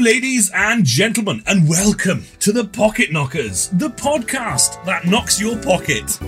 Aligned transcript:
ladies 0.00 0.50
and 0.54 0.84
gentlemen, 0.84 1.42
and 1.46 1.68
welcome 1.68 2.24
to 2.40 2.52
the 2.52 2.64
Pocket 2.64 3.12
Knockers, 3.12 3.68
the 3.70 3.88
podcast 3.88 4.84
that 4.84 5.06
knocks 5.06 5.40
your 5.40 5.56
pocket. 5.62 6.18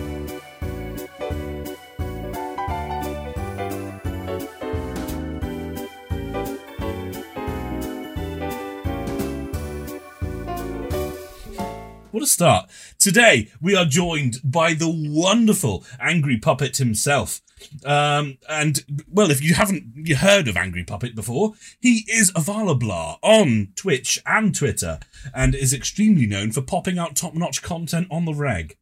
Start. 12.38 12.70
Today, 13.00 13.50
we 13.60 13.74
are 13.74 13.84
joined 13.84 14.36
by 14.44 14.72
the 14.72 14.88
wonderful 14.88 15.84
Angry 15.98 16.38
Puppet 16.38 16.76
himself. 16.76 17.40
Um, 17.84 18.38
and, 18.48 18.84
well, 19.10 19.32
if 19.32 19.42
you 19.42 19.54
haven't 19.54 20.06
heard 20.18 20.46
of 20.46 20.56
Angry 20.56 20.84
Puppet 20.84 21.16
before, 21.16 21.54
he 21.80 22.04
is 22.08 22.30
Avalablar 22.36 23.16
on 23.22 23.72
Twitch 23.74 24.20
and 24.24 24.54
Twitter, 24.54 25.00
and 25.34 25.52
is 25.56 25.74
extremely 25.74 26.28
known 26.28 26.52
for 26.52 26.62
popping 26.62 26.96
out 26.96 27.16
top 27.16 27.34
notch 27.34 27.60
content 27.60 28.06
on 28.08 28.24
the 28.24 28.34
reg. 28.34 28.76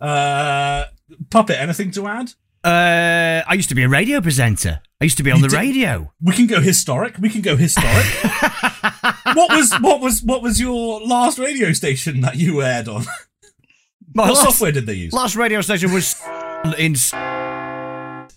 Uh, 0.00 0.84
Puppet, 1.28 1.60
anything 1.60 1.90
to 1.90 2.06
add? 2.06 2.32
Uh, 2.64 3.42
I 3.46 3.52
used 3.52 3.68
to 3.68 3.74
be 3.74 3.82
a 3.82 3.88
radio 3.88 4.22
presenter. 4.22 4.80
I 4.98 5.04
used 5.04 5.18
to 5.18 5.22
be 5.22 5.30
on 5.30 5.38
You 5.40 5.42
the 5.42 5.48
did- 5.50 5.56
radio. 5.58 6.14
We 6.22 6.32
can 6.34 6.46
go 6.46 6.62
historic. 6.62 7.18
We 7.18 7.28
can 7.28 7.42
go 7.42 7.56
historic. 7.56 8.06
what 9.38 9.50
was 9.56 9.72
what 9.80 10.00
was 10.00 10.22
what 10.22 10.42
was 10.42 10.60
your 10.60 11.00
last 11.00 11.38
radio 11.38 11.72
station 11.72 12.20
that 12.22 12.36
you 12.36 12.60
aired 12.62 12.88
on? 12.88 13.04
My 14.14 14.24
what 14.28 14.34
last, 14.34 14.42
software 14.42 14.72
did 14.72 14.86
they 14.86 14.94
use? 14.94 15.12
last 15.12 15.36
radio 15.36 15.60
station 15.60 15.92
was 15.92 16.14
in. 16.78 16.94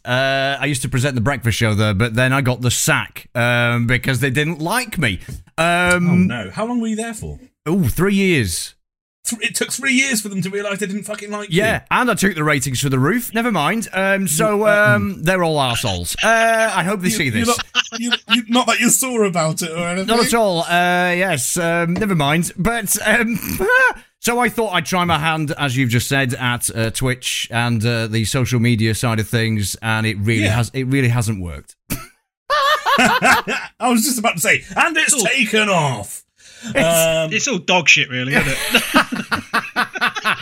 Uh, 0.04 0.58
I 0.59 0.66
used 0.66 0.82
to 0.82 0.90
present 0.90 1.14
the 1.16 1.22
breakfast 1.22 1.58
show 1.58 1.76
there, 1.76 1.94
but 1.94 2.16
then 2.16 2.34
I 2.34 2.42
got 2.42 2.62
the 2.62 2.72
sack 2.72 3.28
um, 3.36 3.86
because 3.86 4.20
they 4.20 4.32
didn't 4.32 4.59
like 4.59 4.98
me. 4.98 5.20
Oh 5.58 5.95
Um, 5.98 6.28
no! 6.28 6.50
How 6.50 6.66
long 6.66 6.82
were 6.82 6.88
you 6.88 6.95
there 6.95 7.14
for? 7.14 7.40
oh, 7.68 7.88
three 7.88 8.16
years. 8.16 8.73
It 9.39 9.55
took 9.55 9.72
three 9.72 9.94
years 9.94 10.19
for 10.22 10.30
them 10.30 10.41
to 10.41 10.50
realise 10.50 10.80
they 10.80 10.88
didn't 10.88 11.03
fucking 11.03 11.30
like 11.31 11.52
you. 11.52 11.61
Yeah, 11.61 11.83
and 11.91 12.09
I 12.11 12.16
took 12.16 12.36
the 12.36 12.44
ratings 12.44 12.81
for 12.81 12.89
the 12.89 13.00
roof. 13.00 13.33
Never 13.33 13.52
mind. 13.52 13.88
Um, 13.94 14.28
so 14.28 14.67
um, 14.67 15.22
they're 15.23 15.44
all 15.44 15.61
assholes. 15.61 16.16
Uh, 16.23 16.72
I 16.75 16.83
hope 16.83 17.00
they 17.02 17.09
see 17.09 17.30
this. 17.30 17.47
You're 17.47 17.55
not, 17.55 18.00
you, 18.00 18.11
you, 18.36 18.44
not 18.50 18.67
that 18.67 18.80
you're 18.80 18.89
sore 18.89 19.23
about 19.25 19.61
it 19.61 19.69
or 19.72 19.78
anything. 19.88 20.08
Not 20.08 20.25
at 20.25 20.33
all. 20.33 20.61
Uh, 20.63 21.13
yes, 21.16 21.55
um, 21.55 21.94
never 21.94 22.16
mind. 22.16 22.52
But 22.58 22.97
um, 23.08 23.39
so 24.19 24.39
I 24.39 24.50
thought 24.50 24.73
I'd 24.73 24.86
try 24.88 25.05
my 25.05 25.19
hand, 25.19 25.52
as 25.58 25.78
you've 25.78 25.91
just 25.91 26.09
said, 26.09 26.33
at 26.33 26.75
uh, 26.75 26.89
Twitch 26.91 27.47
and 27.52 27.85
uh, 27.85 28.08
the 28.08 28.25
social 28.25 28.59
media 28.59 28.95
side 28.95 29.19
of 29.19 29.30
things, 29.30 29.75
and 29.83 30.06
it 30.06 30.17
really 30.17 30.44
Yeah. 30.44 30.56
has. 30.56 30.72
It 30.73 30.85
really 30.85 31.09
hasn't 31.09 31.41
worked. 31.41 31.75
I 33.00 33.69
was 33.81 34.03
just 34.03 34.19
about 34.19 34.33
to 34.35 34.41
say, 34.41 34.63
and 34.75 34.97
it's 34.97 35.23
taken 35.23 35.69
off. 35.69 36.23
Um, 36.67 37.34
It's 37.34 37.48
all 37.48 37.58
dog 37.59 37.88
shit, 37.90 38.09
really, 38.09 38.34
isn't 38.34 38.48
it? 38.48 38.58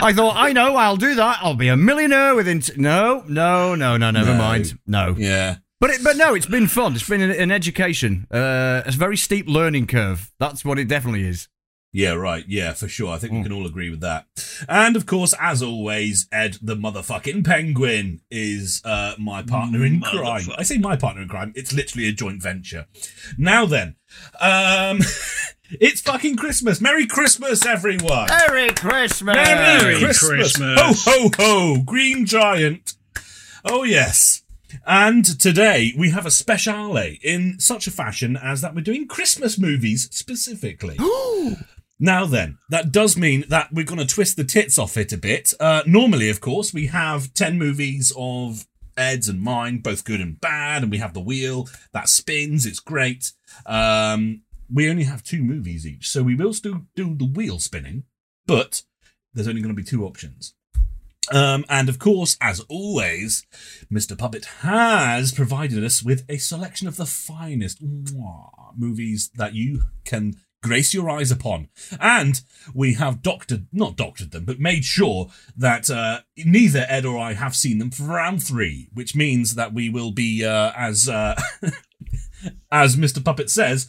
I 0.00 0.12
thought, 0.14 0.34
I 0.36 0.52
know, 0.52 0.76
I'll 0.76 0.96
do 0.96 1.14
that. 1.16 1.38
I'll 1.42 1.54
be 1.54 1.68
a 1.68 1.76
millionaire 1.76 2.34
within. 2.34 2.60
T- 2.60 2.72
no, 2.76 3.24
no, 3.28 3.74
no, 3.74 3.96
no, 3.96 4.10
never 4.10 4.32
No. 4.32 4.38
mind. 4.38 4.78
No. 4.86 5.14
yeah. 5.18 5.56
But 5.80 5.90
it, 5.90 6.02
but 6.04 6.16
no, 6.16 6.34
it's 6.34 6.46
been 6.46 6.66
fun. 6.66 6.94
It's 6.94 7.08
been 7.08 7.20
an, 7.20 7.30
an 7.30 7.50
education. 7.50 8.26
Uh, 8.30 8.82
it's 8.86 8.96
a 8.96 8.98
very 8.98 9.16
steep 9.16 9.48
learning 9.48 9.86
curve. 9.86 10.30
That's 10.38 10.64
what 10.64 10.78
it 10.78 10.88
definitely 10.88 11.22
is. 11.24 11.48
Yeah, 11.92 12.12
right. 12.12 12.44
Yeah, 12.46 12.74
for 12.74 12.86
sure. 12.86 13.08
I 13.14 13.18
think 13.18 13.32
we 13.32 13.42
can 13.42 13.52
all 13.52 13.64
agree 13.66 13.88
with 13.88 14.00
that. 14.00 14.26
And 14.68 14.94
of 14.94 15.06
course, 15.06 15.34
as 15.40 15.62
always, 15.62 16.28
Ed 16.30 16.58
the 16.60 16.76
motherfucking 16.76 17.46
penguin 17.46 18.20
is 18.30 18.82
uh, 18.84 19.14
my 19.18 19.42
partner 19.42 19.84
in 19.84 20.00
crime. 20.00 20.42
Motherfucker. 20.42 20.54
I 20.58 20.62
say 20.64 20.78
my 20.78 20.96
partner 20.96 21.22
in 21.22 21.28
crime. 21.28 21.52
It's 21.56 21.72
literally 21.72 22.06
a 22.08 22.12
joint 22.12 22.42
venture. 22.42 22.86
Now 23.38 23.64
then, 23.64 23.96
um, 24.40 24.98
it's 25.70 26.00
fucking 26.00 26.36
Christmas. 26.36 26.80
Merry 26.80 27.06
Christmas, 27.06 27.64
everyone. 27.64 28.28
Merry 28.28 28.68
Christmas. 28.70 29.36
Merry, 29.36 29.54
Merry 29.54 29.98
Christmas. 29.98 30.56
Christmas. 30.56 31.04
Ho, 31.04 31.10
ho, 31.10 31.30
ho. 31.36 31.82
Green 31.84 32.26
Giant. 32.26 32.94
Oh, 33.64 33.82
yes. 33.84 34.42
And 34.86 35.24
today 35.40 35.92
we 35.96 36.10
have 36.10 36.26
a 36.26 36.30
speciale 36.30 37.18
in 37.22 37.58
such 37.58 37.86
a 37.86 37.90
fashion 37.90 38.36
as 38.36 38.60
that 38.60 38.74
we're 38.74 38.82
doing 38.82 39.08
Christmas 39.08 39.58
movies 39.58 40.08
specifically. 40.10 40.98
Now 42.00 42.26
then, 42.26 42.58
that 42.70 42.92
does 42.92 43.16
mean 43.16 43.44
that 43.48 43.72
we're 43.72 43.84
going 43.84 43.98
to 43.98 44.06
twist 44.06 44.36
the 44.36 44.44
tits 44.44 44.78
off 44.78 44.96
it 44.96 45.12
a 45.12 45.16
bit. 45.16 45.52
Uh, 45.58 45.82
normally, 45.84 46.30
of 46.30 46.40
course, 46.40 46.72
we 46.72 46.86
have 46.86 47.34
10 47.34 47.58
movies 47.58 48.12
of 48.16 48.68
Ed's 48.96 49.28
and 49.28 49.40
mine, 49.40 49.78
both 49.78 50.04
good 50.04 50.20
and 50.20 50.40
bad, 50.40 50.82
and 50.82 50.92
we 50.92 50.98
have 50.98 51.12
the 51.12 51.20
wheel 51.20 51.68
that 51.92 52.08
spins. 52.08 52.66
It's 52.66 52.78
great. 52.78 53.32
Um, 53.66 54.42
we 54.72 54.90
only 54.90 55.04
have 55.04 55.22
two 55.22 55.42
movies 55.42 55.86
each, 55.86 56.10
so 56.10 56.22
we 56.22 56.34
will 56.34 56.52
still 56.52 56.82
do 56.94 57.14
the 57.14 57.24
wheel 57.24 57.58
spinning, 57.58 58.04
but 58.46 58.82
there's 59.32 59.48
only 59.48 59.62
going 59.62 59.74
to 59.74 59.82
be 59.82 59.88
two 59.88 60.04
options. 60.04 60.54
Um, 61.30 61.64
and 61.68 61.88
of 61.88 61.98
course, 61.98 62.36
as 62.40 62.60
always, 62.68 63.46
Mr. 63.92 64.16
Puppet 64.16 64.46
has 64.60 65.32
provided 65.32 65.84
us 65.84 66.02
with 66.02 66.24
a 66.28 66.38
selection 66.38 66.88
of 66.88 66.96
the 66.96 67.06
finest 67.06 67.84
mwah, 67.84 68.50
movies 68.76 69.30
that 69.36 69.54
you 69.54 69.82
can 70.04 70.36
grace 70.62 70.92
your 70.92 71.08
eyes 71.08 71.30
upon. 71.30 71.68
And 72.00 72.40
we 72.74 72.94
have 72.94 73.22
doctored, 73.22 73.66
not 73.72 73.96
doctored 73.96 74.30
them, 74.30 74.44
but 74.44 74.58
made 74.58 74.84
sure 74.84 75.28
that 75.56 75.90
uh, 75.90 76.20
neither 76.36 76.86
Ed 76.88 77.04
or 77.04 77.18
I 77.18 77.34
have 77.34 77.54
seen 77.54 77.78
them 77.78 77.90
for 77.90 78.04
round 78.04 78.42
three, 78.42 78.88
which 78.92 79.14
means 79.14 79.54
that 79.54 79.72
we 79.72 79.88
will 79.88 80.10
be, 80.10 80.44
uh, 80.44 80.72
as 80.76 81.08
uh, 81.08 81.40
as 82.70 82.96
Mr. 82.96 83.24
Puppet 83.24 83.50
says, 83.50 83.86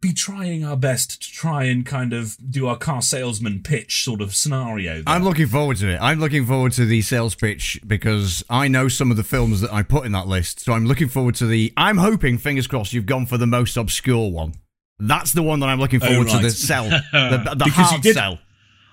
be 0.00 0.12
trying 0.12 0.64
our 0.64 0.76
best 0.76 1.22
to 1.22 1.30
try 1.30 1.64
and 1.64 1.86
kind 1.86 2.12
of 2.12 2.36
do 2.50 2.66
our 2.66 2.76
car 2.76 3.00
salesman 3.00 3.62
pitch 3.62 4.02
sort 4.02 4.20
of 4.20 4.34
scenario. 4.34 4.94
there. 4.94 5.04
I'm 5.06 5.22
looking 5.22 5.46
forward 5.46 5.76
to 5.76 5.88
it. 5.90 5.98
I'm 6.02 6.18
looking 6.18 6.44
forward 6.44 6.72
to 6.72 6.84
the 6.84 7.02
sales 7.02 7.36
pitch 7.36 7.80
because 7.86 8.44
I 8.50 8.66
know 8.66 8.88
some 8.88 9.12
of 9.12 9.16
the 9.16 9.22
films 9.22 9.60
that 9.60 9.72
I 9.72 9.84
put 9.84 10.04
in 10.04 10.12
that 10.12 10.26
list. 10.26 10.58
So 10.60 10.72
I'm 10.72 10.86
looking 10.86 11.08
forward 11.08 11.36
to 11.36 11.46
the. 11.46 11.72
I'm 11.76 11.98
hoping, 11.98 12.36
fingers 12.38 12.66
crossed, 12.66 12.92
you've 12.92 13.06
gone 13.06 13.26
for 13.26 13.38
the 13.38 13.46
most 13.46 13.76
obscure 13.76 14.28
one. 14.30 14.54
That's 14.98 15.32
the 15.32 15.42
one 15.42 15.60
that 15.60 15.68
I'm 15.68 15.78
looking 15.78 16.00
forward 16.00 16.26
to. 16.28 16.32
Oh, 16.32 16.36
right. 16.36 16.42
The 16.42 16.50
sell, 16.50 16.84
the, 17.12 17.54
the 17.56 17.64
Because 17.64 17.76
you 17.76 17.84
hard 17.84 18.02
did- 18.02 18.14
sell. 18.14 18.38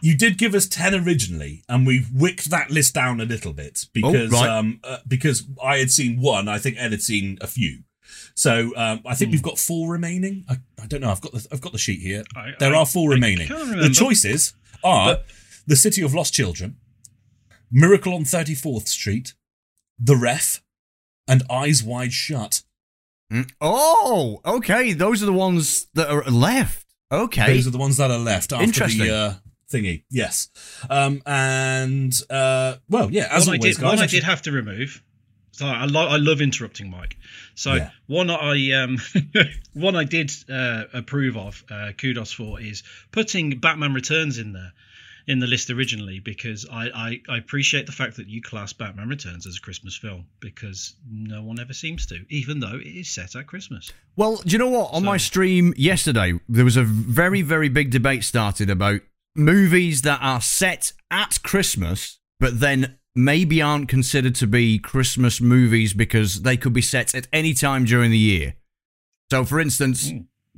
You 0.02 0.16
did 0.16 0.38
give 0.38 0.56
us 0.56 0.66
ten 0.66 0.96
originally, 0.96 1.62
and 1.68 1.86
we've 1.86 2.08
wicked 2.14 2.52
that 2.52 2.72
list 2.72 2.94
down 2.94 3.20
a 3.20 3.26
little 3.26 3.52
bit 3.52 3.86
because 3.92 4.32
right. 4.32 4.48
um 4.48 4.80
uh, 4.82 5.00
because 5.06 5.46
I 5.62 5.80
had 5.80 5.92
seen 5.92 6.22
one, 6.22 6.48
I 6.48 6.58
think 6.58 6.78
Ed 6.80 6.92
had 6.92 7.02
seen 7.02 7.38
a 7.42 7.48
few. 7.48 7.80
So 8.36 8.72
um, 8.78 9.02
I 9.06 9.16
think 9.16 9.32
we've 9.32 9.42
got 9.42 9.58
four 9.60 9.92
remaining. 9.92 10.46
I, 10.50 10.58
I 10.82 10.88
don't 10.88 11.02
know. 11.02 11.12
I've 11.12 11.22
got 11.22 11.34
the 11.34 11.48
I've 11.52 11.62
got 11.62 11.72
the 11.74 11.78
sheet 11.78 12.00
here. 12.02 12.24
I- 12.36 12.54
there 12.60 12.74
I- 12.74 12.80
are 12.80 12.86
four 12.86 13.12
I 13.12 13.16
remaining. 13.16 13.48
can't 13.48 13.80
The 13.82 13.90
choices 13.90 14.54
are 14.84 15.20
the 15.68 15.76
City 15.76 16.02
of 16.02 16.14
Lost 16.14 16.34
Children, 16.34 16.78
Miracle 17.72 18.14
on 18.14 18.26
Thirty 18.26 18.56
Fourth 18.56 18.88
Street, 18.88 19.34
The 20.00 20.16
Ref, 20.16 20.62
and 21.28 21.44
Eyes 21.50 21.84
Wide 21.84 22.14
Shut. 22.14 22.64
Mm. 23.32 23.52
Oh, 23.62 24.42
okay. 24.46 24.94
Those 24.94 25.22
are 25.22 25.28
the 25.28 25.34
ones 25.34 25.88
that 25.94 26.10
are 26.10 26.24
left. 26.24 26.86
Okay. 27.12 27.54
Those 27.54 27.68
are 27.68 27.72
the 27.72 27.78
ones 27.78 27.98
that 27.98 28.10
are 28.10 28.18
left 28.18 28.52
after 28.52 28.64
Interesting. 28.64 29.06
the 29.06 29.14
uh, 29.16 29.34
thingy. 29.72 30.04
Yes. 30.10 30.50
Um, 30.90 31.22
and 31.28 32.14
uh, 32.30 32.76
well, 32.90 33.12
yeah. 33.12 33.28
As 33.32 33.46
one 33.48 33.56
I 33.56 33.58
did, 33.60 33.76
guys, 33.76 33.84
one 33.84 34.00
I 34.00 34.08
did 34.08 34.24
have 34.24 34.42
to 34.44 34.52
remove. 34.52 35.04
So 35.60 35.66
I, 35.66 35.88
lo- 35.88 36.08
I 36.08 36.16
love 36.16 36.40
interrupting 36.40 36.90
Mike. 36.90 37.18
So 37.54 37.74
Yeah. 37.74 37.90
one 38.08 38.30
I 38.30 38.72
um 38.82 38.98
one 39.74 39.98
I 39.98 40.06
did 40.06 40.32
uh, 40.50 40.86
approve 40.94 41.36
of, 41.36 41.62
uh, 41.70 41.92
kudos 41.98 42.32
for, 42.32 42.62
is 42.62 42.84
putting 43.12 43.60
Batman 43.60 43.94
Returns 43.94 44.38
in 44.38 44.54
there 44.54 44.72
in 45.28 45.40
the 45.40 45.48
list 45.48 45.70
originally 45.70 46.20
because 46.20 46.66
I, 46.72 46.86
I 46.96 47.22
I 47.28 47.38
appreciate 47.40 47.88
the 47.88 47.92
fact 47.92 48.16
that 48.16 48.28
you 48.30 48.42
class 48.42 48.72
Batman 48.72 49.10
Returns 49.10 49.46
as 49.46 49.58
a 49.58 49.60
Christmas 49.60 49.98
film 49.98 50.28
because 50.40 50.94
no 51.12 51.44
one 51.44 51.60
ever 51.60 51.74
seems 51.74 52.06
to, 52.06 52.26
even 52.30 52.62
though 52.62 52.78
it 52.78 52.88
is 52.88 53.10
set 53.10 53.36
at 53.36 53.46
Christmas. 53.46 53.92
Well, 54.16 54.38
do 54.38 54.54
you 54.54 54.60
know 54.60 54.70
what? 54.70 54.94
On 54.94 55.04
my 55.04 55.18
stream 55.18 55.74
yesterday, 55.76 56.40
there 56.48 56.64
was 56.64 56.78
a 56.78 56.84
very, 56.86 57.42
very 57.42 57.68
big 57.68 57.92
debate 57.92 58.24
started 58.24 58.70
about 58.70 59.02
movies 59.36 60.04
that 60.04 60.20
are 60.22 60.40
set 60.40 60.94
at 61.12 61.44
Christmas, 61.44 62.18
but 62.40 62.62
then 62.62 62.99
maybe 63.16 63.62
aren't 63.62 63.90
considered 63.90 64.36
to 64.36 64.48
be 64.48 64.80
Christmas 64.80 65.42
movies 65.42 65.94
because 65.94 66.42
they 66.44 66.58
could 66.58 66.74
be 66.74 66.82
set 66.82 67.14
at 67.16 67.28
any 67.34 67.54
time 67.54 67.86
during 67.86 68.12
the 68.12 68.18
year. 68.18 68.56
So, 69.32 69.46
for 69.46 69.60
instance, 69.60 70.12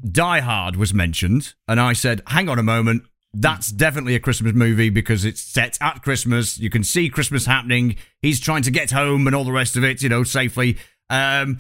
Die 0.10 0.40
Hard 0.40 0.76
was 0.76 0.94
mentioned, 0.94 1.54
and 1.68 1.80
I 1.80 1.94
said, 1.94 2.22
hang 2.28 2.50
on 2.50 2.60
a 2.60 2.64
moment. 2.64 3.04
That's 3.34 3.72
definitely 3.72 4.16
a 4.16 4.20
Christmas 4.20 4.54
movie 4.54 4.90
because 4.90 5.24
it's 5.24 5.42
set 5.42 5.78
at 5.80 6.04
Christmas. 6.04 6.58
You 6.60 6.70
can 6.70 6.84
see 6.84 7.10
Christmas 7.10 7.46
happening. 7.46 7.96
He's 8.22 8.42
trying 8.42 8.64
to 8.64 8.72
get 8.72 8.92
home 8.92 9.26
and 9.26 9.36
all 9.36 9.46
the 9.46 9.54
rest 9.54 9.78
of 9.78 9.84
it, 9.86 10.02
you 10.04 10.10
know, 10.10 10.24
safely. 10.24 10.78
Um, 11.10 11.60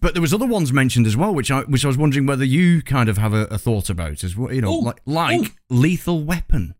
but 0.00 0.14
there 0.14 0.22
was 0.22 0.32
other 0.32 0.46
ones 0.46 0.72
mentioned 0.72 1.06
as 1.06 1.16
well, 1.18 1.34
which 1.34 1.50
I 1.50 1.60
which 1.62 1.84
I 1.84 1.88
was 1.88 1.98
wondering 1.98 2.24
whether 2.24 2.44
you 2.44 2.80
kind 2.80 3.08
of 3.10 3.18
have 3.18 3.34
a, 3.34 3.42
a 3.46 3.58
thought 3.58 3.90
about 3.90 4.24
as 4.24 4.34
well. 4.36 4.52
You 4.54 4.62
know, 4.62 4.68
Oh, 4.68 4.78
like 4.78 5.00
like. 5.04 5.52
Lethal 5.68 6.22
Weapon. 6.24 6.74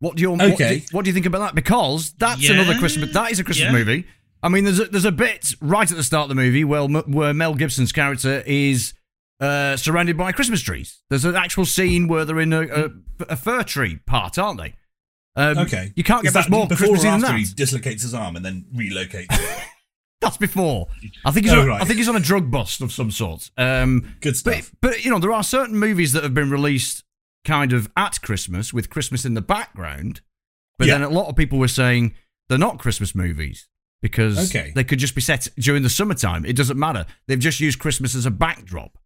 What 0.00 0.16
do 0.16 0.22
you 0.22 0.30
what, 0.32 0.40
Okay. 0.52 0.78
do, 0.80 0.86
what 0.92 1.04
do 1.04 1.10
you 1.10 1.14
think 1.14 1.26
about 1.26 1.38
that? 1.40 1.54
Because 1.54 2.12
that's 2.18 2.48
another 2.48 2.74
Christmas. 2.78 3.12
That 3.12 3.30
is 3.30 3.38
a 3.38 3.44
Christmas 3.44 3.66
Yeah. 3.66 3.72
movie. 3.72 4.06
I 4.42 4.48
mean, 4.48 4.64
there's 4.64 4.80
a, 4.80 4.86
there's 4.86 5.04
a 5.04 5.12
bit 5.12 5.54
right 5.60 5.90
at 5.90 5.96
the 5.96 6.02
start 6.02 6.24
of 6.24 6.28
the 6.30 6.34
movie 6.34 6.64
where, 6.64 6.82
where 6.86 7.34
Mel 7.34 7.54
Gibson's 7.54 7.92
character 7.92 8.42
is 8.46 8.94
uh, 9.40 9.76
surrounded 9.76 10.16
by 10.16 10.32
Christmas 10.32 10.62
trees. 10.62 11.00
There's 11.10 11.24
an 11.26 11.36
actual 11.36 11.66
scene 11.66 12.08
where 12.08 12.24
they're 12.24 12.40
in 12.40 12.52
a, 12.54 12.62
a, 12.62 12.90
a 13.30 13.36
fir 13.36 13.62
tree 13.62 14.00
part, 14.06 14.38
aren't 14.38 14.58
they? 14.60 14.74
Um, 15.36 15.58
Okay. 15.58 15.92
You 15.94 16.02
can't 16.04 16.22
get 16.22 16.32
much 16.34 16.44
that 16.46 16.50
more 16.50 16.66
before 16.66 16.88
Christmassy 16.88 17.08
or 17.08 17.10
than 17.12 17.20
that. 17.20 17.38
he 17.38 17.44
dislocates 17.54 18.02
his 18.02 18.14
arm 18.14 18.36
and 18.36 18.44
then 18.44 18.64
relocates 18.74 19.26
it? 19.30 19.62
That's 20.22 20.36
before. 20.38 20.88
I 21.24 21.30
think 21.30 21.46
he's 21.46 21.54
Oh, 21.54 21.60
on, 21.62 21.68
right. 21.68 21.80
I 21.80 21.84
think 21.86 21.98
he's 21.98 22.08
on 22.08 22.16
a 22.16 22.20
drug 22.20 22.50
bust 22.50 22.80
of 22.82 22.92
some 22.92 23.10
sort. 23.10 23.50
Um, 23.56 24.16
Good 24.20 24.36
but 24.44 24.54
stuff. 24.54 24.72
but 24.82 25.04
you 25.04 25.10
know 25.10 25.18
there 25.18 25.32
are 25.32 25.42
certain 25.42 25.78
movies 25.78 26.12
that 26.12 26.22
have 26.24 26.34
been 26.34 26.50
released 26.50 27.04
kind 27.44 27.72
of 27.72 27.90
at 27.96 28.20
Christmas 28.22 28.72
with 28.72 28.90
Christmas 28.90 29.24
in 29.24 29.34
the 29.34 29.40
background, 29.40 30.20
but 30.78 30.88
Yeah. 30.88 30.98
then 30.98 31.02
a 31.02 31.10
lot 31.10 31.28
of 31.28 31.36
people 31.36 31.58
were 31.58 31.68
saying 31.68 32.14
they're 32.48 32.58
not 32.58 32.78
Christmas 32.78 33.14
movies 33.14 33.68
because 34.02 34.50
Okay. 34.50 34.72
they 34.74 34.84
could 34.84 34.98
just 34.98 35.14
be 35.14 35.20
set 35.20 35.48
during 35.58 35.82
the 35.82 35.90
summertime. 35.90 36.44
It 36.44 36.56
doesn't 36.56 36.78
matter. 36.78 37.06
They've 37.26 37.38
just 37.38 37.60
used 37.60 37.78
Christmas 37.78 38.14
as 38.14 38.26
a 38.26 38.30
backdrop. 38.30 38.96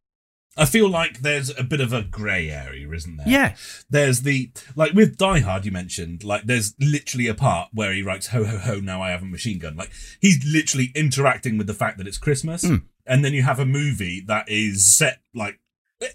I 0.57 0.67
feel 0.67 0.89
like 0.89 1.19
there's 1.23 1.51
a 1.59 1.65
bit 1.65 1.81
of 1.81 1.93
a 1.93 2.03
grey 2.05 2.49
area, 2.49 2.89
isn't 2.89 3.17
there? 3.17 3.29
Yeah, 3.29 3.57
There's 3.91 4.21
the 4.23 4.53
like 4.77 4.93
with 4.93 5.17
Die 5.17 5.41
Hard 5.41 5.65
you 5.65 5.73
mentioned, 5.73 6.23
like 6.23 6.45
there's 6.45 6.75
literally 6.79 7.27
a 7.27 7.35
part 7.35 7.71
where 7.73 7.93
he 7.93 8.03
writes 8.03 8.29
ho 8.29 8.45
ho 8.45 8.59
ho 8.59 8.79
now 8.79 9.03
I 9.03 9.11
have 9.11 9.23
a 9.23 9.27
machine 9.27 9.59
gun. 9.59 9.75
Like 9.75 9.91
he's 10.21 10.45
literally 10.45 10.93
interacting 10.95 11.59
with 11.59 11.67
the 11.67 11.75
fact 11.75 11.99
that 11.99 12.07
it's 12.07 12.19
Christmas. 12.19 12.63
Hmm. 12.65 12.77
And 13.05 13.25
then 13.25 13.35
you 13.35 13.43
have 13.43 13.59
a 13.59 13.67
movie 13.67 14.21
that 14.29 14.49
is 14.49 14.87
set 14.97 15.23
like 15.35 15.59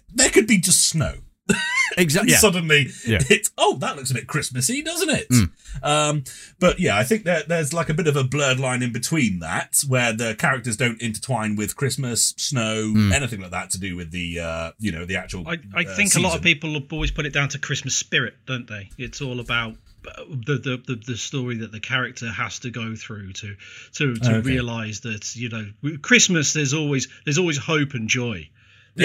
there 0.08 0.30
could 0.30 0.46
be 0.46 0.56
just 0.58 0.88
snow. 0.88 1.18
exactly. 1.98 2.32
And 2.32 2.40
suddenly 2.40 2.88
Yeah. 3.06 3.18
it's 3.28 3.50
oh 3.58 3.76
that 3.78 3.96
looks 3.96 4.10
a 4.10 4.14
bit 4.14 4.26
Christmassy, 4.26 4.82
doesn't 4.82 5.10
it? 5.10 5.28
Mm. 5.28 5.50
Um, 5.82 6.24
but 6.58 6.80
yeah, 6.80 6.96
I 6.98 7.04
think 7.04 7.24
there, 7.24 7.42
there's 7.46 7.72
like 7.72 7.88
a 7.88 7.94
bit 7.94 8.06
of 8.06 8.16
a 8.16 8.24
blurred 8.24 8.58
line 8.60 8.82
in 8.82 8.92
between 8.92 9.38
that 9.40 9.82
where 9.88 10.12
the 10.12 10.34
characters 10.34 10.76
don't 10.76 11.00
intertwine 11.00 11.56
with 11.56 11.76
Christmas, 11.76 12.34
snow, 12.36 12.92
Mm. 12.94 13.12
anything 13.12 13.40
like 13.40 13.50
that 13.52 13.70
to 13.70 13.78
do 13.80 13.96
with 13.96 14.10
the 14.10 14.40
uh, 14.40 14.72
you 14.78 14.92
know 14.92 15.04
the 15.04 15.16
actual. 15.16 15.46
I, 15.48 15.58
I 15.74 15.84
uh, 15.84 15.94
think 15.96 16.14
a 16.14 16.20
lot 16.20 16.36
of 16.36 16.42
people 16.42 16.80
always 16.90 17.10
put 17.10 17.26
it 17.26 17.32
down 17.32 17.48
to 17.50 17.58
Christmas 17.58 17.94
spirit, 17.96 18.34
don't 18.46 18.66
they? 18.66 18.90
It's 18.98 19.20
all 19.20 19.38
about 19.40 19.74
uh, 20.06 20.22
the 20.46 20.54
the, 20.56 20.82
the, 20.86 21.02
the 21.06 21.16
story 21.16 21.58
that 21.58 21.72
the 21.72 21.80
character 21.80 22.28
has 22.30 22.58
to 22.60 22.70
go 22.70 22.94
through 22.96 23.32
to 23.34 23.54
to, 23.94 24.14
to 24.16 24.30
Okay. 24.36 24.40
realize 24.40 25.00
that 25.00 25.34
you 25.36 25.48
know 25.48 25.66
Christmas 26.02 26.52
there's 26.52 26.74
always 26.74 27.08
there's 27.24 27.38
always 27.38 27.58
hope 27.58 27.94
and 27.94 28.08
joy. 28.08 28.48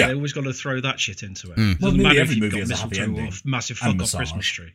Yeah. 0.00 0.08
they 0.08 0.14
always 0.14 0.32
got 0.32 0.44
to 0.44 0.52
throw 0.52 0.80
that 0.80 0.98
shit 1.00 1.22
into 1.22 1.52
it. 1.52 1.56
Mm. 1.56 1.78
Doesn't 1.78 1.80
Well, 1.80 1.92
nearly 1.92 2.02
matter 2.04 2.20
every 2.20 2.36
if 2.36 2.42
you've 2.42 2.52
movie 2.52 2.56
got 2.56 2.60
has 2.60 2.70
a 2.70 2.76
happy 2.76 2.88
mistletoe 2.90 3.12
or 3.12 3.18
ending. 3.20 3.32
a 3.44 3.48
massive 3.48 3.78
And 3.82 3.98
fuck 4.00 4.02
off. 4.06 4.14
Christmas 4.16 4.46
tree. 4.46 4.72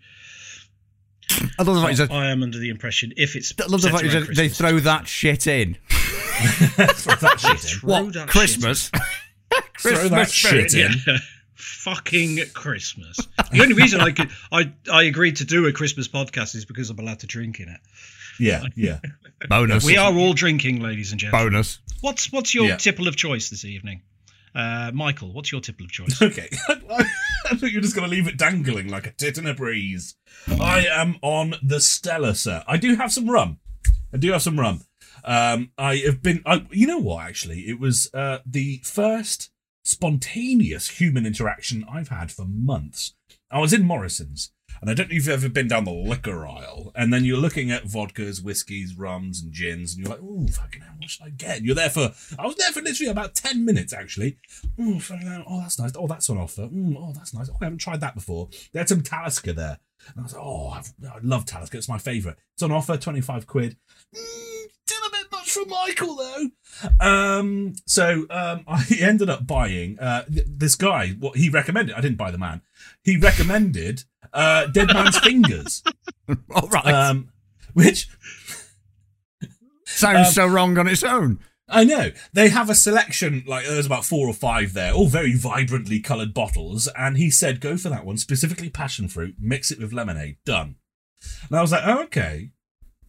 I 1.58 1.64
love 1.64 1.76
the 1.76 1.82
fact 1.82 1.90
he 1.92 1.96
said. 1.96 2.12
I 2.12 2.30
am 2.32 2.44
under 2.44 2.58
the 2.58 2.70
impression 2.70 3.14
if 3.16 3.36
it's 3.36 3.54
I 3.62 3.66
love 3.68 3.82
the 3.82 3.90
fact 3.90 4.04
he 4.04 4.10
said 4.10 4.28
they 4.36 4.50
throw 4.50 4.80
that 4.80 5.08
shit 5.08 5.48
in. 5.48 5.78
Throw 6.42 7.16
that 7.16 7.40
shit 7.40 7.52
in. 7.52 7.58
throw 7.80 7.90
What 8.04 8.14
that 8.14 8.28
Christmas? 8.30 8.92
Throw 9.80 10.08
that 10.10 10.30
shit 10.30 10.74
in. 10.74 10.92
Yeah. 11.08 11.18
Fucking 11.56 12.40
Christmas. 12.54 13.18
The 13.52 13.62
only 13.62 13.74
reason 13.76 14.02
I 14.02 14.12
could 14.12 14.30
I 14.52 14.72
I 14.92 15.04
agreed 15.04 15.38
to 15.38 15.46
do 15.46 15.68
a 15.68 15.72
Christmas 15.72 16.08
podcast 16.08 16.56
is 16.56 16.66
because 16.66 16.90
I'm 16.90 17.00
allowed 17.00 17.20
to 17.20 17.28
drink 17.28 17.60
in 17.60 17.70
it. 17.70 17.80
Yeah, 18.40 18.64
yeah. 18.76 19.00
Bonus. 19.48 19.86
We 19.86 19.98
are 19.98 20.14
all 20.14 20.34
drinking, 20.34 20.80
ladies 20.82 21.12
and 21.12 21.20
gentlemen. 21.20 21.50
bonus. 21.52 21.80
What's 22.02 22.32
what's 22.32 22.54
your 22.56 22.66
Yeah. 22.70 22.78
tipple 22.78 23.08
of 23.08 23.16
choice 23.16 23.50
this 23.50 23.64
evening? 23.66 24.02
Uh, 24.54 24.92
Michael, 24.94 25.34
what's 25.34 25.52
your 25.52 25.62
tipple 25.62 25.86
of 25.86 25.92
choice? 25.92 26.22
Okay. 26.22 26.50
I 26.70 27.56
thought 27.56 27.72
you 27.72 27.78
were 27.78 27.82
just 27.82 27.96
going 27.96 28.10
to 28.10 28.14
leave 28.14 28.28
it 28.28 28.38
dangling 28.38 28.90
like 28.90 29.08
a 29.08 29.12
tit 29.12 29.38
in 29.38 29.48
a 29.48 29.54
breeze. 29.54 30.16
I 30.60 30.86
am 30.86 31.18
on 31.22 31.56
the 31.64 31.80
Stella, 31.80 32.36
sir. 32.36 32.64
I 32.68 32.78
do 32.78 32.96
have 32.96 33.12
some 33.12 33.30
rum. 33.30 33.60
I 34.14 34.18
do 34.18 34.32
have 34.32 34.42
some 34.42 34.60
rum. 34.60 34.82
Um, 35.24 35.72
I 35.78 35.98
have 35.98 36.22
been. 36.22 36.42
I, 36.46 36.66
you 36.72 36.88
know 36.88 37.00
what? 37.00 37.26
Actually, 37.26 37.62
it 37.62 37.80
was 37.80 38.10
uh, 38.14 38.40
the 38.46 38.82
first 38.84 39.52
spontaneous 39.84 40.90
human 40.90 41.26
interaction 41.26 41.86
I've 41.92 42.10
had 42.10 42.32
for 42.32 42.46
months. 42.46 43.14
I 43.50 43.60
was 43.60 43.74
in 43.74 43.84
Morrison's, 43.84 44.52
and 44.82 44.90
I 44.90 44.96
don't 44.96 45.10
know 45.10 45.16
if 45.16 45.28
you've 45.28 45.30
ever 45.30 45.48
been 45.48 45.68
down 45.68 45.86
the 45.86 45.92
liquor 45.92 46.46
aisle, 46.46 46.92
and 46.96 47.14
then 47.14 47.24
you're 47.24 47.38
looking 47.38 47.70
at 47.70 47.84
vodkas, 47.84 48.44
whiskies, 48.44 48.96
rums, 48.98 49.42
and 49.42 49.54
gins, 49.54 49.94
and 49.94 50.04
you're 50.04 50.16
like, 50.16 50.24
"Oh, 50.24 50.48
fucking 50.48 50.82
hell, 50.82 50.96
what 50.98 51.10
should 51.10 51.26
I 51.26 51.30
get?" 51.30 51.58
And 51.58 51.66
you're 51.66 51.76
there 51.76 51.92
for. 51.92 52.12
I 52.40 52.48
was 52.48 52.56
there 52.56 52.72
for 52.72 52.82
literally 52.82 53.12
about 53.12 53.36
ten 53.36 53.64
minutes, 53.64 53.94
actually. 53.94 54.38
Oh, 54.80 54.98
fucking 55.00 55.28
hell, 55.28 55.44
oh, 55.48 55.60
that's 55.62 55.78
nice. 55.78 55.92
Oh, 55.96 56.08
that's 56.08 56.30
on 56.32 56.40
offer. 56.40 56.64
Mm, 56.64 56.96
oh, 56.98 57.14
that's 57.14 57.34
nice. 57.34 57.50
Oh, 57.50 57.58
I 57.62 57.66
haven't 57.66 57.78
tried 57.78 58.02
that 58.02 58.16
before. 58.16 58.50
They 58.74 58.80
had 58.80 58.90
some 58.90 59.04
Talisker 59.04 59.54
there, 59.54 59.78
and 60.08 60.20
I 60.20 60.24
was 60.24 60.34
like, 60.34 60.44
"Oh, 60.44 60.70
I've, 60.70 60.92
I 61.06 61.20
love 61.22 61.46
Talisker. 61.46 61.78
It's 61.78 61.90
my 61.90 62.00
favourite. 62.00 62.38
It's 62.54 62.64
on 62.64 62.72
offer, 62.72 62.98
twenty 62.98 63.22
five 63.22 63.46
quid." 63.46 63.78
Mm, 64.16 64.66
still 64.88 65.08
a 65.08 65.12
bit 65.12 65.32
much 65.32 65.52
for 65.52 65.66
Michael 65.66 66.16
though. 66.16 66.50
Um, 67.00 67.74
so 67.86 68.26
um, 68.32 68.64
I 68.68 68.84
ended 69.00 69.30
up 69.30 69.46
buying 69.46 70.00
uh, 70.00 70.24
th- 70.24 70.48
this 70.48 70.74
guy. 70.74 71.10
What 71.10 71.38
he 71.38 71.50
recommended. 71.50 71.96
I 71.96 72.02
didn't 72.02 72.18
buy 72.18 72.32
the 72.32 72.40
man. 72.40 72.62
He 73.04 73.18
recommended 73.18 74.06
uh, 74.34 74.68
Dead 74.68 74.88
Man's 74.94 75.18
Fingers, 75.24 75.84
All 76.54 76.68
right. 76.70 76.86
um, 76.86 77.30
which 77.74 78.08
Sounds 79.86 80.28
um, 80.28 80.34
so 80.34 80.48
wrong 80.48 80.78
on 80.78 80.88
its 80.88 81.04
own. 81.04 81.40
I 81.68 81.84
know 81.84 82.12
they 82.34 82.50
have 82.50 82.70
a 82.70 82.76
selection. 82.76 83.44
Like 83.48 83.66
there's 83.66 83.86
about 83.86 84.06
four 84.06 84.28
or 84.28 84.34
five 84.34 84.74
there, 84.74 84.94
all 84.94 85.08
very 85.08 85.36
vibrantly 85.36 86.00
coloured 86.00 86.34
bottles. 86.34 86.90
And 86.98 87.18
he 87.18 87.30
said, 87.30 87.62
"Go 87.62 87.78
for 87.78 87.90
that 87.90 88.06
one, 88.06 88.18
specifically 88.18 88.70
passion 88.70 89.08
fruit. 89.08 89.36
Mix 89.40 89.72
it 89.72 89.80
with 89.80 89.94
lemonade. 89.94 90.38
Done." 90.46 90.76
And 91.50 91.58
I 91.58 91.62
was 91.62 91.72
like, 91.72 91.84
"Oh, 91.86 92.04
okay. 92.04 92.52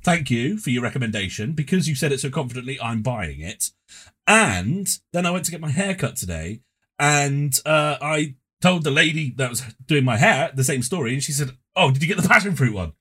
Thank 0.05 0.31
you 0.31 0.59
for 0.59 0.71
your 0.71 0.83
recommendation. 0.83 1.53
Because 1.53 1.89
you 1.89 1.95
said 1.95 2.13
it 2.13 2.21
so 2.21 2.31
confidently, 2.31 2.81
I'm 2.81 3.03
buying 3.03 3.41
it." 3.41 3.71
And 4.27 4.89
then 5.13 5.27
I 5.27 5.31
went 5.31 5.45
to 5.47 5.51
get 5.51 5.61
my 5.61 5.71
hair 5.71 5.95
cut 5.95 6.17
today, 6.17 6.61
and 6.99 7.53
uh, 7.67 7.97
I 8.01 8.37
told 8.63 8.85
the 8.85 8.91
lady 8.91 9.35
that 9.37 9.51
was 9.51 9.63
doing 9.87 10.05
my 10.05 10.17
hair 10.17 10.51
the 10.55 10.65
same 10.65 10.83
story, 10.83 11.13
and 11.13 11.23
she 11.23 11.33
said, 11.33 11.51
"Oh, 11.77 11.91
did 11.91 12.03
you 12.03 12.09
get 12.09 12.21
the 12.23 12.29
passion 12.29 12.57
fruit 12.57 12.75
one?" 12.75 12.93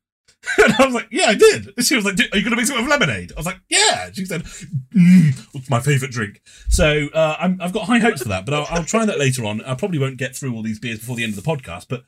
And 0.58 0.74
I 0.74 0.86
was 0.86 0.94
like, 0.94 1.08
yeah, 1.12 1.28
I 1.28 1.36
did. 1.36 1.72
And 1.78 1.86
she 1.86 1.96
was 1.96 2.04
like, 2.04 2.19
are 2.19 2.38
you 2.38 2.44
going 2.44 2.52
to 2.52 2.56
mix 2.56 2.69
it 2.69 2.75
with 2.75 2.88
lemonade? 2.88 3.31
I 3.36 3.40
was 3.40 3.46
like, 3.46 3.62
yeah. 3.69 4.10
She 4.12 4.25
said, 4.25 4.44
mm, 4.44 5.56
it's 5.56 5.69
my 5.69 5.80
favourite 5.80 6.12
drink. 6.12 6.42
So 6.69 7.08
uh, 7.13 7.36
I'm, 7.40 7.62
I've 7.62 7.74
got 7.74 7.86
high 7.86 8.00
hopes 8.00 8.24
for 8.24 8.30
that, 8.30 8.46
but 8.46 8.54
I'll, 8.54 8.68
I'll 8.69 8.84
try 8.84 9.06
that 9.06 9.19
later 9.19 9.46
on. 9.46 9.62
I 9.62 9.75
probably 9.75 10.00
won't 10.00 10.18
get 10.18 10.36
through 10.36 10.56
all 10.56 10.63
these 10.63 10.80
beers 10.80 11.00
before 11.00 11.16
the 11.16 11.24
end 11.24 11.38
of 11.38 11.44
the 11.44 11.50
podcast, 11.50 11.86
but 11.90 12.06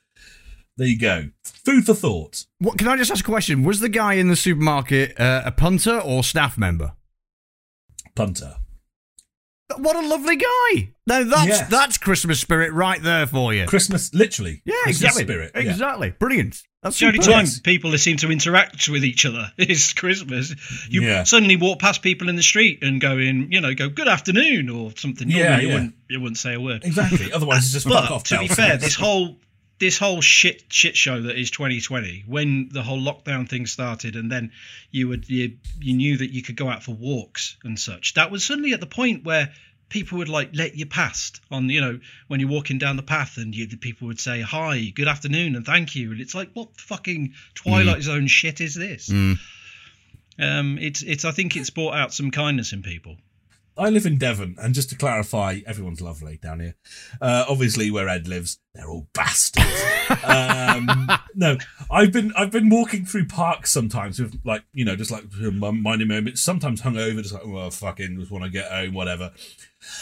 there 0.77 0.87
you 0.87 0.97
go. 0.97 1.29
Food 1.43 1.85
for 1.85 1.93
thought. 1.93 2.45
What, 2.57 2.77
can 2.77 2.87
I 2.87 2.97
just 2.97 3.11
ask 3.11 3.23
a 3.23 3.29
question? 3.29 3.63
Was 3.63 3.79
the 3.79 3.89
guy 3.89 4.13
in 4.15 4.29
the 4.29 4.35
supermarket 4.35 5.19
uh, 5.19 5.43
a 5.45 5.51
punter 5.51 5.99
or 5.99 6.23
staff 6.23 6.57
member? 6.57 6.93
Punter. 8.15 8.55
What 9.79 9.95
a 9.95 10.07
lovely 10.07 10.35
guy! 10.37 10.89
Now 11.07 11.23
that's 11.23 11.47
Yes. 11.47 11.69
that's 11.69 11.97
Christmas 11.97 12.39
spirit 12.39 12.71
right 12.73 13.01
there 13.01 13.27
for 13.27 13.53
you. 13.53 13.65
Christmas, 13.65 14.13
literally. 14.13 14.61
yeah, 14.65 14.73
Christmas 14.83 15.01
exactly. 15.01 15.23
Spirit. 15.23 15.51
yeah. 15.55 15.61
Exactly. 15.71 16.09
Brilliant. 16.11 16.61
That's 16.81 16.95
It's 16.95 16.99
the 16.99 17.07
only 17.07 17.21
superb. 17.21 17.45
time 17.45 17.47
people 17.63 17.97
seem 17.97 18.17
to 18.17 18.31
interact 18.31 18.89
with 18.89 19.05
each 19.05 19.25
other 19.25 19.51
is 19.57 19.93
Christmas. 19.93 20.53
You 20.89 21.03
Yeah. 21.03 21.23
suddenly 21.23 21.55
walk 21.55 21.79
past 21.79 22.01
people 22.01 22.27
in 22.29 22.35
the 22.35 22.43
street 22.43 22.83
and 22.83 22.99
go 22.99 23.17
in, 23.17 23.51
you 23.51 23.61
know, 23.61 23.73
go 23.73 23.87
good 23.89 24.07
afternoon 24.09 24.69
or 24.69 24.91
something. 24.97 25.29
Yeah, 25.29 25.43
Normally 25.57 25.63
you 25.67 25.73
wouldn't 25.73 25.95
you 26.09 26.21
wouldn't 26.21 26.37
say 26.37 26.53
a 26.55 26.59
word. 26.59 26.83
Exactly. 26.83 27.31
Otherwise, 27.33 27.63
it's 27.63 27.71
just 27.73 27.87
fuck 27.87 28.09
But 28.09 28.11
off. 28.11 28.23
to 28.25 28.39
be 28.39 28.47
fair, 28.47 28.77
this 28.85 28.95
whole 28.95 29.37
this 29.79 29.97
whole 29.97 30.21
shit 30.21 30.63
shit 30.69 30.95
show 30.95 31.21
that 31.23 31.37
is 31.37 31.51
2020, 31.51 32.23
when 32.27 32.69
the 32.71 32.83
whole 32.83 33.01
lockdown 33.01 33.49
thing 33.49 33.65
started, 33.65 34.15
and 34.15 34.31
then 34.31 34.51
you 34.91 35.07
would 35.09 35.27
you 35.29 35.57
you 35.79 35.93
knew 35.95 36.17
that 36.17 36.31
you 36.31 36.41
could 36.41 36.55
go 36.55 36.69
out 36.69 36.83
for 36.83 36.91
walks 36.93 37.57
and 37.63 37.77
such. 37.79 38.13
That 38.13 38.29
was 38.31 38.43
suddenly 38.45 38.73
at 38.73 38.79
the 38.79 38.85
point 38.85 39.23
where 39.25 39.51
people 39.93 40.17
would 40.17 40.27
like 40.27 40.49
let 40.53 40.75
you 40.75 40.87
past 40.87 41.39
on 41.51 41.69
you 41.69 41.79
know 41.79 41.99
when 42.27 42.39
you're 42.39 42.49
walking 42.49 42.79
down 42.79 42.97
the 42.97 43.03
path 43.03 43.37
and 43.37 43.53
you 43.53 43.67
the 43.67 43.77
people 43.77 44.07
would 44.07 44.19
say 44.19 44.41
hi 44.41 44.91
good 44.95 45.07
afternoon 45.07 45.55
and 45.55 45.67
thank 45.67 45.95
you. 45.95 46.11
And 46.11 46.19
it's 46.19 46.33
like 46.33 46.49
what 46.55 46.75
fucking 46.77 47.35
twilight 47.53 48.01
zone 48.01 48.25
shit 48.25 48.59
is 48.59 48.73
this? 48.73 49.09
Mm. 49.09 49.37
um 50.39 50.77
it's 50.79 51.03
it's 51.03 51.25
i 51.25 51.31
think 51.31 51.55
it's 51.55 51.69
brought 51.69 51.93
out 51.93 52.11
some 52.11 52.31
kindness 52.31 52.73
in 52.73 52.81
people 52.81 53.17
I 53.77 53.89
live 53.89 54.05
in 54.05 54.17
Devon, 54.17 54.55
and 54.61 54.75
just 54.75 54.89
to 54.91 54.95
clarify, 54.95 55.61
everyone's 55.65 55.99
lovely 56.01 56.37
down 56.37 56.59
here. 56.59 56.75
Uh, 57.19 57.45
obviously, 57.49 57.89
where 57.89 58.07
Ed 58.07 58.27
lives, 58.27 58.59
they're 58.75 58.87
all 58.87 59.07
bastards. 59.13 59.83
um, 60.23 61.09
no, 61.33 61.57
I've 61.89 62.11
been 62.11 62.31
I've 62.37 62.51
been 62.51 62.69
walking 62.69 63.05
through 63.05 63.25
parks 63.25 63.71
sometimes 63.71 64.19
with 64.19 64.39
like 64.45 64.63
you 64.73 64.85
know 64.85 64.95
just 64.95 65.09
like 65.11 65.23
minding 65.39 66.07
moments. 66.07 66.41
Sometimes 66.43 66.81
hungover, 66.81 67.21
just 67.21 67.33
like 67.33 67.45
well, 67.47 67.71
fucking 67.71 68.19
just 68.19 68.31
want 68.31 68.43
to 68.43 68.49
get 68.51 68.69
home, 68.71 68.93
whatever. 68.93 69.31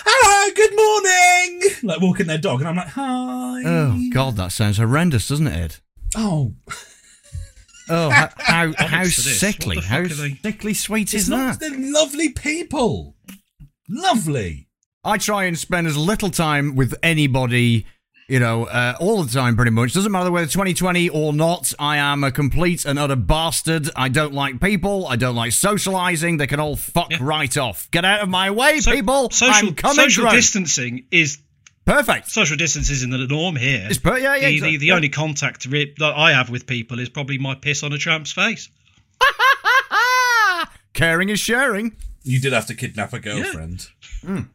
Hello, 0.05 0.53
good 0.53 0.75
morning. 0.75 1.71
Like 1.83 2.01
walking 2.01 2.27
their 2.27 2.37
dog, 2.37 2.59
and 2.59 2.69
I'm 2.69 2.75
like, 2.75 2.87
hi. 2.89 3.63
Oh 3.65 4.01
God, 4.13 4.35
that 4.35 4.51
sounds 4.51 4.77
horrendous, 4.77 5.27
doesn't 5.29 5.47
it, 5.47 5.55
Ed? 5.57 5.75
Oh, 6.15 6.53
Oh, 7.89 8.09
how 8.11 8.29
how, 8.37 8.73
how 8.77 9.03
sickly, 9.05 9.77
how 9.77 10.03
fuck 10.03 10.11
are 10.11 10.15
they- 10.15 10.39
sickly 10.43 10.73
sweet 10.73 11.13
it's 11.13 11.23
is 11.23 11.29
not. 11.29 11.59
that? 11.59 11.71
They're 11.71 11.91
lovely 11.91 12.29
people. 12.29 13.15
Lovely. 13.93 14.67
I 15.03 15.17
try 15.17 15.45
and 15.45 15.57
spend 15.60 15.86
as 15.88 15.98
little 15.98 16.29
time 16.29 16.75
with 16.75 16.93
anybody, 17.03 17.86
you 18.29 18.39
know, 18.39 18.65
uh, 18.65 18.95
all 19.00 19.24
the 19.24 19.31
time 19.33 19.55
pretty 19.55 19.71
much. 19.71 19.93
Doesn't 19.93 20.12
matter 20.12 20.31
whether 20.31 20.48
2020 20.48 21.10
or 21.10 21.33
not. 21.33 21.74
I 21.77 21.98
am 21.98 22.24
a 22.24 22.31
complete 22.31 22.86
and 22.86 22.98
utter 22.98 23.15
bastard. 23.15 23.89
I 23.95 24.10
don't 24.10 24.33
like 24.33 24.62
people. 24.62 25.07
I 25.07 25.15
don't 25.17 25.36
like 25.36 25.51
socializing. 25.51 26.38
They 26.38 26.48
can 26.48 26.60
all 26.60 26.75
fuck 26.75 27.12
Yeah. 27.12 27.17
right 27.19 27.57
off. 27.57 27.89
Get 27.91 28.05
out 28.05 28.21
of 28.21 28.29
my 28.29 28.50
way, 28.51 28.79
So- 28.79 28.91
people. 28.93 29.29
social 29.31 29.69
I'm 29.69 29.75
coming 29.75 29.95
social 29.95 30.21
drunk. 30.24 30.36
distancing 30.38 31.05
is 31.12 31.39
Perfect. 31.83 32.29
Social 32.29 32.55
distance 32.57 32.91
isn't 32.91 33.10
the 33.10 33.17
norm 33.25 33.55
here. 33.55 33.88
It's 33.89 33.98
per- 33.98 34.19
yeah, 34.19 34.36
yeah. 34.36 34.62
the, 34.62 34.77
the 34.77 34.91
only 34.91 35.10
contact 35.10 35.65
re- 35.65 35.93
that 35.98 36.13
I 36.15 36.31
have 36.31 36.51
with 36.51 36.67
people 36.67 37.00
is 37.00 37.10
probably 37.10 37.39
my 37.39 37.55
piss 37.55 37.81
on 37.81 37.91
a 37.91 37.98
tramp's 37.98 38.31
face. 38.31 38.69
Caring 40.93 41.29
is 41.29 41.39
sharing. 41.39 41.95
You 42.23 42.39
did 42.39 42.53
have 42.53 42.67
to 42.67 42.75
kidnap 42.75 43.13
a 43.13 43.19
girlfriend. 43.19 43.87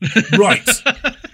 right. 0.38 0.68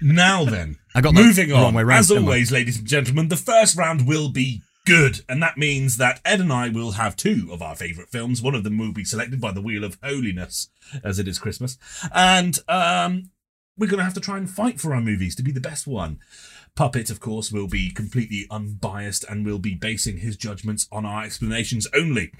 Now 0.00 0.44
then. 0.44 0.78
I 0.94 1.00
got 1.00 1.14
Moving 1.14 1.48
the 1.48 1.54
on. 1.56 1.74
way 1.74 1.82
round, 1.82 2.00
As 2.00 2.08
didn't 2.08 2.24
I? 2.24 2.26
always, 2.26 2.52
ladies 2.52 2.78
and 2.78 2.86
gentlemen, 2.86 3.28
the 3.28 3.36
first 3.36 3.76
round 3.76 4.06
will 4.06 4.28
be 4.30 4.62
good. 4.86 5.20
And 5.28 5.42
that 5.42 5.58
means 5.58 5.96
that 5.98 6.20
Ed 6.24 6.40
and 6.40 6.52
I 6.52 6.68
will 6.68 6.92
have 6.92 7.16
two 7.16 7.48
of 7.52 7.62
our 7.62 7.74
favourite 7.76 8.10
films. 8.10 8.42
One 8.42 8.54
of 8.54 8.64
them 8.64 8.78
will 8.78 8.92
be 8.92 9.04
selected 9.04 9.40
by 9.40 9.52
the 9.52 9.60
Wheel 9.60 9.84
of 9.84 9.98
Holiness, 10.02 10.68
as 11.04 11.18
it 11.18 11.28
is 11.28 11.38
Christmas. 11.38 11.78
And 12.14 12.58
um, 12.68 13.30
we're 13.76 13.88
going 13.88 13.98
to 13.98 14.04
have 14.04 14.14
to 14.14 14.20
try 14.20 14.36
and 14.38 14.48
fight 14.50 14.80
for 14.80 14.94
our 14.94 15.00
movies 15.00 15.34
to 15.36 15.42
be 15.42 15.52
the 15.52 15.60
best 15.60 15.86
one. 15.86 16.18
Puppet, 16.76 17.10
of 17.10 17.20
course, 17.20 17.50
will 17.50 17.66
be 17.68 17.90
completely 17.90 18.46
unbiased 18.50 19.24
and 19.28 19.44
will 19.44 19.58
be 19.58 19.74
basing 19.74 20.18
his 20.18 20.36
judgments 20.36 20.86
on 20.92 21.04
our 21.04 21.24
explanations 21.24 21.86
only. 21.94 22.32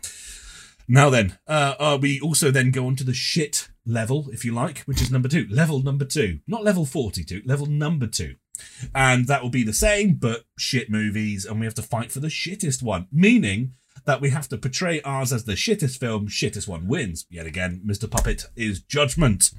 Now 0.92 1.08
then, 1.08 1.38
uh, 1.46 1.74
uh, 1.78 1.98
we 2.02 2.20
also 2.20 2.50
then 2.50 2.72
go 2.72 2.88
on 2.88 2.96
to 2.96 3.04
the 3.04 3.14
shit 3.14 3.68
level, 3.86 4.28
if 4.32 4.44
you 4.44 4.52
like, 4.52 4.80
which 4.80 5.00
is 5.00 5.08
number 5.08 5.28
two. 5.28 5.46
Level 5.48 5.80
number 5.80 6.04
two. 6.04 6.40
Not 6.48 6.64
level 6.64 6.84
42, 6.84 7.42
level 7.44 7.66
number 7.66 8.08
two. 8.08 8.34
And 8.92 9.28
that 9.28 9.40
will 9.40 9.50
be 9.50 9.62
the 9.62 9.72
same, 9.72 10.14
but 10.14 10.46
shit 10.58 10.90
movies, 10.90 11.44
and 11.44 11.60
we 11.60 11.66
have 11.66 11.76
to 11.76 11.82
fight 11.82 12.10
for 12.10 12.18
the 12.18 12.26
shittest 12.26 12.82
one. 12.82 13.06
Meaning 13.12 13.74
that 14.04 14.20
we 14.20 14.30
have 14.30 14.48
to 14.48 14.58
portray 14.58 15.00
ours 15.02 15.32
as 15.32 15.44
the 15.44 15.52
shittest 15.52 16.00
film, 16.00 16.26
shittest 16.26 16.66
one 16.66 16.88
wins. 16.88 17.24
Yet 17.30 17.46
again, 17.46 17.82
Mr. 17.86 18.10
Puppet 18.10 18.46
is 18.56 18.80
judgment. 18.80 19.52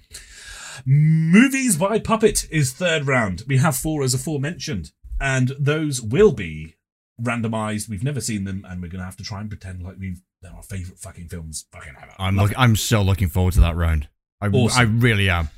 Movies 0.86 1.78
by 1.78 1.98
Puppet 2.00 2.46
is 2.52 2.74
third 2.74 3.08
round. 3.08 3.44
We 3.48 3.56
have 3.60 3.78
four 3.78 4.04
as 4.04 4.14
aforementioned, 4.14 4.92
and 5.22 5.54
those 5.58 6.02
will 6.02 6.34
be 6.34 6.76
randomized. 7.22 7.90
We've 7.90 8.04
never 8.04 8.22
seen 8.22 8.44
them, 8.46 8.66
and 8.68 8.82
we're 8.82 8.88
going 8.90 9.00
to 9.00 9.06
have 9.06 9.18
to 9.18 9.24
try 9.24 9.40
and 9.42 9.50
pretend 9.50 9.84
like 9.84 9.96
we've 10.00 10.22
they're 10.42 10.52
our 10.52 10.64
favorite 10.64 10.98
fucking 11.00 11.28
films 11.28 11.66
fucking 11.72 11.94
ever. 12.02 12.12
I'm 12.18 12.36
Love 12.36 12.50
look, 12.50 12.60
I'm 12.60 12.76
so 12.76 13.02
looking 13.04 13.28
forward 13.30 13.54
to 13.54 13.62
that 13.62 13.76
round. 13.76 14.08
I, 14.42 14.48
Awesome. 14.48 14.80
I 14.80 14.84
really 14.84 15.30
am. 15.30 15.50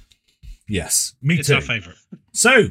Yes, 0.68 1.16
me 1.22 1.36
It's 1.40 1.48
too. 1.48 1.56
our 1.56 1.62
favourite. 1.62 1.98
So, 2.34 2.68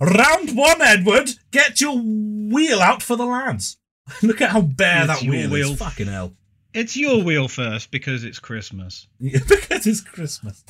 round 0.00 0.56
one, 0.56 0.82
Edward, 0.82 1.30
get 1.50 1.80
your 1.80 1.98
wheel 1.98 2.80
out 2.80 3.02
for 3.02 3.16
the 3.16 3.24
lads. 3.24 3.78
Look 4.22 4.40
at 4.42 4.50
how 4.50 4.60
bare 4.60 5.04
It's 5.10 5.20
that 5.20 5.28
wheel, 5.30 5.50
wheel. 5.50 5.72
is. 5.72 5.78
Fucking 5.78 6.06
hell. 6.06 6.34
It's 6.74 6.96
your 6.96 7.22
wheel 7.22 7.48
first 7.48 7.90
because 7.90 8.24
it's 8.24 8.38
Christmas. 8.40 9.06
Yeah, 9.18 9.38
because 9.48 9.86
it's 9.86 10.00
Christmas. 10.02 10.64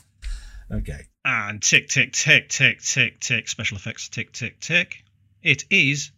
Okay. 0.71 1.07
And 1.25 1.61
tick, 1.63 1.89
tick, 1.89 2.13
tick, 2.13 2.49
tick, 2.51 2.81
tick, 2.83 3.21
tick. 3.21 3.49
Special 3.49 3.77
effects, 3.77 4.09
tick, 4.09 4.33
tick, 4.33 4.61
tick. 4.61 5.03
It 5.43 5.65
is 5.71 6.11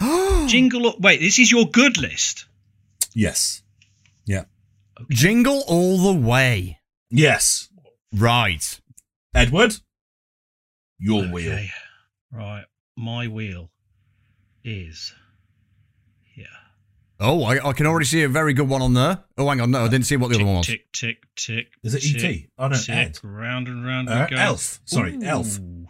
Jingle. 0.46 0.88
Up. 0.88 1.00
Wait, 1.00 1.20
this 1.20 1.38
is 1.38 1.50
your 1.50 1.66
good 1.66 1.98
list. 1.98 2.46
Yes. 3.14 3.62
Yeah. 4.26 4.44
Jingle 5.10 5.62
all 5.66 5.98
the 5.98 6.18
way. 6.18 6.80
Yes. 7.10 7.68
Right. 8.14 8.80
Edward, 9.34 9.76
your 10.98 11.24
wheel. 11.24 11.58
Right. 12.32 12.64
My 12.96 13.28
wheel 13.28 13.70
is 14.64 15.12
here. 16.22 16.46
Oh, 17.20 17.44
I, 17.44 17.68
I 17.68 17.72
can 17.74 17.86
already 17.86 18.06
see 18.06 18.22
a 18.22 18.28
very 18.28 18.54
good 18.54 18.68
one 18.68 18.80
on 18.80 18.94
there. 18.94 19.24
Oh, 19.36 19.46
hang 19.48 19.60
on. 19.60 19.70
No, 19.70 19.84
I 19.84 19.88
didn't 19.88 20.06
see 20.06 20.16
what 20.16 20.28
the 20.28 20.34
tick, 20.34 20.42
other 20.42 20.46
one 20.46 20.56
was. 20.56 20.66
Tick, 20.66 20.90
tick, 20.92 21.16
tick. 21.36 21.66
Is 21.82 21.94
it 21.94 22.00
tick, 22.00 22.16
E.T.? 22.24 22.48
Oh, 22.58 22.68
no, 22.68 22.76
tick, 22.76 22.88
Ed. 22.94 23.18
Round 23.22 23.68
and 23.68 23.84
round 23.84 24.08
Uh, 24.08 24.26
we 24.30 24.36
go. 24.36 24.42
Elf. 24.42 24.80
Sorry, 24.86 25.18
Elf. 25.22 25.58
Ooh. 25.58 25.86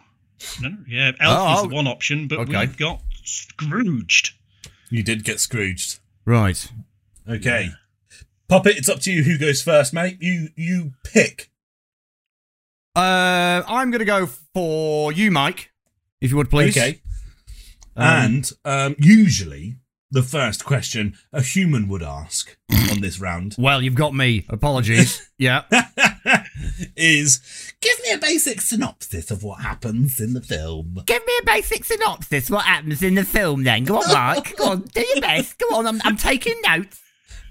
No, 0.61 0.69
no, 0.69 0.77
yeah, 0.87 1.11
Elf 1.19 1.37
Oh, 1.39 1.53
is 1.53 1.59
oh. 1.65 1.67
the 1.69 1.75
one 1.75 1.87
option, 1.87 2.27
but 2.27 2.39
Okay. 2.39 2.59
we've 2.59 2.77
got 2.77 3.01
Scrooged. 3.27 4.31
You 4.89 5.03
did 5.03 5.23
get 5.23 5.39
Scrooged. 5.39 5.99
Right. 6.25 6.71
Okay. 7.29 7.71
Puppet, 8.47 8.77
it's 8.77 8.87
up 8.87 9.01
to 9.01 9.11
you 9.11 9.23
who 9.23 9.37
goes 9.37 9.61
first, 9.61 9.93
mate. 9.93 10.17
You 10.21 10.49
you 10.55 10.93
pick. 11.03 11.51
Uh, 12.95 13.63
I'm 13.67 13.91
going 13.91 13.99
to 13.99 14.05
go 14.05 14.25
for 14.25 15.11
you, 15.11 15.29
Mike, 15.29 15.71
if 16.21 16.31
you 16.31 16.37
would 16.37 16.49
please. 16.49 16.75
Okay. 16.75 17.01
Um, 17.95 18.05
and 18.05 18.51
um, 18.63 18.95
usually 18.97 19.77
the 20.09 20.23
first 20.23 20.63
question 20.63 21.17
a 21.33 21.41
human 21.41 21.89
would 21.89 22.01
ask 22.01 22.57
on 22.89 23.01
this 23.01 23.19
round 23.19 23.55
Well, 23.57 23.81
you've 23.81 23.95
got 23.95 24.15
me. 24.15 24.45
Apologies. 24.49 25.29
yeah. 25.37 25.63
is 26.95 27.41
give 27.81 27.97
me 28.03 28.11
a 28.11 28.17
basic 28.17 28.61
synopsis 28.61 29.31
of 29.31 29.43
what 29.43 29.61
happens 29.61 30.19
in 30.19 30.33
the 30.33 30.41
film. 30.41 30.97
Give 31.05 31.25
me 31.25 31.33
a 31.41 31.45
basic 31.45 31.85
synopsis. 31.85 32.49
What 32.49 32.65
happens 32.65 33.01
in 33.03 33.15
the 33.15 33.23
film 33.23 33.63
then? 33.63 33.83
Go 33.83 33.97
on, 33.97 34.13
Mark. 34.13 34.55
Go 34.55 34.71
on, 34.71 34.81
do 34.81 35.05
your 35.13 35.21
best. 35.21 35.57
Go 35.57 35.75
on, 35.75 35.87
I'm, 35.87 36.01
I'm 36.03 36.17
taking 36.17 36.55
notes. 36.65 37.01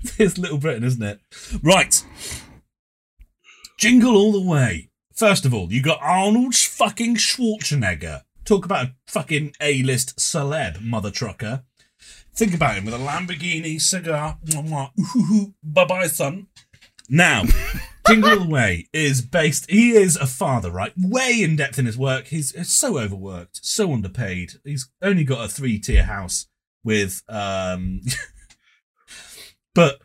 it's 0.19 0.39
Little 0.39 0.59
Britain, 0.59 0.85
isn't 0.85 1.03
it? 1.03 1.21
Right. 1.63 2.05
Jingle 3.79 4.17
all 4.17 4.33
the 4.33 4.41
way. 4.41 4.91
First 5.15 5.45
of 5.45 5.55
all, 5.55 5.73
you 5.73 5.83
got 5.83 5.99
Arnold 6.03 6.55
fucking 6.55 7.17
Schwarzenegger. 7.17 8.23
Talk 8.45 8.65
about 8.65 8.87
a 8.87 8.95
fucking 9.07 9.55
A-list 9.61 10.19
celeb, 10.19 10.81
mother 10.83 11.11
trucker. 11.11 11.65
Think 12.35 12.55
about 12.55 12.77
him 12.77 12.85
with 12.85 12.95
a 12.95 12.99
Lamborghini, 12.99 13.81
cigar, 13.81 14.39
mwah, 14.45 14.69
mwah, 14.69 14.91
ooh, 14.99 15.19
ooh, 15.19 15.35
ooh, 15.35 15.55
bye-bye, 15.63 16.07
son. 16.09 16.49
Now, 17.09 17.45
Jingle 18.07 18.49
Way 18.49 18.89
is 18.93 19.23
based. 19.23 19.71
He 19.71 19.93
is 19.93 20.17
a 20.17 20.27
father, 20.27 20.71
right? 20.71 20.93
Way 20.97 21.43
in 21.43 21.57
depth 21.57 21.79
in 21.79 21.87
his 21.87 21.99
work. 21.99 22.27
He's, 22.27 22.55
he's 22.55 22.73
so 22.73 22.99
overworked, 22.99 23.61
so 23.63 23.93
underpaid. 23.93 24.53
He's 24.65 24.89
only 25.03 25.25
got 25.25 25.45
a 25.45 25.49
three-tier 25.49 26.05
house 26.05 26.47
with, 26.85 27.23
um, 27.29 28.03
but 29.75 29.99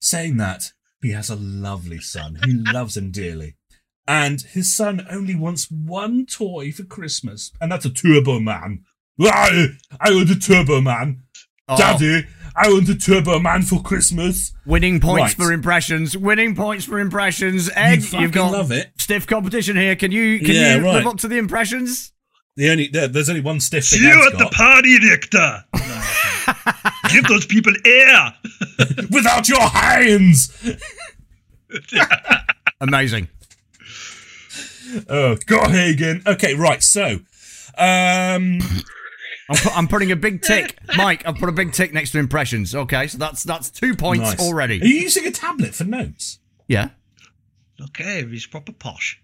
saying 0.00 0.36
that, 0.38 0.72
he 1.02 1.10
has 1.10 1.28
a 1.28 1.36
lovely 1.36 2.00
son 2.00 2.36
who 2.36 2.72
loves 2.72 2.96
him 2.96 3.10
dearly. 3.10 3.56
And 4.06 4.40
his 4.40 4.74
son 4.74 5.06
only 5.10 5.34
wants 5.34 5.70
one 5.70 6.26
toy 6.26 6.72
for 6.72 6.84
Christmas, 6.84 7.52
and 7.60 7.72
that's 7.72 7.86
a 7.86 7.90
Turbo 7.90 8.38
Man. 8.40 8.84
I, 9.20 9.68
I 10.00 10.10
want 10.10 10.30
a 10.30 10.38
Turbo 10.38 10.80
Man. 10.80 11.22
Oh, 11.68 11.76
Daddy, 11.76 12.26
I 12.56 12.68
want 12.68 12.88
a 12.88 12.94
Turbo 12.94 13.38
Man 13.40 13.62
for 13.62 13.82
Christmas. 13.82 14.52
winning 14.64 15.00
points 15.00 15.36
Right. 15.38 15.46
for 15.46 15.52
impressions. 15.52 16.16
Winning 16.16 16.54
points 16.54 16.84
for 16.84 17.00
impressions. 17.00 17.68
Ed, 17.74 18.04
fucking 18.04 18.20
you've 18.20 18.32
got 18.32 18.52
love 18.52 18.70
it. 18.70 18.92
stiff 18.98 19.26
competition 19.26 19.76
here. 19.76 19.96
Can 19.96 20.12
you 20.12 20.38
can 20.38 20.54
Yeah, 20.54 20.76
you 20.76 20.84
right. 20.84 20.94
live 20.94 21.06
up 21.06 21.16
to 21.18 21.28
the 21.28 21.38
impressions? 21.38 22.12
The 22.56 22.70
only 22.70 22.86
there, 22.88 23.08
there's 23.08 23.28
only 23.28 23.40
one 23.40 23.58
stiff 23.60 23.84
thing 23.84 23.98
See 23.98 24.06
you 24.06 24.22
Ed's 24.24 24.34
at 24.34 24.38
the 24.38 24.46
party, 24.46 24.98
Richter. 25.00 25.64
Give 27.12 27.24
those 27.26 27.46
people 27.46 27.72
air. 27.84 28.34
without 29.10 29.48
your 29.48 29.60
hands. 29.68 30.52
Amazing. 32.80 33.28
Oh, 35.08 35.36
God, 35.46 35.70
Hagen. 35.70 36.22
Okay, 36.26 36.54
right. 36.54 36.82
So, 36.82 37.18
um, 37.78 38.60
I'm, 39.48 39.56
pu- 39.56 39.70
I'm 39.74 39.88
putting 39.88 40.10
a 40.12 40.16
big 40.16 40.42
tick, 40.42 40.78
Mike. 40.96 41.26
I've 41.26 41.36
put 41.36 41.48
a 41.48 41.52
big 41.52 41.72
tick 41.72 41.92
next 41.92 42.12
to 42.12 42.18
impressions. 42.18 42.74
Okay, 42.74 43.06
so 43.06 43.18
that's 43.18 43.42
that's 43.42 43.70
two 43.70 43.94
points 43.94 44.30
nice. 44.30 44.40
already. 44.40 44.80
Are 44.80 44.86
you 44.86 44.94
using 45.00 45.26
a 45.26 45.30
tablet 45.30 45.74
for 45.74 45.84
notes? 45.84 46.38
Yeah. 46.66 46.90
Okay, 47.80 48.26
he's 48.26 48.46
proper 48.46 48.72
posh. 48.72 49.20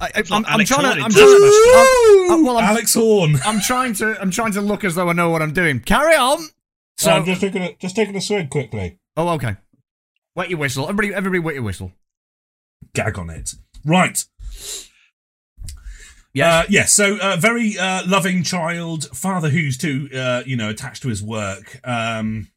I, 0.00 0.06
I, 0.06 0.18
like 0.18 0.32
I'm, 0.32 0.44
I'm 0.46 0.64
trying 0.64 0.84
Horne 0.84 0.96
to. 0.96 1.04
I'm 1.04 1.10
Taskmaster. 1.10 1.38
trying 1.38 2.28
to. 2.28 2.28
I'm, 2.32 2.44
well, 2.44 2.58
I'm, 2.58 2.64
Alex 2.64 2.94
Horne. 2.94 3.36
I'm 3.44 3.60
trying 3.60 3.94
to. 3.94 4.20
I'm 4.20 4.30
trying 4.30 4.52
to 4.52 4.60
look 4.60 4.84
as 4.84 4.96
though 4.96 5.08
I 5.08 5.12
know 5.12 5.30
what 5.30 5.42
I'm 5.42 5.52
doing. 5.52 5.80
Carry 5.80 6.16
on. 6.16 6.40
So. 6.98 7.10
I'm 7.10 7.24
just 7.24 7.40
taking 7.40 7.62
a, 7.62 7.74
just 7.76 7.96
taking 7.96 8.16
a 8.16 8.20
swig 8.20 8.50
quickly. 8.50 8.98
oh, 9.16 9.28
okay. 9.30 9.56
Wet 10.34 10.50
your 10.50 10.58
whistle. 10.58 10.84
Everybody, 10.84 11.14
everybody, 11.14 11.38
wet 11.38 11.54
your 11.54 11.64
whistle. 11.64 11.92
Gag 12.94 13.18
on 13.18 13.30
it. 13.30 13.54
Right. 13.84 14.24
Yes. 16.32 16.98
Uh. 16.98 17.02
So, 17.02 17.18
uh, 17.20 17.36
very 17.36 17.78
uh, 17.78 18.02
loving 18.06 18.42
child, 18.42 19.08
father 19.16 19.50
who's 19.50 19.76
too, 19.76 20.08
uh, 20.14 20.42
you 20.46 20.56
know, 20.56 20.70
attached 20.70 21.02
to 21.02 21.08
his 21.08 21.22
work. 21.22 21.80
Um, 21.86 22.48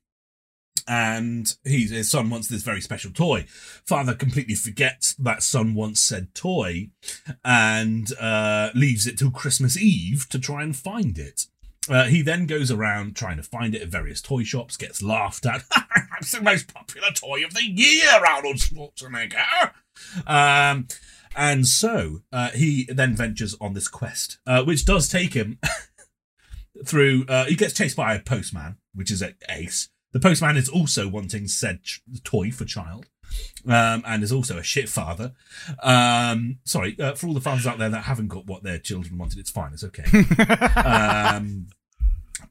and 0.88 1.56
his 1.64 2.12
son 2.12 2.30
wants 2.30 2.48
this 2.48 2.62
very 2.62 2.82
special 2.82 3.12
toy. 3.12 3.46
Father 3.86 4.14
completely 4.14 4.54
forgets 4.56 5.16
that 5.16 5.42
son 5.42 5.74
wants 5.74 6.00
said 6.00 6.36
toy 6.36 6.90
and 7.44 8.12
uh, 8.20 8.70
leaves 8.76 9.08
it 9.08 9.18
till 9.18 9.32
Christmas 9.32 9.78
Eve 9.78 10.28
to 10.30 10.38
try 10.38 10.62
and 10.62 10.76
find 10.76 11.18
it. 11.18 11.48
Uh, 11.90 12.06
he 12.06 12.22
then 12.22 12.46
goes 12.46 12.72
around 12.72 13.16
trying 13.16 13.38
to 13.38 13.44
find 13.44 13.76
it 13.76 13.82
at 13.82 13.88
various 13.90 14.22
toy 14.22 14.44
shops, 14.44 14.78
gets 14.78 15.02
laughed 15.02 15.46
at. 15.46 15.64
It's 16.22 16.32
the 16.32 16.42
most 16.42 16.74
popular 16.74 17.10
toy 17.10 17.44
of 17.44 17.54
the 17.54 17.64
year, 17.64 18.10
Arnold 18.26 18.56
Schwarzenegger. 18.56 19.72
Um, 20.26 20.88
and 21.36 21.68
so 21.68 22.22
uh, 22.32 22.50
he 22.52 22.86
then 22.86 23.16
ventures 23.16 23.56
on 23.60 23.74
this 23.74 23.88
quest, 23.88 24.40
uh, 24.48 24.64
which 24.64 24.86
does 24.86 25.08
take 25.10 25.34
him 25.34 25.60
through. 26.86 27.26
Uh, 27.28 27.46
he 27.46 27.56
gets 27.56 27.74
chased 27.74 27.96
by 27.98 28.14
a 28.16 28.20
postman, 28.20 28.78
which 28.94 29.12
is 29.12 29.22
a 29.22 29.34
ace. 29.50 29.90
The 30.12 30.20
postman 30.20 30.56
is 30.58 30.70
also 30.70 31.08
wanting 31.08 31.48
said 31.48 31.84
ch- 31.84 32.02
toy 32.24 32.52
for 32.52 32.66
child. 32.66 33.08
um, 33.68 34.04
and 34.06 34.24
is 34.24 34.32
also 34.32 34.58
a 34.58 34.64
shit 34.64 34.88
father. 34.88 35.34
Um, 35.84 36.60
sorry 36.64 36.96
uh, 37.00 37.16
for 37.16 37.28
all 37.28 37.34
the 37.34 37.42
fathers 37.42 37.68
out 37.68 37.78
there 37.80 37.90
that 37.90 38.04
haven't 38.04 38.28
got 38.30 38.46
what 38.46 38.64
their 38.64 38.78
children 38.78 39.18
wanted. 39.18 39.40
It's 39.40 39.50
fine. 39.50 39.74
It's 39.74 39.84
okay. 39.84 40.04
um, 40.82 41.68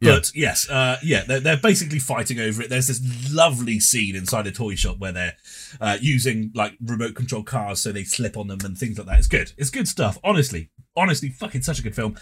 Yeah. 0.05 0.15
but 0.15 0.31
yes, 0.35 0.69
uh, 0.71 0.99
yeah, 1.03 1.25
they're, 1.27 1.41
they're 1.41 1.57
basically 1.57 1.99
fighting 1.99 2.39
over 2.41 2.63
it. 2.63 2.71
There's 2.71 2.87
this 2.89 3.01
lovely 3.33 3.81
scene 3.81 4.15
inside 4.17 4.47
a 4.47 4.53
toy 4.53 4.75
shop 4.75 4.99
where 4.99 5.13
they're 5.13 5.37
uh, 5.81 5.99
using 6.01 6.51
like 6.55 6.75
remote 6.85 7.15
control 7.15 7.43
cars 7.43 7.81
so 7.81 7.91
they 7.93 8.05
slip 8.05 8.37
on 8.37 8.49
them 8.49 8.59
and 8.65 8.77
things 8.79 8.99
like 8.99 9.07
that. 9.09 9.19
It's 9.19 9.27
good. 9.29 9.53
It's 9.57 9.71
good 9.71 9.89
stuff. 9.89 10.19
Honestly, 10.23 10.71
honestly, 10.97 11.29
fucking 11.31 11.63
such 11.63 11.79
a 11.79 11.83
good 11.83 11.95
film. 11.95 12.17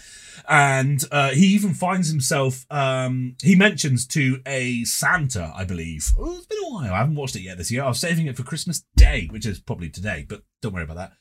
And 0.49 1.03
uh, 1.11 1.29
he 1.31 1.47
even 1.47 1.73
finds 1.73 2.09
himself. 2.09 2.65
Um, 2.71 3.35
he 3.41 3.55
mentions 3.55 4.05
to 4.07 4.41
a 4.45 4.83
Santa, 4.83 5.51
I 5.55 5.63
believe. 5.63 6.11
Oh, 6.17 6.35
it's 6.37 6.47
been 6.47 6.57
a 6.65 6.69
while. 6.73 6.93
I 6.93 6.97
haven't 6.97 7.15
watched 7.15 7.35
it 7.35 7.41
yet 7.41 7.57
this 7.57 7.71
year. 7.71 7.83
I 7.83 7.87
was 7.87 7.99
saving 7.99 8.27
it 8.27 8.35
for 8.35 8.43
Christmas 8.43 8.83
Day, 8.95 9.27
which 9.31 9.45
is 9.45 9.59
probably 9.59 9.89
today. 9.89 10.25
But 10.27 10.41
don't 10.61 10.73
worry 10.73 10.83
about 10.83 11.11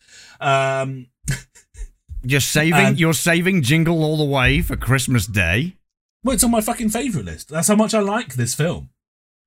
that. 0.40 0.82
Um, 0.82 1.06
You're 2.24 2.40
saving. 2.40 2.74
And- 2.74 3.00
you're 3.00 3.14
saving 3.14 3.62
Jingle 3.62 4.04
All 4.04 4.16
the 4.16 4.24
Way 4.24 4.60
for 4.62 4.76
Christmas 4.76 5.26
Day. 5.26 5.76
Well, 6.24 6.34
it's 6.34 6.44
on 6.44 6.50
my 6.50 6.60
fucking 6.60 6.90
favorite 6.90 7.24
list. 7.24 7.48
That's 7.48 7.68
how 7.68 7.76
much 7.76 7.94
I 7.94 8.00
like 8.00 8.34
this 8.34 8.54
film. 8.54 8.90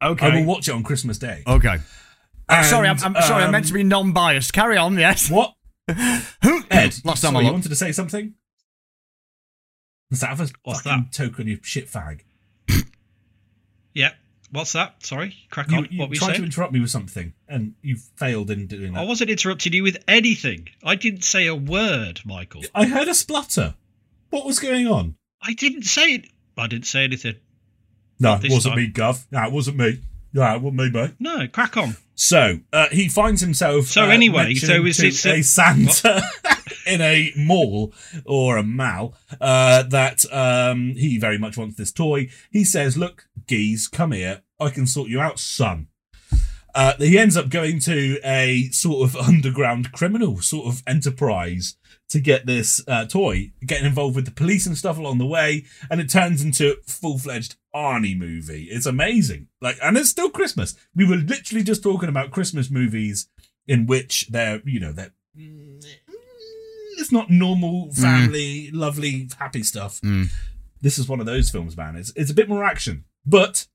Okay. 0.04 0.28
I 0.28 0.36
will 0.36 0.46
watch 0.46 0.68
it 0.68 0.72
on 0.72 0.84
Christmas 0.84 1.18
Day. 1.18 1.44
okay. 1.48 1.78
Uh, 2.48 2.62
sorry, 2.62 2.88
I'm, 2.88 2.98
I'm 3.04 3.16
sorry. 3.24 3.44
I 3.44 3.50
meant 3.50 3.66
um, 3.66 3.68
to 3.70 3.74
be 3.74 3.84
non-biased. 3.84 4.54
Carry 4.54 4.78
on. 4.78 4.98
Yes. 5.00 5.32
What? 5.32 5.56
Who? 6.44 6.62
Ed, 6.70 6.96
Last 7.04 7.04
time 7.04 7.16
sorry, 7.16 7.38
I 7.38 7.42
you 7.48 7.52
wanted 7.52 7.70
to 7.70 7.76
say 7.76 7.92
something? 7.92 8.36
Is 10.12 10.20
that 10.20 10.40
a 10.40 10.52
What's 10.64 10.82
fucking 10.82 11.10
token, 11.12 11.48
you 11.48 11.60
shit 11.64 11.90
fag? 11.90 12.22
Yeah. 13.94 14.12
What's 14.52 14.74
that? 14.74 15.04
Sorry. 15.04 15.36
Crack 15.50 15.72
You, 15.72 15.78
on. 15.78 15.88
you 15.90 16.00
what 16.00 16.10
were 16.10 16.16
you 16.16 16.20
tried 16.20 16.36
to 16.36 16.44
interrupt 16.44 16.72
me 16.74 16.80
with 16.80 16.90
something, 16.90 17.34
and 17.48 17.74
you 17.82 17.96
failed 18.16 18.52
in 18.52 18.68
doing 18.68 18.94
that. 18.94 19.00
I 19.00 19.04
wasn't 19.06 19.30
interrupting 19.32 19.74
you 19.74 19.84
with 19.84 19.98
anything. 20.08 20.68
I 20.84 20.96
didn't 20.96 21.24
say 21.24 21.48
a 21.48 21.56
word, 21.56 22.22
Michael. 22.26 22.62
I 22.76 22.86
heard 22.86 23.08
a 23.08 23.14
splutter. 23.14 23.76
What 24.30 24.46
was 24.46 24.60
going 24.60 24.86
on? 24.88 25.16
I 25.42 25.54
didn't 25.54 25.84
say 25.84 26.14
it. 26.16 26.26
I 26.58 26.68
didn't 26.68 26.86
say 26.88 27.04
anything. 27.04 27.36
No, 28.20 28.36
it 28.42 28.50
wasn't 28.50 28.76
time. 28.76 28.84
me, 28.84 28.92
Gov. 28.92 29.26
No, 29.32 29.44
it 29.46 29.52
wasn't 29.52 29.78
me. 29.78 30.00
No, 30.34 30.56
it 30.56 30.62
wasn't 30.62 30.76
me, 30.82 30.90
mate. 30.90 31.12
No, 31.20 31.48
crack 31.48 31.78
on. 31.78 31.98
So 32.16 32.60
uh, 32.72 32.88
he 32.92 33.10
finds 33.10 33.42
himself. 33.42 33.88
So 33.88 34.04
uh, 34.06 34.08
anyway, 34.08 34.54
so 34.56 34.86
is 34.86 35.00
it- 35.02 35.26
a 35.26 35.42
Santa 35.42 36.22
in 36.88 37.02
a 37.02 37.34
mall 37.36 37.94
or 38.26 38.56
a 38.58 38.64
mall 38.64 39.16
uh, 39.42 39.84
that 39.84 40.24
um, 40.32 40.94
he 40.96 41.18
very 41.18 41.38
much 41.38 41.58
wants 41.58 41.76
this 41.76 41.92
toy. 41.92 42.30
He 42.52 42.64
says, 42.64 42.96
"Look, 42.98 43.28
geese, 43.48 43.88
come 43.90 44.14
here. 44.14 44.44
I 44.60 44.70
can 44.70 44.88
sort 44.88 45.10
you 45.10 45.20
out, 45.20 45.40
son." 45.40 45.88
Uh, 46.74 46.94
he 46.98 47.18
ends 47.18 47.38
up 47.38 47.48
going 47.50 47.80
to 47.80 48.20
a 48.24 48.68
sort 48.72 49.10
of 49.10 49.16
underground 49.28 49.92
criminal 49.94 50.42
sort 50.42 50.68
of 50.68 50.84
enterprise 50.88 51.76
to 52.10 52.20
get 52.20 52.46
this 52.46 52.82
uh, 52.88 53.06
toy, 53.06 53.52
getting 53.66 53.86
involved 53.88 54.16
with 54.16 54.26
the 54.26 54.32
police 54.32 54.66
and 54.68 54.78
stuff 54.78 54.98
along 54.98 55.18
the 55.18 55.26
way, 55.26 55.66
and 55.90 56.00
it 56.00 56.10
turns 56.10 56.44
into 56.44 56.76
full 56.86 57.18
fledged 57.18 57.56
Arnie 57.74 58.18
movie. 58.18 58.66
It's 58.72 58.86
amazing. 58.86 59.48
Like, 59.62 59.78
and 59.82 59.98
it's 59.98 60.10
still 60.12 60.30
Christmas. 60.30 60.76
We 60.96 61.06
were 61.08 61.16
literally 61.16 61.64
just 61.64 61.84
talking 61.84 62.10
about 62.10 62.32
Christmas 62.32 62.70
movies 62.70 63.28
in 63.68 63.88
which 63.88 64.28
they're, 64.28 64.62
you 64.66 64.80
know, 64.80 64.92
they're. 64.92 65.14
mm, 65.38 65.84
It's 66.98 67.12
not 67.12 67.30
normal 67.30 67.92
family, 67.94 68.70
lovely, 68.72 69.28
happy 69.40 69.64
stuff. 69.64 70.00
Mm. 70.02 70.28
This 70.82 70.98
is 71.00 71.08
one 71.10 71.20
of 71.20 71.26
those 71.26 71.50
films, 71.50 71.76
man. 71.76 71.96
It's 71.96 72.14
it's 72.16 72.30
a 72.32 72.36
bit 72.36 72.48
more 72.48 72.64
action, 72.64 73.06
but 73.26 73.66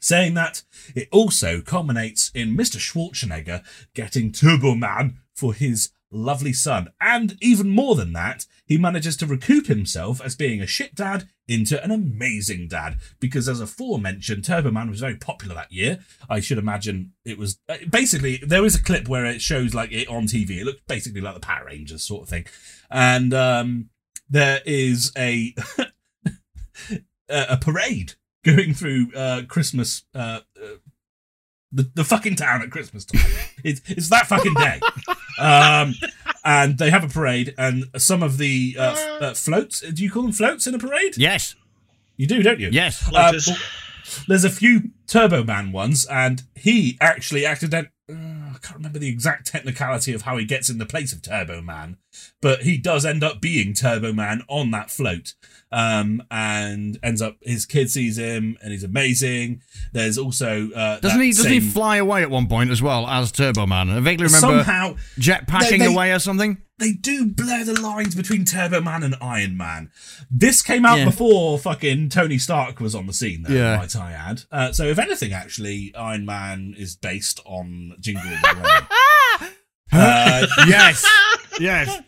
saying 0.00 0.34
that, 0.34 0.62
it 0.96 1.08
also 1.12 1.60
culminates 1.60 2.30
in 2.34 2.56
Mr. 2.56 2.78
Schwarzenegger 2.78 3.62
getting 3.94 4.32
Turbo 4.32 4.74
Man 4.74 5.18
for 5.34 5.54
his 5.54 5.90
lovely 6.14 6.52
son. 6.52 6.88
And 7.00 7.36
even 7.40 7.68
more 7.70 7.94
than 7.94 8.12
that, 8.12 8.46
he 8.64 8.78
manages 8.78 9.16
to 9.18 9.26
recoup 9.26 9.66
himself 9.66 10.20
as 10.22 10.36
being 10.36 10.60
a 10.60 10.66
shit 10.66 10.94
dad 10.94 11.28
into 11.46 11.82
an 11.82 11.90
amazing 11.90 12.68
dad. 12.68 12.98
Because 13.20 13.48
as 13.48 13.60
aforementioned, 13.60 14.44
Turbo 14.44 14.70
Man 14.70 14.88
was 14.88 15.00
very 15.00 15.16
popular 15.16 15.54
that 15.54 15.72
year. 15.72 16.00
I 16.28 16.40
should 16.40 16.58
imagine 16.58 17.12
it 17.24 17.38
was 17.38 17.58
uh, 17.68 17.76
basically 17.90 18.38
there 18.38 18.64
is 18.64 18.74
a 18.74 18.82
clip 18.82 19.08
where 19.08 19.26
it 19.26 19.42
shows 19.42 19.74
like 19.74 19.92
it 19.92 20.08
on 20.08 20.24
TV. 20.24 20.60
It 20.60 20.64
looks 20.64 20.82
basically 20.86 21.20
like 21.20 21.34
the 21.34 21.40
Power 21.40 21.66
Rangers 21.66 22.02
sort 22.02 22.22
of 22.22 22.28
thing. 22.28 22.46
And 22.90 23.34
um 23.34 23.90
there 24.28 24.60
is 24.64 25.12
a 25.18 25.54
a 27.28 27.56
parade 27.56 28.14
going 28.44 28.74
through 28.74 29.12
uh, 29.14 29.42
Christmas, 29.48 30.04
uh, 30.14 30.40
uh, 30.60 30.76
the 31.72 31.90
the 31.94 32.04
fucking 32.04 32.36
town 32.36 32.62
at 32.62 32.70
Christmas 32.70 33.04
time. 33.04 33.22
it's 33.64 33.80
it's 33.88 34.10
that 34.10 34.26
fucking 34.26 34.54
day, 34.54 34.80
um, 35.38 35.94
and 36.44 36.78
they 36.78 36.90
have 36.90 37.04
a 37.04 37.08
parade, 37.08 37.54
and 37.58 37.84
some 37.96 38.22
of 38.22 38.38
the 38.38 38.76
uh, 38.78 38.82
f- 38.92 39.22
uh, 39.22 39.34
floats. 39.34 39.80
Do 39.80 40.02
you 40.02 40.10
call 40.10 40.22
them 40.22 40.32
floats 40.32 40.66
in 40.66 40.74
a 40.74 40.78
parade? 40.78 41.16
Yes. 41.16 41.54
You 42.16 42.26
do, 42.26 42.42
don't 42.42 42.60
you? 42.60 42.70
Yes. 42.72 43.10
Uh, 43.12 43.32
there's 44.28 44.44
a 44.44 44.50
few 44.50 44.90
Turbo 45.06 45.42
Man 45.44 45.72
ones, 45.72 46.06
and 46.06 46.42
he 46.54 46.96
actually 47.00 47.44
accident. 47.46 47.88
I 48.64 48.66
can't 48.66 48.78
remember 48.78 48.98
the 48.98 49.08
exact 49.08 49.46
technicality 49.46 50.14
of 50.14 50.22
how 50.22 50.38
he 50.38 50.46
gets 50.46 50.70
in 50.70 50.78
the 50.78 50.86
place 50.86 51.12
of 51.12 51.20
Turbo 51.20 51.60
Man, 51.60 51.98
but 52.40 52.62
he 52.62 52.78
does 52.78 53.04
end 53.04 53.22
up 53.22 53.40
being 53.40 53.74
Turbo 53.74 54.10
Man 54.12 54.42
on 54.48 54.70
that 54.70 54.90
float. 54.90 55.34
Um, 55.70 56.22
and 56.30 56.98
ends 57.02 57.20
up 57.20 57.36
his 57.42 57.66
kid 57.66 57.90
sees 57.90 58.16
him, 58.16 58.56
and 58.62 58.72
he's 58.72 58.84
amazing. 58.84 59.60
There's 59.92 60.16
also 60.16 60.70
uh, 60.70 61.00
Doesn't 61.00 61.20
he? 61.20 61.32
Doesn't 61.32 61.52
he 61.52 61.60
fly 61.60 61.96
away 61.96 62.22
at 62.22 62.30
one 62.30 62.46
point 62.46 62.70
as 62.70 62.80
well 62.80 63.06
as 63.06 63.32
Turbo 63.32 63.66
Man? 63.66 63.90
I 63.90 64.00
vaguely 64.00 64.26
remember 64.26 64.62
somehow 64.62 64.94
jetpacking 65.18 65.70
They- 65.70 65.78
they- 65.78 65.92
away 65.92 66.12
or 66.12 66.18
something. 66.18 66.58
They 66.78 66.92
do 66.92 67.26
blur 67.26 67.64
the 67.64 67.80
lines 67.80 68.14
between 68.14 68.44
Turbo 68.44 68.80
Man 68.80 69.02
and 69.02 69.14
Iron 69.20 69.56
Man. 69.56 69.90
This 70.30 70.60
came 70.62 70.84
out 70.84 70.98
Yeah. 70.98 71.04
before 71.06 71.58
fucking 71.58 72.08
Tony 72.08 72.38
Stark 72.38 72.80
was 72.80 72.94
on 72.94 73.06
the 73.06 73.12
scene, 73.12 73.42
though, 73.42 73.54
Yeah. 73.54 73.76
might 73.76 73.94
I 73.96 74.12
add. 74.12 74.42
Uh, 74.50 74.72
so, 74.72 74.84
if 74.86 74.98
anything, 74.98 75.32
actually, 75.32 75.94
Iron 75.94 76.24
Man 76.26 76.74
is 76.76 76.96
based 76.96 77.40
on 77.44 77.94
Jingle 78.00 78.22
All 78.44 78.54
the 78.54 78.60
Way. 78.62 79.48
uh, 79.92 80.46
yes. 80.66 81.06
yes. 81.60 82.00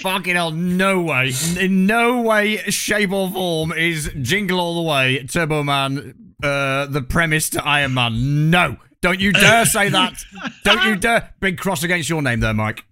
Fucking 0.00 0.34
hell, 0.34 0.50
no 0.50 1.02
way. 1.02 1.32
In 1.60 1.84
no 1.86 2.22
way, 2.22 2.56
shape, 2.70 3.12
or 3.12 3.30
form 3.30 3.72
is 3.72 4.10
Jingle 4.22 4.58
All 4.58 4.76
the 4.76 4.88
Way, 4.88 5.24
Turbo 5.24 5.62
Man, 5.62 6.14
uh, 6.42 6.86
the 6.86 7.02
premise 7.02 7.50
to 7.50 7.62
Iron 7.64 7.92
Man. 7.94 8.48
No. 8.50 8.78
Don't 9.02 9.20
you 9.20 9.32
dare 9.32 9.66
say 9.66 9.90
that. 9.90 10.24
Don't 10.64 10.82
you 10.84 10.96
dare. 10.96 11.34
Big 11.40 11.58
cross 11.58 11.82
against 11.82 12.08
your 12.08 12.22
name 12.22 12.40
there, 12.40 12.54
Mike. 12.54 12.84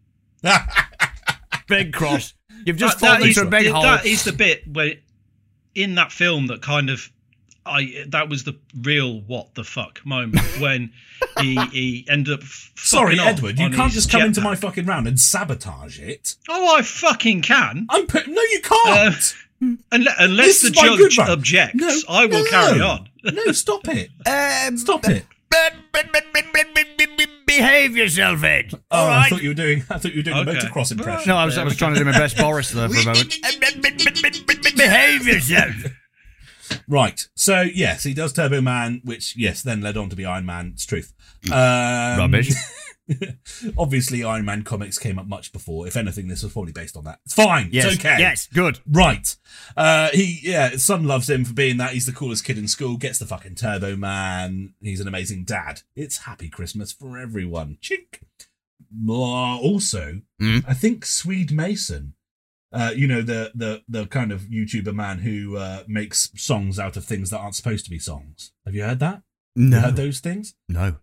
Big 1.68 1.92
cross. 1.92 2.34
You've 2.66 2.76
just 2.76 3.00
That- 3.00 3.16
fallen 3.16 3.28
is- 3.28 3.36
into 3.38 3.48
a 3.48 3.50
big 3.50 3.68
hole. 3.70 3.82
That 3.82 4.04
is 4.06 4.24
the 4.24 4.32
bit 4.32 4.64
where, 4.68 4.94
in 5.74 5.94
that 5.96 6.12
film, 6.12 6.46
that 6.48 6.60
kind 6.62 6.90
of, 6.90 7.10
I 7.64 8.04
that 8.08 8.28
was 8.28 8.42
the 8.44 8.56
real 8.82 9.20
what 9.20 9.54
the 9.54 9.62
fuck 9.64 10.04
moment 10.04 10.42
when 10.60 10.92
he 11.38 11.54
he 11.72 12.06
ended 12.10 12.34
up. 12.34 12.42
sorry, 12.76 13.18
Edward, 13.20 13.58
you 13.58 13.70
can't 13.70 13.92
just 13.92 14.10
come 14.10 14.22
into 14.22 14.40
my 14.40 14.56
fucking 14.56 14.84
round 14.84 15.06
and 15.06 15.18
sabotage 15.18 15.98
it. 16.00 16.34
Oh, 16.48 16.76
I 16.76 16.82
fucking 16.82 17.42
can. 17.42 17.86
I'm 17.88 18.06
put. 18.06 18.26
No, 18.26 18.42
you 18.42 18.60
can't. 18.62 19.34
Unless, 19.92 20.14
unless 20.18 20.60
the 20.62 20.68
is 20.70 20.76
my 20.76 20.96
good 20.96 21.10
judge 21.12 21.28
objects, 21.28 21.76
No, 21.76 21.96
I 22.08 22.26
will 22.26 22.42
no. 22.42 22.50
carry 22.50 22.80
on. 22.80 23.08
no, 23.22 23.52
stop 23.52 23.82
it. 23.86 24.10
Um, 24.26 24.76
Stop 24.76 25.04
it. 25.08 25.24
Behave 27.56 27.96
yourself, 27.96 28.42
Ed. 28.42 28.70
Oh, 28.74 28.80
All 28.90 29.08
I 29.08 29.28
thought 29.28 29.42
you 29.42 29.50
were 29.50 29.54
doing. 29.54 29.84
I 29.90 29.98
thought 29.98 30.12
you 30.12 30.18
were 30.18 30.22
doing 30.22 30.36
a 30.36 30.40
Okay. 30.40 30.52
motocross 30.58 30.90
impression. 30.92 31.28
No, 31.28 31.36
I 31.36 31.44
was, 31.44 31.56
I 31.58 31.64
was 31.64 31.76
trying 31.76 31.94
to 31.94 31.98
do 31.98 32.04
my 32.04 32.12
best 32.12 32.36
Boris 32.36 32.70
there 32.70 32.88
for 32.88 33.00
a 33.00 33.04
moment. 33.04 33.34
Behave 34.76 35.26
yourself. 35.26 35.74
Right. 36.88 37.20
So 37.34 37.62
yes, 37.62 38.04
he 38.04 38.14
does 38.14 38.32
Turbo 38.32 38.60
Man, 38.60 39.00
which 39.04 39.36
yes, 39.36 39.62
then 39.62 39.80
led 39.80 39.96
on 39.96 40.08
to 40.10 40.16
be 40.16 40.24
Iron 40.24 40.46
Man. 40.46 40.70
It's 40.74 40.86
truth. 40.86 41.12
Um, 41.50 42.18
Rubbish. 42.18 42.52
obviously, 43.78 44.22
Iron 44.24 44.44
Man 44.44 44.62
comics 44.62 44.98
came 44.98 45.18
up 45.18 45.26
much 45.26 45.52
before. 45.52 45.86
If 45.86 45.96
anything, 45.96 46.28
this 46.28 46.42
was 46.42 46.52
probably 46.52 46.72
based 46.72 46.96
on 46.96 47.04
that. 47.04 47.20
It's 47.24 47.34
fine. 47.34 47.68
Yes. 47.72 47.86
It's 47.86 47.98
okay. 48.00 48.16
Yes. 48.18 48.48
Good. 48.52 48.78
Right. 48.90 49.36
Uh, 49.76 50.08
he 50.12 50.40
yeah, 50.42 50.70
his 50.70 50.84
son 50.84 51.04
loves 51.04 51.28
him 51.30 51.44
for 51.44 51.54
being 51.54 51.76
that. 51.78 51.92
He's 51.92 52.06
the 52.06 52.12
coolest 52.12 52.44
kid 52.44 52.58
in 52.58 52.68
school. 52.68 52.96
Gets 52.96 53.18
the 53.18 53.26
fucking 53.26 53.54
Turbo 53.56 53.96
Man. 53.96 54.74
He's 54.80 55.00
an 55.00 55.08
amazing 55.08 55.44
dad. 55.44 55.82
It's 55.96 56.18
Happy 56.18 56.48
Christmas 56.48 56.92
for 56.92 57.18
everyone. 57.18 57.78
Chink. 57.82 58.20
Also, 59.08 60.20
Mm. 60.40 60.64
I 60.66 60.74
think 60.74 61.04
Swede 61.06 61.52
Mason. 61.52 62.14
Uh, 62.72 62.90
you 62.96 63.06
know 63.06 63.20
the 63.22 63.52
the 63.54 63.82
the 63.88 64.06
kind 64.06 64.32
of 64.32 64.42
YouTuber 64.42 64.94
man 64.94 65.18
who 65.18 65.56
uh, 65.56 65.84
makes 65.86 66.30
songs 66.36 66.78
out 66.78 66.96
of 66.96 67.04
things 67.04 67.28
that 67.30 67.38
aren't 67.38 67.54
supposed 67.54 67.84
to 67.84 67.90
be 67.90 67.98
songs. 67.98 68.52
Have 68.64 68.74
you 68.74 68.82
heard 68.82 68.98
that? 69.00 69.22
You 69.54 69.70
heard 69.72 69.96
those 69.96 70.20
things? 70.20 70.54
No. 70.70 70.96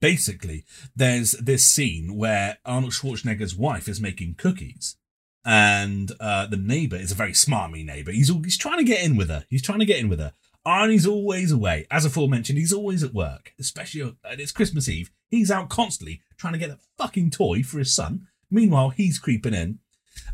Basically 0.00 0.64
there's 0.94 1.32
this 1.32 1.64
scene 1.64 2.16
where 2.16 2.58
Arnold 2.64 2.92
Schwarzenegger's 2.92 3.54
wife 3.54 3.88
is 3.88 4.00
making 4.00 4.34
cookies 4.36 4.96
and 5.44 6.12
uh, 6.20 6.46
the 6.46 6.56
neighbor 6.56 6.96
is 6.96 7.12
a 7.12 7.14
very 7.14 7.32
smarmy 7.32 7.84
neighbor. 7.84 8.10
He's 8.10 8.28
he's 8.28 8.58
trying 8.58 8.78
to 8.78 8.84
get 8.84 9.04
in 9.04 9.16
with 9.16 9.28
her. 9.28 9.44
He's 9.48 9.62
trying 9.62 9.78
to 9.78 9.84
get 9.84 10.00
in 10.00 10.08
with 10.08 10.18
her. 10.18 10.32
Arnie's 10.66 11.06
always 11.06 11.52
away. 11.52 11.86
As 11.90 12.04
aforementioned, 12.04 12.58
he's 12.58 12.72
always 12.72 13.04
at 13.04 13.14
work, 13.14 13.52
especially 13.60 14.00
and 14.24 14.40
it's 14.40 14.50
Christmas 14.50 14.88
Eve. 14.88 15.10
He's 15.28 15.50
out 15.50 15.68
constantly 15.68 16.22
trying 16.36 16.54
to 16.54 16.58
get 16.58 16.70
a 16.70 16.78
fucking 16.98 17.30
toy 17.30 17.62
for 17.62 17.78
his 17.78 17.94
son. 17.94 18.26
Meanwhile, 18.50 18.90
he's 18.90 19.20
creeping 19.20 19.54
in, 19.54 19.78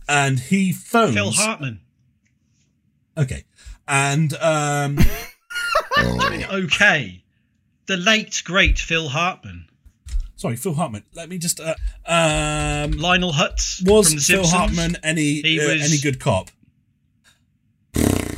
and 0.08 0.40
he 0.40 0.72
phones. 0.72 1.14
Phil 1.14 1.32
Hartman. 1.32 1.80
Okay, 3.18 3.44
and 3.86 4.32
um, 4.34 4.98
Okay. 5.98 7.21
The 7.86 7.96
late, 7.96 8.42
great 8.44 8.78
Phil 8.78 9.08
Hartman. 9.08 9.66
sorry, 10.36 10.56
Phil 10.56 10.74
Hartman. 10.74 11.04
Let 11.14 11.28
me 11.28 11.38
just. 11.38 11.60
Uh, 11.60 11.74
um, 12.06 12.92
Lionel 12.92 13.32
Hutz 13.32 13.82
was 13.84 14.08
from 14.08 14.16
The 14.16 14.22
Phil. 14.22 14.46
Hartman 14.46 14.96
any 15.02 15.40
He 15.42 15.60
uh, 15.60 15.68
was- 15.74 15.82
any 15.92 16.00
good 16.00 16.20
cop? 16.20 16.50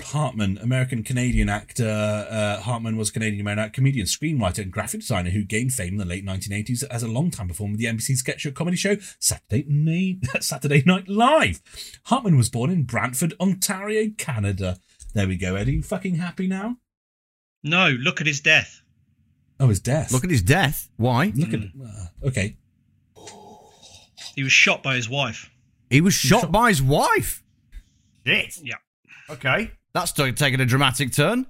Hartman, 0.06 0.58
American 0.58 1.02
Canadian 1.02 1.48
actor. 1.48 2.26
Uh, 2.30 2.60
Hartman 2.60 2.96
was 2.96 3.10
Canadian 3.10 3.40
American 3.40 3.72
comedian, 3.72 4.06
screenwriter, 4.06 4.58
and 4.58 4.70
graphic 4.70 5.00
designer 5.00 5.30
who 5.30 5.42
gained 5.42 5.72
fame 5.72 5.94
in 5.94 5.98
the 5.98 6.04
late 6.04 6.24
1980s 6.24 6.84
as 6.88 7.02
a 7.02 7.08
long-time 7.08 7.48
performer 7.48 7.72
with 7.72 7.80
the 7.80 7.86
NBC 7.86 8.16
sketch 8.16 8.42
show 8.42 8.52
comedy 8.52 8.76
show 8.76 8.96
Saturday 9.18 9.64
Night, 9.68 10.18
Saturday 10.42 10.84
Night 10.86 11.08
Live. 11.08 11.60
Hartman 12.04 12.36
was 12.36 12.48
born 12.48 12.70
in 12.70 12.84
Brantford, 12.84 13.34
Ontario, 13.40 14.10
Canada. 14.16 14.78
There 15.14 15.26
we 15.26 15.36
go, 15.36 15.56
Eddie. 15.56 15.72
You 15.74 15.82
fucking 15.82 16.16
happy 16.16 16.46
now? 16.46 16.76
No, 17.64 17.88
look 17.88 18.20
at 18.20 18.26
his 18.28 18.40
death. 18.40 18.82
Oh, 19.64 19.68
his 19.68 19.80
death. 19.80 20.12
Look 20.12 20.24
at 20.24 20.30
his 20.30 20.42
death. 20.42 20.90
Why? 20.98 21.32
Look 21.34 21.54
at. 21.54 21.60
Uh, 21.60 22.28
okay. 22.28 22.58
He 24.34 24.42
was 24.42 24.52
shot 24.52 24.82
by 24.82 24.96
his 24.96 25.08
wife. 25.08 25.50
He 25.88 26.02
was 26.02 26.12
shot 26.12 26.52
by 26.52 26.68
his 26.68 26.82
wife. 26.82 27.42
Shit. 28.26 28.58
Yeah. 28.62 28.74
Okay. 29.30 29.70
That's 29.94 30.12
t- 30.12 30.32
taking 30.32 30.60
a 30.60 30.66
dramatic 30.66 31.12
turn. 31.12 31.46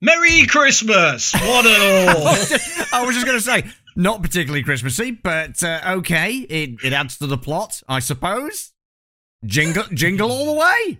Merry 0.00 0.46
Christmas! 0.46 1.34
One 1.34 1.66
and 1.66 2.08
all. 2.16 2.28
I 2.28 3.04
was 3.04 3.14
just 3.14 3.26
going 3.26 3.38
to 3.38 3.42
say, 3.42 3.64
not 3.94 4.22
particularly 4.22 4.62
Christmassy, 4.62 5.10
but 5.10 5.62
uh, 5.62 5.80
okay. 5.98 6.32
It, 6.32 6.82
it 6.82 6.94
adds 6.94 7.18
to 7.18 7.26
the 7.26 7.36
plot, 7.36 7.82
I 7.86 7.98
suppose. 7.98 8.72
Jingle, 9.44 9.84
jingle 9.92 10.32
all 10.32 10.46
the 10.46 10.60
way. 10.60 10.98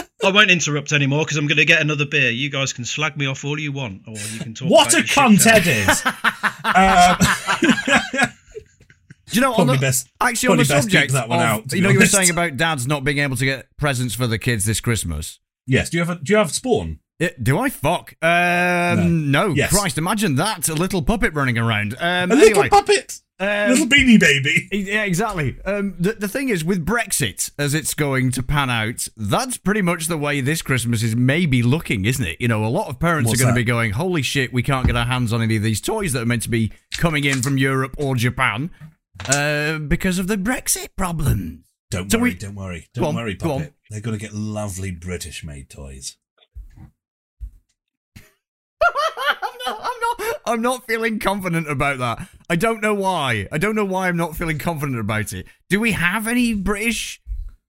I 0.24 0.30
won't 0.30 0.50
interrupt 0.50 0.92
anymore 0.92 1.24
because 1.24 1.36
I'm 1.36 1.46
going 1.46 1.56
to 1.58 1.64
get 1.64 1.80
another 1.80 2.06
beer. 2.06 2.30
You 2.30 2.50
guys 2.50 2.72
can 2.72 2.84
slag 2.84 3.16
me 3.16 3.26
off 3.26 3.44
all 3.44 3.58
you 3.58 3.72
want, 3.72 4.02
or 4.06 4.14
you 4.32 4.38
can 4.40 4.54
talk. 4.54 4.70
What 4.70 4.92
about 4.92 4.94
a 4.94 4.98
your 4.98 5.06
cunt. 5.06 5.46
Ed 5.46 5.66
is. 5.66 6.02
um, 8.22 8.28
Do 9.26 9.36
you 9.36 9.40
know, 9.40 9.50
on 9.52 9.54
Probably 9.56 9.76
the, 9.76 9.80
best- 9.80 10.08
actually, 10.20 10.48
on 10.48 10.56
probably 10.56 10.64
the 10.64 10.74
best 10.74 10.82
subject 10.84 11.12
that 11.12 11.28
one 11.28 11.38
of, 11.38 11.44
out, 11.46 11.68
to 11.70 11.76
you 11.76 11.82
be 11.82 11.86
know, 11.88 11.92
you 11.94 11.98
were 12.00 12.06
saying 12.06 12.28
about 12.30 12.56
dads 12.58 12.86
not 12.86 13.02
being 13.02 13.18
able 13.18 13.36
to 13.36 13.44
get 13.46 13.66
presents 13.78 14.14
for 14.14 14.26
the 14.26 14.38
kids 14.38 14.66
this 14.66 14.80
Christmas. 14.80 15.40
yes. 15.66 15.88
Do 15.88 15.96
you 15.96 16.04
have 16.04 16.18
a, 16.20 16.22
Do 16.22 16.32
you 16.34 16.36
have 16.36 16.52
Spawn? 16.52 16.98
Uh, 17.22 17.28
do 17.42 17.58
I 17.58 17.70
fuck? 17.70 18.14
Um, 18.22 19.30
no. 19.30 19.48
Yes. 19.48 19.70
Christ, 19.70 19.96
imagine 19.98 20.34
that. 20.36 20.68
A 20.68 20.74
little 20.74 21.02
puppet 21.02 21.34
running 21.34 21.56
around. 21.58 21.94
Um, 22.00 22.30
A 22.30 22.34
anyway, 22.34 22.48
little 22.48 22.68
puppet. 22.68 23.20
um, 23.38 23.70
little 23.70 23.86
beanie 23.86 24.18
baby. 24.18 24.68
Yeah, 24.72 25.04
exactly. 25.04 25.56
Um, 25.64 25.94
the, 25.98 26.12
the 26.14 26.28
thing 26.28 26.48
is, 26.48 26.64
with 26.64 26.84
Brexit, 26.84 27.50
as 27.58 27.74
it's 27.74 27.94
going 27.94 28.30
to 28.32 28.42
pan 28.42 28.70
out, 28.70 29.06
that's 29.16 29.56
pretty 29.56 29.82
much 29.82 30.06
the 30.08 30.18
way 30.18 30.40
this 30.40 30.62
Christmas 30.62 31.02
is 31.02 31.14
maybe 31.14 31.62
looking, 31.62 32.04
isn't 32.04 32.24
it? 32.26 32.40
You 32.40 32.48
know, 32.48 32.64
a 32.64 32.66
lot 32.68 32.88
of 32.88 32.98
parents 32.98 33.28
What's 33.28 33.40
are 33.40 33.44
going 33.44 33.54
to 33.54 33.60
be 33.60 33.64
going, 33.64 33.92
holy 33.92 34.22
shit, 34.22 34.52
we 34.52 34.62
can't 34.62 34.86
get 34.86 34.96
our 34.96 35.06
hands 35.06 35.32
on 35.32 35.40
any 35.42 35.56
of 35.56 35.62
these 35.62 35.80
toys 35.80 36.12
that 36.14 36.22
are 36.22 36.26
meant 36.26 36.42
to 36.42 36.50
be 36.50 36.72
coming 36.96 37.24
in 37.24 37.40
from 37.42 37.56
Europe 37.58 37.94
or 37.98 38.16
Japan 38.16 38.70
uh, 39.28 39.78
because 39.78 40.18
of 40.18 40.26
the 40.26 40.36
Brexit 40.36 40.88
problem. 40.96 41.64
Don't 41.90 42.10
So 42.10 42.18
worry, 42.18 42.30
we- 42.30 42.36
don't 42.36 42.54
worry, 42.54 42.88
don't 42.94 43.04
on, 43.04 43.14
worry, 43.14 43.34
puppet. 43.36 43.74
They're 43.90 44.00
going 44.00 44.18
to 44.18 44.24
get 44.24 44.32
lovely 44.34 44.90
British 44.90 45.44
made 45.44 45.68
toys. 45.68 46.16
I'm 49.42 49.52
not, 49.66 49.80
I'm 49.80 50.00
not, 50.00 50.36
I'm 50.46 50.62
not 50.62 50.86
feeling 50.86 51.18
confident 51.18 51.70
about 51.70 51.98
that. 51.98 52.28
I 52.50 52.56
don't 52.56 52.82
know 52.82 52.94
why. 52.94 53.48
I 53.52 53.58
don't 53.58 53.74
know 53.74 53.84
why 53.84 54.08
I'm 54.08 54.16
not 54.16 54.36
feeling 54.36 54.58
confident 54.58 54.98
about 54.98 55.32
it. 55.32 55.46
Do 55.68 55.80
we 55.80 55.92
have 55.92 56.26
any 56.26 56.54
British 56.54 57.20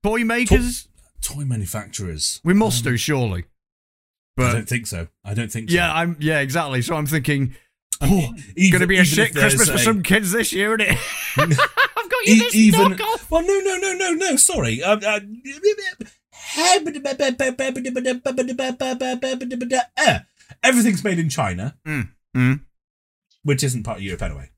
toy 0.04 0.24
makers? 0.24 0.88
Toy 1.22 1.44
manufacturers. 1.46 2.42
We 2.44 2.54
must 2.54 2.84
do, 2.84 2.98
surely. 2.98 3.46
But 4.36 4.48
I 4.48 4.54
don't 4.54 4.70
think 4.70 4.88
so. 4.88 5.08
I 5.24 5.34
don't 5.34 5.52
think 5.52 5.70
so. 5.70 5.76
Yeah, 5.76 5.94
I'm. 5.94 6.18
Yeah, 6.20 6.40
exactly. 6.40 6.82
So 6.82 6.96
I'm 6.96 7.06
thinking, 7.06 7.56
I 8.02 8.10
mean, 8.10 8.36
oh, 8.36 8.42
even- 8.58 8.72
gonna 8.80 8.88
be 8.88 8.98
a 8.98 9.06
shit 9.06 9.34
Christmas 9.34 9.70
for 9.70 9.78
some 9.78 10.02
kids 10.04 10.32
this 10.32 10.52
year, 10.52 10.78
isn't 10.80 10.92
it? 10.92 10.98
I've 11.38 11.50
got 12.10 12.26
you 12.26 12.36
E- 12.36 12.40
this 12.40 12.56
even 12.56 12.94
knockoff. 12.94 13.30
well, 13.30 13.44
no, 13.44 13.60
no, 13.60 13.78
no, 13.78 13.94
no, 13.94 14.12
no. 14.14 14.36
Sorry. 14.36 14.82
Um, 14.82 15.00
uh, 15.06 15.20
uh, 19.98 20.20
everything's 20.62 21.04
made 21.04 21.20
in 21.20 21.30
China, 21.30 21.78
Mm. 21.88 22.62
which 23.44 23.64
isn't 23.64 23.84
part 23.84 23.98
of 23.98 24.04
Europe 24.04 24.22
anyway. 24.22 24.50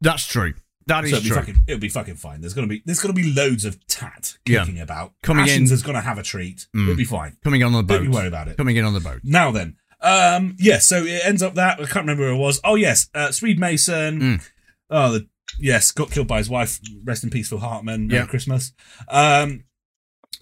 That's 0.00 0.26
true. 0.26 0.54
That 0.86 1.04
is 1.04 1.10
So 1.10 1.16
it'll 1.16 1.22
be 1.24 1.28
true. 1.30 1.36
fucking, 1.38 1.64
it'll 1.66 1.80
be 1.80 1.88
fucking 1.88 2.16
fine. 2.16 2.40
There's 2.42 2.52
gonna 2.52 2.66
be 2.66 2.82
there's 2.84 3.00
gonna 3.00 3.14
be 3.14 3.32
loads 3.32 3.64
of 3.64 3.84
tat 3.86 4.36
Yeah. 4.46 4.66
about. 4.82 5.14
Coming 5.22 5.48
in- 5.48 5.62
is 5.64 5.82
gonna 5.82 6.02
have 6.02 6.18
a 6.18 6.22
treat. 6.22 6.66
Mm. 6.76 6.82
It'll 6.82 6.96
be 6.96 7.04
fine. 7.06 7.36
Coming 7.42 7.62
on 7.62 7.72
the 7.72 7.82
boat. 7.82 7.96
Don't 7.96 8.04
you 8.04 8.10
worry 8.10 8.28
about 8.28 8.48
it. 8.48 8.56
Coming 8.58 8.76
in 8.76 8.84
on 8.84 8.92
the 8.92 9.00
boat. 9.00 9.20
Now 9.24 9.50
then, 9.50 9.76
um, 10.02 10.56
yes. 10.58 10.86
So 10.86 11.04
it 11.04 11.22
ends 11.24 11.42
up 11.42 11.54
that 11.54 11.80
I 11.80 11.84
can't 11.84 12.06
remember 12.06 12.28
who 12.28 12.34
it 12.34 12.38
was. 12.38 12.60
Oh 12.64 12.74
yes, 12.74 13.08
uh, 13.14 13.32
Swede 13.32 13.58
Mason. 13.58 14.20
Mm. 14.20 14.48
Oh, 14.90 15.12
the, 15.12 15.28
yes, 15.58 15.90
got 15.90 16.10
killed 16.10 16.28
by 16.28 16.36
his 16.38 16.50
wife. 16.50 16.78
Rest 17.02 17.24
in 17.24 17.30
peace, 17.30 17.48
Phil 17.48 17.58
Hartman. 17.58 18.08
Merry 18.08 18.20
Yeah. 18.20 18.26
Christmas. 18.26 18.72
Um, 19.08 19.64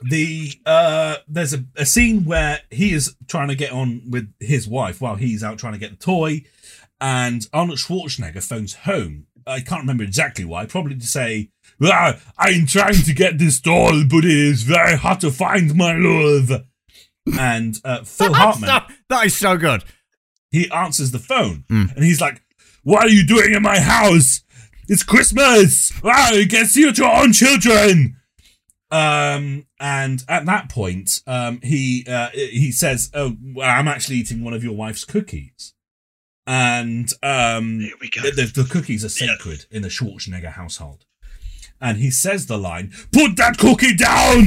the 0.03 0.53
uh, 0.67 1.17
there's 1.29 1.53
a, 1.55 1.65
a 1.77 1.85
scene 1.87 2.25
where 2.25 2.61
he 2.71 2.93
is 2.93 3.17
trying 3.29 3.49
to 3.49 3.55
get 3.55 3.73
on 3.73 4.03
with 4.11 4.33
his 4.41 4.67
wife 4.69 5.01
while 5.01 5.17
he's 5.17 5.43
out 5.43 5.59
trying 5.59 5.73
to 5.75 5.79
get 5.79 5.91
the 5.91 5.97
toy, 5.97 6.43
and 7.01 7.47
Arnold 7.53 7.79
Schwarzenegger 7.79 8.43
phones 8.47 8.75
home. 8.75 9.27
I 9.47 9.61
can't 9.61 9.81
remember 9.83 10.05
exactly 10.05 10.45
why. 10.45 10.67
Probably 10.67 10.95
to 10.97 11.07
say, 11.07 11.51
ah, 11.83 12.17
"I'm 12.39 12.67
trying 12.67 12.95
to 13.03 13.13
get 13.15 13.39
this 13.39 13.59
doll, 13.61 14.05
but 14.09 14.25
it 14.25 14.31
is 14.31 14.63
very 14.63 14.97
hard 14.97 15.21
to 15.21 15.31
find, 15.33 15.75
my 15.75 15.95
love." 15.97 16.63
And 17.39 17.77
uh, 17.85 18.03
Phil 18.05 18.33
Hartman 18.41 18.69
That- 18.69 18.91
that 19.09 19.27
is 19.27 19.37
so 19.37 19.57
good. 19.57 19.85
he 20.51 20.71
answers 20.71 21.11
the 21.13 21.19
phone 21.19 21.65
Mm. 21.71 21.95
and 21.95 22.05
he's 22.05 22.21
like, 22.21 22.43
What 22.83 23.05
are 23.05 23.09
you 23.11 23.25
doing 23.27 23.55
in 23.55 23.63
my 23.63 23.79
house? 23.79 24.43
It's 24.89 25.03
Christmas! 25.05 25.93
Ah, 26.05 26.33
you 26.33 26.49
can 26.49 26.67
see 26.67 26.81
your 26.83 27.07
own 27.07 27.33
children! 27.33 28.17
Um, 28.93 29.67
and 29.81 30.23
at 30.29 30.45
that 30.45 30.69
point, 30.69 31.23
um, 31.27 31.61
he 31.63 32.05
uh, 32.07 32.29
he 32.35 32.71
says, 32.71 33.11
"Oh, 33.15 33.37
I'm 33.61 33.89
actually 33.89 34.17
eating 34.17 34.45
one 34.45 34.53
of 34.53 34.63
your 34.63 34.77
wife's 34.77 35.07
cookies," 35.07 35.73
and 36.47 37.11
um, 37.23 37.81
Here 37.81 37.95
we 38.03 38.11
go. 38.11 38.21
the, 38.21 38.31
the, 38.31 38.63
the 38.63 38.69
cookies 38.69 39.03
are 39.03 39.09
sacred 39.09 39.65
in 39.71 39.81
the 39.81 39.89
Schwarzenegger 39.89 40.53
household. 40.53 41.07
And 41.81 41.99
he 41.99 42.11
says 42.11 42.47
the 42.47 42.59
line, 42.59 42.93
"Put 43.13 43.37
that 43.37 43.57
cookie 43.57 43.97
down!" 43.97 44.43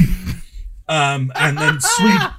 um, 0.88 1.32
and 1.34 1.58
then 1.58 1.78
Swede 1.80 2.30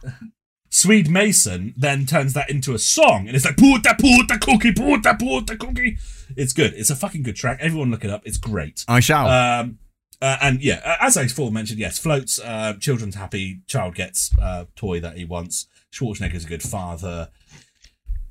Swede 0.70 1.10
Mason 1.10 1.74
then 1.76 2.06
turns 2.06 2.32
that 2.34 2.50
into 2.50 2.74
a 2.74 2.80
song, 2.80 3.28
and 3.28 3.36
it's 3.36 3.44
like, 3.44 3.58
"Put 3.58 3.84
that, 3.84 4.00
put 4.00 4.30
that 4.30 4.40
cookie, 4.40 4.72
put 4.72 5.04
that, 5.04 5.20
put 5.20 5.48
that 5.48 5.60
cookie." 5.60 5.98
It's 6.38 6.54
good. 6.54 6.74
It's 6.74 6.90
a 6.90 6.96
fucking 6.96 7.24
good 7.24 7.36
track. 7.36 7.58
Everyone 7.60 7.92
look 7.92 8.06
it 8.06 8.12
up. 8.12 8.22
It's 8.26 8.38
great. 8.38 8.86
I 8.88 9.02
shall. 9.02 9.28
Um, 9.28 9.80
uh, 10.22 10.38
and 10.42 10.62
yeah, 10.62 10.98
as 11.02 11.18
I 11.18 11.24
before 11.24 11.52
mentioned, 11.52 11.80
yes, 11.80 11.98
floats. 12.00 12.40
Uh, 12.40 12.74
children's 12.80 13.16
happy. 13.16 13.62
Child 13.68 13.96
gets 13.96 14.32
uh, 14.42 14.66
toy 14.76 15.00
that 15.00 15.18
he 15.18 15.26
wants. 15.26 15.68
Schwarzenegger's 15.94 16.46
a 16.46 16.48
good 16.48 16.64
father. 16.64 17.30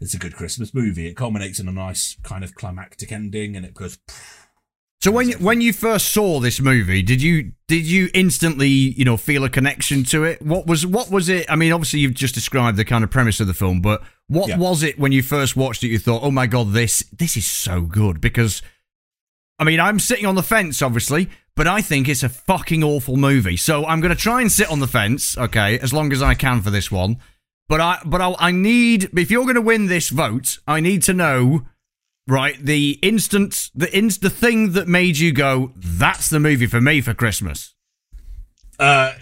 It's 0.01 0.15
a 0.15 0.19
good 0.19 0.35
Christmas 0.35 0.75
movie. 0.75 1.07
It 1.07 1.17
culminates 1.17 1.59
in 1.59 1.69
a 1.69 1.73
nice 1.73 2.17
kind 2.23 2.45
of 2.45 2.55
climactic 2.55 3.11
ending, 3.13 3.57
and 3.57 3.65
it 3.65 3.73
goes. 3.73 3.99
so 5.01 5.11
when 5.11 5.31
when 5.33 5.61
you 5.63 5.73
first 5.73 6.13
saw 6.13 6.39
this 6.39 6.61
movie, 6.61 7.01
did 7.03 7.23
you 7.23 7.53
did 7.67 7.87
you 7.87 8.11
instantly 8.13 8.69
you 8.69 9.05
know 9.07 9.17
feel 9.17 9.45
a 9.45 9.49
connection 9.49 10.05
to 10.05 10.25
it? 10.25 10.43
What 10.43 10.67
was 10.67 10.85
what 10.85 11.11
was 11.11 11.29
it? 11.31 11.47
I 11.51 11.57
mean, 11.57 11.73
obviously 11.73 12.01
you've 12.01 12.15
just 12.15 12.35
described 12.35 12.77
the 12.77 12.85
kind 12.85 13.05
of 13.05 13.11
premise 13.11 13.41
of 13.41 13.47
the 13.47 13.55
film, 13.55 13.81
but 13.81 14.03
what 14.29 14.49
Yeah. 14.49 14.59
was 14.59 14.83
it 14.83 14.99
when 14.99 15.13
you 15.13 15.23
first 15.23 15.57
watched 15.57 15.83
it? 15.83 15.89
You 15.89 15.99
thought, 15.99 16.23
oh 16.23 16.31
my 16.31 16.47
god, 16.47 16.73
this 16.73 17.05
this 17.17 17.37
is 17.37 17.47
so 17.47 17.83
good 17.83 18.21
because. 18.21 18.61
I 19.59 19.65
mean, 19.65 19.81
I'm 19.81 19.99
sitting 19.99 20.27
on 20.27 20.35
the 20.35 20.43
fence, 20.43 20.83
obviously, 20.83 21.31
but 21.57 21.67
I 21.67 21.81
think 21.81 22.09
it's 22.09 22.23
a 22.23 22.29
fucking 22.29 22.85
awful 22.85 23.17
movie. 23.17 23.57
So 23.57 23.85
I'm 23.87 24.01
going 24.01 24.15
to 24.15 24.21
try 24.21 24.43
and 24.43 24.53
sit 24.53 24.71
on 24.71 24.79
the 24.79 24.87
fence, 24.87 25.37
okay, 25.37 25.79
as 25.79 25.93
long 25.93 26.13
as 26.13 26.23
I 26.23 26.35
can 26.35 26.61
for 26.61 26.71
this 26.71 26.93
one. 26.93 27.17
But 27.69 27.81
I, 27.81 27.99
but 28.05 28.21
I, 28.21 28.35
I 28.39 28.51
need, 28.53 29.11
if 29.19 29.31
you're 29.31 29.45
going 29.45 29.57
to 29.57 29.61
win 29.63 29.87
this 29.87 30.11
vote, 30.11 30.59
I 30.69 30.81
need 30.81 31.03
to 31.05 31.15
know, 31.15 31.67
right, 32.29 32.57
the 32.59 32.99
instant, 33.03 33.71
the 33.75 33.97
inst, 33.97 34.21
the 34.21 34.31
thing 34.31 34.73
that 34.73 34.87
made 34.87 35.19
you 35.19 35.33
go, 35.33 35.73
that's 35.77 36.31
the 36.31 36.39
movie 36.39 36.67
for 36.67 36.81
me 36.81 37.01
for 37.01 37.15
Christmas. 37.15 37.75
Uh, 38.79 39.15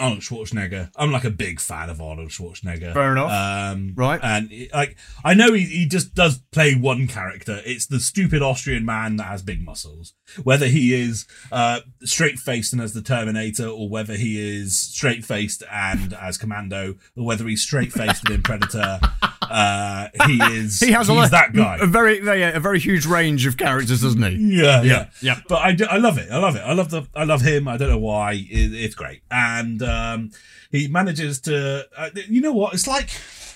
Arnold 0.00 0.22
Schwarzenegger. 0.22 0.90
I'm 0.96 1.12
like 1.12 1.24
a 1.24 1.30
big 1.30 1.60
fan 1.60 1.90
of 1.90 2.00
Arnold 2.00 2.30
Schwarzenegger. 2.30 2.92
Fair 2.94 3.12
enough. 3.12 3.30
Um, 3.30 3.92
Right. 3.94 4.18
And 4.22 4.50
like, 4.72 4.96
I 5.24 5.34
know 5.34 5.52
he, 5.52 5.64
he 5.64 5.86
just 5.86 6.14
does 6.14 6.38
play 6.52 6.74
one 6.74 7.06
character. 7.06 7.60
It's 7.66 7.86
the 7.86 8.00
stupid 8.00 8.40
Austrian 8.42 8.84
man 8.84 9.16
that 9.16 9.24
has 9.24 9.42
big 9.42 9.62
muscles. 9.64 10.14
Whether 10.42 10.66
he 10.66 10.94
is 10.94 11.26
uh, 11.52 11.80
straight 12.02 12.38
faced 12.38 12.72
and 12.72 12.80
as 12.80 12.94
the 12.94 13.02
Terminator, 13.02 13.66
or 13.66 13.88
whether 13.88 14.14
he 14.14 14.40
is 14.58 14.78
straight 14.78 15.24
faced 15.24 15.62
and 15.70 16.14
as 16.14 16.38
Commando, 16.38 16.94
or 17.16 17.24
whether 17.26 17.46
he's 17.46 17.62
straight 17.62 17.92
faced 17.92 18.22
within 18.24 18.42
Predator, 18.42 19.00
uh, 19.42 20.08
he 20.26 20.38
is. 20.42 20.80
He 20.90 20.92
has 20.92 21.08
a, 21.08 21.12
he's 21.12 21.20
lot- 21.22 21.30
that 21.32 21.52
guy. 21.52 21.78
a 21.80 21.86
very, 21.86 22.20
very 22.20 22.42
a 22.42 22.58
very 22.60 22.78
huge 22.80 23.06
range 23.06 23.44
of 23.46 23.56
characters, 23.56 24.00
doesn't 24.02 24.22
he? 24.22 24.56
Yeah, 24.58 24.82
Yeah, 24.82 24.82
yeah, 24.82 25.06
yeah. 25.20 25.40
But 25.48 25.56
I, 25.62 25.72
do, 25.72 25.84
I 25.84 25.98
love 25.98 26.16
it. 26.18 26.30
I 26.30 26.38
love 26.38 26.56
it. 26.56 26.60
I 26.64 26.72
love 26.72 26.90
the. 26.90 27.06
I 27.14 27.24
love 27.24 27.42
him. 27.42 27.68
I 27.68 27.76
don't 27.76 27.88
know 27.90 27.98
why. 27.98 28.32
It, 28.32 28.72
it's 28.74 28.94
great, 28.94 29.22
and 29.30 29.82
um, 29.90 30.30
he 30.70 30.88
manages 30.88 31.40
to. 31.42 31.86
Uh, 31.96 32.10
you 32.28 32.40
know 32.40 32.52
what? 32.52 32.74
It's 32.74 32.86
like. 32.86 33.10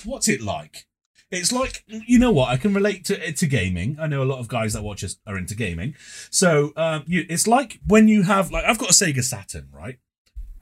What's 0.04 0.28
it 0.28 0.42
like? 0.42 0.86
It's 1.30 1.52
like 1.52 1.82
you 1.86 2.18
know 2.18 2.30
what 2.30 2.50
I 2.50 2.56
can 2.56 2.74
relate 2.74 3.04
to 3.06 3.32
to 3.32 3.46
gaming. 3.46 3.96
I 4.00 4.06
know 4.06 4.22
a 4.22 4.24
lot 4.24 4.38
of 4.38 4.48
guys 4.48 4.72
that 4.74 4.82
watch 4.82 5.02
us 5.02 5.16
are 5.26 5.36
into 5.36 5.54
gaming, 5.54 5.94
so 6.30 6.72
um, 6.76 7.04
you, 7.06 7.24
it's 7.28 7.46
like 7.46 7.80
when 7.86 8.08
you 8.08 8.22
have 8.22 8.50
like 8.50 8.64
I've 8.64 8.78
got 8.78 8.90
a 8.90 8.92
Sega 8.92 9.24
Saturn, 9.24 9.68
right? 9.72 9.98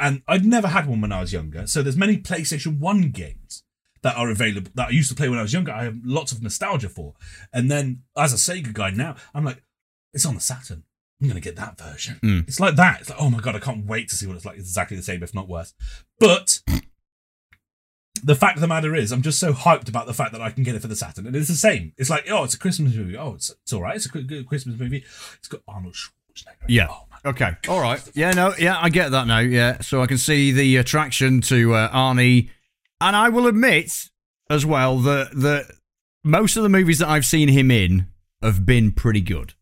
And 0.00 0.22
I'd 0.26 0.44
never 0.44 0.68
had 0.68 0.86
one 0.86 1.00
when 1.00 1.12
I 1.12 1.20
was 1.20 1.32
younger. 1.32 1.66
So 1.66 1.82
there's 1.82 1.96
many 1.96 2.16
PlayStation 2.16 2.78
One 2.78 3.10
games 3.10 3.62
that 4.02 4.16
are 4.16 4.30
available 4.30 4.70
that 4.74 4.88
I 4.88 4.90
used 4.90 5.08
to 5.10 5.14
play 5.14 5.28
when 5.28 5.38
I 5.38 5.42
was 5.42 5.52
younger. 5.52 5.72
I 5.72 5.84
have 5.84 5.98
lots 6.04 6.32
of 6.32 6.42
nostalgia 6.42 6.88
for. 6.88 7.14
And 7.52 7.70
then 7.70 8.02
as 8.16 8.32
a 8.32 8.36
Sega 8.36 8.72
guy 8.72 8.90
now, 8.90 9.14
I'm 9.32 9.44
like, 9.44 9.62
it's 10.12 10.26
on 10.26 10.34
the 10.34 10.40
Saturn. 10.40 10.84
I'm 11.22 11.28
gonna 11.28 11.40
get 11.40 11.56
that 11.56 11.78
version. 11.78 12.18
Mm. 12.22 12.48
It's 12.48 12.60
like 12.60 12.76
that. 12.76 13.00
It's 13.00 13.10
like, 13.10 13.20
oh 13.20 13.30
my 13.30 13.38
god, 13.38 13.56
I 13.56 13.60
can't 13.60 13.86
wait 13.86 14.08
to 14.08 14.16
see 14.16 14.26
what 14.26 14.36
it's 14.36 14.44
like. 14.44 14.58
It's 14.58 14.68
exactly 14.68 14.96
the 14.96 15.02
same, 15.02 15.22
if 15.22 15.34
not 15.34 15.48
worse. 15.48 15.72
But 16.18 16.60
the 18.24 18.34
fact 18.34 18.56
of 18.56 18.60
the 18.60 18.68
matter 18.68 18.94
is, 18.94 19.12
I'm 19.12 19.22
just 19.22 19.38
so 19.38 19.52
hyped 19.52 19.88
about 19.88 20.06
the 20.06 20.14
fact 20.14 20.32
that 20.32 20.42
I 20.42 20.50
can 20.50 20.64
get 20.64 20.74
it 20.74 20.82
for 20.82 20.88
the 20.88 20.96
Saturn, 20.96 21.26
and 21.26 21.36
it's 21.36 21.48
the 21.48 21.54
same. 21.54 21.92
It's 21.96 22.10
like, 22.10 22.28
oh, 22.28 22.44
it's 22.44 22.54
a 22.54 22.58
Christmas 22.58 22.94
movie. 22.94 23.16
Oh, 23.16 23.34
it's 23.34 23.50
it's 23.50 23.72
all 23.72 23.82
right. 23.82 23.96
It's 23.96 24.06
a 24.06 24.08
good 24.08 24.46
Christmas 24.48 24.78
movie. 24.78 25.04
It's 25.38 25.48
got 25.48 25.60
Arnold 25.68 25.94
Schwarzenegger. 25.94 26.66
Yeah. 26.68 26.88
Oh 26.90 27.06
Okay. 27.24 27.52
All 27.68 27.80
right. 27.80 28.02
Yeah. 28.14 28.32
No. 28.32 28.54
Yeah. 28.58 28.78
I 28.80 28.88
get 28.88 29.10
that 29.12 29.26
now. 29.26 29.38
Yeah. 29.38 29.80
So 29.80 30.02
I 30.02 30.06
can 30.06 30.18
see 30.18 30.50
the 30.50 30.76
attraction 30.76 31.40
to 31.42 31.74
uh, 31.74 31.92
Arnie, 31.92 32.50
and 33.00 33.14
I 33.14 33.28
will 33.28 33.46
admit 33.46 34.10
as 34.50 34.66
well 34.66 34.98
that 34.98 35.30
that 35.32 35.70
most 36.24 36.56
of 36.56 36.62
the 36.62 36.68
movies 36.68 36.98
that 36.98 37.08
I've 37.08 37.24
seen 37.24 37.48
him 37.48 37.70
in 37.70 38.08
have 38.42 38.66
been 38.66 38.92
pretty 38.92 39.20
good, 39.20 39.54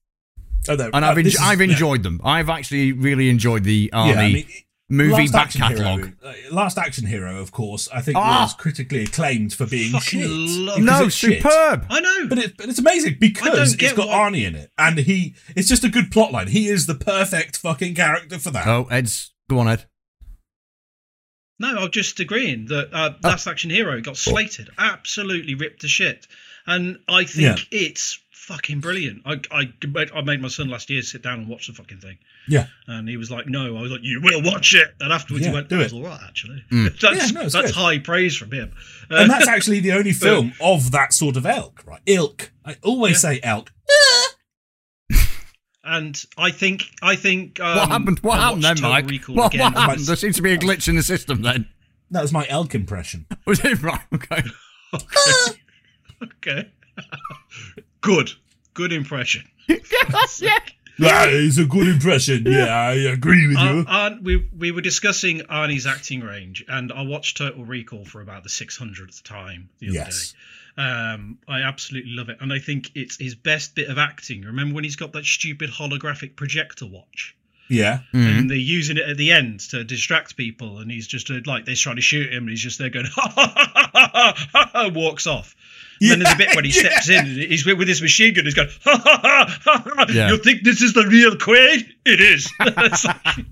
and 0.70 1.04
uh, 1.04 1.08
I've 1.08 1.18
en- 1.18 1.26
I've 1.40 1.60
yeah. 1.60 1.64
enjoyed 1.70 2.02
them. 2.02 2.20
I've 2.24 2.48
actually 2.48 2.92
really 2.92 3.28
enjoyed 3.28 3.64
the 3.64 3.90
Arnie 3.92 4.08
Yeah, 4.14 4.20
I 4.20 4.32
mean, 4.32 4.46
movie 4.88 5.12
Last 5.12 5.32
back 5.32 5.42
Action 5.46 5.60
catalogue. 5.62 6.00
Hero, 6.00 6.12
uh, 6.24 6.34
Last 6.54 6.78
Action 6.78 7.06
Hero, 7.06 7.40
of 7.40 7.52
course, 7.52 7.88
I 7.92 8.00
think 8.00 8.16
Ah! 8.16 8.42
was 8.42 8.54
critically 8.54 9.04
acclaimed 9.04 9.52
for 9.54 9.66
being 9.66 9.98
shit. 10.00 10.28
No, 10.28 11.04
it's 11.04 11.14
shit. 11.14 11.42
superb. 11.42 11.86
I 11.88 12.00
know. 12.00 12.26
But, 12.28 12.38
it, 12.38 12.56
but 12.56 12.68
it's 12.68 12.78
amazing 12.78 13.16
because 13.20 13.76
don't 13.76 13.96
got 13.96 14.08
why- 14.08 14.30
Arnie 14.30 14.46
in 14.46 14.54
it, 14.56 14.70
and 14.78 14.98
he 14.98 15.34
it's 15.54 15.68
just 15.68 15.84
a 15.84 15.88
good 15.88 16.10
plotline. 16.10 16.48
He 16.48 16.68
is 16.68 16.86
the 16.86 16.94
perfect 16.94 17.56
fucking 17.58 17.94
character 17.94 18.38
for 18.38 18.50
that. 18.50 18.66
Oh, 18.66 18.86
Ed's 18.90 19.32
go 19.48 19.58
on, 19.60 19.68
Ed. 19.68 19.86
No, 21.58 21.76
I'm 21.76 21.90
just 21.90 22.18
agreeing 22.20 22.66
that 22.66 22.88
Oh. 22.92 22.96
uh, 22.96 23.14
Last 23.22 23.46
Action 23.46 23.70
Hero 23.70 24.00
got 24.00 24.16
slated, 24.16 24.70
absolutely 24.78 25.54
ripped 25.54 25.82
to 25.82 25.88
shit, 25.88 26.26
and 26.66 26.98
I 27.08 27.24
think 27.24 27.58
Yeah. 27.70 27.78
it's 27.78 28.18
fucking 28.50 28.80
brilliant. 28.80 29.22
I, 29.24 29.40
I 29.52 29.72
I 30.14 30.22
made 30.22 30.40
my 30.42 30.48
son 30.48 30.68
last 30.68 30.90
year 30.90 31.02
sit 31.02 31.22
down 31.22 31.38
and 31.40 31.48
watch 31.48 31.68
the 31.68 31.72
fucking 31.72 31.98
thing, 31.98 32.18
Yeah, 32.48 32.66
and 32.88 33.08
he 33.08 33.16
was 33.16 33.30
like, 33.30 33.46
"No," 33.46 33.76
I 33.76 33.80
was 33.82 33.90
like, 33.92 34.00
"You 34.02 34.20
will 34.22 34.42
watch 34.42 34.74
it," 34.74 34.88
and 35.00 35.12
afterwards 35.12 35.44
Yeah, 35.44 35.50
he 35.50 35.54
went, 35.54 35.68
do 35.68 35.80
it. 35.80 35.84
was 35.84 35.92
all 35.92 36.02
right, 36.02 36.20
actually." 36.26 36.62
Mm. 36.72 36.98
That's 37.00 37.32
Yeah, 37.32 37.40
no, 37.40 37.48
that's 37.48 37.54
good. 37.54 37.70
high 37.74 37.98
praise 37.98 38.36
from 38.36 38.50
him. 38.52 38.72
Uh, 39.10 39.16
and 39.16 39.30
that's 39.30 39.46
actually 39.48 39.80
the 39.80 39.92
only 39.92 40.12
film 40.12 40.52
of 40.60 40.90
that 40.90 41.12
sort 41.12 41.36
of 41.36 41.46
elk, 41.46 41.82
right? 41.86 42.00
Ilk. 42.06 42.52
I 42.64 42.76
always 42.82 43.22
Yeah. 43.22 43.30
say 43.30 43.40
elk. 43.42 43.72
and 45.84 46.22
I 46.36 46.50
think 46.50 46.82
I 47.02 47.16
think 47.16 47.58
um, 47.60 47.76
what 47.76 47.88
happened? 47.88 48.18
What 48.20 48.38
I 48.38 48.42
happened 48.42 48.62
then, 48.64 48.70
watched 48.70 48.82
Total 48.82 48.90
Mike? 48.94 49.10
Recall 49.10 49.34
What, 49.36 49.54
again. 49.54 49.72
what 49.72 49.80
happened? 49.82 50.06
There 50.06 50.16
seems 50.16 50.36
to 50.36 50.42
be 50.42 50.52
a 50.52 50.58
glitch 50.58 50.88
in 50.88 50.96
the 50.96 51.02
system. 51.02 51.42
Then 51.42 51.68
That 52.10 52.22
was 52.22 52.32
my 52.32 52.46
elk 52.48 52.74
impression. 52.74 53.26
was 53.46 53.64
it 53.64 53.82
right? 53.82 54.00
Okay. 54.14 54.42
okay, 56.22 56.68
good, 58.00 58.30
good 58.74 58.92
impression. 58.92 59.44
yeah. 59.68 60.58
That 60.98 61.30
is 61.30 61.56
a 61.56 61.64
good 61.64 61.88
impression. 61.88 62.44
Yeah, 62.44 62.66
I 62.66 62.92
agree 62.92 63.46
with 63.48 63.56
Uh, 63.56 63.60
you. 63.72 63.84
Arn- 63.88 64.22
we 64.22 64.36
we 64.56 64.70
were 64.70 64.82
discussing 64.82 65.40
Arnie's 65.40 65.86
acting 65.86 66.20
range, 66.20 66.62
and 66.68 66.92
I 66.92 67.02
watched 67.02 67.38
Total 67.38 67.64
Recall 67.64 68.04
for 68.04 68.20
about 68.20 68.42
the 68.42 68.50
600th 68.50 69.22
time 69.22 69.70
the 69.78 69.88
other 69.88 69.94
Yes. 69.94 70.32
day. 70.76 70.82
Um, 70.82 71.38
I 71.48 71.62
absolutely 71.62 72.12
love 72.12 72.28
it, 72.28 72.36
and 72.40 72.52
I 72.52 72.58
think 72.58 72.90
it's 72.94 73.16
his 73.16 73.34
best 73.34 73.74
bit 73.74 73.88
of 73.88 73.96
acting. 73.98 74.42
Remember 74.42 74.74
when 74.74 74.84
he's 74.84 74.96
got 74.96 75.12
that 75.14 75.24
stupid 75.24 75.70
holographic 75.70 76.36
projector 76.36 76.86
watch, 76.86 77.34
Yeah. 77.68 78.00
Mhm. 78.12 78.38
and 78.38 78.50
they're 78.50 78.56
using 78.58 78.96
it 78.98 79.08
at 79.08 79.16
the 79.16 79.32
end 79.32 79.60
to 79.70 79.84
distract 79.84 80.36
people, 80.36 80.78
and 80.80 80.90
he's 80.90 81.06
just 81.06 81.30
uh, 81.30 81.40
like 81.46 81.64
they're 81.64 81.74
trying 81.76 81.96
to 81.96 82.02
shoot 82.02 82.30
him, 82.30 82.42
and 82.44 82.50
he's 82.50 82.62
just 82.62 82.78
there 82.78 82.90
going 82.90 83.06
ha 83.14 83.28
ha 83.34 83.52
ha 83.56 83.90
ha 83.94 84.10
ha, 84.12 84.48
ha, 84.52 84.70
ha 84.74 84.88
walks 84.88 85.26
off. 85.26 85.56
And 86.00 86.10
then 86.12 86.18
there's 86.20 86.34
a 86.34 86.38
bit 86.38 86.56
when 86.56 86.64
he 86.64 86.70
Yeah, 86.70 86.90
steps 87.00 87.08
in, 87.10 87.18
and 87.18 87.36
he's 87.36 87.66
with 87.66 87.78
with 87.78 87.88
his 87.88 88.00
machine 88.00 88.32
gun. 88.34 88.44
He's 88.46 88.54
going, 88.54 88.68
ha 88.84 88.96
ha 89.04 89.20
ha 89.22 89.60
ha. 89.64 89.82
ha. 89.96 90.06
Yeah. 90.12 90.30
You 90.30 90.38
think 90.38 90.62
this 90.64 90.80
is 90.82 90.94
the 90.94 91.06
real 91.06 91.32
Quaid? 91.36 91.86
It 92.06 92.20
is. 92.20 92.50
It's 92.82 93.04
like- 93.04 93.46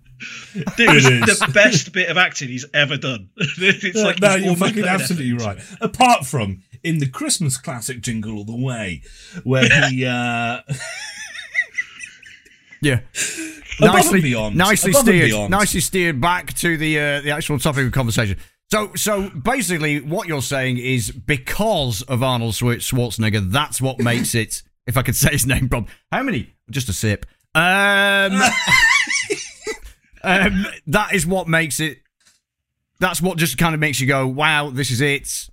it 0.79 0.93
was 0.93 1.07
It 1.07 1.29
is. 1.29 1.39
the 1.39 1.47
best 1.55 1.93
bit 1.93 2.09
of 2.09 2.17
acting 2.19 2.49
he's 2.49 2.67
ever 2.75 2.97
done. 2.97 3.29
it's 3.37 3.95
Yeah, 3.97 4.03
like 4.03 4.21
no, 4.21 4.35
you're 4.35 4.57
fucking 4.57 4.85
absolutely 4.85 5.33
effort 5.37 5.47
right. 5.59 5.77
Apart 5.81 6.27
from 6.27 6.63
in 6.83 6.99
the 6.99 7.07
Christmas 7.09 7.57
classic 7.57 8.01
Jingle 8.01 8.37
All 8.37 8.45
the 8.45 8.57
Way, 8.57 9.03
where 9.45 9.69
he 9.91 10.05
uh 10.07 10.61
Yeah. 12.81 13.01
Above 13.81 13.95
nicely, 13.95 14.15
and 14.19 14.23
beyond. 14.23 14.57
nicely 14.57 14.91
Above 14.91 15.01
and 15.07 15.09
steered. 15.09 15.31
beyond. 15.31 15.51
Nicely 15.51 15.81
steered 15.81 16.21
back 16.21 16.53
to 16.55 16.77
the 16.77 16.99
uh, 16.99 17.21
the 17.21 17.31
actual 17.31 17.59
topic 17.61 17.87
of 17.87 17.93
conversation. 17.93 18.37
So, 18.71 18.93
so 18.95 19.31
basically, 19.31 20.01
what 20.01 20.29
you're 20.29 20.43
saying 20.43 20.77
is 20.79 21.11
because 21.11 22.03
of 22.03 22.23
Arnold 22.23 22.53
Schwarzenegger, 22.53 23.51
that's 23.51 23.81
what 23.81 23.99
makes 23.99 24.35
it. 24.35 24.63
If 24.87 24.97
I 24.97 25.03
could 25.03 25.17
say 25.17 25.31
his 25.31 25.47
name, 25.47 25.69
Bob. 25.69 25.89
How 26.13 26.23
many? 26.23 26.55
Just 26.71 26.89
a 26.89 26.93
sip. 26.93 27.25
Um, 27.55 28.41
um, 30.23 30.67
that 30.87 31.15
is 31.15 31.27
what 31.27 31.49
makes 31.49 31.81
it. 31.81 31.99
That's 33.01 33.23
what 33.23 33.39
just 33.39 33.57
kind 33.59 33.75
of 33.75 33.81
makes 33.81 34.01
you 34.01 34.07
go, 34.07 34.27
"Wow, 34.27 34.71
this 34.71 34.91
is 34.91 35.01
it." 35.01 35.49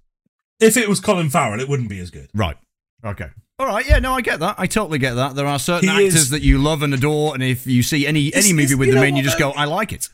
if 0.60 0.78
it 0.78 0.88
was 0.90 1.00
Colin 1.00 1.30
Farrell, 1.30 1.60
it 1.60 1.68
wouldn't 1.70 1.90
be 1.90 2.00
as 2.00 2.10
good. 2.12 2.30
Right. 2.34 2.58
Okay. 3.04 3.28
All 3.60 3.68
right. 3.68 3.88
Yeah. 3.88 4.00
No, 4.00 4.14
I 4.14 4.22
get 4.22 4.40
that. 4.42 4.56
I 4.58 4.68
totally 4.68 5.00
get 5.00 5.14
that. 5.14 5.36
There 5.36 5.46
are 5.48 5.60
certain 5.60 5.88
He 5.90 5.96
actors 6.08 6.16
is- 6.16 6.30
that 6.32 6.42
you 6.42 6.58
love 6.58 6.82
and 6.82 6.94
adore, 6.94 7.34
and 7.34 7.44
if 7.44 7.66
you 7.68 7.82
see 7.84 8.06
any 8.08 8.34
any 8.34 8.52
movie 8.52 8.76
with 8.76 8.92
them 8.94 9.04
in, 9.04 9.16
you 9.16 9.24
just 9.24 9.40
go, 9.40 9.52
"I 9.52 9.66
like 9.66 9.94
it." 9.94 10.10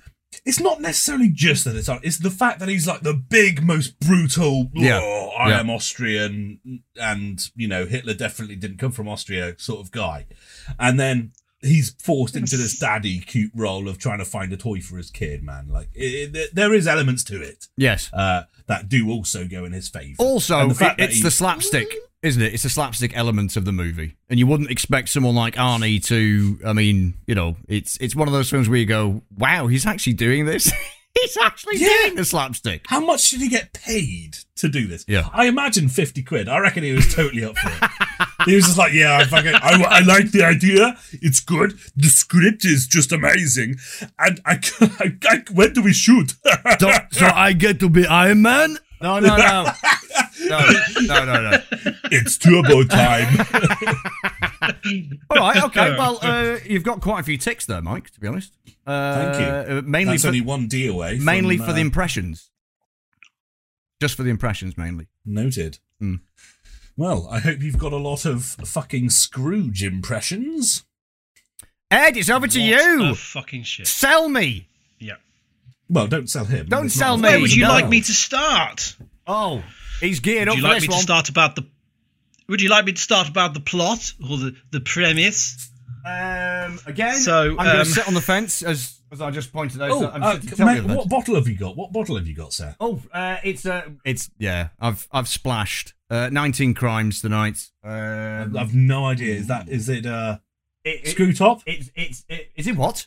It's 0.45 0.59
not 0.59 0.79
necessarily 0.81 1.29
just 1.29 1.65
that 1.65 1.75
it's 1.75 1.89
on. 1.89 1.99
It's 2.03 2.17
the 2.17 2.31
fact 2.31 2.59
that 2.59 2.69
he's 2.69 2.87
like 2.87 3.01
the 3.01 3.13
big, 3.13 3.63
most 3.63 3.99
brutal. 3.99 4.69
Yeah. 4.73 4.99
"Oh, 5.01 5.31
I 5.37 5.49
Yeah. 5.49 5.59
am 5.59 5.69
Austrian, 5.69 6.81
and 6.95 7.49
you 7.55 7.67
know 7.67 7.85
Hitler 7.85 8.13
definitely 8.13 8.55
didn't 8.55 8.77
come 8.77 8.91
from 8.91 9.07
Austria, 9.07 9.55
sort 9.57 9.81
of 9.81 9.91
guy. 9.91 10.25
And 10.79 10.99
then 10.99 11.31
he's 11.61 11.93
forced 11.99 12.35
into 12.35 12.57
this 12.57 12.79
daddy 12.79 13.19
cute 13.19 13.51
role 13.53 13.87
of 13.87 13.97
trying 13.99 14.17
to 14.19 14.25
find 14.25 14.51
a 14.53 14.57
toy 14.57 14.79
for 14.79 14.97
his 14.97 15.11
kid. 15.11 15.43
Man, 15.43 15.67
like 15.69 15.89
it, 15.93 16.35
it, 16.35 16.55
there 16.55 16.73
is 16.73 16.87
elements 16.87 17.23
to 17.25 17.41
it 17.41 17.67
Yes. 17.77 18.09
uh, 18.13 18.43
that 18.67 18.89
do 18.89 19.09
also 19.11 19.45
go 19.47 19.65
in 19.65 19.73
his 19.73 19.89
favour. 19.89 20.15
Also, 20.17 20.65
the 20.65 20.71
it, 20.71 20.77
fact 20.77 20.97
that 20.97 21.09
it's 21.09 21.17
he- 21.17 21.23
the 21.23 21.31
slapstick, 21.31 21.93
isn't 22.23 22.41
it? 22.41 22.53
It's 22.53 22.63
the 22.63 22.69
slapstick 22.69 23.15
element 23.15 23.55
of 23.57 23.65
the 23.65 23.71
movie, 23.71 24.15
and 24.29 24.39
you 24.39 24.47
wouldn't 24.47 24.69
expect 24.71 25.09
someone 25.09 25.35
like 25.35 25.55
Arnie 25.55 26.03
to. 26.05 26.59
I 26.65 26.73
mean, 26.73 27.15
you 27.27 27.35
know, 27.35 27.57
it's 27.67 27.97
it's 27.97 28.15
one 28.15 28.27
of 28.27 28.33
those 28.33 28.49
films 28.49 28.69
where 28.69 28.77
you 28.79 28.85
go, 28.85 29.23
"Wow, 29.37 29.67
he's 29.67 29.85
actually 29.85 30.13
doing 30.13 30.45
this. 30.45 30.71
he's 31.19 31.37
actually 31.37 31.77
Yeah. 31.77 31.87
doing 31.87 32.15
the 32.15 32.25
slapstick." 32.25 32.83
How 32.87 32.99
much 32.99 33.29
did 33.31 33.41
he 33.41 33.49
get 33.49 33.73
paid 33.73 34.37
to 34.57 34.69
do 34.69 34.87
this? 34.87 35.03
Yeah. 35.07 35.27
I 35.33 35.45
imagine 35.45 35.89
50 35.89 36.21
quid. 36.23 36.47
I 36.47 36.59
reckon 36.59 36.83
he 36.83 36.93
was 36.93 37.13
totally 37.13 37.43
up 37.43 37.57
for 37.57 37.69
it. 37.69 37.91
he 38.45 38.55
was 38.55 38.65
just 38.65 38.77
like, 38.77 38.93
yeah, 38.93 39.17
I, 39.17 39.25
fucking, 39.25 39.55
I, 39.55 39.83
I 39.83 39.99
like 40.01 40.31
the 40.31 40.43
idea. 40.43 40.97
It's 41.13 41.39
good. 41.39 41.79
The 41.95 42.07
script 42.09 42.63
is 42.65 42.85
just 42.85 43.11
amazing. 43.11 43.77
And 44.19 44.39
I, 44.45 44.59
I, 44.99 45.17
I 45.27 45.43
when 45.51 45.73
do 45.73 45.81
we 45.81 45.93
shoot? 45.93 46.35
so, 46.79 46.91
so 47.11 47.25
I 47.33 47.53
get 47.53 47.79
to 47.79 47.89
be 47.89 48.05
Iron 48.05 48.43
Man? 48.43 48.77
No, 49.01 49.19
no, 49.19 49.35
no, 49.35 49.65
no, 50.47 50.59
no, 51.01 51.25
no, 51.25 51.51
no. 51.51 51.57
it's 52.11 52.37
turbo 52.37 52.83
time. 52.83 53.45
All 55.29 55.37
right, 55.37 55.63
okay. 55.63 55.95
Well, 55.97 56.19
uh, 56.21 56.57
you've 56.65 56.83
got 56.83 57.01
quite 57.01 57.19
a 57.21 57.23
few 57.23 57.37
ticks 57.37 57.65
there, 57.65 57.81
Mike. 57.81 58.09
To 58.11 58.19
be 58.19 58.27
honest, 58.27 58.53
uh, 58.85 59.15
Thank 59.33 59.39
you. 59.39 59.77
uh, 59.77 59.81
mainly 59.85 60.13
That's 60.13 60.23
for 60.23 60.27
only 60.29 60.41
one 60.41 60.67
D 60.67 60.87
away. 60.87 61.15
from, 61.17 61.25
mainly 61.25 61.57
for 61.57 61.71
uh, 61.71 61.73
the 61.73 61.81
impressions. 61.81 62.49
Just 63.99 64.15
for 64.15 64.23
the 64.23 64.29
impressions, 64.29 64.77
mainly. 64.77 65.07
Noted. 65.25 65.79
Hmm. 65.99 66.15
Well, 66.97 67.27
I 67.31 67.39
hope 67.39 67.61
you've 67.61 67.77
got 67.77 67.93
a 67.93 67.97
lot 67.97 68.25
of 68.25 68.43
fucking 68.43 69.09
Scrooge 69.11 69.83
impressions. 69.83 70.83
Ed, 71.89 72.17
it's 72.17 72.29
over 72.29 72.47
to 72.47 72.61
you. 72.61 73.11
a 73.11 73.15
fucking 73.15 73.63
shit. 73.63 73.87
Sell 73.87 74.29
me. 74.29 74.67
Yeah. 75.91 75.95
Well, 75.95 76.07
don't 76.07 76.29
sell 76.29 76.45
him. 76.45 76.67
Don't 76.67 76.85
It's 76.85 76.95
sell 76.95 77.17
not- 77.17 77.23
me. 77.23 77.29
Where 77.29 77.41
would 77.41 77.53
you 77.55 77.63
no. 77.63 77.69
like 77.69 77.89
me 77.89 78.01
to 78.01 78.11
start? 78.13 78.95
Oh, 79.27 79.63
he's 79.99 80.19
geared 80.19 80.47
Would 80.47 80.53
up 80.53 80.55
you 80.57 80.61
for 80.63 80.67
like 80.69 80.79
this 80.79 80.87
me 80.89 80.93
one. 80.93 80.97
to 80.99 81.03
start 81.03 81.29
about 81.29 81.55
the? 81.55 81.65
Would 82.49 82.61
you 82.61 82.69
like 82.69 82.85
me 82.85 82.91
to 82.93 83.01
start 83.01 83.29
about 83.29 83.53
the 83.53 83.59
plot 83.59 84.13
or 84.29 84.37
the 84.37 84.55
the 84.71 84.79
premise? 84.81 85.69
Um, 86.03 86.79
again, 86.87 87.13
So, 87.15 87.51
I'm 87.51 87.55
going 87.57 87.69
um, 87.69 87.77
to 87.77 87.85
sit 87.85 88.07
on 88.07 88.13
the 88.15 88.21
fence 88.21 88.63
as 88.63 88.99
as 89.11 89.21
I 89.21 89.29
just 89.29 89.53
pointed 89.53 89.81
out. 89.81 89.91
Oh, 89.91 90.01
so 90.01 90.09
I'm 90.09 90.23
uh, 90.23 90.33
sitting- 90.33 90.49
tell 90.57 90.67
me 90.67 90.73
mate, 90.73 90.79
about 90.85 90.97
what 90.97 91.05
it. 91.05 91.09
bottle 91.09 91.35
have 91.35 91.47
you 91.47 91.55
got? 91.57 91.75
What 91.77 91.91
bottle 91.93 92.15
have 92.17 92.27
you 92.27 92.33
got, 92.35 92.53
sir? 92.53 92.75
Oh, 92.79 93.01
uh, 93.13 93.37
it's 93.43 93.65
uh, 93.65 93.83
it's 94.03 94.29
yeah. 94.39 94.69
I've 94.79 95.07
I've 95.11 95.27
splashed 95.27 95.93
uh, 96.09 96.29
19 96.31 96.73
crimes 96.73 97.21
tonight. 97.21 97.59
Um, 97.83 98.57
I've 98.57 98.73
no 98.73 99.05
idea. 99.05 99.35
Is 99.35 99.47
that 99.47 99.69
is 99.69 99.87
it 99.89 100.05
a 100.07 100.41
it, 100.83 101.01
it, 101.03 101.07
screw 101.09 101.33
top? 101.33 101.61
it's 101.67 101.91
it's 101.95 102.25
it, 102.27 102.49
is 102.55 102.65
it 102.67 102.75
what? 102.75 103.05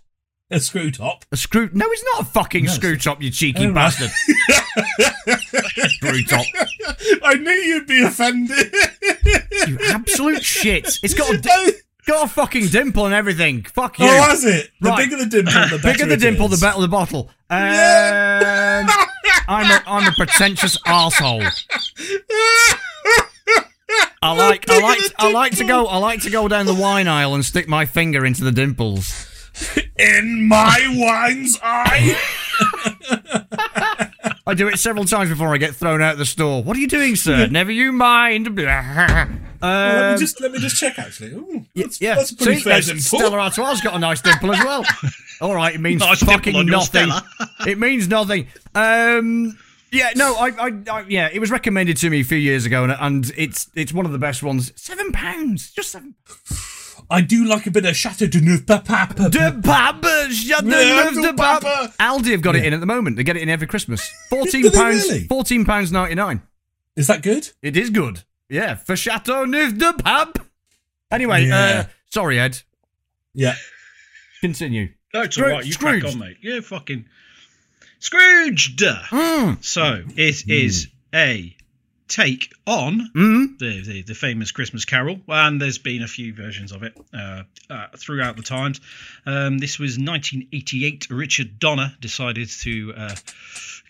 A 0.50 0.61
screw 0.61 0.90
top? 0.90 1.24
A 1.33 1.37
screw? 1.37 1.70
No, 1.72 1.87
it's 1.88 2.04
not 2.14 2.22
a 2.22 2.24
fucking 2.26 2.64
No, 2.66 2.72
screw 2.72 2.96
top. 2.98 3.22
You 3.22 3.30
cheeky 3.30 3.66
Oh, 3.66 3.72
bastard. 3.72 4.11
screw 5.90 6.22
top. 6.24 6.44
I 7.24 7.35
knew 7.35 7.50
you'd 7.50 7.87
be 7.87 8.02
offended. 8.02 8.72
You 9.66 9.78
absolute 9.88 10.44
shit. 10.44 10.98
It's 11.02 11.14
got 11.14 11.33
a 11.35 11.38
di- 11.38 11.72
got 12.07 12.26
a 12.26 12.28
fucking 12.28 12.68
dimple 12.68 13.07
and 13.07 13.14
everything. 13.14 13.62
Fuck 13.62 13.98
you. 13.98 14.04
Oh, 14.07 14.22
has 14.24 14.44
it? 14.44 14.70
The 14.83 14.90
Right. 14.90 14.98
bigger 14.98 15.16
the 15.16 15.26
dimple, 15.26 15.52
the 15.54 15.78
better. 15.83 15.92
Bigger 15.98 16.07
the 16.07 16.16
dimple, 16.18 16.48
the 16.48 16.59
better 16.59 16.80
the 16.80 16.88
bottle. 16.88 17.30
Um, 17.48 17.59
Yeah. 17.62 18.87
I'm 19.48 19.70
a 19.70 19.83
I'm 19.87 20.07
a 20.09 20.12
pretentious 20.12 20.76
arsehole. 20.83 21.50
I 24.22 24.33
like 24.33 24.68
I 24.70 24.78
like 24.80 25.00
I 25.18 25.30
like 25.33 25.57
to 25.57 25.64
go 25.64 25.87
I 25.87 25.96
like 25.98 26.22
to 26.22 26.30
go 26.30 26.48
down 26.48 26.66
the 26.66 26.74
wine 26.74 27.09
aisle 27.09 27.35
and 27.35 27.44
stick 27.44 27.66
my 27.68 27.85
finger 27.87 28.24
into 28.24 28.44
the 28.44 28.52
dimples. 28.52 29.30
In 29.97 30.49
my 30.49 30.95
wine's 30.97 31.59
eye. 31.62 32.19
I 34.47 34.55
do 34.55 34.69
it 34.69 34.79
several 34.79 35.05
times 35.05 35.31
before 35.31 35.55
I 35.55 35.57
get 35.57 35.75
thrown 35.75 36.03
out 36.03 36.12
of 36.12 36.19
the 36.19 36.27
store. 36.27 36.62
What 36.62 36.77
are 36.77 36.81
you 36.81 36.88
doing, 36.88 37.17
sir? 37.17 37.47
Never 37.47 37.73
you 37.73 37.93
mind. 37.93 38.47
um, 38.49 38.55
let 38.61 40.12
me 40.14 40.19
just 40.19 40.40
let 40.40 40.53
me 40.53 40.59
just 40.59 40.77
check. 40.77 40.99
Actually, 40.99 41.33
Ooh, 41.33 41.64
that's, 41.75 42.01
yeah, 42.01 42.17
that's 42.17 42.33
a 42.33 42.37
pretty 42.37 42.57
see, 42.57 42.62
fair 42.64 42.81
there's- 42.81 43.05
Stella 43.05 43.38
Artois 43.38 43.81
got 43.83 43.95
a 43.95 43.99
nice 43.99 44.21
dimple 44.21 44.53
as 44.53 44.62
well. 44.62 44.85
All 45.40 45.55
right, 45.55 45.75
it 45.75 45.81
means 45.81 46.01
Nice 46.01 46.23
fucking 46.23 46.67
nothing. 46.67 47.11
It 47.67 47.79
means 47.79 48.09
nothing. 48.09 48.47
Um, 48.75 49.59
yeah, 49.90 50.11
no, 50.17 50.35
I, 50.35 50.49
I, 50.59 50.73
I, 50.90 51.05
yeah, 51.09 51.29
it 51.33 51.38
was 51.38 51.51
recommended 51.51 51.97
to 51.99 52.11
me 52.11 52.21
a 52.21 52.25
few 52.25 52.38
years 52.38 52.67
ago, 52.67 52.85
and, 52.85 52.97
and 52.99 53.33
it's 53.37 53.71
it's 53.75 53.93
one 53.93 54.07
of 54.07 54.12
the 54.12 54.19
best 54.19 54.43
ones. 54.43 54.73
Seven 54.77 55.12
pounds, 55.12 55.71
just 55.73 55.90
seven. 55.90 56.14
I 57.11 57.21
do 57.21 57.45
like 57.45 57.67
a 57.67 57.71
bit 57.71 57.85
of 57.85 57.95
Chateau 57.97 58.27
de 58.27 58.40
Neuf 58.40 58.64
Papa. 58.67 59.29
De 59.31 59.53
Papa, 59.62 60.29
shut 60.31 60.64
the 60.64 60.71
Yeah, 60.71 61.05
mouth, 61.05 61.14
de 61.14 61.23
de 61.23 61.35
Papa. 61.35 61.61
Papa. 61.67 61.95
Aldi 62.01 62.31
have 62.33 62.40
got 62.43 62.57
it 62.57 62.64
in 62.64 62.73
at 62.73 62.81
the 62.81 62.87
moment. 62.87 63.17
They 63.17 63.25
get 63.25 63.37
it 63.37 63.43
in 63.43 63.49
every 63.49 63.67
Christmas. 63.67 64.09
Fourteen 64.31 64.62
Do 64.62 64.71
they 64.71 64.79
pounds, 64.79 65.03
really? 65.05 65.25
fourteen 65.25 65.64
pounds 65.64 65.93
ninety 65.93 66.14
nine. 66.14 66.43
Is 66.97 67.07
that 67.09 67.23
good? 67.23 67.51
It 67.62 67.77
is 67.77 67.90
good. 67.90 68.23
Yeah, 68.49 68.75
for 68.77 68.97
Chateau 68.97 69.45
Neuf 69.45 69.77
de 69.77 69.93
Pape. 69.95 70.38
Anyway, 71.11 71.47
Yeah. 71.47 71.57
uh, 71.57 71.85
sorry, 72.11 72.38
Ed. 72.40 72.62
Yeah. 73.35 73.57
Continue. 74.40 74.90
No, 75.12 75.23
it's 75.23 75.37
Scroo- 75.37 75.45
all 75.45 75.51
right. 75.51 75.64
You 75.67 75.77
crack 75.77 76.05
on, 76.05 76.19
mate. 76.19 76.37
Yeah, 76.43 76.61
fucking 76.61 77.05
Scrooged. 78.01 78.81
Mm. 78.81 79.64
So 79.64 80.03
it 80.17 80.45
is 80.49 80.88
a 81.14 81.57
take 82.09 82.53
on 82.67 83.11
Mm. 83.14 83.59
the, 83.59 83.81
the 83.83 84.03
the 84.03 84.14
famous 84.14 84.53
Christmas 84.53 84.85
Carol, 84.85 85.21
and 85.29 85.61
there's 85.61 85.79
been 85.79 86.03
a 86.03 86.09
few 86.09 86.35
versions 86.35 86.71
of 86.73 86.83
it 86.83 86.97
uh, 87.12 87.43
uh, 87.71 87.87
throughout 87.97 88.37
the 88.37 88.43
times. 88.43 88.81
Um, 89.27 89.59
this 89.59 89.79
was 89.79 89.99
1988. 89.99 91.09
Richard 91.11 91.59
Donner 91.59 91.95
decided 92.01 92.49
to 92.61 92.95
uh, 92.97 93.14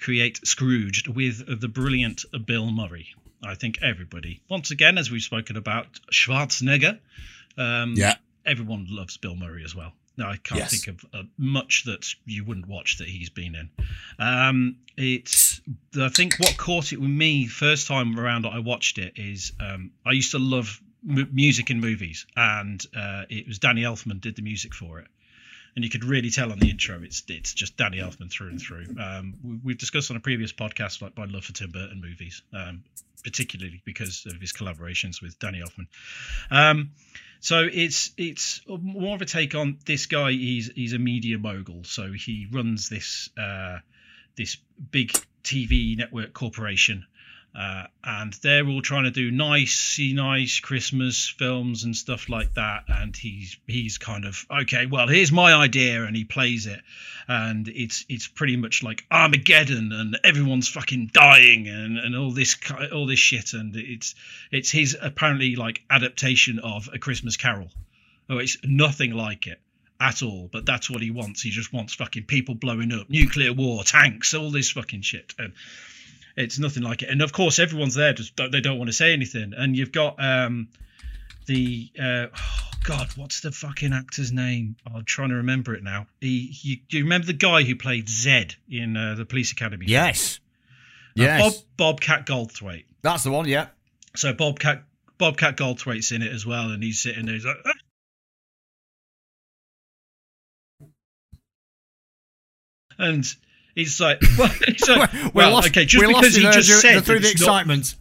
create 0.00 0.40
Scrooged 0.46 1.08
with 1.08 1.60
the 1.60 1.68
brilliant 1.68 2.24
Bill 2.46 2.70
Murray. 2.70 3.08
I 3.42 3.54
think 3.56 3.78
everybody, 3.82 4.40
once 4.48 4.70
again, 4.70 4.96
as 4.96 5.10
we've 5.10 5.22
spoken 5.22 5.56
about 5.56 5.86
Schwarzenegger, 6.12 6.98
um, 7.58 7.94
Yeah. 7.96 8.14
everyone 8.46 8.86
loves 8.88 9.16
Bill 9.16 9.36
Murray 9.36 9.64
as 9.64 9.74
well. 9.74 9.92
No, 10.16 10.26
I 10.28 10.36
can't 10.36 10.60
Yes. 10.60 10.70
think 10.84 10.96
of 10.96 11.04
uh, 11.12 11.22
much 11.36 11.84
that 11.84 12.14
you 12.24 12.44
wouldn't 12.44 12.68
watch 12.68 12.98
that 12.98 13.08
he's 13.08 13.30
been 13.30 13.54
in. 13.56 13.70
Um, 14.18 14.76
it's 14.96 15.60
I 16.00 16.08
think 16.08 16.38
what 16.38 16.56
caught 16.56 16.92
it 16.92 17.00
with 17.00 17.10
me 17.10 17.46
first 17.46 17.88
time 17.88 18.18
around 18.18 18.42
that 18.42 18.52
I 18.52 18.60
watched 18.60 18.98
it 18.98 19.14
is 19.16 19.52
um, 19.58 19.90
I 20.06 20.12
used 20.12 20.30
to 20.30 20.38
love 20.38 20.80
m- 21.08 21.28
music 21.32 21.70
in 21.70 21.80
movies, 21.80 22.26
and 22.36 22.84
uh, 22.96 23.24
it 23.28 23.46
was 23.48 23.58
Danny 23.58 23.82
Elfman 23.82 24.20
did 24.20 24.36
the 24.36 24.42
music 24.42 24.72
for 24.72 25.00
it, 25.00 25.08
and 25.74 25.84
you 25.84 25.90
could 25.90 26.04
really 26.04 26.30
tell 26.30 26.52
on 26.52 26.60
the 26.60 26.70
intro 26.70 27.02
it's 27.02 27.24
it's 27.28 27.52
just 27.52 27.76
Danny 27.76 27.98
Elfman 27.98 28.30
through 28.30 28.50
and 28.50 28.60
through. 28.60 28.86
Um, 29.00 29.34
we, 29.42 29.56
we've 29.64 29.78
discussed 29.78 30.12
on 30.12 30.16
a 30.16 30.20
previous 30.20 30.52
podcast 30.52 31.02
like 31.02 31.16
my 31.16 31.24
love 31.24 31.44
for 31.44 31.52
Tim 31.52 31.70
Burton 31.70 32.00
movies, 32.00 32.42
um, 32.52 32.84
particularly 33.24 33.82
because 33.84 34.26
of 34.26 34.40
his 34.40 34.52
collaborations 34.52 35.20
with 35.20 35.38
Danny 35.38 35.60
Elfman. 35.60 35.86
Um, 36.50 36.90
so 37.40 37.68
it's 37.70 38.12
it's 38.16 38.62
more 38.66 39.14
of 39.14 39.22
a 39.22 39.26
take 39.26 39.54
on 39.54 39.78
this 39.84 40.06
guy. 40.06 40.30
He's 40.32 40.70
he's 40.74 40.92
a 40.92 40.98
media 40.98 41.38
mogul, 41.38 41.84
so 41.84 42.12
he 42.12 42.46
runs 42.50 42.88
this 42.88 43.28
uh, 43.36 43.78
this 44.36 44.56
big 44.90 45.12
TV 45.42 45.96
network 45.96 46.32
corporation, 46.32 47.06
uh, 47.54 47.84
and 48.02 48.32
they're 48.34 48.66
all 48.66 48.82
trying 48.82 49.04
to 49.04 49.10
do 49.12 49.30
nice, 49.30 49.98
nice 50.00 50.58
Christmas 50.58 51.28
films 51.28 51.84
and 51.84 51.96
stuff 51.96 52.28
like 52.28 52.54
that. 52.54 52.84
And 52.88 53.16
he's 53.16 53.56
he's 53.66 53.98
kind 53.98 54.24
of 54.24 54.44
okay. 54.62 54.86
Well, 54.86 55.06
here's 55.06 55.30
my 55.30 55.54
idea, 55.54 56.04
and 56.04 56.16
he 56.16 56.24
plays 56.24 56.66
it, 56.66 56.80
and 57.28 57.68
it's 57.68 58.04
it's 58.08 58.26
pretty 58.26 58.56
much 58.56 58.82
like 58.82 59.04
Armageddon, 59.10 59.92
and 59.92 60.18
everyone's 60.24 60.68
fucking 60.68 61.10
dying, 61.12 61.68
and, 61.68 61.96
and 61.98 62.16
all 62.16 62.32
this 62.32 62.56
all 62.92 63.06
this 63.06 63.20
shit, 63.20 63.52
and 63.52 63.76
it's 63.76 64.16
it's 64.50 64.70
his 64.70 64.96
apparently 65.00 65.54
like 65.54 65.82
adaptation 65.88 66.58
of 66.58 66.88
A 66.92 66.98
Christmas 66.98 67.36
Carol. 67.36 67.70
Oh, 68.28 68.38
it's 68.38 68.56
nothing 68.64 69.12
like 69.12 69.46
it 69.46 69.60
at 70.00 70.22
all, 70.22 70.48
but 70.52 70.66
that's 70.66 70.90
what 70.90 71.02
he 71.02 71.10
wants. 71.12 71.40
He 71.42 71.50
just 71.50 71.72
wants 71.72 71.94
fucking 71.94 72.24
people 72.24 72.56
blowing 72.56 72.92
up, 72.92 73.08
nuclear 73.08 73.52
war, 73.52 73.84
tanks, 73.84 74.34
all 74.34 74.50
this 74.50 74.72
fucking 74.72 75.02
shit, 75.02 75.34
and 75.38 75.52
it's 76.36 76.58
nothing 76.58 76.82
like 76.82 77.02
it. 77.02 77.08
And 77.08 77.22
of 77.22 77.32
course, 77.32 77.58
everyone's 77.58 77.94
there 77.94 78.12
just 78.12 78.34
don't, 78.36 78.50
they 78.50 78.60
don't 78.60 78.78
want 78.78 78.88
to 78.88 78.92
say 78.92 79.12
anything. 79.12 79.52
And 79.56 79.76
you've 79.76 79.92
got 79.92 80.16
um 80.22 80.68
the 81.46 81.90
uh 82.00 82.26
oh 82.34 82.70
god, 82.84 83.08
what's 83.16 83.40
the 83.40 83.52
fucking 83.52 83.92
actor's 83.92 84.32
name? 84.32 84.76
I'm 84.92 85.04
trying 85.04 85.30
to 85.30 85.36
remember 85.36 85.74
it 85.74 85.82
now. 85.82 86.06
He, 86.20 86.46
he 86.46 86.82
do 86.88 86.98
you 86.98 87.04
remember 87.04 87.26
the 87.26 87.32
guy 87.32 87.62
who 87.62 87.76
played 87.76 88.08
Zed 88.08 88.54
in 88.68 88.96
uh, 88.96 89.14
the 89.16 89.24
Police 89.24 89.52
Academy? 89.52 89.86
Yes. 89.88 90.38
Uh, 90.38 90.40
Yes. 91.16 91.40
Bob 91.76 91.96
Bobcat 91.98 92.26
Goldthwait. 92.26 92.86
That's 93.02 93.22
the 93.22 93.30
one, 93.30 93.46
yeah. 93.46 93.68
So 94.16 94.32
Bobcat 94.32 94.82
Bobcat 95.16 95.56
Goldthwait's 95.56 96.10
in 96.10 96.22
it 96.22 96.32
as 96.32 96.44
well, 96.44 96.70
and 96.70 96.82
he's 96.82 96.98
sitting 97.00 97.26
there. 97.26 97.34
He's 97.36 97.44
like, 97.44 97.58
"Ah." 97.64 97.72
and 102.98 103.24
he's 103.74 104.00
like, 104.00 104.20
well, 104.38 104.48
he's 104.48 104.88
like, 104.88 105.12
we 105.12 105.30
well 105.34 105.52
lost, 105.52 105.68
okay, 105.68 105.84
just 105.84 106.06
because 106.06 106.34
he 106.34 106.42
just 106.42 106.80
said 106.80 107.04
through 107.04 107.20
the 107.20 107.30
it's 107.30 107.40
not, 107.40 107.62
excitement. 107.62 107.94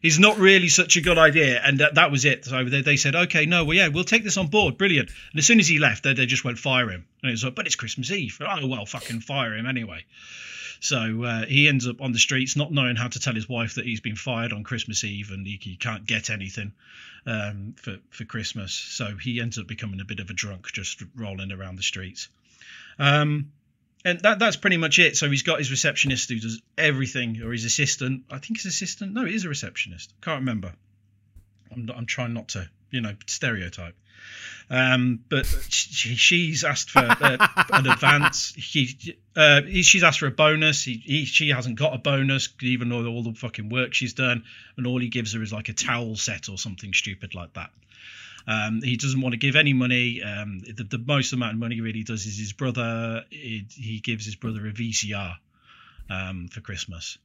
he's 0.00 0.18
not 0.18 0.38
really 0.38 0.68
such 0.68 0.96
a 0.96 1.00
good 1.00 1.18
idea, 1.18 1.60
and 1.62 1.78
that, 1.80 1.94
that 1.96 2.10
was 2.10 2.24
it. 2.24 2.44
So 2.44 2.64
they, 2.64 2.82
they 2.82 2.96
said, 2.96 3.14
okay, 3.14 3.46
no, 3.46 3.64
well, 3.64 3.76
yeah, 3.76 3.88
we'll 3.88 4.04
take 4.04 4.24
this 4.24 4.36
on 4.36 4.48
board, 4.48 4.78
brilliant. 4.78 5.10
And 5.32 5.38
as 5.38 5.46
soon 5.46 5.60
as 5.60 5.68
he 5.68 5.78
left, 5.78 6.04
they, 6.04 6.14
they 6.14 6.26
just 6.26 6.44
went 6.44 6.58
fire 6.58 6.90
him, 6.90 7.04
and 7.22 7.30
it 7.30 7.32
was 7.32 7.44
like, 7.44 7.54
but 7.54 7.66
it's 7.66 7.76
Christmas 7.76 8.10
Eve. 8.10 8.38
Oh 8.40 8.66
well, 8.66 8.86
fucking 8.86 9.20
fire 9.20 9.54
him 9.54 9.66
anyway. 9.66 10.04
So 10.80 11.22
uh, 11.22 11.46
he 11.46 11.68
ends 11.68 11.86
up 11.86 12.00
on 12.00 12.10
the 12.10 12.18
streets, 12.18 12.56
not 12.56 12.72
knowing 12.72 12.96
how 12.96 13.06
to 13.06 13.20
tell 13.20 13.34
his 13.34 13.48
wife 13.48 13.76
that 13.76 13.86
he's 13.86 14.00
been 14.00 14.16
fired 14.16 14.52
on 14.52 14.64
Christmas 14.64 15.04
Eve 15.04 15.30
and 15.30 15.46
he, 15.46 15.56
he 15.62 15.76
can't 15.76 16.04
get 16.04 16.28
anything 16.28 16.72
um, 17.24 17.74
for 17.76 17.98
for 18.10 18.24
Christmas. 18.24 18.72
So 18.74 19.16
he 19.16 19.40
ends 19.40 19.58
up 19.58 19.68
becoming 19.68 20.00
a 20.00 20.04
bit 20.04 20.18
of 20.18 20.28
a 20.28 20.32
drunk, 20.32 20.72
just 20.72 21.00
rolling 21.14 21.52
around 21.52 21.76
the 21.76 21.84
streets. 21.84 22.28
Um, 22.98 23.52
and 24.04 24.20
that 24.20 24.38
that's 24.38 24.56
pretty 24.56 24.76
much 24.76 24.98
it. 24.98 25.16
So 25.16 25.30
he's 25.30 25.42
got 25.42 25.58
his 25.58 25.70
receptionist 25.70 26.28
who 26.28 26.38
does 26.38 26.60
everything, 26.76 27.40
or 27.42 27.52
his 27.52 27.64
assistant. 27.64 28.24
I 28.30 28.38
think 28.38 28.58
his 28.58 28.66
assistant. 28.66 29.12
No, 29.12 29.24
it 29.24 29.32
is 29.32 29.44
a 29.44 29.48
receptionist. 29.48 30.12
Can't 30.20 30.40
remember. 30.40 30.72
I'm 31.70 31.90
I'm 31.94 32.06
trying 32.06 32.34
not 32.34 32.48
to, 32.48 32.68
you 32.90 33.00
know, 33.00 33.14
stereotype. 33.26 33.94
Um, 34.70 35.20
but 35.28 35.44
she, 35.68 36.14
she's 36.14 36.64
asked 36.64 36.90
for 36.90 37.00
uh, 37.00 37.36
an 37.72 37.86
advance. 37.86 38.54
He, 38.54 39.18
uh, 39.36 39.62
she's 39.82 40.02
asked 40.02 40.20
for 40.20 40.28
a 40.28 40.30
bonus. 40.30 40.82
He, 40.82 40.94
he, 40.94 41.24
she 41.24 41.50
hasn't 41.50 41.78
got 41.78 41.94
a 41.94 41.98
bonus, 41.98 42.48
even 42.62 42.88
though 42.88 43.06
all 43.06 43.22
the 43.22 43.34
fucking 43.34 43.68
work 43.68 43.92
she's 43.92 44.14
done, 44.14 44.44
and 44.76 44.86
all 44.86 44.98
he 44.98 45.08
gives 45.08 45.34
her 45.34 45.42
is 45.42 45.52
like 45.52 45.68
a 45.68 45.74
towel 45.74 46.16
set 46.16 46.48
or 46.48 46.56
something 46.56 46.92
stupid 46.94 47.34
like 47.34 47.52
that. 47.54 47.70
Um, 48.46 48.80
he 48.82 48.96
doesn't 48.96 49.20
want 49.20 49.32
to 49.34 49.38
give 49.38 49.54
any 49.56 49.72
money. 49.72 50.22
Um, 50.22 50.60
the, 50.60 50.84
the 50.84 50.98
most 50.98 51.32
amount 51.32 51.54
of 51.54 51.58
money 51.58 51.76
he 51.76 51.80
really 51.80 52.02
does 52.02 52.26
is 52.26 52.38
his 52.38 52.52
brother. 52.52 53.24
It, 53.30 53.72
he 53.72 54.00
gives 54.00 54.24
his 54.24 54.34
brother 54.36 54.66
a 54.66 54.72
VCR 54.72 55.34
um, 56.10 56.48
for 56.48 56.60
Christmas, 56.60 57.18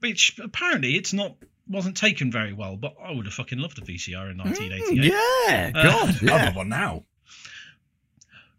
which 0.00 0.38
apparently 0.42 0.94
it's 0.96 1.12
not 1.12 1.36
wasn't 1.68 1.96
taken 1.96 2.30
very 2.32 2.52
well. 2.52 2.76
But 2.76 2.94
I 3.02 3.12
would 3.12 3.26
have 3.26 3.34
fucking 3.34 3.58
loved 3.58 3.78
a 3.78 3.82
VCR 3.82 4.30
in 4.30 4.38
1988. 4.38 5.04
Yeah, 5.04 5.70
Uh, 5.74 5.82
God, 5.82 6.08
I've 6.08 6.22
yeah. 6.22 6.44
got 6.46 6.56
one 6.56 6.68
now. 6.70 7.04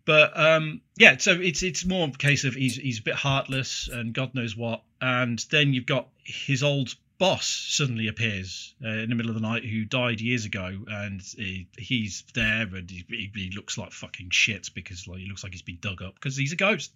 but 0.05 0.37
um, 0.39 0.81
yeah, 0.97 1.17
so 1.17 1.31
it's 1.31 1.63
it's 1.63 1.85
more 1.85 2.07
a 2.07 2.11
case 2.11 2.43
of 2.43 2.53
he's 2.53 2.75
he's 2.75 2.99
a 2.99 3.03
bit 3.03 3.15
heartless 3.15 3.87
and 3.91 4.13
God 4.13 4.35
knows 4.35 4.55
what, 4.55 4.83
and 5.01 5.39
then 5.49 5.73
you've 5.73 5.85
got 5.85 6.09
his 6.23 6.61
old 6.63 6.93
boss 7.23 7.47
suddenly 7.69 8.09
appears 8.09 8.75
uh, 8.83 8.89
in 8.89 9.07
the 9.07 9.15
middle 9.15 9.29
of 9.29 9.35
the 9.35 9.47
night 9.47 9.63
who 9.63 9.85
died 9.85 10.19
years 10.19 10.43
ago, 10.43 10.77
and 10.89 11.21
he, 11.21 11.69
he's 11.77 12.25
there 12.33 12.63
and 12.63 12.91
he, 12.91 13.31
he, 13.33 13.49
looks 13.55 13.77
like 13.77 13.93
fucking 13.93 14.29
shit 14.29 14.69
because 14.75 15.07
like 15.07 15.19
he 15.19 15.29
looks 15.29 15.41
like 15.41 15.53
he's 15.53 15.61
been 15.61 15.77
dug 15.79 16.01
up 16.01 16.15
because 16.15 16.35
he's 16.35 16.51
a 16.51 16.57
ghost, 16.57 16.91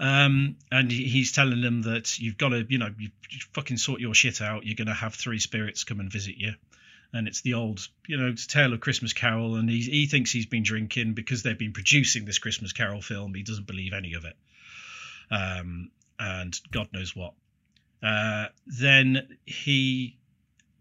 um, 0.00 0.56
and 0.72 0.90
he's 0.90 1.30
telling 1.30 1.60
them 1.60 1.82
that 1.82 2.18
you've 2.18 2.36
got 2.36 2.48
to 2.48 2.66
you 2.68 2.78
know 2.78 2.90
you, 2.98 3.10
you 3.30 3.38
fucking 3.52 3.76
sort 3.76 4.00
your 4.00 4.12
shit 4.12 4.42
out. 4.42 4.66
You're 4.66 4.74
going 4.74 4.88
to 4.88 4.92
have 4.92 5.14
three 5.14 5.38
spirits 5.38 5.84
come 5.84 6.00
and 6.00 6.10
visit 6.10 6.36
you 6.36 6.54
and 7.12 7.28
it's 7.28 7.42
the 7.42 7.54
old, 7.54 7.86
you 8.08 8.16
know, 8.16 8.34
tale 8.34 8.72
of 8.72 8.80
Christmas 8.80 9.12
Carol, 9.12 9.54
and 9.54 9.70
he 9.70 9.82
he 9.82 10.06
thinks 10.06 10.32
he's 10.32 10.46
been 10.46 10.64
drinking 10.64 11.14
because 11.14 11.44
they've 11.44 11.56
been 11.56 11.72
producing 11.72 12.24
this 12.24 12.40
Christmas 12.40 12.72
Carol 12.72 13.02
film. 13.02 13.32
He 13.34 13.44
doesn't 13.44 13.68
believe 13.68 13.92
any 13.92 14.14
of 14.14 14.24
it, 14.24 14.36
um, 15.30 15.92
and 16.18 16.58
God 16.72 16.88
knows 16.92 17.14
what. 17.14 17.34
Uh, 18.04 18.48
then 18.66 19.38
he 19.46 20.18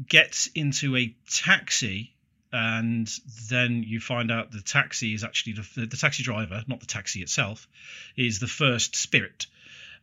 gets 0.06 0.48
into 0.48 0.98
a 0.98 1.16
taxi, 1.30 2.14
and 2.52 3.10
then 3.50 3.84
you 3.84 4.00
find 4.00 4.30
out 4.30 4.52
the 4.52 4.62
taxi 4.62 5.14
is 5.14 5.24
actually 5.24 5.54
the, 5.54 5.86
the 5.86 5.98
taxi 5.98 6.24
driver, 6.24 6.64
not 6.68 6.82
the 6.82 6.86
taxi 6.86 7.22
itself, 7.22 7.68
is 8.18 8.40
the 8.40 8.48
first 8.48 8.96
spirit, 8.96 9.48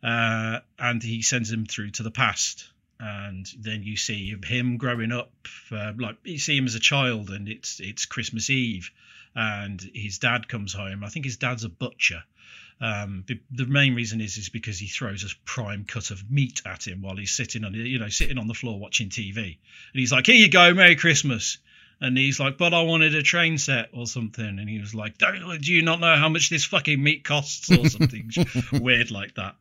uh, 0.03 0.59
and 0.79 1.03
he 1.03 1.21
sends 1.21 1.51
him 1.51 1.65
through 1.65 1.91
to 1.91 2.03
the 2.03 2.11
past. 2.11 2.67
And 2.99 3.47
then 3.57 3.83
you 3.83 3.97
see 3.97 4.35
him 4.43 4.77
growing 4.77 5.11
up 5.11 5.31
uh, 5.71 5.93
like 5.97 6.17
you 6.23 6.37
see 6.37 6.55
him 6.55 6.67
as 6.67 6.75
a 6.75 6.79
child 6.79 7.31
and 7.31 7.49
it's 7.49 7.79
it's 7.79 8.05
christmas 8.05 8.51
eve 8.51 8.91
and 9.35 9.81
his 9.93 10.19
dad 10.19 10.47
comes 10.47 10.73
home. 10.73 11.03
I 11.03 11.09
think 11.09 11.25
his 11.25 11.37
dad's 11.37 11.63
a 11.63 11.69
butcher 11.69 12.23
um, 12.81 13.25
the 13.51 13.65
main 13.65 13.95
reason 13.95 14.21
is 14.21 14.37
is 14.37 14.49
because 14.49 14.79
he 14.79 14.87
throws 14.87 15.23
a 15.23 15.29
prime 15.45 15.85
cut 15.85 16.11
of 16.11 16.29
meat 16.29 16.61
at 16.65 16.87
him 16.87 17.01
while 17.01 17.15
he's 17.15 17.31
sitting 17.31 17.63
on 17.63 17.73
you 17.73 17.99
know 17.99 18.09
sitting 18.09 18.37
on 18.37 18.47
the 18.47 18.53
floor 18.53 18.79
watching 18.79 19.09
tv 19.09 19.37
and 19.37 19.55
he's 19.93 20.11
like 20.11 20.25
here 20.25 20.35
you 20.35 20.49
go 20.49 20.73
merry 20.73 20.95
christmas 20.95 21.59
and 21.99 22.17
he's 22.17 22.39
like 22.39 22.57
but 22.57 22.73
i 22.73 22.81
wanted 22.81 23.13
a 23.13 23.21
train 23.21 23.57
set 23.57 23.89
or 23.93 24.07
something 24.07 24.59
and 24.59 24.67
he 24.67 24.79
was 24.79 24.95
like 24.95 25.17
do 25.17 25.73
you 25.73 25.83
not 25.83 25.99
know 25.99 26.15
how 26.15 26.27
much 26.27 26.49
this 26.49 26.65
fucking 26.65 27.01
meat 27.01 27.23
costs 27.23 27.71
or 27.71 27.87
something 27.87 28.31
weird 28.73 29.11
like 29.11 29.35
that 29.35 29.55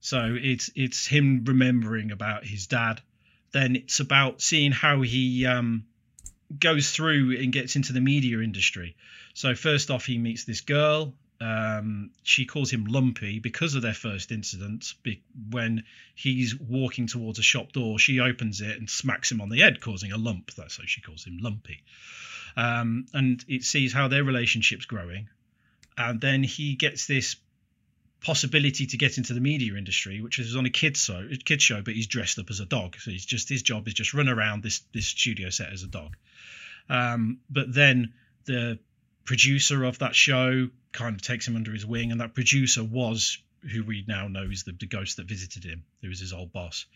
so 0.00 0.36
it's 0.40 0.70
it's 0.76 1.06
him 1.06 1.42
remembering 1.44 2.12
about 2.12 2.44
his 2.44 2.66
dad. 2.68 3.00
Then 3.52 3.76
it's 3.76 4.00
about 4.00 4.40
seeing 4.40 4.72
how 4.72 5.02
he 5.02 5.46
um, 5.46 5.86
goes 6.56 6.90
through 6.92 7.36
and 7.38 7.52
gets 7.52 7.76
into 7.76 7.92
the 7.92 8.00
media 8.00 8.40
industry. 8.40 8.96
So 9.34 9.54
first 9.54 9.90
off, 9.90 10.06
he 10.06 10.18
meets 10.18 10.44
this 10.44 10.60
girl. 10.60 11.14
Um, 11.40 12.10
she 12.22 12.46
calls 12.46 12.70
him 12.70 12.86
Lumpy 12.86 13.38
because 13.40 13.74
of 13.74 13.82
their 13.82 13.94
first 13.94 14.32
incident. 14.32 14.94
When 15.50 15.84
he's 16.14 16.58
walking 16.58 17.06
towards 17.06 17.38
a 17.38 17.42
shop 17.42 17.72
door, 17.72 17.98
she 17.98 18.20
opens 18.20 18.60
it 18.60 18.78
and 18.78 18.88
smacks 18.88 19.30
him 19.30 19.40
on 19.40 19.48
the 19.48 19.60
head, 19.60 19.80
causing 19.80 20.12
a 20.12 20.18
lump. 20.18 20.52
That's 20.54 20.74
so 20.74 20.82
she 20.86 21.00
calls 21.02 21.24
him 21.24 21.38
Lumpy. 21.40 21.82
Um, 22.56 23.06
and 23.12 23.44
it 23.48 23.64
sees 23.64 23.92
how 23.92 24.08
their 24.08 24.24
relationship's 24.24 24.86
growing. 24.86 25.28
And 25.98 26.20
then 26.20 26.42
he 26.42 26.74
gets 26.74 27.06
this 27.06 27.36
possibility 28.22 28.86
to 28.86 28.96
get 28.96 29.18
into 29.18 29.34
the 29.34 29.40
media 29.40 29.74
industry, 29.74 30.20
which 30.20 30.38
is 30.38 30.56
on 30.56 30.66
a 30.66 30.70
kids 30.70 31.00
show, 31.00 31.28
kids 31.44 31.62
show, 31.62 31.82
but 31.82 31.94
he's 31.94 32.06
dressed 32.06 32.38
up 32.38 32.50
as 32.50 32.60
a 32.60 32.66
dog. 32.66 32.96
So 32.98 33.10
he's 33.10 33.26
just 33.26 33.48
his 33.48 33.62
job 33.62 33.86
is 33.88 33.94
just 33.94 34.14
run 34.14 34.28
around 34.28 34.62
this 34.62 34.80
this 34.92 35.06
studio 35.06 35.50
set 35.50 35.72
as 35.72 35.82
a 35.82 35.86
dog. 35.86 36.16
Um, 36.88 37.40
but 37.50 37.72
then 37.72 38.14
the 38.46 38.78
producer 39.26 39.84
of 39.84 39.98
that 39.98 40.14
show 40.14 40.68
kind 40.92 41.14
of 41.14 41.22
takes 41.22 41.46
him 41.46 41.56
under 41.56 41.72
his 41.72 41.84
wing, 41.84 42.12
and 42.12 42.20
that 42.20 42.34
producer 42.34 42.82
was 42.82 43.38
who 43.72 43.84
we 43.84 44.04
now 44.06 44.28
know 44.28 44.44
is 44.50 44.64
the, 44.64 44.72
the 44.72 44.86
ghost 44.86 45.16
that 45.16 45.26
visited 45.26 45.64
him, 45.64 45.84
who 46.00 46.08
was 46.08 46.20
his 46.20 46.32
old 46.32 46.52
boss. 46.52 46.86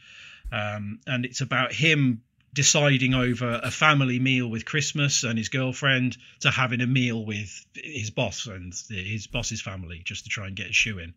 Um, 0.53 1.01
and 1.07 1.25
it's 1.25 1.41
about 1.41 1.73
him 1.73 2.23
deciding 2.53 3.15
over 3.15 3.61
a 3.63 3.71
family 3.71 4.19
meal 4.19 4.49
with 4.49 4.65
Christmas 4.65 5.23
and 5.23 5.39
his 5.39 5.49
girlfriend 5.49 6.17
to 6.41 6.51
having 6.51 6.81
a 6.81 6.87
meal 6.87 7.25
with 7.25 7.65
his 7.75 8.11
boss 8.11 8.47
and 8.47 8.75
his 8.89 9.29
boss's 9.29 9.61
family 9.61 10.03
just 10.05 10.25
to 10.25 10.31
try 10.31 10.47
and 10.47 10.57
get 10.57 10.71
a 10.71 10.73
shoe 10.73 10.99
in. 10.99 11.15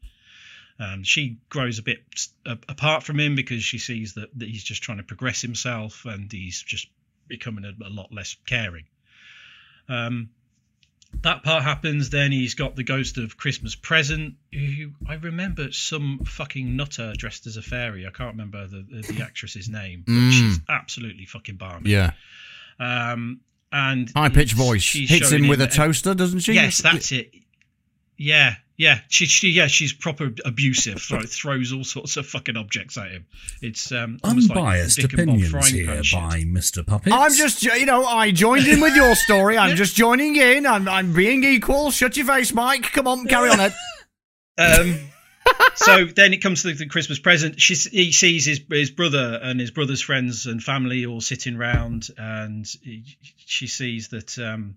Um, 0.80 1.04
she 1.04 1.40
grows 1.50 1.80
a 1.80 1.84
bit 1.84 2.04
apart 2.46 3.04
from 3.04 3.20
him 3.20 3.36
because 3.36 3.64
she 3.64 3.78
sees 3.78 4.14
that, 4.16 4.30
that 4.38 4.50
he's 4.50 4.64
just 4.64 4.84
trying 4.84 4.98
to 4.98 5.04
progress 5.04 5.42
himself 5.42 6.06
and 6.06 6.32
he's 6.32 6.62
just 6.62 6.88
becoming 7.28 7.66
a, 7.66 7.74
a 7.84 7.90
lot 7.90 8.12
less 8.12 8.36
caring. 8.46 8.86
Um, 9.88 10.30
that 11.22 11.44
part 11.44 11.64
happens. 11.64 12.10
Then 12.10 12.32
he's 12.32 12.56
got 12.56 12.76
the 12.76 12.84
ghost 12.84 13.18
of 13.18 13.38
Christmas 13.38 13.76
Present, 13.76 14.36
who 14.52 14.92
I 15.08 15.14
remember 15.16 15.72
some 15.72 16.20
fucking 16.26 16.76
nutter 16.76 17.14
dressed 17.16 17.48
as 17.48 17.58
a 17.58 17.62
fairy. 17.62 18.06
I 18.06 18.10
can't 18.12 18.32
remember 18.32 18.68
the 18.68 18.86
the, 18.90 19.14
the 19.14 19.24
actress's 19.24 19.70
name. 19.70 20.04
But 20.06 20.12
Mm. 20.14 20.32
She's 20.32 20.60
absolutely 20.70 21.26
fucking 21.26 21.56
balmy. 21.56 21.92
Yeah. 21.92 22.12
Um, 22.80 23.42
and 23.72 24.12
High 24.16 24.30
pitched 24.30 24.54
voice. 24.54 24.92
Hits 24.92 25.32
him 25.32 25.48
with 25.48 25.62
a 25.62 25.68
toaster, 25.68 26.14
doesn't 26.14 26.40
she? 26.40 26.54
Yes, 26.54 26.80
that's 26.80 27.12
it. 27.12 27.32
Yeah, 28.18 28.56
yeah. 28.78 29.00
She, 29.08 29.26
she, 29.26 29.50
yeah, 29.50 29.68
she's 29.68 29.94
proper 29.94 30.32
abusive. 30.46 31.02
Throw, 31.02 31.22
throws 31.22 31.74
all 31.74 31.84
sorts 31.84 32.18
of 32.18 32.26
fucking 32.26 32.58
objects 32.58 32.98
at 32.98 33.12
him. 33.12 33.26
It's 33.62 33.92
um, 33.92 34.20
almost 34.24 34.50
like 34.50 34.58
Unbiased 34.58 34.98
Dick 34.98 35.14
and 35.14 35.28
Bob 35.28 35.36
opinions 35.36 35.70
here 35.70 35.86
pan 35.88 36.04
by 36.12 36.44
Mr. 36.44 36.86
Puppet. 36.86 37.14
I'm 37.14 37.34
just, 37.34 37.64
you 37.64 37.86
know, 37.86 38.06
I 38.06 38.32
joined 38.32 38.68
in 38.68 38.82
with 38.82 38.96
your 38.96 39.16
story. 39.16 39.58
I'm 39.58 39.76
just 39.76 39.96
joining 39.96 40.36
in. 40.36 40.66
I'm, 40.66 40.88
I'm 40.88 41.14
being 41.14 41.44
equal. 41.44 41.92
Shut 41.92 42.18
your 42.18 42.26
face, 42.26 42.54
Mike. 42.54 42.92
Come 42.92 43.08
on, 43.08 43.26
carry 43.28 43.50
on 43.50 43.60
it. 43.60 43.74
Um, 44.56 45.00
so 45.76 46.06
then 46.06 46.34
it 46.34 46.38
comes 46.44 46.62
to 46.62 46.74
the 46.74 46.86
Christmas 46.86 47.18
present. 47.18 47.60
She, 47.60 47.74
he 47.74 48.12
sees 48.12 48.46
his 48.46 48.62
his 48.70 48.92
brother 48.92 49.40
and 49.42 49.60
his 49.60 49.72
brother's 49.72 50.00
friends 50.00 50.46
and 50.46 50.62
family 50.64 51.08
all 51.08 51.22
sitting 51.22 51.58
round, 51.58 52.10
and 52.18 52.68
he, 52.84 53.18
she 53.38 53.66
sees 53.66 54.10
that 54.10 54.38
um, 54.38 54.76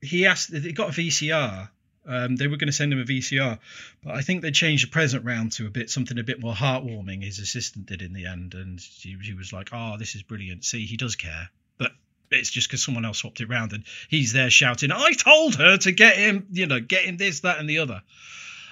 he 0.00 0.26
asked. 0.26 0.50
They 0.50 0.72
got 0.72 0.88
a 0.88 0.92
VCR. 0.92 1.68
Um, 2.08 2.36
they 2.36 2.46
were 2.46 2.56
going 2.56 2.68
to 2.68 2.72
send 2.72 2.90
him 2.90 3.00
a 3.00 3.04
VCR, 3.04 3.58
but 4.02 4.14
I 4.14 4.22
think 4.22 4.40
they 4.40 4.50
changed 4.50 4.86
the 4.86 4.90
present 4.90 5.26
round 5.26 5.52
to 5.52 5.66
a 5.66 5.70
bit 5.70 5.90
something 5.90 6.18
a 6.18 6.22
bit 6.22 6.40
more 6.40 6.54
heartwarming. 6.54 7.22
His 7.22 7.38
assistant 7.38 7.84
did 7.84 8.00
in 8.00 8.14
the 8.14 8.26
end, 8.26 8.54
and 8.54 8.80
she, 8.80 9.34
was 9.34 9.52
like, 9.52 9.68
"Oh, 9.72 9.96
this 9.98 10.14
is 10.14 10.22
brilliant. 10.22 10.64
See, 10.64 10.86
he 10.86 10.96
does 10.96 11.16
care." 11.16 11.50
But 11.76 11.92
it's 12.30 12.50
just 12.50 12.68
because 12.68 12.82
someone 12.82 13.04
else 13.04 13.18
swapped 13.18 13.42
it 13.42 13.48
round, 13.50 13.74
and 13.74 13.84
he's 14.08 14.32
there 14.32 14.48
shouting, 14.48 14.90
"I 14.90 15.12
told 15.12 15.56
her 15.56 15.76
to 15.76 15.92
get 15.92 16.16
him, 16.16 16.46
you 16.50 16.66
know, 16.66 16.80
get 16.80 17.04
him 17.04 17.18
this, 17.18 17.40
that, 17.40 17.58
and 17.58 17.68
the 17.68 17.80
other." 17.80 18.02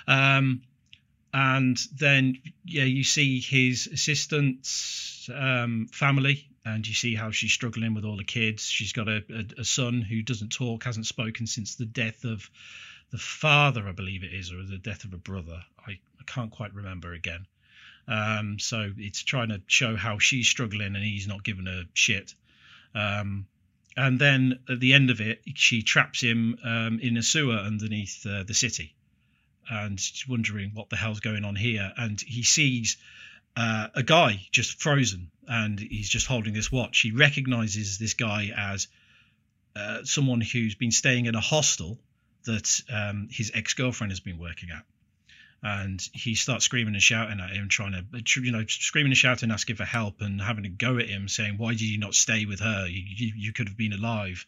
Um, 0.09 0.63
and 1.35 1.77
then 1.95 2.39
yeah, 2.65 2.85
you 2.85 3.05
see 3.05 3.41
his 3.41 3.87
assistant's 3.87 5.29
um, 5.35 5.89
family, 5.93 6.49
and 6.65 6.89
you 6.89 6.95
see 6.95 7.15
how 7.15 7.33
she's 7.33 7.53
struggling 7.53 7.93
with 7.93 8.07
all 8.07 8.17
the 8.17 8.25
kids. 8.25 8.65
She's 8.65 8.95
got 8.95 9.09
a, 9.09 9.23
a, 9.29 9.61
a 9.61 9.65
son 9.65 10.01
who 10.01 10.23
doesn't 10.23 10.53
talk, 10.53 10.85
hasn't 10.85 11.07
spoken 11.07 11.47
since 11.47 11.75
the 11.75 11.85
death 11.85 12.25
of 12.25 12.49
the 13.11 13.19
father, 13.19 13.89
I 13.89 13.93
believe 13.93 14.25
it 14.25 14.33
is, 14.33 14.53
or 14.53 14.63
the 14.63 14.79
death 14.79 15.05
of 15.05 15.13
a 15.13 15.19
brother. 15.19 15.63
I, 15.87 15.93
I 15.93 16.25
can't 16.27 16.51
quite 16.51 16.75
remember 16.75 17.13
again. 17.13 17.47
Um, 18.09 18.59
so 18.59 18.93
it's 18.97 19.23
trying 19.23 19.49
to 19.49 19.61
show 19.67 19.97
how 19.97 20.19
she's 20.19 20.49
struggling 20.49 20.95
and 20.95 21.05
he's 21.05 21.27
not 21.27 21.45
giving 21.45 21.67
her 21.67 21.85
shit. 21.95 22.35
Um, 22.95 23.47
and 23.97 24.19
then 24.19 24.61
at 24.69 24.81
the 24.81 24.93
end 24.93 25.11
of 25.11 25.21
it, 25.21 25.43
she 25.55 25.83
traps 25.83 26.21
him 26.21 26.59
um, 26.63 27.01
in 27.01 27.17
a 27.17 27.23
sewer 27.23 27.57
underneath 27.57 28.25
uh, 28.27 28.43
the 28.43 28.55
city, 28.55 28.95
and 29.69 29.99
she's 29.99 30.29
wondering 30.29 30.73
what 30.75 30.91
the 30.91 30.97
hell's 30.97 31.21
going 31.21 31.45
on 31.45 31.57
here. 31.57 31.93
And 31.97 32.21
he 32.21 32.43
sees 32.43 32.99
uh, 33.57 33.89
a 33.95 34.03
guy 34.03 34.47
just 34.53 34.81
frozen, 34.83 35.31
and 35.49 35.81
he's 35.81 36.11
just 36.11 36.27
holding 36.27 36.53
this 36.53 36.71
watch. 36.71 37.01
He 37.01 37.13
recognizes 37.13 37.99
this 37.99 38.15
guy 38.15 38.53
as 38.55 38.87
uh, 39.75 40.05
someone 40.05 40.43
who's 40.43 40.75
been 40.75 40.93
staying 40.93 41.27
in 41.27 41.35
a 41.35 41.41
hostel 41.41 41.99
that 42.47 42.81
um, 42.93 43.29
his 43.31 43.53
ex 43.55 43.75
girlfriend 43.75 44.11
has 44.11 44.21
been 44.21 44.39
working 44.39 44.71
at. 44.71 44.85
And 45.63 46.01
he 46.13 46.35
starts 46.35 46.65
screaming 46.65 46.95
and 46.95 47.03
shouting 47.03 47.41
at 47.41 47.51
him, 47.51 47.69
trying 47.69 47.93
to, 47.93 48.41
you 48.41 48.53
know, 48.53 48.65
screaming 48.69 49.11
and 49.11 49.17
shouting, 49.17 49.51
asking 49.51 49.77
for 49.77 49.85
help, 49.85 50.21
and 50.21 50.41
having 50.41 50.65
a 50.65 50.69
go 50.69 50.99
at 50.99 51.09
him, 51.09 51.29
saying, 51.29 51.57
"Why 51.57 51.73
did 51.73 51.81
you 51.81 51.99
not 51.99 52.15
stay 52.15 52.45
with 52.45 52.61
her? 52.61 52.87
You, 52.87 53.33
you, 53.35 53.53
could 53.53 53.69
have 53.69 53.77
been 53.77 53.93
alive." 53.93 54.47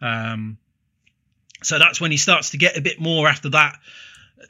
Um, 0.00 0.58
so 1.62 1.78
that's 1.78 2.00
when 2.00 2.10
he 2.10 2.18
starts 2.18 2.50
to 2.50 2.58
get 2.58 2.76
a 2.76 2.82
bit 2.82 3.00
more 3.00 3.26
after 3.26 3.48
that. 3.50 3.78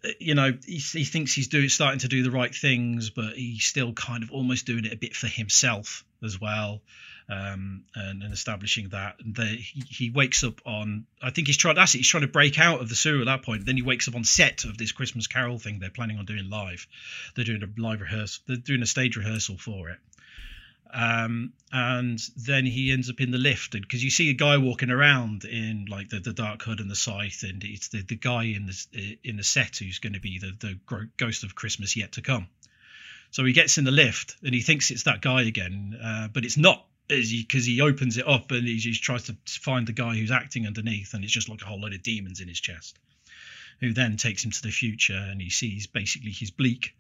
Uh, 0.05 0.09
You 0.19 0.35
know, 0.35 0.53
he, 0.67 0.79
he 0.79 1.05
thinks 1.05 1.33
he's 1.33 1.49
doing 1.49 1.69
starting 1.69 2.01
to 2.01 2.09
do 2.09 2.23
the 2.23 2.33
right 2.33 2.55
things, 2.55 3.11
but 3.11 3.35
he's 3.37 3.65
still 3.65 3.93
kind 3.93 4.25
of 4.25 4.33
almost 4.33 4.67
doing 4.67 4.85
it 4.85 4.93
a 4.93 4.97
bit 4.97 5.15
for 5.15 5.29
himself 5.29 6.05
as 6.23 6.41
well 6.41 6.83
um, 7.29 7.85
and, 7.95 8.23
and 8.23 8.33
establishing 8.33 8.91
that. 8.91 9.17
And 9.25 9.35
the, 9.35 9.45
he, 9.45 9.83
he 9.89 10.11
wakes 10.11 10.45
up 10.45 10.61
on, 10.67 11.07
I 11.23 11.31
think 11.31 11.47
he's 11.47 11.57
trying. 11.57 11.77
That's 11.77 11.95
it. 11.95 11.99
He's 11.99 12.09
trying 12.09 12.23
to 12.23 12.29
break 12.29 12.59
out 12.59 12.81
of 12.81 12.89
the 12.89 12.95
sewer 12.95 13.21
at 13.21 13.27
that 13.27 13.43
point. 13.43 13.67
Then 13.67 13.77
he 13.77 13.83
wakes 13.83 14.09
up 14.09 14.15
on 14.15 14.25
set 14.25 14.65
of 14.65 14.77
this 14.77 14.93
Christmas 14.93 15.27
Carol 15.27 15.59
thing 15.59 15.79
they're 15.79 15.91
planning 15.91 16.19
on 16.19 16.27
doing 16.27 16.51
live. 16.51 16.87
They're 17.35 17.45
doing 17.45 17.63
a 17.63 17.81
live 17.81 18.01
rehearsal. 18.01 18.43
They're 18.47 18.57
doing 18.57 18.83
a 18.83 18.87
stage 18.87 19.17
rehearsal 19.17 19.59
for 19.59 19.91
it. 19.91 19.99
Um, 20.93 21.55
and 21.73 22.21
then 22.37 22.67
he 22.67 22.93
ends 22.93 23.11
up 23.11 23.21
in 23.21 23.33
the 23.33 23.39
lift 23.39 23.73
because 23.73 24.05
you 24.05 24.11
see 24.11 24.31
a 24.31 24.35
guy 24.35 24.59
walking 24.59 24.91
around 24.91 25.45
in 25.45 25.87
like 25.91 26.09
the, 26.09 26.21
the 26.21 26.33
dark 26.33 26.63
hood 26.63 26.79
and 26.79 26.89
the 26.89 26.95
scythe, 26.95 27.43
and 27.43 27.65
it's 27.65 27.89
the, 27.89 28.03
the 28.03 28.15
guy 28.15 28.45
in 28.45 28.67
the 28.67 29.19
in 29.25 29.37
the 29.37 29.43
set 29.43 29.79
who's 29.79 29.99
going 29.99 30.13
to 30.13 30.21
be 30.21 30.39
the 30.39 30.53
the 30.61 31.09
ghost 31.17 31.43
of 31.43 31.57
Christmas 31.57 31.97
yet 31.97 32.13
to 32.13 32.23
come. 32.23 32.47
So 33.33 33.45
he 33.45 33.53
gets 33.53 33.77
in 33.77 33.85
the 33.85 33.91
lift 33.91 34.37
and 34.45 34.55
he 34.55 34.61
thinks 34.61 34.93
it's 34.93 35.03
that 35.03 35.21
guy 35.21 35.43
again, 35.43 35.99
uh, 36.01 36.29
but 36.33 36.45
it's 36.45 36.57
not 36.57 36.87
because 37.09 37.31
he, 37.31 37.43
because 37.43 37.67
he 37.67 37.81
opens 37.81 38.17
it 38.17 38.27
up 38.27 38.51
and 38.51 38.67
he 38.67 38.77
just 38.77 39.03
tries 39.03 39.25
to 39.25 39.37
find 39.47 39.87
the 39.87 39.93
guy 39.93 40.15
who's 40.17 40.31
acting 40.31 40.67
underneath, 40.67 41.15
and 41.15 41.25
it's 41.25 41.33
just 41.33 41.49
like 41.49 41.63
a 41.63 41.67
whole 41.67 41.81
load 41.81 41.95
of 41.95 42.03
demons 42.03 42.41
in 42.41 42.49
his 42.49 42.61
chest. 42.61 42.99
Who 43.81 43.93
then 43.93 44.17
takes 44.17 44.45
him 44.45 44.51
to 44.53 44.63
the 44.63 44.71
future, 44.71 45.17
and 45.17 45.41
he 45.41 45.51
sees 45.51 45.87
basically 45.87 46.31
his 46.31 46.51
bleak 46.51 46.95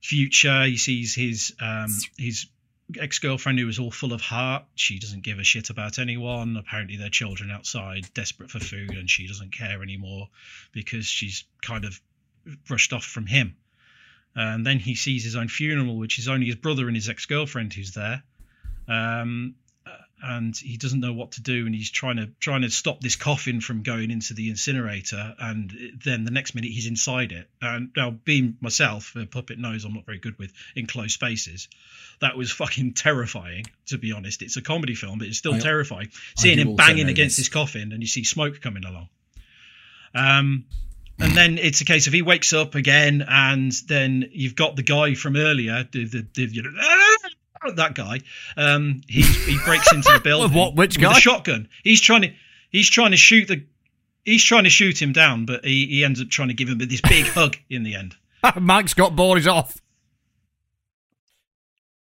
future. 0.00 0.64
He 0.64 0.76
sees 0.76 1.14
his 1.14 1.54
um, 1.60 1.90
his 2.16 2.46
ex 2.98 3.18
girlfriend 3.18 3.58
who 3.58 3.68
is 3.68 3.78
all 3.78 3.90
full 3.90 4.12
of 4.12 4.20
heart. 4.20 4.64
She 4.74 4.98
doesn't 4.98 5.22
give 5.22 5.38
a 5.38 5.44
shit 5.44 5.70
about 5.70 5.98
anyone. 5.98 6.56
Apparently, 6.56 6.96
their 6.96 7.08
children 7.08 7.50
outside, 7.50 8.06
desperate 8.14 8.50
for 8.50 8.60
food, 8.60 8.90
and 8.90 9.10
she 9.10 9.26
doesn't 9.26 9.52
care 9.52 9.82
anymore 9.82 10.28
because 10.72 11.06
she's 11.06 11.44
kind 11.62 11.84
of 11.84 12.00
brushed 12.66 12.92
off 12.92 13.04
from 13.04 13.26
him. 13.26 13.56
And 14.34 14.66
then 14.66 14.78
he 14.78 14.94
sees 14.94 15.24
his 15.24 15.36
own 15.36 15.48
funeral, 15.48 15.98
which 15.98 16.18
is 16.18 16.28
only 16.28 16.46
his 16.46 16.56
brother 16.56 16.86
and 16.86 16.96
his 16.96 17.08
ex 17.08 17.26
girlfriend 17.26 17.74
who's 17.74 17.92
there. 17.92 18.22
Um, 18.88 19.54
and 20.22 20.56
he 20.56 20.76
doesn't 20.76 21.00
know 21.00 21.12
what 21.12 21.32
to 21.32 21.42
do, 21.42 21.66
and 21.66 21.74
he's 21.74 21.90
trying 21.90 22.16
to 22.16 22.28
trying 22.38 22.62
to 22.62 22.70
stop 22.70 23.00
this 23.00 23.16
coffin 23.16 23.60
from 23.60 23.82
going 23.82 24.10
into 24.10 24.34
the 24.34 24.50
incinerator. 24.50 25.34
And 25.38 25.72
then 26.04 26.24
the 26.24 26.30
next 26.30 26.54
minute 26.54 26.70
he's 26.70 26.86
inside 26.86 27.32
it. 27.32 27.48
And 27.60 27.90
now, 27.96 28.10
being 28.10 28.56
myself, 28.60 29.16
a 29.16 29.26
puppet 29.26 29.58
knows 29.58 29.84
I'm 29.84 29.94
not 29.94 30.06
very 30.06 30.18
good 30.18 30.38
with 30.38 30.52
enclosed 30.76 31.12
spaces. 31.12 31.68
That 32.20 32.36
was 32.36 32.52
fucking 32.52 32.94
terrifying, 32.94 33.64
to 33.86 33.98
be 33.98 34.12
honest. 34.12 34.42
It's 34.42 34.56
a 34.56 34.62
comedy 34.62 34.94
film, 34.94 35.18
but 35.18 35.26
it's 35.26 35.38
still 35.38 35.54
I- 35.54 35.58
terrifying. 35.60 36.10
Seeing 36.36 36.58
him 36.58 36.76
banging 36.76 37.08
against 37.08 37.36
this. 37.36 37.46
this 37.46 37.52
coffin, 37.52 37.90
and 37.92 38.00
you 38.00 38.06
see 38.06 38.22
smoke 38.22 38.60
coming 38.60 38.84
along. 38.84 39.08
Um, 40.14 40.66
and 41.18 41.36
then 41.36 41.58
it's 41.58 41.80
a 41.80 41.84
case 41.84 42.06
of 42.06 42.12
he 42.12 42.22
wakes 42.22 42.52
up 42.52 42.74
again, 42.74 43.24
and 43.28 43.72
then 43.86 44.28
you've 44.32 44.54
got 44.56 44.76
the 44.76 44.82
guy 44.82 45.14
from 45.14 45.36
earlier, 45.36 45.86
the 45.90 46.04
the, 46.04 46.26
the 46.34 46.42
you 46.44 46.62
know, 46.62 46.70
that 47.76 47.94
guy. 47.94 48.20
Um, 48.56 49.02
he 49.08 49.22
he 49.22 49.58
breaks 49.64 49.92
into 49.92 50.12
the 50.12 50.20
building. 50.24 50.56
What- 50.56 50.74
which 50.74 50.98
with 50.98 51.10
a 51.10 51.14
shotgun. 51.14 51.68
He's 51.84 52.00
trying 52.00 52.22
to 52.22 52.32
he's 52.70 52.90
trying 52.90 53.12
to 53.12 53.16
shoot 53.16 53.48
the 53.48 53.64
he's 54.24 54.42
trying 54.44 54.64
to 54.64 54.70
shoot 54.70 55.00
him 55.00 55.12
down, 55.12 55.46
but 55.46 55.64
he, 55.64 55.86
he 55.86 56.04
ends 56.04 56.20
up 56.20 56.28
trying 56.28 56.48
to 56.48 56.54
give 56.54 56.68
him 56.68 56.78
this 56.78 57.00
big 57.00 57.26
hug 57.34 57.56
in 57.70 57.82
the 57.82 57.94
end. 57.94 58.16
Mike's 58.60 58.94
got 58.94 59.14
bored. 59.16 59.38
He's 59.38 59.46
off. 59.46 59.78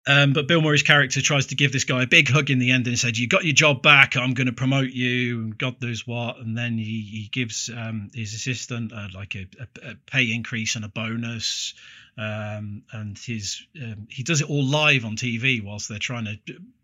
Um, 0.07 0.33
but 0.33 0.47
Bill 0.47 0.61
Murray's 0.61 0.81
character 0.81 1.21
tries 1.21 1.47
to 1.47 1.55
give 1.55 1.71
this 1.71 1.83
guy 1.83 2.01
a 2.01 2.07
big 2.07 2.27
hug 2.27 2.49
in 2.49 2.57
the 2.57 2.71
end 2.71 2.87
and 2.87 2.97
said, 2.97 3.17
"You 3.19 3.27
got 3.27 3.43
your 3.45 3.53
job 3.53 3.83
back. 3.83 4.17
I'm 4.17 4.33
going 4.33 4.47
to 4.47 4.53
promote 4.53 4.89
you." 4.89 5.41
And 5.41 5.57
God 5.57 5.79
knows 5.79 6.07
what. 6.07 6.37
And 6.39 6.57
then 6.57 6.77
he 6.77 7.01
he 7.11 7.29
gives 7.31 7.69
um, 7.69 8.09
his 8.13 8.33
assistant 8.33 8.91
uh, 8.93 9.09
like 9.13 9.35
a, 9.35 9.45
a, 9.59 9.91
a 9.91 9.95
pay 10.07 10.33
increase 10.33 10.75
and 10.75 10.83
a 10.83 10.87
bonus. 10.87 11.75
Um, 12.17 12.83
and 12.91 13.17
his 13.17 13.65
um, 13.81 14.07
he 14.09 14.23
does 14.23 14.41
it 14.41 14.49
all 14.49 14.63
live 14.63 15.05
on 15.05 15.15
TV 15.15 15.63
whilst 15.63 15.89
they're 15.89 15.99
trying 15.99 16.25
to 16.25 16.37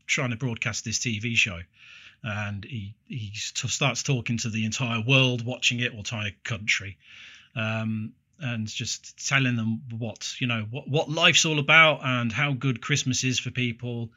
trying 0.05 0.29
to 0.31 0.37
broadcast 0.37 0.85
this 0.85 0.99
TV 0.99 1.35
show. 1.35 1.59
And 2.23 2.63
he 2.63 2.95
he 3.05 3.31
starts 3.33 4.03
talking 4.03 4.37
to 4.39 4.49
the 4.49 4.65
entire 4.65 5.01
world 5.01 5.45
watching 5.45 5.79
it, 5.79 5.93
or 5.93 5.97
entire 5.97 6.31
country. 6.43 6.97
Um, 7.55 8.13
and 8.39 8.67
just 8.67 9.27
telling 9.27 9.55
them 9.55 9.81
what 9.97 10.39
you 10.39 10.47
know 10.47 10.65
what 10.69 10.87
what 10.87 11.09
life's 11.09 11.45
all 11.45 11.59
about 11.59 12.01
and 12.03 12.31
how 12.31 12.53
good 12.53 12.81
Christmas 12.81 13.23
is 13.23 13.39
for 13.39 13.51
people. 13.51 14.11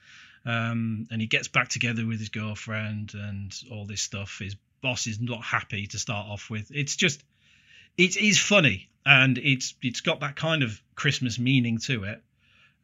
Um, 0.45 1.07
and 1.11 1.21
he 1.21 1.27
gets 1.27 1.49
back 1.49 1.69
together 1.69 2.07
with 2.07 2.19
his 2.19 2.31
girlfriend 2.31 3.13
and 3.15 3.55
all 3.71 3.85
this 3.85 4.01
stuff. 4.01 4.39
His 4.39 4.57
boss 4.81 5.07
is 5.07 5.21
not 5.21 5.43
happy 5.43 5.87
to 5.89 5.99
start 5.99 6.29
off 6.29 6.49
with. 6.49 6.71
It's 6.71 6.97
just 6.97 7.23
it 7.99 8.17
is 8.17 8.39
funny 8.39 8.90
and 9.07 9.39
it's 9.39 9.75
it's 9.83 10.01
got 10.01 10.21
that 10.21 10.37
kind 10.37 10.63
of 10.63 10.81
Christmas 10.95 11.39
meaning 11.39 11.79
to 11.79 12.05
it. 12.05 12.23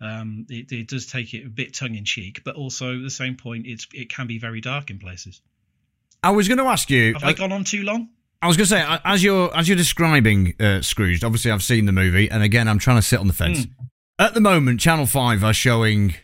Um, 0.01 0.47
it, 0.51 0.71
it 0.73 0.89
does 0.89 1.07
take 1.07 1.33
it 1.33 1.47
a 1.47 1.49
bit 1.49 1.75
tongue 1.75 1.95
in 1.95 2.05
cheek, 2.05 2.43
but 2.45 2.55
also 2.57 2.97
at 2.97 3.03
the 3.03 3.11
same 3.11 3.37
point, 3.37 3.67
it's 3.67 3.87
it 3.95 4.11
can 4.11 4.27
be 4.27 4.39
very 4.39 4.61
dark 4.61 4.91
in 4.91 4.99
places. 4.99 5.41
I 6.23 6.31
was 6.31 6.49
going 6.49 6.59
to 6.59 6.65
ask 6.65 6.91
you. 6.91 7.15
Have 7.15 7.25
I 7.25 7.33
gone 7.33 7.53
on 7.53 7.65
too 7.65 7.83
long? 7.83 8.09
I 8.43 8.49
was 8.49 8.57
going 8.57 8.67
to 8.67 8.71
say, 8.71 8.99
as 9.05 9.23
you're 9.23 9.55
as 9.57 9.69
you're 9.69 9.77
describing 9.77 10.55
uh, 10.61 10.83
Scrooge, 10.83 11.25
obviously 11.25 11.51
I've 11.51 11.63
seen 11.63 11.87
the 11.87 11.93
movie, 11.93 12.31
and 12.31 12.43
again 12.43 12.69
I'm 12.69 12.79
trying 12.79 12.97
to 12.97 13.03
sit 13.03 13.19
on 13.19 13.27
the 13.27 13.33
fence. 13.33 13.67
At 14.19 14.35
the 14.35 14.41
moment, 14.41 14.81
Channel 14.81 15.07
Five 15.07 15.43
are 15.45 15.55
showing, 15.55 16.15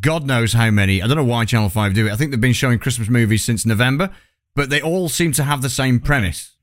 God 0.00 0.26
knows 0.26 0.52
how 0.52 0.70
many. 0.70 1.02
I 1.02 1.06
don't 1.06 1.16
know 1.16 1.24
why 1.24 1.44
Channel 1.44 1.68
Five 1.68 1.94
do 1.94 2.06
it. 2.06 2.12
I 2.12 2.16
think 2.16 2.30
they've 2.30 2.40
been 2.40 2.52
showing 2.52 2.78
Christmas 2.78 3.08
movies 3.08 3.44
since 3.44 3.64
November, 3.64 4.10
but 4.54 4.70
they 4.70 4.82
all 4.82 5.08
seem 5.08 5.32
to 5.32 5.44
have 5.44 5.62
the 5.62 5.70
same 5.70 6.00
premise. 6.00 6.56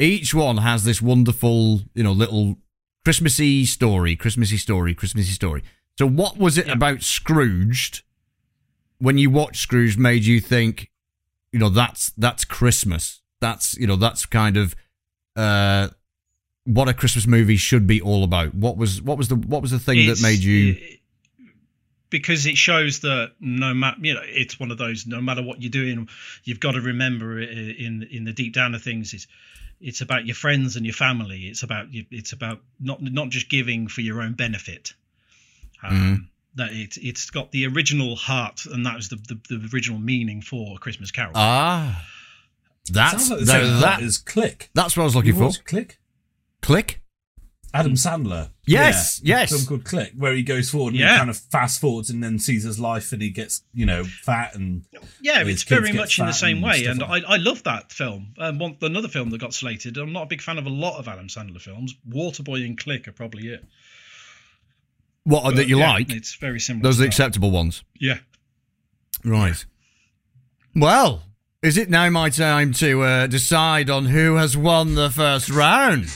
Each 0.00 0.32
one 0.34 0.56
has 0.56 0.84
this 0.84 1.02
wonderful, 1.02 1.82
you 1.94 2.02
know, 2.02 2.12
little 2.12 2.56
Christmassy 3.04 3.64
story, 3.66 4.16
Christmassy 4.16 4.56
story, 4.56 4.94
Christmassy 4.94 5.32
story. 5.32 5.62
So, 5.98 6.06
what 6.06 6.38
was 6.38 6.56
it 6.58 6.66
Yeah. 6.66 6.72
about 6.72 7.02
Scrooged 7.02 8.02
when 8.98 9.18
you 9.18 9.30
watched 9.30 9.60
Scrooge 9.60 9.96
made 9.98 10.24
you 10.24 10.40
think, 10.40 10.90
you 11.52 11.58
know, 11.58 11.68
that's 11.68 12.10
that's 12.16 12.44
Christmas. 12.44 13.20
That's 13.40 13.76
you 13.78 13.86
know, 13.86 13.96
that's 13.96 14.24
kind 14.26 14.56
of 14.56 14.74
uh 15.36 15.88
what 16.64 16.88
a 16.88 16.94
Christmas 16.94 17.26
movie 17.26 17.56
should 17.56 17.86
be 17.86 18.00
all 18.00 18.24
about. 18.24 18.54
What 18.54 18.76
was 18.76 19.02
what 19.02 19.18
was 19.18 19.28
the 19.28 19.36
what 19.36 19.60
was 19.62 19.70
the 19.70 19.78
thing 19.78 19.98
It's- 19.98 20.20
that 20.20 20.26
made 20.26 20.40
you 20.40 20.76
because 22.10 22.44
it 22.46 22.56
shows 22.56 23.00
that 23.00 23.32
no 23.40 23.72
matter 23.72 23.96
you 24.02 24.14
know 24.14 24.22
it's 24.24 24.58
one 24.58 24.70
of 24.70 24.78
those 24.78 25.06
no 25.06 25.20
matter 25.20 25.42
what 25.42 25.62
you're 25.62 25.70
doing 25.70 26.08
you've 26.44 26.58
got 26.60 26.72
to 26.72 26.80
remember 26.80 27.38
in 27.40 28.02
in 28.10 28.24
the 28.24 28.32
deep 28.32 28.52
down 28.52 28.74
of 28.74 28.82
things 28.82 29.14
is 29.14 29.26
it's 29.80 30.00
about 30.00 30.26
your 30.26 30.34
friends 30.34 30.76
and 30.76 30.84
your 30.84 30.92
family 30.94 31.46
it's 31.46 31.62
about 31.62 31.92
you- 31.92 32.06
it's 32.10 32.32
about 32.32 32.60
not 32.80 33.00
not 33.02 33.28
just 33.30 33.48
giving 33.48 33.88
for 33.88 34.00
your 34.02 34.20
own 34.22 34.32
benefit 34.34 34.92
um, 35.82 35.92
Mhm. 35.92 36.26
that 36.56 36.72
it, 36.72 36.98
it's 37.00 37.30
got 37.30 37.50
the 37.52 37.66
original 37.66 38.16
heart 38.16 38.66
and 38.66 38.84
that 38.86 38.96
was 38.96 39.08
the, 39.08 39.16
the, 39.16 39.56
the 39.56 39.70
original 39.72 39.98
meaning 39.98 40.42
for 40.42 40.76
a 40.76 40.78
christmas 40.78 41.10
carol 41.10 41.32
Ah 41.34 42.04
that's 42.90 43.30
like 43.30 43.40
the 43.40 43.44
no, 43.46 43.66
that, 43.74 43.80
that 43.80 44.00
is 44.02 44.18
Click. 44.18 44.70
that's 44.74 44.96
what 44.96 45.02
I 45.02 45.04
was 45.04 45.14
looking 45.14 45.28
You 45.28 45.34
for. 45.38 45.44
watched 45.44 45.64
Click? 45.64 45.98
Click? 46.60 46.99
Adam 47.72 47.92
Sandler. 47.94 48.50
Yes, 48.66 49.20
Yeah. 49.22 49.40
yes. 49.40 49.52
A 49.52 49.54
film 49.54 49.66
called 49.66 49.84
Click, 49.84 50.12
where 50.16 50.34
he 50.34 50.42
goes 50.42 50.70
forward 50.70 50.90
and 50.94 51.00
Yeah. 51.00 51.12
he 51.12 51.18
kind 51.18 51.30
of 51.30 51.36
fast 51.38 51.80
forwards 51.80 52.10
and 52.10 52.22
then 52.22 52.38
sees 52.38 52.64
his 52.64 52.80
life 52.80 53.12
and 53.12 53.22
he 53.22 53.30
gets, 53.30 53.62
you 53.72 53.86
know, 53.86 54.04
fat 54.04 54.54
and 54.54 54.84
yeah 55.22 55.42
it's 55.46 55.62
very 55.62 55.92
much 55.92 56.18
in 56.18 56.26
the 56.26 56.32
same 56.32 56.56
and 56.58 56.64
way 56.66 56.82
stuff 56.82 56.92
and 56.92 57.00
like 57.00 57.24
I, 57.28 57.34
I 57.34 57.36
love 57.36 57.62
that 57.64 57.92
film 57.92 58.34
um, 58.38 58.58
one, 58.58 58.76
another 58.82 59.08
film 59.08 59.30
that 59.30 59.40
got 59.40 59.54
slated 59.54 59.96
i'm 59.98 60.12
not 60.12 60.24
a 60.24 60.26
big 60.26 60.42
fan 60.42 60.58
of 60.58 60.66
a 60.66 60.70
lot 60.70 60.98
of 60.98 61.08
adam 61.08 61.28
sandler 61.28 61.60
films 61.60 61.94
waterboy 62.08 62.64
and 62.64 62.76
click 62.78 63.06
are 63.08 63.12
probably 63.12 63.48
it 63.48 63.64
What 65.24 65.44
But, 65.44 65.56
that 65.56 65.68
you 65.68 65.78
yeah, 65.78 65.90
like? 65.92 66.10
it's 66.12 66.34
very 66.36 66.58
similar 66.60 66.82
Those 66.84 66.98
are 66.98 67.02
the 67.02 67.08
acceptable 67.08 67.50
ones. 67.50 67.82
yeah 67.98 68.18
Right. 69.24 69.64
Well, 70.74 71.22
is 71.62 71.76
it 71.76 71.90
now 71.90 72.08
my 72.08 72.30
time 72.30 72.72
to 72.74 73.02
uh, 73.02 73.26
decide 73.26 73.90
on 73.90 74.06
who 74.06 74.36
has 74.36 74.56
won 74.56 74.94
the 74.94 75.10
first 75.10 75.50
round? 75.50 76.06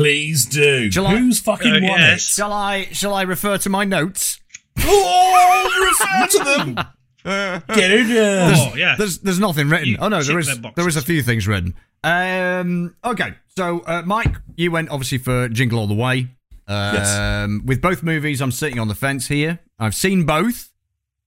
Please 0.00 0.46
do. 0.46 0.90
Shall 0.90 1.06
I- 1.06 1.16
Who's 1.16 1.40
fucking 1.40 1.70
Uh, 1.72 1.80
won 1.88 2.00
yes. 2.00 2.22
it? 2.22 2.34
Shall 2.36 2.52
I 2.52 2.84
shall 2.92 3.14
I 3.14 3.22
refer 3.22 3.58
to 3.58 3.68
my 3.68 3.84
notes? 3.84 4.40
Oh, 4.78 5.90
refer 5.90 6.38
to 6.38 6.44
them. 6.44 6.74
Get 7.76 7.90
it 7.90 8.10
in. 8.10 8.54
oh 8.56 8.72
yeah 8.76 8.94
There's 8.96 9.18
there's 9.18 9.38
nothing 9.38 9.68
written. 9.68 9.88
You 9.88 9.96
oh 10.00 10.08
no, 10.08 10.22
there 10.22 10.36
tick 10.36 10.40
is 10.40 10.46
them 10.54 10.62
boxes. 10.62 10.76
there 10.76 10.88
is 10.88 10.96
a 10.96 11.02
few 11.02 11.22
things 11.22 11.46
written. 11.46 11.74
Um, 12.02 12.96
okay, 13.04 13.34
so 13.56 13.80
uh, 13.80 14.02
Mike, 14.06 14.34
you 14.56 14.70
went 14.70 14.88
obviously 14.88 15.18
for 15.18 15.48
Jingle 15.50 15.78
All 15.80 15.86
the 15.86 15.94
Way. 15.94 16.28
Um, 16.66 16.94
Yes. 16.94 17.66
With 17.66 17.82
both 17.82 18.02
movies, 18.02 18.40
I'm 18.40 18.52
sitting 18.52 18.78
on 18.78 18.88
the 18.88 18.94
fence 18.94 19.28
here. 19.28 19.58
I've 19.78 19.94
seen 19.94 20.24
both, 20.24 20.70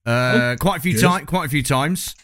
uh, 0.04 0.56
quite 0.58 0.78
a 0.78 0.80
few 0.80 0.94
good. 0.94 1.02
times. 1.02 1.26
Quite 1.26 1.46
a 1.46 1.48
few 1.48 1.62
times. 1.62 2.16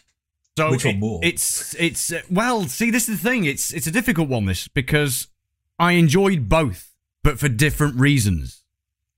So 0.57 0.69
Which 0.71 0.83
one 0.83 0.95
it- 0.95 0.99
more? 0.99 1.19
It's 1.23 1.73
it's 1.79 2.11
uh, 2.11 2.21
well. 2.29 2.63
See, 2.65 2.91
this 2.91 3.07
is 3.07 3.21
the 3.21 3.29
thing. 3.29 3.45
It's 3.45 3.71
it's 3.73 3.87
a 3.87 3.91
difficult 3.91 4.27
one. 4.27 4.45
This 4.47 4.67
because 4.67 5.27
I 5.81 5.93
enjoyed 5.93 6.47
both, 6.47 6.93
but 7.23 7.39
for 7.39 7.49
different 7.49 7.99
reasons. 7.99 8.63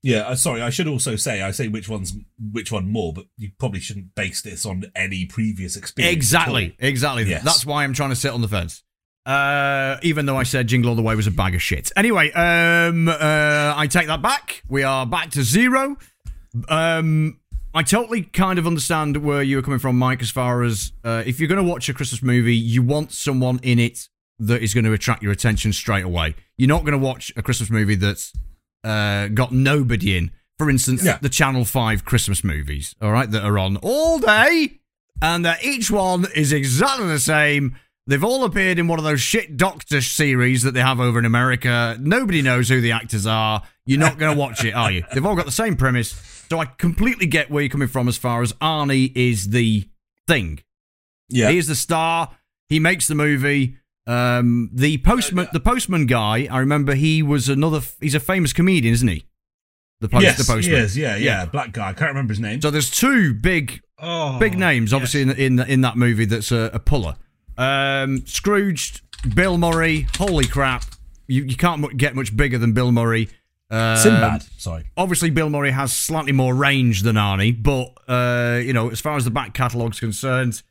Yeah, 0.02 0.20
uh, 0.20 0.34
sorry. 0.34 0.62
I 0.62 0.70
should 0.70 0.88
also 0.88 1.14
say 1.14 1.42
I 1.42 1.50
say 1.50 1.68
which 1.68 1.90
one's 1.90 2.14
which 2.52 2.72
one 2.72 2.90
more, 2.90 3.12
but 3.12 3.26
you 3.36 3.50
probably 3.58 3.80
shouldn't 3.80 4.14
base 4.14 4.40
this 4.40 4.64
on 4.64 4.84
any 4.96 5.26
previous 5.26 5.76
experience. 5.76 6.16
Exactly, 6.16 6.74
exactly. 6.78 7.24
Yes. 7.24 7.44
That's 7.44 7.66
why 7.66 7.84
I'm 7.84 7.92
trying 7.92 8.10
to 8.10 8.16
sit 8.16 8.32
on 8.32 8.40
the 8.40 8.48
fence. 8.48 8.82
Uh, 9.26 9.98
even 10.02 10.24
though 10.24 10.38
I 10.38 10.42
said 10.42 10.66
Jingle 10.66 10.90
All 10.90 10.96
the 10.96 11.02
Way 11.02 11.14
was 11.14 11.26
a 11.26 11.30
bag 11.30 11.54
of 11.54 11.62
shit. 11.62 11.92
Anyway, 11.96 12.32
um, 12.32 13.08
uh, 13.08 13.74
I 13.76 13.86
take 13.86 14.06
that 14.06 14.22
back. 14.22 14.62
We 14.66 14.84
are 14.84 15.04
back 15.04 15.30
to 15.32 15.42
zero. 15.42 15.96
Um, 16.68 17.40
I 17.74 17.82
totally 17.82 18.22
kind 18.22 18.58
of 18.58 18.66
understand 18.66 19.18
where 19.18 19.42
you 19.42 19.56
were 19.56 19.62
coming 19.62 19.80
from, 19.80 19.98
Mike. 19.98 20.22
As 20.22 20.30
far 20.30 20.62
as 20.62 20.92
uh, 21.04 21.22
if 21.26 21.40
you're 21.40 21.48
going 21.48 21.62
to 21.62 21.70
watch 21.70 21.88
a 21.90 21.94
Christmas 21.94 22.22
movie, 22.22 22.56
you 22.56 22.82
want 22.82 23.12
someone 23.12 23.60
in 23.62 23.78
it 23.78 24.08
that 24.38 24.62
is 24.62 24.74
going 24.74 24.84
to 24.84 24.92
attract 24.92 25.22
your 25.22 25.32
attention 25.32 25.72
straight 25.72 26.04
away. 26.04 26.34
You're 26.56 26.68
not 26.68 26.80
going 26.84 26.92
to 26.92 26.98
watch 26.98 27.32
a 27.36 27.42
Christmas 27.42 27.70
movie 27.70 27.94
that's 27.94 28.32
uh, 28.82 29.28
got 29.28 29.52
nobody 29.52 30.16
in 30.16 30.30
for 30.58 30.70
instance, 30.70 31.04
Yeah. 31.04 31.18
the 31.20 31.28
Channel 31.28 31.64
5 31.64 32.04
Christmas 32.04 32.44
movies, 32.44 32.94
all 33.02 33.10
right, 33.10 33.28
that 33.30 33.42
are 33.44 33.58
on 33.58 33.76
all 33.78 34.20
day, 34.20 34.78
and 35.20 35.44
that 35.44 35.64
each 35.64 35.90
one 35.90 36.26
is 36.34 36.52
exactly 36.52 37.08
the 37.08 37.18
same. 37.18 37.76
They've 38.06 38.22
all 38.22 38.44
appeared 38.44 38.78
in 38.78 38.86
one 38.86 38.98
of 39.00 39.04
those 39.04 39.20
shit 39.20 39.56
Doctor 39.56 40.00
series 40.00 40.62
that 40.62 40.72
they 40.72 40.80
have 40.80 41.00
over 41.00 41.18
in 41.18 41.24
America. 41.24 41.96
Nobody 42.00 42.40
knows 42.40 42.68
who 42.68 42.80
the 42.80 42.92
actors 42.92 43.26
are. 43.26 43.62
You're 43.84 43.98
not 43.98 44.16
going 44.18 44.32
to 44.32 44.38
watch 44.38 44.64
it, 44.64 44.74
are 44.74 44.92
you? 44.92 45.02
They've 45.12 45.26
all 45.26 45.34
got 45.34 45.46
the 45.46 45.50
same 45.52 45.74
premise. 45.76 46.10
So 46.50 46.60
I 46.60 46.66
completely 46.66 47.26
get 47.26 47.50
where 47.50 47.62
you're 47.62 47.70
coming 47.70 47.88
from 47.88 48.06
as 48.06 48.16
far 48.16 48.40
as 48.42 48.52
Arnie 48.54 49.10
is 49.16 49.48
the 49.48 49.88
thing. 50.28 50.60
Yeah. 51.30 51.50
He 51.50 51.58
is 51.58 51.66
the 51.66 51.74
star. 51.74 52.30
He 52.68 52.78
makes 52.78 53.08
the 53.08 53.14
movie. 53.16 53.78
Um, 54.06 54.70
the 54.72 54.98
postman, 54.98 55.48
the 55.52 55.60
postman 55.60 56.06
guy. 56.06 56.46
I 56.50 56.58
remember 56.58 56.94
he 56.94 57.22
was 57.22 57.48
another. 57.48 57.80
He's 58.00 58.14
a 58.14 58.20
famous 58.20 58.52
comedian, 58.52 58.92
isn't 58.94 59.08
he? 59.08 59.24
The 60.00 60.08
post, 60.08 60.22
yes, 60.24 60.36
the 60.38 60.44
postman. 60.52 60.76
he 60.76 60.82
is. 60.82 60.96
Yeah, 60.96 61.16
yeah, 61.16 61.46
Black 61.46 61.72
guy. 61.72 61.88
I 61.88 61.92
can't 61.94 62.10
remember 62.10 62.32
his 62.32 62.40
name. 62.40 62.60
So 62.60 62.70
there's 62.70 62.90
two 62.90 63.32
big, 63.32 63.80
Oh, 63.98 64.38
big 64.38 64.58
names, 64.58 64.90
yes. 64.92 64.96
obviously 64.96 65.22
in 65.22 65.30
in 65.30 65.58
in 65.70 65.80
that 65.82 65.96
movie. 65.96 66.26
That's 66.26 66.52
a, 66.52 66.70
a 66.74 66.78
puller. 66.78 67.16
Um, 67.56 68.26
Scrooge, 68.26 69.02
Bill 69.34 69.56
Murray. 69.56 70.06
Holy 70.18 70.44
crap! 70.46 70.84
You 71.26 71.44
you 71.44 71.56
can't 71.56 71.96
get 71.96 72.14
much 72.14 72.36
bigger 72.36 72.58
than 72.58 72.72
Bill 72.74 72.92
Murray. 72.92 73.28
Um, 73.70 73.96
Sinbad. 73.96 74.42
Sorry. 74.58 74.84
obviously 74.96 75.30
Bill 75.30 75.48
Murray 75.48 75.70
has 75.70 75.92
slightly 75.92 76.32
more 76.32 76.54
range 76.54 77.02
than 77.02 77.16
Arnie, 77.16 77.60
but 77.60 77.94
uh, 78.06 78.58
you 78.58 78.74
know, 78.74 78.90
as 78.90 79.00
far 79.00 79.16
as 79.16 79.24
the 79.24 79.30
back 79.30 79.54
catalogue's 79.54 79.98
concerned, 79.98 80.62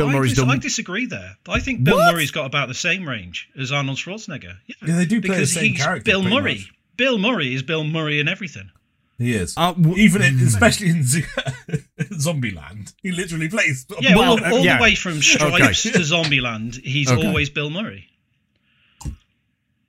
Bill 0.00 0.08
I, 0.08 0.12
Murray's 0.12 0.30
dis- 0.32 0.38
done. 0.38 0.50
I 0.50 0.56
disagree 0.58 1.06
there. 1.06 1.36
I 1.48 1.60
think 1.60 1.84
Bill 1.84 1.96
What? 1.98 2.12
Murray's 2.14 2.30
got 2.30 2.46
about 2.46 2.68
the 2.68 2.74
same 2.74 3.06
range 3.08 3.48
as 3.58 3.70
Arnold 3.72 3.98
Schwarzenegger. 3.98 4.56
Yeah, 4.66 4.74
Yeah, 4.86 4.96
they 4.96 5.04
do 5.06 5.20
play 5.20 5.28
the 5.28 5.34
because 5.34 5.52
same 5.52 5.72
he's 5.72 5.82
character, 5.82 6.10
Bill 6.10 6.22
Murray. 6.22 6.54
much. 6.54 6.72
Bill 6.96 7.18
Murray 7.18 7.54
is 7.54 7.62
Bill 7.62 7.84
Murray 7.84 8.18
in 8.20 8.28
everything. 8.28 8.70
He 9.18 9.34
is. 9.34 9.54
Uh, 9.56 9.72
w- 9.74 9.96
Even 9.96 10.22
in, 10.22 10.40
especially 10.40 10.88
in 10.88 11.02
Z- 11.04 11.22
Zombieland, 12.00 12.94
he 13.02 13.12
literally 13.12 13.48
plays. 13.50 13.84
Yeah, 14.00 14.16
Well, 14.16 14.42
all, 14.42 14.52
all 14.54 14.64
yeah. 14.64 14.78
the 14.78 14.82
way 14.82 14.94
from 14.94 15.20
Stripes 15.20 15.82
to 15.82 15.90
Zombieland, 15.98 16.80
he's 16.82 17.10
Okay. 17.10 17.26
always 17.26 17.50
Bill 17.50 17.68
Murray. 17.68 18.06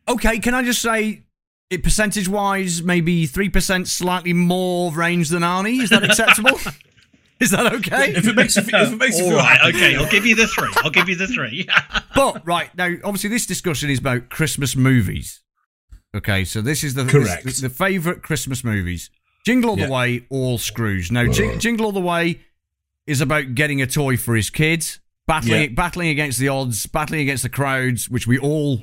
Okay, 0.07 0.39
can 0.39 0.53
I 0.53 0.63
just 0.63 0.81
say, 0.81 1.21
it 1.69 1.83
percentage 1.83 2.27
wise, 2.27 2.83
maybe 2.83 3.25
3% 3.27 3.87
slightly 3.87 4.33
more 4.33 4.91
range 4.91 5.29
than 5.29 5.43
Arnie? 5.43 5.81
Is 5.81 5.89
that 5.91 6.03
acceptable? 6.09 6.59
Is 7.43 7.51
that 7.51 7.73
okay? 7.73 8.13
If 8.15 8.27
it 8.27 8.35
makes 8.35 8.55
you, 8.55 8.61
feel- 8.63 8.81
if 8.81 8.93
it 8.93 8.97
makes 8.97 9.17
you 9.17 9.25
feel 9.29 9.37
right, 9.37 9.57
happy. 9.59 9.77
okay, 9.77 9.95
I'll 9.95 10.09
give 10.09 10.25
you 10.25 10.35
the 10.35 10.47
three. 10.47 10.71
I'll 10.77 10.91
give 10.91 11.09
you 11.09 11.15
the 11.15 11.27
three. 11.27 11.67
But, 12.13 12.45
right, 12.45 12.69
now, 12.77 12.93
obviously, 13.03 13.29
this 13.29 13.45
discussion 13.47 13.89
is 13.89 13.97
about 13.99 14.29
Christmas 14.29 14.75
movies. 14.75 15.41
Okay, 16.15 16.43
so 16.43 16.61
this 16.61 16.83
is 16.83 16.93
the, 16.93 17.05
Correct. 17.05 17.45
this- 17.45 17.61
the 17.61 17.69
favourite 17.69 18.21
Christmas 18.21 18.63
movies 18.63 19.09
Jingle 19.45 19.71
All 19.71 19.79
Yeah. 19.79 19.87
the 19.87 19.91
Way, 19.91 20.25
all 20.29 20.57
Scrooge. 20.59 21.11
Now, 21.11 21.25
Jing- 21.31 21.57
Jingle 21.59 21.87
All 21.87 21.91
the 21.91 21.99
Way 22.01 22.41
is 23.07 23.21
about 23.21 23.55
getting 23.55 23.81
a 23.81 23.87
toy 23.87 24.17
for 24.17 24.35
his 24.35 24.49
kids, 24.51 24.99
battling, 25.25 25.61
Yeah. 25.63 25.69
battling 25.69 26.09
against 26.09 26.37
the 26.37 26.49
odds, 26.49 26.85
battling 26.85 27.21
against 27.21 27.43
the 27.43 27.49
crowds, 27.49 28.07
which 28.09 28.27
we 28.27 28.37
all 28.37 28.81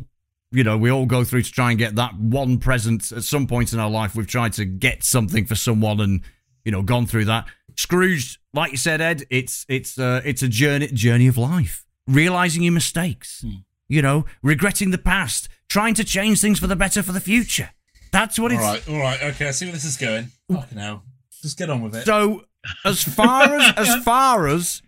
you 0.51 0.65
know, 0.65 0.79
we 0.79 0.91
all 0.91 1.05
go 1.05 1.25
through 1.25 1.43
to 1.43 1.53
try 1.53 1.69
and 1.69 1.79
get 1.79 1.95
that 1.97 2.19
one 2.19 2.57
present 2.57 3.13
at 3.13 3.23
some 3.23 3.47
point 3.47 3.75
in 3.75 3.79
our 3.79 3.91
life. 3.91 4.17
We've 4.17 4.27
tried 4.27 4.55
to 4.55 4.65
get 4.65 5.05
something 5.05 5.45
for 5.45 5.55
someone 5.55 6.01
and, 6.01 6.23
you 6.65 6.73
know, 6.73 6.81
gone 6.81 7.07
through 7.07 7.27
that. 7.27 7.45
Scrooge, 7.79 8.41
like 8.53 8.72
you 8.72 8.76
said, 8.76 9.01
Ed, 9.01 9.22
it's 9.31 9.64
it's 9.68 10.01
uh, 10.01 10.20
it's 10.24 10.43
a 10.43 10.49
journey 10.49 10.89
journey 10.89 11.29
of 11.29 11.39
life. 11.39 11.87
Realizing 12.09 12.64
your 12.64 12.72
mistakes. 12.72 13.45
You 13.87 14.03
know, 14.03 14.24
regretting 14.43 14.91
the 14.91 14.99
past, 14.99 15.49
trying 15.68 15.95
to 15.95 16.03
change 16.05 16.41
things 16.41 16.59
for 16.59 16.66
the 16.66 16.74
better 16.74 17.05
for 17.05 17.12
the 17.12 17.20
future. 17.20 17.70
That's 18.11 18.37
what 18.37 18.51
All 18.51 18.59
it's 18.59 18.66
All 18.66 18.72
right, 18.72 18.89
all 18.89 18.99
right, 18.99 19.22
okay. 19.35 19.47
I 19.47 19.51
see 19.53 19.66
where 19.66 19.72
this 19.74 19.85
is 19.85 19.97
going. 19.97 20.33
Fucking 20.51 20.76
hell. 20.76 21.05
Just 21.41 21.57
get 21.57 21.70
on 21.70 21.81
with 21.81 21.95
it. 21.95 22.05
so 22.05 22.47
as 22.85 23.05
far 23.05 23.45
as 23.55 23.72
as 23.76 23.97
far 24.05 24.49
as 24.49 24.83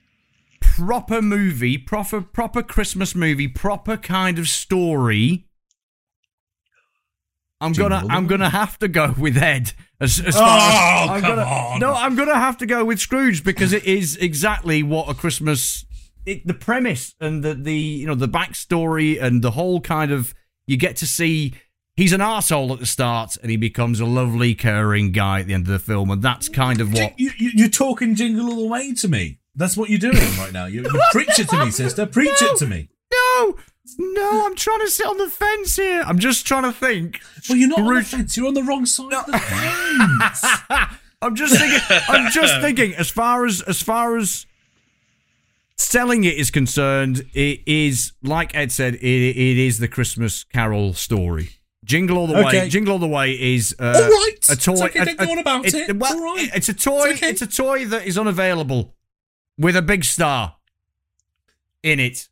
proper 0.61 1.23
movie, 1.23 1.79
proper 1.79 2.21
proper 2.21 2.61
Christmas 2.61 3.15
movie, 3.15 3.47
proper 3.47 3.97
kind 3.99 4.37
of 4.37 4.49
story. 4.49 5.47
I'm 7.61 7.73
gonna 7.73 7.99
Jingle 8.01 8.17
I'm 8.17 8.27
gonna 8.27 8.51
have 8.51 8.79
to 8.79 8.89
go 8.89 9.15
with 9.19 9.37
Ed. 9.37 9.73
As, 10.01 10.19
as 10.21 10.35
Oh, 10.35 10.39
far 10.39 10.59
as, 10.59 11.11
I'm 11.11 11.21
come 11.21 11.31
gonna, 11.37 11.43
on. 11.43 11.81
No, 11.81 11.93
I'm 11.93 12.17
gonna 12.17 12.39
have 12.39 12.57
to 12.59 12.67
go 12.67 12.85
with 12.85 13.01
Scrooge 13.01 13.45
because 13.45 13.73
it 13.73 13.85
is 13.85 14.17
exactly 14.17 14.83
what 14.83 15.09
a 15.11 15.15
Christmas. 15.15 15.85
It, 16.27 16.47
the 16.47 16.55
premise 16.55 17.15
and 17.21 17.43
the 17.43 17.55
the 17.55 17.75
you 17.77 18.07
know 18.07 18.15
the 18.15 18.29
backstory 18.29 19.21
and 19.21 19.43
the 19.43 19.53
whole 19.53 19.81
kind 19.81 20.11
of 20.11 20.35
you 20.67 20.77
get 20.77 20.97
to 20.97 21.07
see 21.07 21.55
he's 21.97 22.13
an 22.13 22.21
arsehole 22.21 22.71
at 22.73 22.79
the 22.79 22.87
start 22.87 23.37
and 23.43 23.51
he 23.51 23.57
becomes 23.57 24.01
a 24.01 24.07
lovely 24.07 24.55
caring 24.55 25.13
guy 25.13 25.41
at 25.41 25.47
the 25.47 25.55
end 25.55 25.67
of 25.67 25.73
the 25.73 25.79
film 25.79 26.11
and 26.11 26.23
that's 26.23 26.49
kind 26.49 26.81
of 26.81 26.93
what 26.93 27.19
You, 27.19 27.31
you, 27.39 27.51
you're 27.55 27.69
talking 27.69 28.15
jingle 28.15 28.51
all 28.51 28.57
the 28.63 28.67
way 28.69 28.93
to 28.95 29.09
me. 29.09 29.39
That's 29.55 29.77
what 29.77 29.89
you're 29.91 29.99
doing 29.99 30.17
right 30.39 30.53
now. 30.53 30.67
You, 30.67 30.83
you 30.83 31.03
preach 31.13 31.39
it 31.39 31.49
to 31.49 31.65
me, 31.65 31.71
sister. 31.71 32.07
Preach 32.07 32.41
it 32.41 32.57
to 32.59 32.67
me. 32.67 32.89
No, 33.13 33.57
no, 33.99 34.47
I'm 34.47 34.55
trying 34.57 34.81
to 34.81 34.89
sit 34.89 35.07
on 35.07 35.17
the 35.19 35.29
fence 35.29 35.77
here. 35.77 36.03
I'm 36.07 36.19
just 36.19 36.47
trying 36.47 36.63
to 36.65 36.73
think. 36.73 37.21
Well, 37.49 37.59
you're 37.59 37.69
not 37.69 37.81
on 37.81 37.95
the 37.95 38.03
fence. 38.03 38.37
You're 38.37 38.47
on 38.49 38.55
the 38.55 38.63
wrong 38.63 38.87
side 38.87 39.13
of 39.13 39.27
the 39.27 39.39
fence. 39.39 40.45
I'm 41.23 41.35
just 41.35 41.59
thinking. 41.59 41.81
I'm 42.09 42.31
just 42.31 42.55
thinking. 42.61 42.95
As 42.95 43.11
far 43.11 43.45
as 43.47 43.61
as 43.63 43.83
far 43.83 44.17
as 44.17 44.47
selling 45.77 46.25
it 46.25 46.35
is 46.35 46.51
concerned, 46.51 47.27
it 47.35 47.61
is 47.67 48.13
like 48.23 48.55
Ed 48.55 48.73
said. 48.73 48.95
It, 48.97 49.05
it 49.05 49.59
is 49.59 49.79
the 49.79 49.89
Christmas 49.89 50.45
Carol 50.45 50.95
story. 50.95 51.51
Jingle 51.85 52.19
all 52.19 52.27
the 52.27 52.35
way. 52.35 52.69
Jingle 52.69 52.93
all 52.95 52.99
the 52.99 53.09
way 53.09 53.33
is 53.33 53.75
uh, 53.79 53.85
All 53.97 54.09
right. 54.09 54.37
a 54.51 54.57
toy. 54.57 54.73
It's 54.73 54.83
okay, 54.83 55.01
a- 55.01 55.05
don't 55.07 55.19
go 55.19 55.25
a- 55.25 55.31
on 55.33 55.39
about 55.39 55.67
it's- 55.67 55.75
it. 55.75 55.91
It's 55.91 55.99
well, 55.99 56.15
all 56.19 56.35
right. 56.37 56.51
It's 56.55 56.69
a 56.69 56.75
toy. 56.75 57.09
It's 57.11 57.19
okay. 57.23 57.31
It's 57.31 57.43
a 57.43 57.47
toy 57.47 57.85
that 57.87 58.07
is 58.07 58.17
unavailable 58.19 58.95
with 59.59 59.77
a 59.77 59.83
big 59.83 60.05
star 60.05 60.57
in 61.83 61.99
it. 62.01 62.29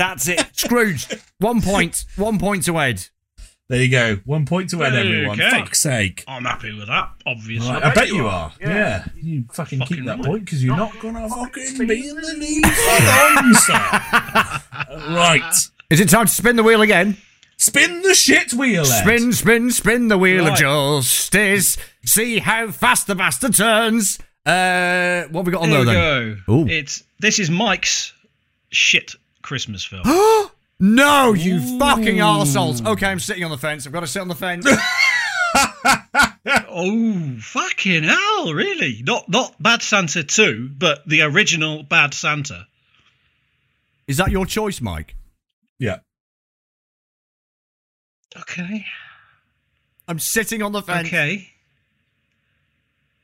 That's 0.00 0.28
it. 0.28 0.42
Scrooge. 0.54 1.06
One 1.40 1.60
point. 1.60 2.06
One 2.16 2.38
point 2.38 2.64
to 2.64 2.78
Ed. 2.78 3.06
There 3.68 3.82
you 3.82 3.90
go. 3.90 4.16
One 4.24 4.46
point 4.46 4.70
to 4.70 4.82
Ed, 4.82 4.94
everyone. 4.94 5.38
Okay. 5.38 5.50
Fuck's 5.50 5.82
sake. 5.82 6.24
I'm 6.26 6.44
happy 6.44 6.74
with 6.74 6.88
that, 6.88 7.10
obviously. 7.26 7.70
Right, 7.70 7.84
I 7.84 7.92
bet 7.92 8.08
you 8.08 8.26
are. 8.26 8.50
Yeah. 8.62 9.04
You 9.14 9.44
fucking, 9.52 9.80
keep 9.80 10.06
that 10.06 10.16
right. 10.16 10.24
point 10.24 10.46
because 10.46 10.64
you're 10.64 10.74
not 10.74 10.98
going 11.00 11.16
to 11.16 11.28
fucking 11.28 11.86
be 11.86 12.08
in 12.08 12.16
the 12.16 12.34
lead 12.38 12.66
for 12.66 13.04
long, 13.04 13.54
sir. 13.54 15.12
Right. 15.14 15.54
Is 15.90 16.00
it 16.00 16.08
time 16.08 16.24
to 16.26 16.32
spin 16.32 16.56
the 16.56 16.62
wheel 16.62 16.80
again? 16.80 17.18
Spin 17.58 18.00
the 18.00 18.14
shit 18.14 18.54
wheel, 18.54 18.86
Ed. 18.86 19.02
Spin, 19.02 19.32
spin, 19.34 19.70
spin 19.70 20.08
the 20.08 20.16
wheel 20.16 20.44
of 20.46 20.52
Right. 20.54 20.58
justice. 20.60 21.76
See 22.06 22.38
how 22.38 22.70
fast 22.70 23.06
the 23.06 23.14
bastard 23.14 23.54
turns. 23.54 24.18
Uh, 24.46 25.24
what 25.30 25.40
have 25.40 25.46
we 25.46 25.52
got 25.52 25.62
on 25.62 25.70
There 25.70 25.84
there 25.84 26.20
we 26.20 26.28
then? 26.30 26.42
go. 26.46 26.52
Ooh. 26.54 26.66
It's 26.66 27.04
this 27.18 27.38
is 27.38 27.50
Mike's 27.50 28.14
shit 28.70 29.14
Christmas 29.50 29.84
film. 29.84 30.04
No, 30.82 31.34
you 31.34 31.78
fucking 31.78 32.20
assholes. 32.20 32.82
Okay, 32.82 33.04
I'm 33.04 33.20
sitting 33.20 33.44
on 33.44 33.50
the 33.50 33.58
fence. 33.58 33.86
I've 33.86 33.92
got 33.92 34.00
to 34.00 34.06
sit 34.06 34.22
on 34.22 34.28
the 34.28 34.34
fence. 34.34 34.66
oh, 36.70 37.36
fucking 37.38 38.04
hell! 38.04 38.54
Really? 38.54 39.02
Not 39.04 39.28
not 39.28 39.62
Bad 39.62 39.82
Santa 39.82 40.24
two, 40.24 40.70
but 40.78 41.06
the 41.06 41.20
original 41.20 41.82
Bad 41.82 42.14
Santa. 42.14 42.66
Is 44.08 44.16
that 44.16 44.30
your 44.30 44.46
choice, 44.46 44.80
Mike? 44.80 45.16
Yeah. 45.78 45.98
Okay. 48.34 48.86
I'm 50.08 50.18
sitting 50.18 50.62
on 50.62 50.72
the 50.72 50.80
fence. 50.80 51.08
Okay. 51.08 51.50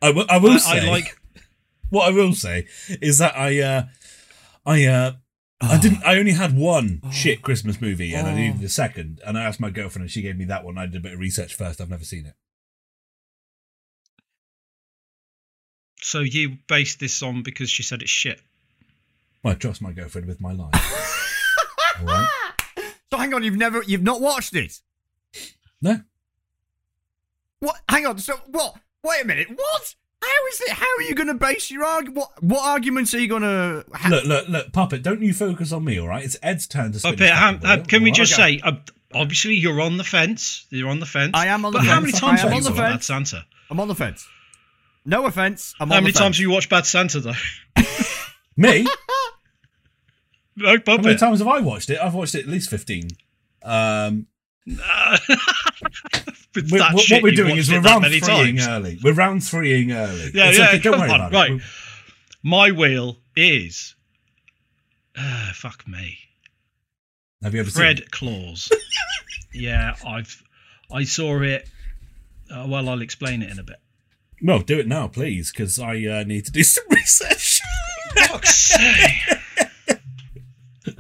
I 0.02 0.10
will, 0.10 0.26
I 0.28 0.36
will 0.36 0.52
I, 0.52 0.58
say. 0.58 0.86
I 0.86 0.90
like. 0.90 1.18
what 1.88 2.06
I 2.06 2.10
will 2.10 2.34
say 2.34 2.66
is 3.00 3.16
that 3.16 3.34
I, 3.34 3.60
uh, 3.60 3.84
I, 4.66 4.84
uh, 4.84 5.12
I 5.60 5.76
oh. 5.76 5.80
didn't. 5.80 6.04
I 6.04 6.18
only 6.18 6.32
had 6.32 6.56
one 6.56 7.00
oh. 7.04 7.10
shit 7.10 7.42
Christmas 7.42 7.80
movie, 7.80 8.14
and 8.14 8.26
I 8.26 8.32
oh. 8.32 8.36
needed 8.36 8.62
a 8.62 8.68
second. 8.68 9.20
And 9.26 9.38
I 9.38 9.44
asked 9.44 9.60
my 9.60 9.70
girlfriend, 9.70 10.02
and 10.02 10.10
she 10.10 10.22
gave 10.22 10.36
me 10.36 10.44
that 10.46 10.64
one. 10.64 10.76
I 10.76 10.86
did 10.86 10.96
a 10.96 11.00
bit 11.00 11.14
of 11.14 11.18
research 11.18 11.54
first. 11.54 11.80
I've 11.80 11.90
never 11.90 12.04
seen 12.04 12.26
it. 12.26 12.34
So 16.00 16.20
you 16.20 16.58
based 16.68 17.00
this 17.00 17.22
on 17.22 17.42
because 17.42 17.70
she 17.70 17.82
said 17.82 18.02
it's 18.02 18.10
shit. 18.10 18.40
Well, 19.42 19.54
I 19.54 19.56
trust 19.56 19.82
my 19.82 19.92
girlfriend 19.92 20.28
with 20.28 20.40
my 20.40 20.52
life. 20.52 20.72
All 22.00 22.06
right. 22.06 22.28
So 23.10 23.18
hang 23.18 23.32
on, 23.34 23.42
you've 23.42 23.56
never, 23.56 23.82
you've 23.82 24.02
not 24.02 24.20
watched 24.20 24.54
it. 24.54 24.80
No. 25.80 26.00
What? 27.60 27.76
Hang 27.88 28.06
on. 28.06 28.18
So 28.18 28.34
what? 28.46 28.76
Wait 29.02 29.22
a 29.22 29.26
minute. 29.26 29.48
What? 29.54 29.94
How 30.22 30.46
is 30.52 30.60
it? 30.62 30.70
How 30.70 30.86
are 30.98 31.02
you 31.02 31.14
going 31.14 31.28
to 31.28 31.34
base 31.34 31.70
your 31.70 31.84
argument? 31.84 32.16
What? 32.18 32.42
What 32.42 32.64
arguments 32.66 33.14
are 33.14 33.18
you 33.18 33.28
going 33.28 33.42
to? 33.42 33.84
Ha- 33.94 34.08
Look, 34.08 34.24
look, 34.24 34.48
look, 34.48 34.72
puppet. 34.72 35.02
Don't 35.02 35.20
you 35.22 35.32
focus 35.34 35.72
on 35.72 35.84
me, 35.84 35.98
all 36.00 36.08
right? 36.08 36.24
It's 36.24 36.36
Ed's 36.42 36.66
turn 36.66 36.92
to 36.92 36.98
spin. 36.98 37.12
Puppet, 37.12 37.18
the 37.28 37.34
ha- 37.34 37.52
fucking 37.52 37.66
ha- 37.68 37.74
wheel, 37.76 37.84
can 37.84 38.02
we 38.02 38.10
all 38.10 38.14
just 38.16 38.38
right? 38.38 38.60
say, 38.60 38.68
uh, 38.68 38.72
obviously 39.14 39.54
you're 39.54 39.80
on 39.80 39.96
the 39.98 40.04
fence. 40.04 40.66
You're 40.70 40.88
on 40.88 41.00
the 41.00 41.06
fence. 41.06 41.32
I 41.34 41.46
am 41.48 41.64
on 41.64 41.72
the 41.72 41.78
fence. 41.80 41.88
but 41.88 41.94
how 41.94 42.00
many 42.00 42.12
times 42.12 42.40
have 42.40 42.50
you 42.52 42.56
watched 42.64 42.76
Bad. 42.76 43.02
Santa? 43.04 43.44
I'm 43.70 43.78
on 43.80 43.88
the 43.88 43.94
fence. 43.94 44.26
No 45.04 45.26
offense. 45.26 45.74
I'm 45.78 45.88
How 45.88 45.96
on 45.98 46.02
many 46.04 46.12
times 46.12 46.36
have 46.36 46.42
you 46.42 46.50
watched 46.50 46.70
Bad 46.70 46.86
Santa 46.86 47.20
though? 47.20 47.32
me? 48.56 48.84
no, 50.56 50.76
How 50.86 50.96
many 50.96 51.16
times 51.16 51.38
have 51.38 51.46
I 51.48 51.60
watched 51.60 51.90
it? 51.90 51.98
I've 52.00 52.14
watched 52.14 52.34
it 52.34 52.40
at 52.40 52.48
least 52.48 52.70
fifteen. 52.70 53.08
Um, 53.62 54.26
We're- 56.70 56.80
what, 56.92 57.22
we're 57.22 57.30
doing 57.32 57.56
is 57.56 57.70
we're 57.70 57.80
round 57.80 58.04
threeing 58.04 58.20
times. 58.56 58.66
early. 58.66 58.98
We're 59.02 59.12
round 59.14 59.42
threeing 59.44 59.92
early. 59.92 60.30
Yeah, 60.34 60.48
It's 60.48 60.58
yeah. 60.58 60.68
okay, 60.68 60.78
don't 60.78 60.98
worry 60.98 61.10
on, 61.10 61.20
about 61.20 61.32
right. 61.32 61.50
it. 61.52 61.62
My 62.42 62.70
wheel 62.72 63.18
is. 63.36 63.94
Uh, 65.16 65.52
fuck 65.52 65.86
me. 65.86 66.18
Have 67.42 67.54
you 67.54 67.60
ever 67.60 67.70
seen 67.70 67.80
Fred 67.80 67.98
it? 68.00 68.10
Claus. 68.10 68.72
yeah, 69.54 69.94
I've. 70.06 70.42
I 70.90 71.04
saw 71.04 71.40
it. 71.42 71.68
Uh, 72.50 72.66
well, 72.68 72.88
I'll 72.88 73.02
explain 73.02 73.42
it 73.42 73.50
in 73.50 73.58
a 73.58 73.62
bit. 73.64 73.76
Well, 74.42 74.60
do 74.60 74.78
it 74.78 74.86
now, 74.88 75.08
please, 75.08 75.50
because 75.52 75.78
I 75.78 76.04
uh, 76.06 76.24
need 76.24 76.44
to 76.46 76.52
do 76.52 76.62
some 76.64 76.84
research. 76.90 77.60
Fuck's 78.16 78.54
sake. 78.54 79.98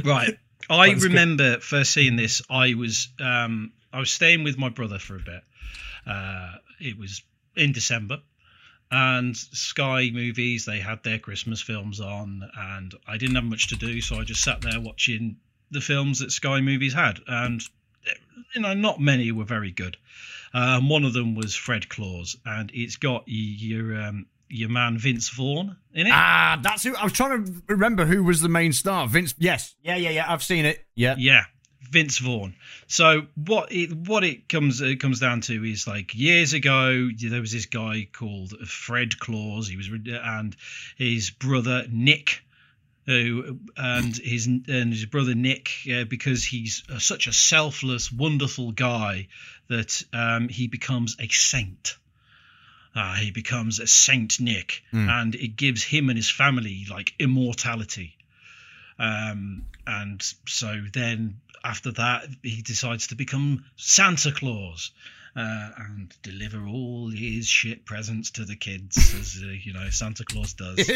right. 0.04 0.38
I 0.68 0.88
That's 0.88 1.02
good. 1.02 1.08
remember 1.10 1.60
first 1.60 1.92
seeing 1.92 2.16
this. 2.16 2.42
I 2.50 2.74
was 2.74 3.08
um, 3.20 3.72
I 3.92 4.00
was 4.00 4.10
staying 4.10 4.44
with 4.44 4.58
my 4.58 4.68
brother 4.68 4.98
for 4.98 5.16
a 5.16 5.20
bit. 5.20 5.42
Uh, 6.06 6.56
it 6.80 6.98
was 6.98 7.22
in 7.56 7.72
December, 7.72 8.20
and 8.90 9.36
Sky 9.36 10.10
Movies 10.12 10.64
they 10.64 10.78
had 10.78 11.02
their 11.02 11.18
Christmas 11.18 11.60
films 11.60 12.00
on, 12.00 12.48
and 12.56 12.94
I 13.06 13.16
didn't 13.16 13.36
have 13.36 13.44
much 13.44 13.68
to 13.68 13.76
do, 13.76 14.00
so 14.00 14.16
I 14.16 14.24
just 14.24 14.42
sat 14.42 14.60
there 14.60 14.80
watching 14.80 15.36
the 15.70 15.80
films 15.80 16.20
that 16.20 16.30
Sky 16.32 16.60
Movies 16.60 16.94
had, 16.94 17.20
and 17.26 17.62
you 18.54 18.60
know, 18.60 18.74
not 18.74 19.00
many 19.00 19.32
were 19.32 19.44
very 19.44 19.70
good. 19.70 19.96
Um, 20.54 20.88
one 20.88 21.04
of 21.04 21.12
them 21.12 21.34
was 21.34 21.54
Fred 21.54 21.88
Claus, 21.88 22.36
and 22.44 22.70
it's 22.72 22.96
got 22.96 23.24
your 23.26 24.00
um, 24.00 24.26
your 24.48 24.68
man 24.68 24.98
Vince 24.98 25.28
Vaughn 25.30 25.76
in 25.92 26.06
it. 26.06 26.12
Ah, 26.12 26.58
that's 26.62 26.82
who 26.82 26.94
I 26.94 27.04
was 27.04 27.12
trying 27.12 27.44
to 27.44 27.62
remember 27.68 28.04
who 28.04 28.22
was 28.24 28.40
the 28.40 28.48
main 28.48 28.72
star. 28.72 29.06
Vince. 29.08 29.34
Yes. 29.38 29.74
Yeah, 29.82 29.96
yeah, 29.96 30.10
yeah. 30.10 30.32
I've 30.32 30.42
seen 30.42 30.64
it. 30.64 30.84
Yeah. 30.94 31.16
Yeah, 31.18 31.44
Vince 31.90 32.18
Vaughn. 32.18 32.54
So 32.86 33.26
what 33.34 33.72
it 33.72 33.92
what 33.92 34.24
it 34.24 34.48
comes 34.48 34.80
it 34.80 35.00
comes 35.00 35.20
down 35.20 35.40
to 35.42 35.64
is 35.64 35.86
like 35.86 36.14
years 36.14 36.52
ago 36.52 37.08
there 37.28 37.40
was 37.40 37.52
this 37.52 37.66
guy 37.66 38.08
called 38.12 38.52
Fred 38.68 39.18
Claus. 39.18 39.68
He 39.68 39.76
was 39.76 39.88
and 39.88 40.56
his 40.96 41.30
brother 41.30 41.86
Nick. 41.90 42.42
Who 43.08 43.60
and 43.76 44.16
his 44.16 44.46
and 44.46 44.92
his 44.92 45.06
brother 45.06 45.36
Nick, 45.36 45.70
uh, 45.88 46.02
because 46.02 46.44
he's 46.44 46.82
uh, 46.92 46.98
such 46.98 47.28
a 47.28 47.32
selfless, 47.32 48.10
wonderful 48.10 48.72
guy 48.72 49.28
that 49.68 50.02
um, 50.12 50.48
he 50.48 50.66
becomes 50.66 51.14
a 51.20 51.28
saint. 51.28 51.98
Uh, 52.96 53.14
he 53.14 53.30
becomes 53.30 53.78
a 53.78 53.86
Saint 53.86 54.40
Nick, 54.40 54.82
Mm. 54.92 55.08
and 55.10 55.34
it 55.34 55.54
gives 55.56 55.82
him 55.84 56.08
and 56.08 56.16
his 56.16 56.30
family 56.30 56.86
like 56.90 57.12
immortality. 57.18 58.16
Um, 58.98 59.66
and 59.86 60.22
so 60.46 60.82
then 60.92 61.36
after 61.62 61.92
that, 61.92 62.24
he 62.42 62.62
decides 62.62 63.08
to 63.08 63.14
become 63.14 63.64
Santa 63.76 64.32
Claus 64.32 64.92
uh, 65.36 65.68
and 65.76 66.14
deliver 66.22 66.66
all 66.66 67.10
his 67.10 67.46
shit 67.46 67.84
presents 67.84 68.30
to 68.32 68.44
the 68.46 68.56
kids, 68.56 68.96
as 69.20 69.42
uh, 69.44 69.48
you 69.48 69.74
know 69.74 69.90
Santa 69.90 70.24
Claus 70.24 70.54
does. 70.54 70.90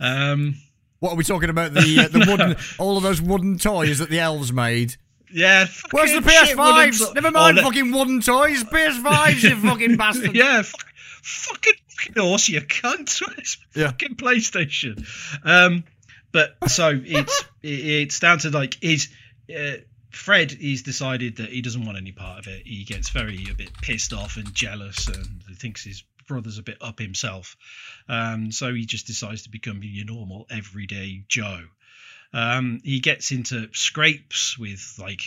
Um, 0.00 0.56
What 1.00 1.12
are 1.12 1.16
we 1.16 1.24
talking 1.24 1.50
about? 1.50 1.74
The 1.74 2.00
uh, 2.00 2.08
the 2.08 2.24
wooden, 2.30 2.56
all 2.78 2.96
of 2.96 3.02
those 3.02 3.20
wooden 3.20 3.58
toys 3.58 3.98
that 3.98 4.08
the 4.08 4.20
elves 4.20 4.52
made. 4.52 4.96
Yeah. 5.32 5.66
Where's 5.90 6.12
the 6.12 6.22
fucking 6.22 6.46
shit 6.46 6.56
wooden 6.56 6.90
PS5s? 6.90 7.08
to- 7.08 7.14
Never 7.14 7.30
mind 7.30 7.58
Oh, 7.58 7.62
fucking 7.62 7.90
wooden 7.92 8.20
toys. 8.20 8.64
PS5s, 8.64 9.42
you 9.42 9.56
fucking 9.68 9.96
bastard. 9.96 10.34
yeah, 10.34 10.62
fuck, 10.62 10.86
fucking 11.22 11.74
fucking 11.88 12.22
horse, 12.22 12.48
you 12.48 12.60
cunt. 12.62 13.22
It's 13.38 13.58
Yeah. 13.74 13.86
fucking 13.88 14.16
PlayStation. 14.16 15.06
Um, 15.44 15.84
but 16.32 16.56
so 16.68 17.00
it's 17.04 17.44
it, 17.62 17.68
it's 17.68 18.20
down 18.20 18.38
to 18.40 18.50
like 18.50 18.76
is 18.82 19.08
uh, 19.56 19.78
Fred. 20.10 20.50
He's 20.52 20.82
decided 20.82 21.36
that 21.36 21.50
he 21.50 21.62
doesn't 21.62 21.84
want 21.84 21.96
any 21.98 22.12
part 22.12 22.38
of 22.40 22.46
it. 22.48 22.66
He 22.66 22.84
gets 22.84 23.10
very 23.10 23.46
a 23.50 23.54
bit 23.54 23.72
pissed 23.80 24.12
off 24.12 24.36
and 24.36 24.52
jealous, 24.54 25.06
and 25.08 25.42
he 25.48 25.54
thinks 25.54 25.84
his 25.84 26.02
brother's 26.26 26.58
a 26.58 26.62
bit 26.62 26.76
up 26.82 26.98
himself. 26.98 27.56
Um, 28.08 28.52
so 28.52 28.74
he 28.74 28.84
just 28.84 29.06
decides 29.06 29.44
to 29.44 29.50
become 29.50 29.80
your 29.82 30.04
normal 30.04 30.46
everyday 30.50 31.24
Joe. 31.28 31.60
Um, 32.32 32.80
he 32.84 33.00
gets 33.00 33.32
into 33.32 33.68
scrapes 33.72 34.58
with 34.58 34.96
like 34.98 35.22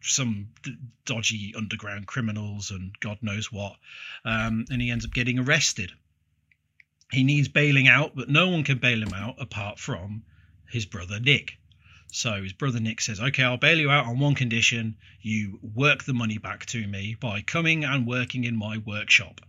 some 0.00 0.48
d- 0.62 0.76
dodgy 1.04 1.54
underground 1.56 2.06
criminals 2.06 2.70
and 2.70 2.98
God 3.00 3.18
knows 3.22 3.52
what, 3.52 3.76
um, 4.24 4.64
and 4.70 4.82
he 4.82 4.90
ends 4.90 5.04
up 5.04 5.12
getting 5.12 5.38
arrested. 5.38 5.92
He 7.12 7.22
needs 7.22 7.48
bailing 7.48 7.88
out, 7.88 8.16
but 8.16 8.28
no 8.28 8.48
one 8.48 8.64
can 8.64 8.78
bail 8.78 9.02
him 9.02 9.12
out 9.12 9.36
apart 9.40 9.78
from 9.78 10.24
his 10.68 10.86
brother 10.86 11.20
Nick. 11.20 11.58
So 12.10 12.42
his 12.42 12.52
brother 12.52 12.80
Nick 12.80 13.00
says, 13.00 13.20
"Okay, 13.20 13.42
I'll 13.42 13.56
bail 13.56 13.78
you 13.78 13.90
out 13.90 14.06
on 14.06 14.18
one 14.18 14.34
condition: 14.34 14.96
you 15.20 15.60
work 15.62 16.04
the 16.04 16.14
money 16.14 16.38
back 16.38 16.66
to 16.66 16.86
me 16.86 17.14
by 17.14 17.42
coming 17.42 17.84
and 17.84 18.06
working 18.06 18.44
in 18.44 18.56
my 18.56 18.78
workshop." 18.78 19.40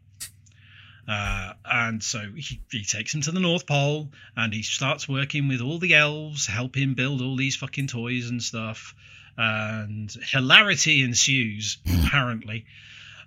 Uh, 1.08 1.54
and 1.66 2.02
so 2.02 2.20
he, 2.36 2.62
he 2.72 2.84
takes 2.84 3.14
him 3.14 3.22
to 3.22 3.32
the 3.32 3.40
North 3.40 3.68
Pole 3.68 4.10
and 4.38 4.54
he 4.54 4.62
starts 4.62 5.08
working 5.08 5.48
with 5.48 5.62
all 5.62 5.78
the 5.78 5.96
elves, 5.96 6.48
help 6.48 6.78
him 6.78 6.94
build 6.94 7.22
all 7.22 7.36
these 7.36 7.56
fucking 7.56 7.88
toys 7.88 8.30
and 8.30 8.42
stuff. 8.42 8.96
And 9.36 10.12
hilarity 10.32 11.02
ensues, 11.02 11.78
apparently. 12.06 12.66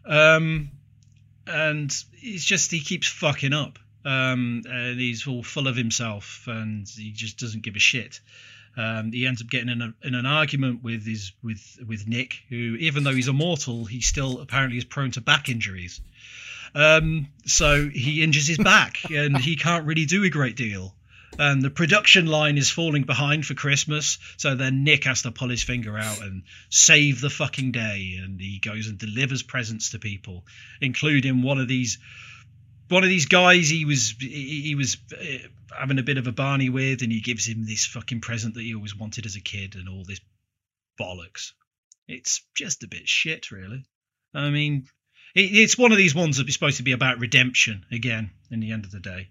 Um, 0.07 0.71
and 1.47 1.95
it's 2.15 2.45
just 2.45 2.71
he 2.71 2.81
keeps 2.81 3.09
fucking 3.09 3.53
up. 3.53 3.79
Um, 4.05 4.63
and 4.71 5.01
he's 5.01 5.27
all 5.27 5.43
full 5.43 5.67
of 5.67 5.77
himself 5.77 6.45
and 6.47 6.89
he 6.89 7.11
just 7.11 7.39
doesn't 7.39 7.63
give 7.63 7.77
a 7.77 7.81
shit. 7.81 8.21
Um, 8.77 9.11
he 9.11 9.27
ends 9.27 9.41
up 9.41 9.49
getting 9.49 9.71
in, 9.71 9.83
a, 9.83 9.95
in 10.03 10.15
an 10.15 10.27
argument 10.27 10.83
with 10.83 11.07
his 11.07 11.33
with 11.43 11.79
with 11.87 12.07
Nick, 12.07 12.43
who 12.51 12.77
even 12.79 13.05
though 13.05 13.15
he's 13.15 13.27
immortal, 13.29 13.87
he 13.87 14.03
still 14.03 14.41
apparently 14.41 14.77
is 14.77 14.85
prone 14.85 15.11
to 15.13 15.23
back 15.23 15.49
injuries. 15.49 16.01
Um, 16.75 17.29
so 17.45 17.89
he 17.89 18.23
injures 18.23 18.47
his 18.47 18.59
back 18.59 18.99
and 19.11 19.37
he 19.37 19.57
can't 19.57 19.87
really 19.87 20.07
do 20.07 20.25
a 20.25 20.31
great 20.31 20.57
deal. 20.57 20.95
And 21.39 21.61
the 21.61 21.71
production 21.71 22.27
line 22.27 22.57
is 22.57 22.71
falling 22.71 23.03
behind 23.03 23.45
for 23.45 23.53
Christmas, 23.53 24.19
so 24.39 24.55
then 24.55 24.85
Nick 24.85 25.05
has 25.05 25.23
to 25.23 25.31
pull 25.31 25.51
his 25.51 25.63
finger 25.63 25.99
out 25.99 26.23
and 26.23 26.45
save 26.71 27.21
the 27.21 27.29
fucking 27.29 27.73
day. 27.73 28.19
And 28.23 28.41
he 28.41 28.59
goes 28.59 28.87
and 28.87 28.97
delivers 28.97 29.43
presents 29.43 29.91
to 29.91 29.99
people, 29.99 30.47
including 30.81 31.43
one 31.43 31.59
of 31.59 31.69
these 31.69 31.99
one 32.89 33.03
of 33.03 33.09
these 33.09 33.27
guys 33.27 33.69
he 33.69 33.85
was 33.85 34.15
he, 34.19 34.75
was 34.77 34.97
uh, 35.13 35.49
having 35.77 35.99
a 35.99 36.05
bit 36.05 36.19
of 36.19 36.27
a 36.27 36.33
barney 36.33 36.71
with, 36.71 37.03
and 37.03 37.13
he 37.13 37.21
gives 37.21 37.47
him 37.47 37.67
this 37.67 37.85
fucking 37.85 38.21
present 38.21 38.55
that 38.55 38.63
he 38.63 38.75
always 38.75 38.97
wanted 38.97 39.27
as 39.27 39.37
a 39.37 39.41
kid, 39.41 39.75
and 39.75 39.89
all 39.89 40.05
this 40.05 40.21
bollocks. 40.99 41.53
It's 42.09 42.43
just 42.55 42.85
a 42.85 42.89
bit 42.89 43.09
shit, 43.09 43.51
really. 43.51 43.85
I 44.33 44.51
mean, 44.51 44.87
it, 45.37 45.43
it's 45.53 45.79
one 45.79 45.93
of 45.93 45.99
these 45.99 46.15
ones 46.15 46.39
that's 46.39 46.53
supposed 46.53 46.79
to 46.79 46.83
be 46.83 46.93
about 46.93 47.21
redemption 47.21 47.85
again. 47.93 48.31
In 48.51 48.61
the 48.61 48.73
end 48.73 48.85
of 48.85 48.91
the 48.93 49.01
day, 49.01 49.29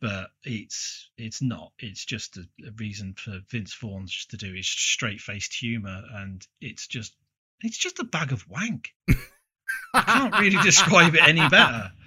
but 0.00 0.30
it's 0.44 1.08
it's 1.18 1.42
not. 1.42 1.72
It's 1.78 2.04
just 2.04 2.36
a, 2.36 2.42
a 2.66 2.70
reason 2.78 3.14
for 3.16 3.40
Vince 3.50 3.74
Vaughn 3.74 4.06
just 4.06 4.30
to 4.30 4.36
do 4.36 4.52
his 4.52 4.66
straight 4.68 5.20
faced 5.20 5.54
humor, 5.54 6.02
and 6.14 6.44
it's 6.60 6.86
just 6.86 7.14
it's 7.62 7.78
just 7.78 7.98
a 7.98 8.04
bag 8.04 8.32
of 8.32 8.48
wank. 8.48 8.90
I 9.94 10.00
can't 10.02 10.38
really 10.38 10.62
describe 10.62 11.14
it 11.14 11.22
any 11.26 11.48
better. 11.48 11.92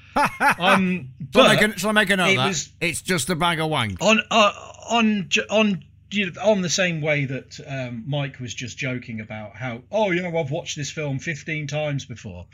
Um, 0.58 1.10
Shall 1.32 1.44
I 1.46 1.56
but 1.58 1.62
make 1.62 1.76
a, 1.76 1.80
shall 1.80 1.90
I 1.92 1.94
make 1.94 2.10
a 2.10 2.16
note 2.18 2.30
it 2.32 2.36
that? 2.38 2.48
was- 2.48 2.70
It's 2.82 3.04
just 3.04 3.30
a 3.30 3.36
bag 3.36 3.60
of 3.60 3.70
wank. 3.70 4.02
on 4.02 4.20
uh, 4.32 4.52
on 4.90 5.30
on 5.52 5.84
you 6.10 6.32
know, 6.32 6.42
on 6.42 6.62
the 6.62 6.70
same 6.70 7.02
way 7.02 7.26
that 7.26 7.60
um, 7.68 8.04
Mike 8.08 8.40
was 8.40 8.54
just 8.54 8.78
joking 8.78 9.20
about 9.20 9.56
how 9.56 9.82
oh 9.92 10.12
you 10.12 10.22
know 10.22 10.38
I've 10.38 10.52
watched 10.52 10.76
this 10.76 10.92
film 10.92 11.20
15 11.20 11.68
times 11.68 12.06
before. 12.06 12.46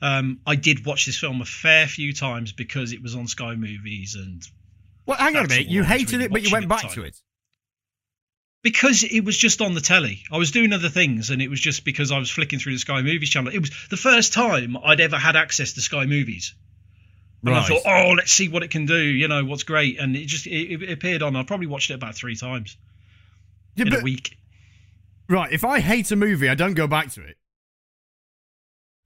Um, 0.00 0.40
I 0.46 0.54
did 0.56 0.84
watch 0.86 1.06
this 1.06 1.18
film 1.18 1.40
a 1.40 1.44
fair 1.44 1.86
few 1.86 2.12
times 2.12 2.52
because 2.52 2.92
it 2.92 3.02
was 3.02 3.14
on 3.14 3.26
Sky 3.26 3.54
Movies 3.54 4.14
and 4.14 4.42
Well, 5.06 5.18
hang 5.18 5.36
on 5.36 5.44
a 5.44 5.48
minute. 5.48 5.68
You 5.68 5.82
hated 5.84 6.12
really 6.12 6.24
it, 6.26 6.30
but 6.32 6.42
you 6.42 6.50
went 6.52 6.68
back 6.68 6.90
to 6.92 7.02
it. 7.02 7.16
because 8.62 9.04
it 9.04 9.24
was 9.24 9.36
just 9.36 9.60
on 9.60 9.74
the 9.74 9.80
telly. 9.80 10.22
I 10.30 10.38
was 10.38 10.50
doing 10.50 10.72
other 10.72 10.88
things, 10.88 11.30
and 11.30 11.40
it 11.40 11.48
was 11.48 11.60
just 11.60 11.84
because 11.84 12.10
I 12.12 12.18
was 12.18 12.30
flicking 12.30 12.58
through 12.58 12.74
the 12.74 12.78
Sky 12.78 13.02
Movies 13.02 13.30
channel. 13.30 13.52
It 13.52 13.60
was 13.60 13.70
the 13.90 13.96
first 13.96 14.32
time 14.32 14.76
I'd 14.76 15.00
ever 15.00 15.16
had 15.16 15.36
access 15.36 15.72
to 15.74 15.80
Sky 15.80 16.06
Movies. 16.06 16.54
And 17.44 17.54
I 17.54 17.62
thought, 17.62 17.82
oh, 17.86 18.14
let's 18.16 18.32
see 18.32 18.48
what 18.48 18.62
it 18.64 18.70
can 18.70 18.84
do. 18.86 18.98
You 18.98 19.28
know, 19.28 19.44
what's 19.44 19.62
great. 19.62 19.98
And 20.00 20.16
it 20.16 20.26
just 20.26 20.46
it, 20.46 20.82
it 20.82 20.90
appeared 20.90 21.22
on. 21.22 21.36
I 21.36 21.44
probably 21.44 21.68
watched 21.68 21.90
it 21.90 21.94
about 21.94 22.14
three 22.16 22.34
times 22.34 22.76
Yeah, 23.76 23.84
in 23.86 23.90
but- 23.90 24.00
a 24.00 24.02
week. 24.02 24.36
right. 25.28 25.52
If 25.52 25.64
I 25.64 25.80
hate 25.80 26.10
a 26.10 26.16
movie, 26.16 26.48
I 26.48 26.54
don't 26.54 26.74
go 26.74 26.86
back 26.88 27.12
to 27.12 27.22
it. 27.22 27.36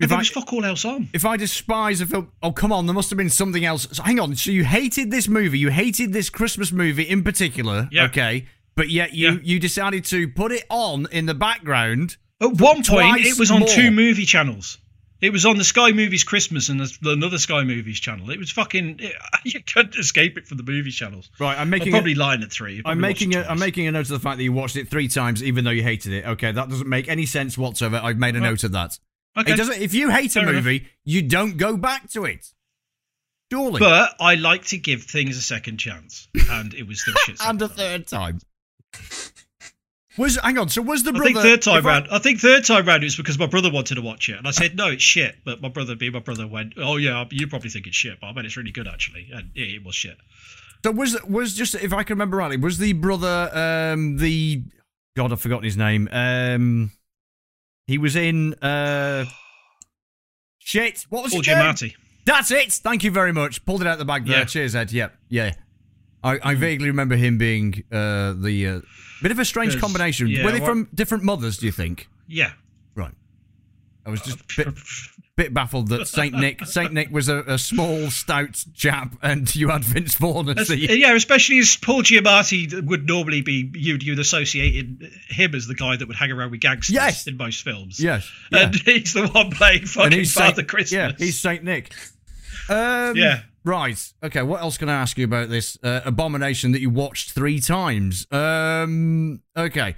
If 0.00 0.08
there 0.08 0.16
I, 0.18 0.20
was 0.22 0.30
fuck 0.30 0.52
all 0.52 0.64
else 0.64 0.84
on. 0.84 1.08
if 1.12 1.24
I 1.24 1.36
despise 1.36 2.00
a 2.00 2.06
film, 2.06 2.32
oh 2.42 2.50
come 2.50 2.72
on, 2.72 2.86
there 2.86 2.94
must 2.94 3.10
have 3.10 3.16
been 3.16 3.30
something 3.30 3.64
else. 3.64 3.86
So 3.92 4.02
hang 4.02 4.18
on. 4.18 4.34
So 4.34 4.50
you 4.50 4.64
hated 4.64 5.10
this 5.12 5.28
movie, 5.28 5.58
you 5.60 5.68
hated 5.70 6.12
this 6.12 6.28
Christmas 6.28 6.72
movie 6.72 7.04
in 7.04 7.22
particular, 7.22 7.88
Yeah. 7.92 8.04
okay? 8.06 8.46
But 8.74 8.88
yet 8.90 9.12
you 9.12 9.32
Yeah. 9.32 9.38
you 9.44 9.60
decided 9.60 10.04
to 10.06 10.26
put 10.28 10.50
it 10.50 10.64
on 10.70 11.06
in 11.12 11.26
the 11.26 11.34
background. 11.34 12.16
At 12.40 12.54
one 12.54 12.82
point, 12.82 13.18
it 13.24 13.38
was 13.38 13.52
on 13.52 13.60
more. 13.60 13.68
two 13.68 13.92
movie 13.92 14.24
channels. 14.24 14.78
It 15.22 15.32
was 15.32 15.46
on 15.46 15.56
the 15.56 15.62
Sky 15.64 15.92
Movies 15.92 16.24
Christmas 16.24 16.68
and 16.68 16.80
there's 16.80 16.98
another 17.02 17.38
Sky 17.38 17.62
Movies 17.62 18.00
channel. 18.00 18.28
It 18.30 18.38
was 18.40 18.50
fucking. 18.50 18.96
It, 18.98 19.14
you 19.44 19.60
couldn't 19.62 19.94
escape 19.96 20.36
it 20.36 20.48
from 20.48 20.56
the 20.58 20.64
movie 20.64 20.90
channels. 20.90 21.30
Right, 21.38 21.54
I'm 21.54 21.60
I'll 21.60 21.66
making 21.66 21.92
probably 21.92 22.14
a, 22.14 22.18
line 22.18 22.42
at 22.42 22.50
three. 22.50 22.82
I'll 22.84 22.90
I'm 22.92 23.00
making 23.00 23.36
a, 23.36 23.42
I'm 23.42 23.60
making 23.60 23.86
a 23.86 23.92
note 23.92 24.00
of 24.00 24.08
the 24.08 24.18
fact 24.18 24.38
that 24.38 24.42
you 24.42 24.52
watched 24.52 24.74
it 24.76 24.88
three 24.88 25.06
times, 25.06 25.42
even 25.42 25.64
though 25.64 25.70
you 25.70 25.84
hated 25.84 26.12
it. 26.12 26.26
Okay, 26.26 26.50
that 26.50 26.68
doesn't 26.68 26.88
make 26.88 27.08
any 27.08 27.24
sense 27.24 27.56
whatsoever. 27.56 28.00
I've 28.02 28.18
made 28.18 28.34
a 28.36 28.40
Well- 28.40 28.50
note 28.50 28.64
of 28.64 28.72
that. 28.72 28.98
Okay. 29.38 29.52
It 29.52 29.56
doesn't. 29.56 29.80
If 29.80 29.94
you 29.94 30.10
hate 30.10 30.32
Fair 30.32 30.42
a 30.44 30.50
enough. 30.50 30.64
movie, 30.64 30.88
you 31.04 31.22
don't 31.22 31.56
go 31.56 31.76
back 31.76 32.10
to 32.10 32.24
it. 32.24 32.52
Surely. 33.50 33.78
But 33.78 34.14
I 34.20 34.34
like 34.34 34.64
to 34.66 34.78
give 34.78 35.04
things 35.04 35.38
a 35.38 35.42
second 35.42 35.76
chance, 35.78 36.26
and 36.50 36.74
it 36.74 36.86
was 36.86 37.00
still 37.00 37.14
shit. 37.24 37.36
and 37.40 37.62
a 37.62 37.68
second 37.68 38.08
time. 38.08 38.40
third 38.92 38.98
time. 38.98 39.32
Was 40.18 40.38
hang 40.42 40.58
on. 40.58 40.68
So 40.68 40.82
was 40.82 41.02
the 41.04 41.10
I 41.10 41.12
brother? 41.12 41.24
think 41.32 41.38
third 41.38 41.62
time 41.62 41.78
if 41.78 41.86
I- 41.86 41.88
round. 41.88 42.08
I 42.10 42.18
think 42.18 42.40
third 42.40 42.64
time 42.64 42.86
round 42.86 43.02
it 43.02 43.06
was 43.06 43.16
because 43.16 43.38
my 43.38 43.46
brother 43.46 43.70
wanted 43.70 43.94
to 43.94 44.02
watch 44.02 44.28
it, 44.28 44.36
and 44.36 44.46
I 44.46 44.50
said 44.50 44.76
no, 44.76 44.88
it's 44.88 45.02
shit. 45.02 45.36
But 45.44 45.62
my 45.62 45.68
brother, 45.68 45.94
being 45.94 46.12
my 46.12 46.18
brother, 46.18 46.46
went, 46.46 46.74
"Oh 46.76 46.96
yeah, 46.98 47.24
you 47.30 47.46
probably 47.46 47.70
think 47.70 47.86
it's 47.86 47.96
shit, 47.96 48.18
but 48.20 48.26
I 48.26 48.32
bet 48.32 48.44
it's 48.44 48.56
really 48.56 48.72
good 48.72 48.86
actually." 48.88 49.30
And 49.32 49.50
yeah, 49.54 49.64
it 49.76 49.84
was 49.84 49.94
shit. 49.94 50.16
So 50.84 50.90
was 50.90 51.16
was 51.24 51.54
just 51.54 51.74
if 51.76 51.92
I 51.94 52.02
can 52.02 52.14
remember 52.14 52.36
rightly, 52.38 52.58
was 52.58 52.76
the 52.78 52.92
brother 52.92 53.50
um 53.54 54.18
the 54.18 54.62
God 55.16 55.32
I've 55.32 55.40
forgotten 55.40 55.64
his 55.64 55.76
name. 55.76 56.08
Um 56.12 56.90
he 57.86 57.96
was 57.98 58.14
in 58.16 58.54
uh 58.54 59.24
shit. 60.58 61.06
What 61.08 61.24
was 61.24 61.32
Paul? 61.32 61.42
Giamatti. 61.42 61.94
That's 62.24 62.50
it. 62.50 62.72
Thank 62.72 63.02
you 63.04 63.10
very 63.10 63.32
much. 63.32 63.64
Pulled 63.64 63.80
it 63.80 63.86
out 63.86 63.98
the 63.98 64.04
bag 64.04 64.26
there. 64.26 64.40
Yeah. 64.40 64.44
Cheers, 64.44 64.74
Ed. 64.76 64.92
Yep. 64.92 65.14
Yeah. 65.28 65.54
I, 66.24 66.38
I 66.42 66.54
vaguely 66.54 66.88
remember 66.88 67.16
him 67.16 67.36
being 67.38 67.82
uh 67.90 68.32
the 68.34 68.66
uh, 68.68 68.80
bit 69.22 69.30
of 69.32 69.38
a 69.38 69.44
strange 69.44 69.78
combination. 69.78 70.28
yeah, 70.28 70.44
Were 70.44 70.52
they 70.52 70.60
what- 70.60 70.68
from 70.68 70.88
different 70.94 71.24
mothers, 71.24 71.58
do 71.58 71.66
you 71.66 71.72
think? 71.72 72.08
Yeah. 72.26 72.52
Right. 72.94 73.12
I 74.04 74.10
was 74.10 74.20
just 74.20 74.40
a 74.40 74.44
bit, 74.64 74.74
bit 75.36 75.54
baffled 75.54 75.88
that 75.90 76.08
Saint 76.08 76.34
Nick 76.34 76.66
Saint 76.66 76.92
Nick 76.92 77.12
was 77.12 77.28
a, 77.28 77.38
a 77.46 77.56
small, 77.56 78.10
stout 78.10 78.64
chap, 78.74 79.14
and 79.22 79.54
you 79.54 79.68
had 79.68 79.84
Vince 79.84 80.14
Vaughn 80.16 80.48
as 80.48 80.66
the 80.68 80.76
yeah, 80.76 81.14
especially 81.14 81.60
as 81.60 81.76
Paul 81.76 82.02
Giamatti 82.02 82.84
would 82.84 83.06
normally 83.06 83.42
be, 83.42 83.70
you'd, 83.74 84.02
you'd 84.02 84.18
associate 84.18 84.86
him 85.28 85.54
as 85.54 85.68
the 85.68 85.76
guy 85.76 85.96
that 85.96 86.08
would 86.08 86.16
hang 86.16 86.32
around 86.32 86.50
with 86.50 86.60
gangsters 86.60 86.94
Yes. 86.94 87.26
in 87.28 87.36
most 87.36 87.62
films. 87.62 88.00
yes, 88.00 88.28
yeah. 88.50 88.64
And 88.64 88.74
he's 88.84 89.12
the 89.12 89.28
one 89.28 89.50
playing 89.52 89.86
fucking 89.86 90.24
Father 90.24 90.54
Saint, 90.56 90.68
Christmas. 90.68 90.92
Yeah, 90.92 91.12
he's 91.16 91.38
Saint 91.38 91.62
Nick. 91.62 91.92
Um, 92.68 93.16
Yeah. 93.16 93.42
Right. 93.64 94.12
Okay. 94.22 94.42
What 94.42 94.60
else 94.60 94.76
can 94.78 94.88
I 94.88 94.94
ask 94.94 95.16
you 95.18 95.24
about 95.24 95.48
this 95.48 95.78
uh, 95.82 96.00
abomination 96.04 96.72
that 96.72 96.80
you 96.80 96.90
watched 96.90 97.32
three 97.32 97.60
times? 97.60 98.26
Um. 98.32 99.42
Okay. 99.56 99.94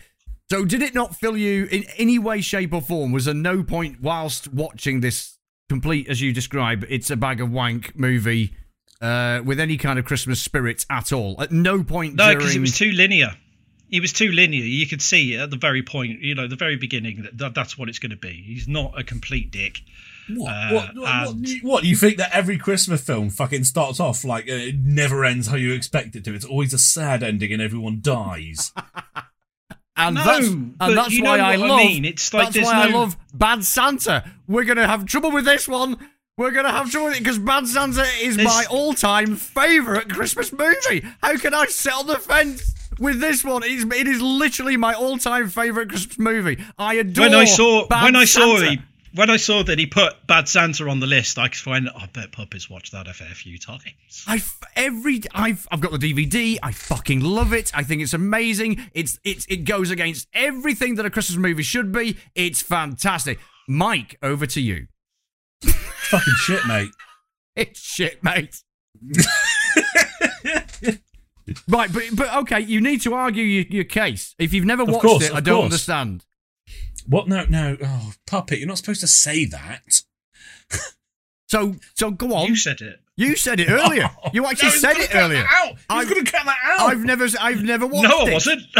So, 0.50 0.64
did 0.66 0.82
it 0.82 0.94
not 0.94 1.16
fill 1.16 1.36
you 1.38 1.64
in 1.70 1.84
any 1.96 2.18
way, 2.18 2.42
shape, 2.42 2.74
or 2.74 2.82
form? 2.82 3.12
Was 3.12 3.24
there 3.24 3.34
no 3.34 3.62
point 3.62 4.02
whilst 4.02 4.52
watching 4.52 5.00
this 5.00 5.38
complete, 5.70 6.06
as 6.08 6.20
you 6.20 6.32
describe, 6.34 6.84
it's 6.90 7.10
a 7.10 7.16
bag 7.16 7.40
of 7.40 7.50
wank 7.50 7.96
movie, 7.98 8.54
uh, 9.00 9.40
with 9.42 9.58
any 9.58 9.78
kind 9.78 9.98
of 9.98 10.04
Christmas 10.04 10.42
spirit 10.42 10.84
at 10.90 11.12
all? 11.12 11.40
At 11.40 11.50
no 11.50 11.82
point 11.82 12.16
No, 12.16 12.24
during. 12.24 12.38
because 12.38 12.56
it 12.56 12.60
was 12.60 12.76
too 12.76 12.92
linear. 12.92 13.34
It 13.90 14.00
was 14.00 14.12
too 14.12 14.32
linear. 14.32 14.64
You 14.64 14.86
could 14.86 15.00
see 15.00 15.36
at 15.38 15.50
the 15.50 15.56
very 15.56 15.82
point, 15.82 16.20
you 16.20 16.34
know, 16.34 16.46
the 16.46 16.56
very 16.56 16.76
beginning 16.76 17.26
that 17.32 17.54
that's 17.54 17.78
what 17.78 17.88
it's 17.88 17.98
going 17.98 18.10
to 18.10 18.16
be. 18.16 18.42
He's 18.46 18.68
not 18.68 18.98
a 18.98 19.02
complete 19.02 19.50
dick. 19.50 19.80
What? 20.28 20.50
Uh, 20.52 20.70
what, 20.72 20.94
what, 20.96 21.26
what, 21.26 21.48
you- 21.48 21.60
what? 21.62 21.84
You 21.84 21.96
think 21.96 22.16
that 22.18 22.30
every 22.32 22.58
Christmas 22.58 23.02
film 23.04 23.30
fucking 23.30 23.64
starts 23.64 24.00
off 24.00 24.24
like 24.24 24.44
uh, 24.48 24.52
it 24.54 24.76
never 24.78 25.24
ends 25.24 25.48
how 25.48 25.56
you 25.56 25.72
expect 25.72 26.16
it 26.16 26.24
to? 26.24 26.34
It's 26.34 26.44
always 26.44 26.72
a 26.72 26.78
sad 26.78 27.22
ending 27.22 27.52
and 27.52 27.60
everyone 27.62 27.98
dies. 28.00 28.72
And 29.96 30.16
No, 30.16 30.24
that's, 30.24 30.48
and 30.48 30.74
that's 30.80 31.20
why 31.22 31.38
I 31.38 31.56
what 31.56 31.66
I 31.66 31.66
love. 31.68 31.78
mean. 31.78 32.04
It's 32.04 32.34
like 32.34 32.46
that's 32.46 32.54
there's 32.56 32.66
why 32.66 32.82
I 32.82 32.86
love 32.90 33.16
Bad 33.32 33.62
Santa. 33.64 34.24
We're 34.48 34.64
gonna 34.64 34.88
have 34.88 35.06
trouble 35.06 35.30
with 35.30 35.44
this 35.44 35.68
one. 35.68 35.96
We're 36.36 36.50
gonna 36.50 36.72
have 36.72 36.90
trouble 36.90 37.10
with 37.10 37.16
it 37.18 37.20
because 37.20 37.38
Bad 37.38 37.68
Santa 37.68 38.02
is 38.20 38.34
There's- 38.36 38.52
my 38.52 38.64
all-time 38.68 39.36
favorite 39.36 40.08
Christmas 40.12 40.52
movie. 40.52 41.06
How 41.22 41.36
can 41.36 41.54
I 41.54 41.66
sit 41.66 41.92
on 41.92 42.08
the 42.08 42.18
fence 42.18 42.74
with 42.98 43.20
this 43.20 43.44
one? 43.44 43.62
It's, 43.64 43.84
it 43.84 44.08
is 44.08 44.20
literally 44.20 44.76
my 44.76 44.94
all-time 44.94 45.48
favorite 45.48 45.90
Christmas 45.90 46.18
movie. 46.18 46.58
I 46.76 46.94
adore. 46.94 47.26
when 47.26 47.34
I 47.36 47.44
saw 47.44 47.86
Bad 47.86 48.02
when 48.02 48.16
I 48.16 48.24
saw 48.24 48.56
Santa. 48.58 48.70
he, 48.72 48.80
when 49.14 49.30
I 49.30 49.36
saw 49.36 49.62
that 49.62 49.78
he 49.78 49.86
put 49.86 50.26
Bad 50.26 50.48
Santa 50.48 50.88
on 50.88 50.98
the 51.00 51.06
list, 51.06 51.38
I 51.38 51.48
could 51.48 51.58
find 51.58 51.88
oh, 51.88 51.98
I 51.98 52.06
bet 52.06 52.32
Puppies 52.32 52.68
watched 52.68 52.92
that 52.92 53.06
a 53.06 53.12
fair 53.14 53.28
few 53.28 53.58
times. 53.58 54.24
I 54.26 54.36
f- 54.36 54.60
every 54.74 55.22
I've 55.32 55.66
I've 55.70 55.80
got 55.80 55.92
the 55.92 56.12
DVD. 56.12 56.58
I 56.62 56.72
fucking 56.72 57.20
love 57.20 57.52
it. 57.52 57.70
I 57.74 57.84
think 57.84 58.02
it's 58.02 58.14
amazing. 58.14 58.90
It's 58.92 59.18
it's 59.24 59.46
it 59.46 59.64
goes 59.64 59.90
against 59.90 60.28
everything 60.34 60.96
that 60.96 61.06
a 61.06 61.10
Christmas 61.10 61.38
movie 61.38 61.62
should 61.62 61.92
be. 61.92 62.16
It's 62.34 62.60
fantastic. 62.60 63.38
Mike, 63.68 64.18
over 64.22 64.46
to 64.46 64.60
you. 64.60 64.88
fucking 65.62 66.34
shit, 66.38 66.66
mate. 66.66 66.90
It's 67.56 67.78
shit, 67.78 68.20
mate. 68.24 68.64
right, 71.68 71.92
but 71.92 72.02
but 72.14 72.34
okay, 72.38 72.58
you 72.58 72.80
need 72.80 73.00
to 73.02 73.14
argue 73.14 73.44
your, 73.44 73.64
your 73.68 73.84
case. 73.84 74.34
If 74.40 74.52
you've 74.52 74.64
never 74.64 74.84
watched 74.84 75.02
course, 75.02 75.24
it, 75.28 75.32
I 75.32 75.38
don't 75.38 75.54
course. 75.54 75.64
understand. 75.66 76.24
What? 77.06 77.28
No, 77.28 77.44
no. 77.48 77.76
Oh, 77.82 78.12
puppet, 78.26 78.58
you're 78.58 78.68
not 78.68 78.78
supposed 78.78 79.00
to 79.00 79.06
say 79.08 79.44
that. 79.46 80.02
So 81.48 81.76
so 81.94 82.10
go 82.10 82.34
on. 82.34 82.48
You 82.48 82.56
said 82.56 82.80
it. 82.80 83.00
You 83.16 83.36
said 83.36 83.60
it 83.60 83.70
earlier. 83.70 84.10
You 84.32 84.44
actually 84.46 84.68
No, 84.68 84.72
he's 84.72 84.80
said 84.80 84.96
it 84.96 85.10
cut 85.10 85.22
earlier. 85.22 85.42
That 85.42 85.66
out. 85.68 85.76
I've- 85.88 86.10
going 86.10 86.24
to 86.24 86.30
cut 86.32 86.44
that 86.46 86.58
out. 86.64 86.80
I've 86.90 87.04
never 87.04 87.26
I've 87.40 87.62
never 87.62 87.86
watched 87.86 88.08
No, 88.08 88.26
it. 88.26 88.30
I 88.30 88.32
wasn't. 88.32 88.62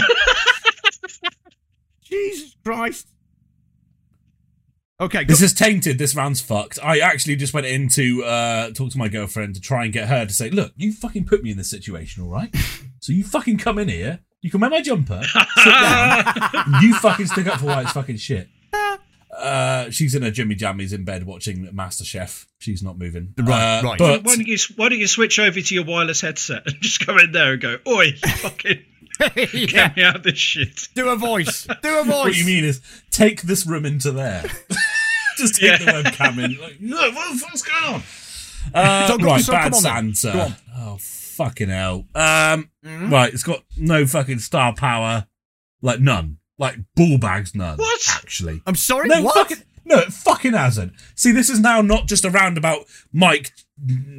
Jesus 2.03 2.57
Christ. 2.65 3.09
Okay, 5.01 5.25
This 5.25 5.43
is 5.43 5.53
tainted. 5.53 5.99
This 5.99 6.15
round's 6.15 6.41
fucked. 6.41 6.79
I 6.83 7.01
actually 7.01 7.35
just 7.37 7.53
went 7.53 7.67
in 7.67 7.89
to 7.91 8.25
uh, 8.25 8.71
talk 8.71 8.91
to 8.93 8.99
my 8.99 9.09
girlfriend 9.09 9.57
to 9.57 9.61
try 9.61 9.85
and 9.85 9.93
get 9.93 10.09
her 10.09 10.25
to 10.25 10.33
say, 10.33 10.51
"Look, 10.51 10.73
you 10.77 10.93
fucking 10.93 11.25
put 11.27 11.43
me 11.43 11.51
in 11.51 11.57
this 11.59 11.69
situation, 11.69 12.23
all 12.23 12.31
right? 12.31 12.55
So 13.01 13.13
you 13.13 13.25
fucking 13.25 13.59
come 13.59 13.79
in 13.79 13.89
here. 13.89 14.21
You 14.45 14.51
can 14.51 14.61
wear 14.61 14.69
my 14.69 14.83
jumper, 14.83 15.23
sit 15.23 15.71
down. 15.71 16.35
you 16.83 16.95
fucking 16.97 17.25
stick 17.29 17.47
up 17.47 17.61
for 17.61 17.65
why 17.67 17.81
it's 17.81 17.93
fucking 17.93 18.19
shit." 18.19 18.49
Uh, 19.35 19.89
she's 19.91 20.15
in 20.15 20.23
her 20.23 20.31
Jimmy 20.31 20.55
Jammies 20.55 20.93
in 20.93 21.03
bed 21.05 21.25
watching 21.25 21.67
MasterChef. 21.69 22.45
She's 22.59 22.83
not 22.83 22.99
moving. 22.99 23.33
Right, 23.39 23.79
Uh, 23.79 23.83
right. 23.83 23.99
But 23.99 24.23
why 24.25 24.37
don't 24.37 24.47
you 24.47 24.59
why 24.77 24.91
don't 24.91 24.99
you 24.99 25.07
switch 25.07 25.39
over 25.39 25.59
to 25.61 25.75
your 25.75 25.85
wireless 25.85 26.21
headset 26.21 26.63
and 26.67 26.77
just 26.83 27.07
go 27.07 27.17
in 27.17 27.33
there 27.33 27.55
and 27.55 27.63
go, 27.63 27.79
"Oi, 27.89 28.13
fucking 28.37 28.85
yeah. 29.35 29.67
get 29.67 29.97
me 29.97 30.03
out 30.03 30.17
of 30.17 30.23
this 30.25 30.37
shit." 30.39 30.89
Do 30.95 31.09
a 31.09 31.17
voice. 31.17 31.67
Do 31.83 31.99
a 32.01 32.05
voice. 32.05 32.15
what 32.25 32.37
you 32.37 32.45
mean 32.45 32.65
is 32.65 32.83
take 33.11 33.41
this 33.43 33.65
room 33.67 33.87
into 33.87 34.13
there. 34.13 34.43
just 35.39 35.55
take 35.59 35.79
the 35.79 35.85
Yeah. 35.87 36.03
webcam 36.03 36.45
in. 36.45 36.61
Like, 36.61 36.77
look, 36.83 37.15
what 37.15 37.33
the 37.33 37.39
fuck's 37.39 37.63
going 37.63 37.95
on? 37.95 38.03
Uh, 38.75 39.09
So 39.09 39.17
go- 39.19 39.25
right, 39.25 39.43
so 39.43 39.53
bad 39.55 39.73
come 39.73 39.87
on 39.87 40.05
then. 40.05 40.15
Santa. 40.15 40.45
On. 40.45 40.55
Oh 40.77 40.99
fucking 41.35 41.69
hell. 41.69 42.07
Um, 42.15 42.71
right, 42.85 43.33
it's 43.33 43.43
got 43.43 43.63
no 43.77 44.07
fucking 44.07 44.39
star 44.41 44.75
power, 44.75 45.27
like 45.83 46.01
none, 46.01 46.39
like 46.59 46.77
ball 46.95 47.19
bags 47.19 47.55
none. 47.55 47.79
What? 47.79 48.01
Actually, 48.15 48.63
I'm 48.67 48.75
sorry. 48.77 49.09
no 49.09 49.23
what? 49.23 49.35
fucking 49.35 49.65
no, 49.87 49.99
it 49.99 50.13
fucking 50.13 50.53
hasn't. 50.55 50.93
See, 51.15 51.31
this 51.33 51.51
is 51.51 51.61
now 51.61 51.83
not 51.83 52.07
just 52.07 52.25
a 52.25 52.31
roundabout. 52.31 52.87
Mike 53.13 53.53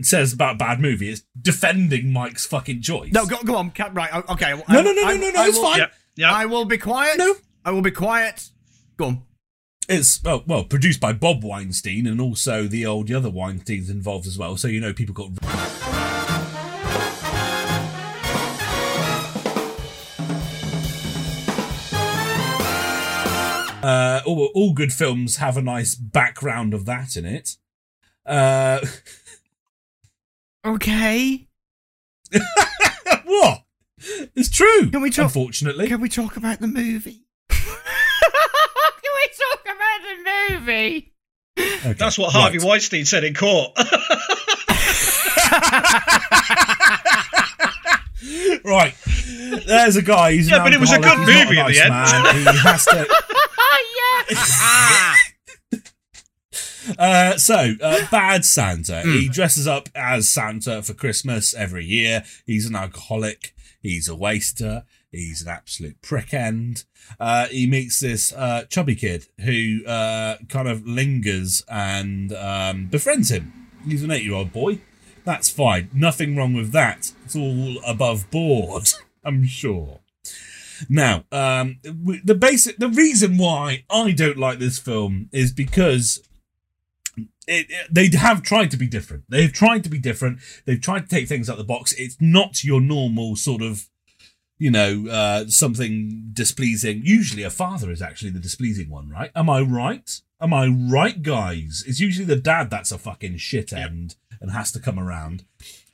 says 0.01 0.31
about 0.33 0.59
bad 0.59 0.79
movie. 0.79 1.09
It's 1.09 1.23
defending 1.41 2.13
Mike's 2.13 2.45
fucking 2.45 2.81
choice. 2.83 3.11
No, 3.11 3.25
go, 3.25 3.37
go 3.43 3.55
on. 3.55 3.71
Ca- 3.71 3.89
Right. 3.93 4.09
o- 4.13 4.33
Okay. 4.33 4.45
I- 4.51 4.73
no, 4.73 4.81
no, 4.83 4.91
no, 4.91 5.05
I- 5.05 5.17
no, 5.17 5.21
no, 5.21 5.29
no. 5.31 5.45
It's 5.45 5.57
will- 5.57 5.63
fine. 5.71 5.79
Yeah, 5.79 5.87
yeah. 6.15 6.31
I 6.33 6.45
will 6.45 6.65
be 6.65 6.77
quiet. 6.77 7.17
No. 7.17 7.33
I 7.63 7.71
will 7.71 7.81
be 7.81 7.89
quiet. 7.91 8.49
Go 8.97 9.05
on. 9.05 9.21
It's 9.89 10.21
well, 10.23 10.43
well 10.45 10.63
produced 10.65 10.99
by 10.99 11.13
Bob 11.13 11.43
Weinstein 11.43 12.05
and 12.05 12.19
also 12.21 12.67
the 12.67 12.85
old 12.85 13.07
the 13.07 13.15
other 13.15 13.29
Weinsteins 13.31 13.89
involved 13.89 14.27
as 14.27 14.37
well. 14.37 14.57
So 14.57 14.67
you 14.67 14.79
know 14.79 14.93
people 14.93 15.13
got. 15.15 15.94
Uh, 23.85 24.21
all, 24.25 24.49
all 24.55 24.73
good 24.73 24.91
films 24.91 25.35
have 25.37 25.57
a 25.57 25.61
nice 25.61 25.93
background 25.93 26.73
of 26.73 26.85
that 26.85 27.15
in 27.15 27.23
it. 27.25 27.55
Uh, 28.25 28.79
Okay. 30.65 31.47
what? 33.25 33.63
It's 34.35 34.49
true. 34.49 34.89
Can 34.89 35.01
we 35.03 35.11
talk- 35.11 35.25
Unfortunately, 35.25 35.87
Can 35.87 36.01
we 36.01 36.09
talk 36.09 36.35
about 36.35 36.59
the 36.59 36.65
movie? 36.67 37.27
Can 37.49 37.59
we 39.13 39.29
talk 39.37 39.61
about 39.65 40.01
the 40.01 40.15
movie? 40.55 41.13
Okay, 41.59 41.93
That's 41.93 42.17
what 42.17 42.33
Harvey 42.33 42.57
right. 42.57 42.67
Weinstein 42.67 43.05
said 43.05 43.23
in 43.23 43.35
court. 43.35 43.71
Right. 48.65 48.95
There's 49.67 49.95
a 49.95 50.01
guy. 50.01 50.33
He's 50.33 50.49
Yeah, 50.49 50.63
but 50.63 50.73
it 50.73 50.79
was 50.79 50.91
a 50.91 50.99
good 50.99 51.17
he's 51.19 51.27
not 51.27 51.27
a 51.27 51.45
movie 51.45 51.59
at 51.59 51.67
the 51.67 51.89
nice 51.89 52.15
end. 52.15 52.45
Man. 52.45 52.53
He 52.53 52.59
has 52.59 52.85
to. 52.85 53.07
Yeah. 54.27 55.15
Uh, 56.99 57.35
so, 57.35 57.73
uh, 57.81 58.05
Bad 58.11 58.45
Santa. 58.45 59.01
Hmm. 59.01 59.11
He 59.11 59.27
dresses 59.27 59.67
up 59.67 59.89
as 59.95 60.29
Santa 60.29 60.83
for 60.83 60.93
Christmas 60.93 61.55
every 61.55 61.83
year. 61.83 62.23
He's 62.45 62.67
an 62.67 62.75
alcoholic. 62.75 63.55
He's 63.81 64.07
a 64.07 64.15
waster. 64.15 64.83
He's 65.11 65.41
an 65.41 65.47
absolute 65.47 65.99
prick 66.03 66.31
end. 66.31 66.83
Uh, 67.19 67.47
he 67.47 67.65
meets 67.65 67.99
this 67.99 68.31
uh, 68.33 68.65
chubby 68.69 68.95
kid 68.95 69.25
who 69.41 69.83
uh, 69.85 70.37
kind 70.47 70.67
of 70.67 70.85
lingers 70.85 71.63
and 71.67 72.31
um, 72.33 72.85
befriends 72.87 73.29
him. 73.29 73.69
He's 73.87 74.03
an 74.03 74.11
eight 74.11 74.23
year 74.23 74.35
old 74.35 74.51
boy. 74.53 74.79
That's 75.25 75.49
fine. 75.49 75.89
Nothing 75.93 76.35
wrong 76.35 76.53
with 76.53 76.71
that. 76.71 77.11
It's 77.25 77.35
all 77.35 77.77
above 77.85 78.29
board, 78.31 78.89
I'm 79.23 79.45
sure. 79.45 79.99
Now, 80.89 81.23
um, 81.31 81.79
the 81.83 82.35
basic, 82.35 82.77
the 82.77 82.89
reason 82.89 83.37
why 83.37 83.85
I 83.89 84.11
don't 84.11 84.37
like 84.37 84.59
this 84.59 84.77
film 84.77 85.29
is 85.31 85.51
because 85.53 86.21
it, 87.47 87.67
it- 87.69 87.87
they 87.89 88.09
have 88.17 88.43
tried 88.43 88.71
to 88.71 88.77
be 88.77 88.87
different. 88.87 89.23
They've 89.29 89.51
tried 89.51 89.83
to 89.85 89.89
be 89.89 89.99
different. 89.99 90.39
They've 90.65 90.81
tried 90.81 91.07
to 91.09 91.15
take 91.15 91.27
things 91.27 91.49
out 91.49 91.53
of 91.53 91.59
the 91.59 91.63
box. 91.73 91.93
It's 91.93 92.17
not 92.19 92.63
your 92.63 92.81
normal 92.81 93.35
sort 93.37 93.61
of, 93.61 93.87
you 94.57 94.69
know, 94.69 95.05
uh, 95.09 95.45
something 95.47 96.29
displeasing. 96.33 97.01
Usually, 97.05 97.43
a 97.43 97.49
father 97.49 97.89
is 97.89 98.01
actually 98.01 98.31
the 98.31 98.39
displeasing 98.39 98.89
one, 98.89 99.09
right? 99.09 99.31
Am 99.35 99.49
I 99.49 99.61
right? 99.61 100.09
Am 100.41 100.53
I 100.53 100.67
right, 100.67 101.21
guys? 101.21 101.83
It's 101.87 102.01
usually 102.01 102.25
the 102.25 102.35
dad 102.35 102.69
that's 102.69 102.91
a 102.91 102.97
fucking 102.97 103.37
shit 103.37 103.71
end 103.71 104.15
and 104.41 104.51
has 104.51 104.71
to 104.73 104.79
come 104.79 104.99
around, 104.99 105.45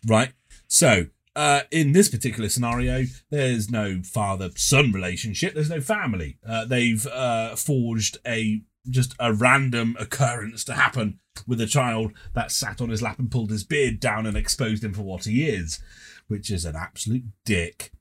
right? 0.07 0.31
So, 0.67 1.07
uh, 1.35 1.61
in 1.71 1.93
this 1.93 2.09
particular 2.09 2.49
scenario, 2.49 3.05
there's 3.29 3.69
no 3.69 4.01
father-son 4.03 4.91
relationship. 4.91 5.53
There's 5.53 5.69
no 5.69 5.81
family. 5.81 6.37
Uh, 6.47 6.65
they've 6.65 7.05
uh, 7.07 7.55
forged 7.55 8.17
a 8.25 8.61
just 8.89 9.13
a 9.19 9.31
random 9.31 9.95
occurrence 9.99 10.63
to 10.65 10.73
happen 10.73 11.19
with 11.47 11.61
a 11.61 11.67
child 11.67 12.11
that 12.33 12.51
sat 12.51 12.81
on 12.81 12.89
his 12.89 13.01
lap 13.01 13.19
and 13.19 13.29
pulled 13.29 13.51
his 13.51 13.63
beard 13.63 13.99
down 13.99 14.25
and 14.25 14.35
exposed 14.35 14.83
him 14.83 14.93
for 14.93 15.03
what 15.03 15.25
he 15.25 15.47
is, 15.47 15.79
which 16.27 16.49
is 16.49 16.65
an 16.65 16.75
absolute 16.75 17.23
dick. 17.45 17.91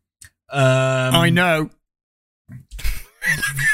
Um, 0.50 1.14
I 1.14 1.30
know. 1.30 1.70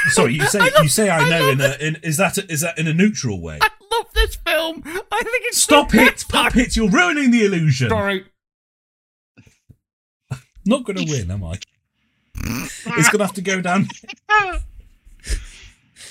Sorry, 0.09 0.33
you 0.33 0.45
say 0.47 0.69
you 0.81 0.89
say 0.89 1.09
I 1.09 1.29
know 1.29 1.49
in 1.49 1.61
a 1.61 1.77
in 1.79 1.95
is 2.03 2.17
that 2.17 2.37
is 2.49 2.61
that 2.61 2.77
in 2.77 2.87
a 2.87 2.93
neutral 2.93 3.41
way? 3.41 3.59
I 3.91 3.95
love 3.97 4.13
this 4.13 4.35
film. 4.35 4.83
I 4.85 5.21
think 5.23 5.43
it's 5.45 5.61
Stop 5.61 5.93
it, 5.95 6.25
puppet! 6.29 6.75
You're 6.75 6.89
ruining 6.89 7.31
the 7.31 7.45
illusion. 7.45 7.89
Sorry. 7.89 8.25
Not 10.65 10.83
going 10.83 10.97
to 10.97 11.05
win, 11.11 11.31
am 11.31 11.43
I? 11.45 11.59
It's 12.43 13.09
going 13.09 13.19
to 13.19 13.25
have 13.25 13.33
to 13.35 13.41
go 13.41 13.61
down. 13.61 13.87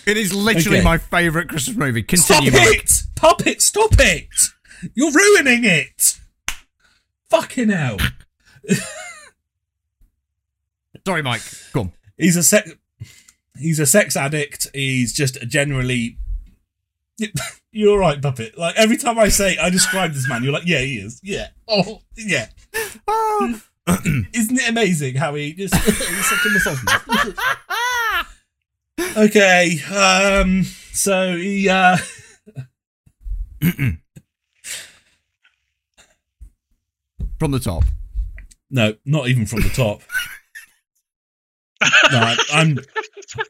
It 0.07 0.17
is 0.17 0.33
literally 0.33 0.79
Okay. 0.79 0.85
my 0.85 0.99
favourite 0.99 1.49
Christmas 1.49 1.77
movie. 1.77 2.05
Stop 2.15 2.45
Continue, 2.45 2.53
Mike. 2.61 2.79
it, 2.85 2.93
puppet! 3.17 3.61
Stop 3.61 3.91
it! 3.99 4.29
You're 4.95 5.11
ruining 5.11 5.65
it. 5.65 6.21
Fucking 7.29 7.71
hell! 7.71 7.97
Sorry, 11.05 11.23
Mike. 11.23 11.43
Go 11.73 11.81
on. 11.81 11.93
He's 12.17 12.37
a 12.37 12.45
sex. 12.45 12.71
He's 13.59 13.81
a 13.81 13.87
sex 13.87 14.17
addict. 14.17 14.69
He's 14.73 15.13
just 15.13 15.41
generally. 15.49 16.19
You're 17.73 17.99
right, 17.99 18.21
puppet. 18.21 18.57
Like 18.59 18.75
every 18.77 18.97
time 18.97 19.19
I 19.19 19.29
say 19.29 19.57
I 19.59 19.71
describe 19.71 20.13
this 20.13 20.29
man, 20.29 20.43
you're 20.43 20.53
like, 20.53 20.67
yeah, 20.67 20.81
he 20.81 20.97
is. 20.99 21.21
Yeah. 21.23 21.49
Oh, 21.69 22.01
yeah. 22.17 22.49
Oh. 23.07 23.61
Isn't 24.33 24.59
it 24.59 24.69
amazing 24.69 25.15
how 25.17 25.35
he 25.35 25.53
just 25.53 25.75
he's 25.75 26.27
such 26.27 26.47
a 26.47 26.49
misogynist? 26.51 27.39
okay, 29.17 29.79
um, 29.95 30.65
so 30.65 31.37
he 31.37 31.69
uh 31.69 31.97
From 37.39 37.51
the 37.51 37.61
top. 37.61 37.85
no, 38.71 38.95
not 39.05 39.29
even 39.29 39.45
from 39.47 39.61
the 39.61 39.69
top. 39.69 40.01
no, 42.11 42.35
I'm 42.53 42.79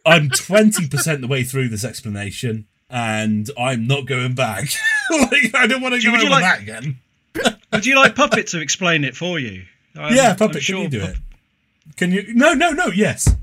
I'm 0.05 0.29
twenty 0.31 0.89
percent 0.89 1.21
the 1.21 1.29
way 1.29 1.45
through 1.45 1.69
this 1.69 1.85
explanation, 1.85 2.67
and 2.91 3.51
I'm 3.59 3.87
not 3.87 4.07
going 4.07 4.35
back. 4.35 4.65
like 5.11 5.55
I 5.55 5.67
don't 5.67 5.83
want 5.83 5.95
to 5.95 6.03
go 6.03 6.13
Would 6.13 6.21
over 6.21 6.31
like- 6.31 6.43
that 6.45 6.61
again. 6.63 6.99
Would 7.73 7.85
you 7.87 7.97
like 7.97 8.15
Puppet 8.15 8.47
to 8.49 8.61
explain 8.61 9.05
it 9.05 9.17
for 9.17 9.39
you? 9.39 9.65
I'm- 9.97 10.15
yeah, 10.15 10.31
I'm 10.31 10.37
puppet, 10.37 10.63
sure 10.63 10.77
can 10.77 10.83
you 10.85 10.89
do 10.91 11.01
Pup- 11.01 11.11
it? 11.11 11.17
Can 11.97 12.13
you? 12.13 12.35
No, 12.35 12.53
no, 12.55 12.71
no. 12.73 12.87
Yes, 12.87 13.35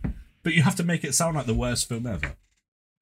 but 0.44 0.54
you 0.54 0.62
have 0.64 0.76
to 0.76 0.84
make 0.84 1.04
it 1.04 1.14
sound 1.16 1.36
like 1.36 1.46
the 1.46 1.54
worst 1.54 1.88
film 1.89 2.06
ever. 2.08 2.34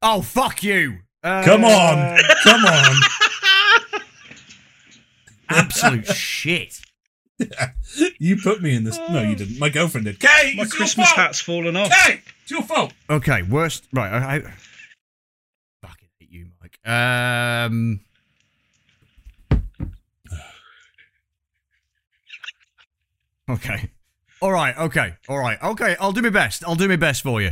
Oh, 0.02 0.22
fuck 0.22 0.64
you. 0.64 1.00
Uh, 1.24 1.44
Come 1.44 1.64
on, 1.64 2.18
come 2.44 2.66
on. 2.66 2.96
Absolute 5.50 6.08
shit. 6.08 6.80
You 8.20 8.38
put 8.38 8.62
me 8.62 8.76
in 8.76 8.84
this. 8.84 8.98
No, 9.10 9.22
you 9.24 9.36
didn't. 9.36 9.60
My 9.60 9.70
girlfriend 9.70 10.06
did. 10.06 10.20
Kate, 10.20 10.56
My 10.56 10.64
it's 10.64 10.74
Christmas 10.74 11.08
your 11.10 11.16
fault. 11.16 11.28
hat's 11.28 11.40
fallen 11.42 11.76
off. 11.76 11.92
Kate, 11.92 12.22
it's 12.44 12.52
your 12.52 12.62
fault. 12.62 12.94
Okay, 13.10 13.42
worst. 13.42 13.86
Right, 13.92 14.12
I. 14.12 14.36
I 14.36 14.40
fucking 15.82 16.08
hate 16.20 16.30
you, 16.32 16.48
Mike. 16.62 16.71
Um. 16.86 18.02
Okay. 23.50 23.92
All 24.42 24.52
right. 24.52 24.76
Okay. 24.78 25.16
All 25.28 25.38
right. 25.38 25.62
Okay. 25.62 25.96
I'll 26.00 26.14
do 26.14 26.22
my 26.22 26.30
best. 26.30 26.64
I'll 26.66 26.76
do 26.76 26.88
my 26.88 26.96
best 26.96 27.22
for 27.22 27.42
you. 27.42 27.52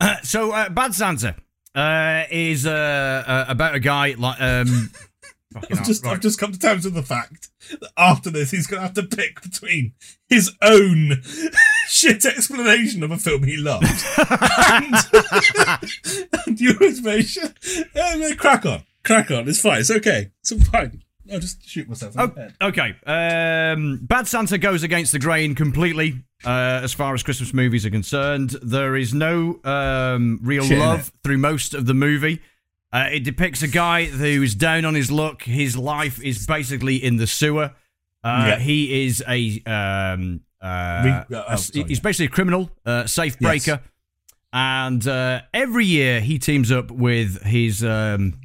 Uh, 0.00 0.16
so, 0.22 0.50
uh, 0.52 0.68
Bad 0.68 0.94
Santa 0.94 1.36
uh, 1.74 2.24
is 2.30 2.66
uh, 2.66 3.24
uh, 3.26 3.44
about 3.48 3.74
a 3.74 3.80
guy 3.80 4.14
like 4.18 4.40
um. 4.40 4.90
Fucking 5.52 5.78
I've 5.78 5.86
just, 5.86 6.04
right. 6.04 6.12
I've 6.12 6.20
just 6.20 6.38
come 6.38 6.52
to 6.52 6.58
terms 6.58 6.84
with 6.84 6.94
the 6.94 7.02
fact 7.02 7.48
that 7.70 7.90
after 7.96 8.30
this, 8.30 8.50
he's 8.50 8.66
going 8.66 8.78
to 8.80 8.86
have 8.86 8.94
to 8.94 9.02
pick 9.16 9.42
between 9.42 9.92
his 10.28 10.52
own 10.62 11.22
shit 11.88 12.24
explanation 12.24 13.02
of 13.02 13.10
a 13.10 13.16
film 13.16 13.42
he 13.44 13.56
loved 13.56 13.84
and, 14.14 14.94
and 16.46 16.60
your 16.60 16.82
explanation. 16.82 17.54
Yeah, 17.94 18.32
crack 18.36 18.64
on, 18.66 18.84
crack 19.04 19.30
on. 19.30 19.48
It's 19.48 19.60
fine. 19.60 19.80
It's 19.80 19.90
okay. 19.90 20.30
It's 20.40 20.68
fine. 20.68 21.02
I'll 21.32 21.38
just 21.38 21.64
shoot 21.68 21.88
myself 21.88 22.14
in 22.16 22.20
Oh, 22.20 22.26
the 22.26 22.40
head. 22.40 22.54
okay. 22.60 22.94
Um, 23.06 24.00
Bad 24.02 24.26
Santa 24.26 24.58
goes 24.58 24.82
against 24.82 25.12
the 25.12 25.20
grain 25.20 25.54
completely 25.54 26.24
uh, 26.44 26.80
as 26.82 26.92
far 26.92 27.14
as 27.14 27.22
Christmas 27.22 27.54
movies 27.54 27.86
are 27.86 27.90
concerned. 27.90 28.56
There 28.62 28.96
is 28.96 29.14
no 29.14 29.60
um, 29.62 30.40
real 30.42 30.64
Shit 30.64 30.78
love 30.80 31.12
through 31.22 31.38
most 31.38 31.72
of 31.74 31.86
the 31.86 31.94
movie. 31.94 32.40
Uh, 32.92 33.08
it 33.12 33.20
depicts 33.24 33.62
a 33.62 33.68
guy 33.68 34.04
who's 34.06 34.54
down 34.54 34.84
on 34.84 34.94
his 34.94 35.10
luck. 35.10 35.42
His 35.44 35.76
life 35.76 36.22
is 36.22 36.44
basically 36.46 36.96
in 36.96 37.16
the 37.16 37.26
sewer. 37.26 37.72
Uh, 38.24 38.44
Yeah. 38.48 38.58
He 38.58 39.06
is 39.06 39.22
a. 39.28 39.62
Um, 39.64 40.40
uh, 40.60 41.02
Re- 41.30 41.36
a- 41.38 41.52
oh, 41.52 41.56
sorry, 41.56 41.88
he's 41.88 41.98
yeah. 41.98 42.02
basically 42.02 42.26
a 42.26 42.30
criminal, 42.30 42.70
uh, 42.84 43.06
safe 43.06 43.36
Yes. 43.40 43.48
breaker. 43.48 43.82
And 44.52 45.06
uh, 45.06 45.42
every 45.54 45.86
year 45.86 46.20
he 46.20 46.38
teams 46.38 46.72
up 46.72 46.90
with 46.90 47.42
his. 47.44 47.84
Um, 47.84 48.40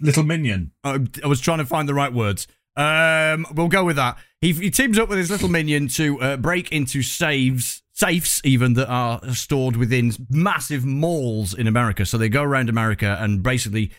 Little 0.00 0.24
minion. 0.24 0.72
I, 0.82 0.98
I 1.22 1.26
was 1.28 1.40
trying 1.40 1.58
to 1.58 1.64
find 1.64 1.88
the 1.88 1.94
right 1.94 2.12
words. 2.12 2.48
Um, 2.76 3.46
we'll 3.54 3.68
go 3.68 3.84
with 3.84 3.94
that. 3.96 4.18
He, 4.40 4.52
he 4.52 4.70
teams 4.70 4.98
up 4.98 5.08
with 5.08 5.18
his 5.18 5.30
little 5.30 5.48
minion 5.48 5.86
to 5.88 6.20
uh, 6.20 6.36
break 6.36 6.72
into 6.72 7.00
saves, 7.02 7.82
safes 7.94 8.40
even 8.44 8.74
that 8.74 8.88
are 8.88 9.20
stored 9.34 9.76
within 9.76 10.12
massive 10.28 10.84
malls 10.84 11.54
in 11.54 11.66
America. 11.66 12.04
So 12.04 12.18
they 12.18 12.28
go 12.28 12.42
around 12.42 12.68
America 12.68 13.16
and 13.20 13.42
basically 13.42 13.92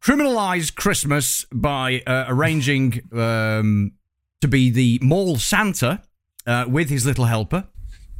criminalize 0.00 0.74
Christmas 0.74 1.44
by 1.52 2.02
uh, 2.06 2.26
arranging 2.28 3.02
um, 3.12 3.92
to 4.40 4.48
be 4.48 4.70
the 4.70 5.00
mall 5.02 5.36
Santa 5.36 6.02
uh, 6.46 6.66
with 6.68 6.88
his 6.88 7.04
little 7.04 7.24
helper. 7.24 7.66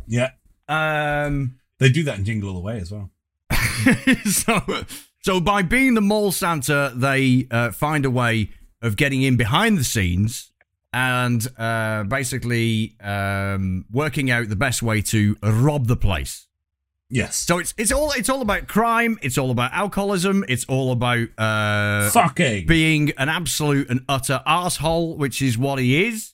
Yeah, 0.08 0.30
Um, 0.68 1.58
they 1.78 1.90
do 1.90 2.02
that 2.04 2.18
in 2.18 2.24
Jingle 2.24 2.50
All 2.50 2.54
the 2.56 2.60
Way 2.60 2.80
as 2.80 2.90
well. 2.92 3.10
so, 4.24 4.84
so 5.22 5.40
by 5.40 5.62
being 5.62 5.94
the 5.94 6.00
mall 6.00 6.32
Santa, 6.32 6.92
they 6.94 7.46
uh, 7.50 7.70
find 7.70 8.04
a 8.04 8.10
way 8.10 8.50
of 8.82 8.96
getting 8.96 9.22
in 9.22 9.36
behind 9.36 9.78
the 9.78 9.84
scenes 9.84 10.50
and 10.96 11.46
uh, 11.58 12.04
basically 12.04 12.96
um, 13.02 13.84
working 13.92 14.30
out 14.30 14.48
the 14.48 14.56
best 14.56 14.82
way 14.82 15.02
to 15.02 15.36
rob 15.42 15.88
the 15.88 15.96
place. 15.96 16.46
Yes. 17.10 17.36
So 17.36 17.58
it's 17.58 17.74
it's 17.76 17.92
all 17.92 18.12
it's 18.12 18.30
all 18.30 18.40
about 18.40 18.66
crime. 18.66 19.18
It's 19.20 19.36
all 19.36 19.50
about 19.50 19.74
alcoholism. 19.74 20.42
It's 20.48 20.64
all 20.64 20.92
about 20.92 21.28
uh, 21.36 22.08
Fucking. 22.10 22.66
being 22.66 23.12
an 23.18 23.28
absolute 23.28 23.90
and 23.90 24.06
utter 24.08 24.42
asshole, 24.46 25.18
which 25.18 25.42
is 25.42 25.58
what 25.58 25.78
he 25.78 26.06
is. 26.06 26.32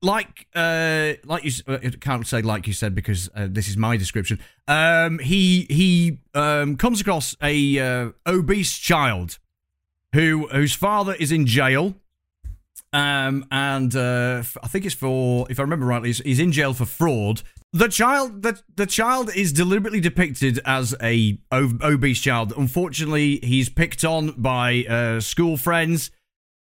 Like, 0.00 0.46
uh, 0.54 1.14
like 1.24 1.44
you, 1.44 1.52
uh, 1.68 1.78
I 1.82 1.90
can't 2.00 2.26
say 2.26 2.40
like 2.40 2.66
you 2.66 2.72
said 2.72 2.94
because 2.94 3.28
uh, 3.34 3.48
this 3.50 3.68
is 3.68 3.76
my 3.76 3.98
description. 3.98 4.40
Um, 4.66 5.18
he 5.18 5.66
he 5.68 6.20
um, 6.32 6.76
comes 6.76 7.02
across 7.02 7.36
a 7.42 7.78
uh, 7.78 8.10
obese 8.26 8.78
child 8.78 9.38
who 10.14 10.48
whose 10.48 10.74
father 10.74 11.14
is 11.14 11.30
in 11.30 11.44
jail. 11.44 11.94
Um, 12.94 13.44
and 13.50 13.96
uh, 13.96 14.44
I 14.62 14.68
think 14.68 14.86
it's 14.86 14.94
for, 14.94 15.48
if 15.50 15.58
I 15.58 15.62
remember 15.62 15.84
rightly, 15.84 16.10
he's, 16.10 16.20
he's 16.20 16.38
in 16.38 16.52
jail 16.52 16.72
for 16.74 16.86
fraud. 16.86 17.42
The 17.72 17.88
child, 17.88 18.42
the, 18.42 18.60
the 18.76 18.86
child 18.86 19.34
is 19.34 19.52
deliberately 19.52 19.98
depicted 19.98 20.60
as 20.64 20.94
a 21.02 21.40
obese 21.52 22.20
child. 22.20 22.52
Unfortunately, 22.56 23.40
he's 23.42 23.68
picked 23.68 24.04
on 24.04 24.40
by 24.40 24.84
uh, 24.88 25.18
school 25.18 25.56
friends. 25.56 26.12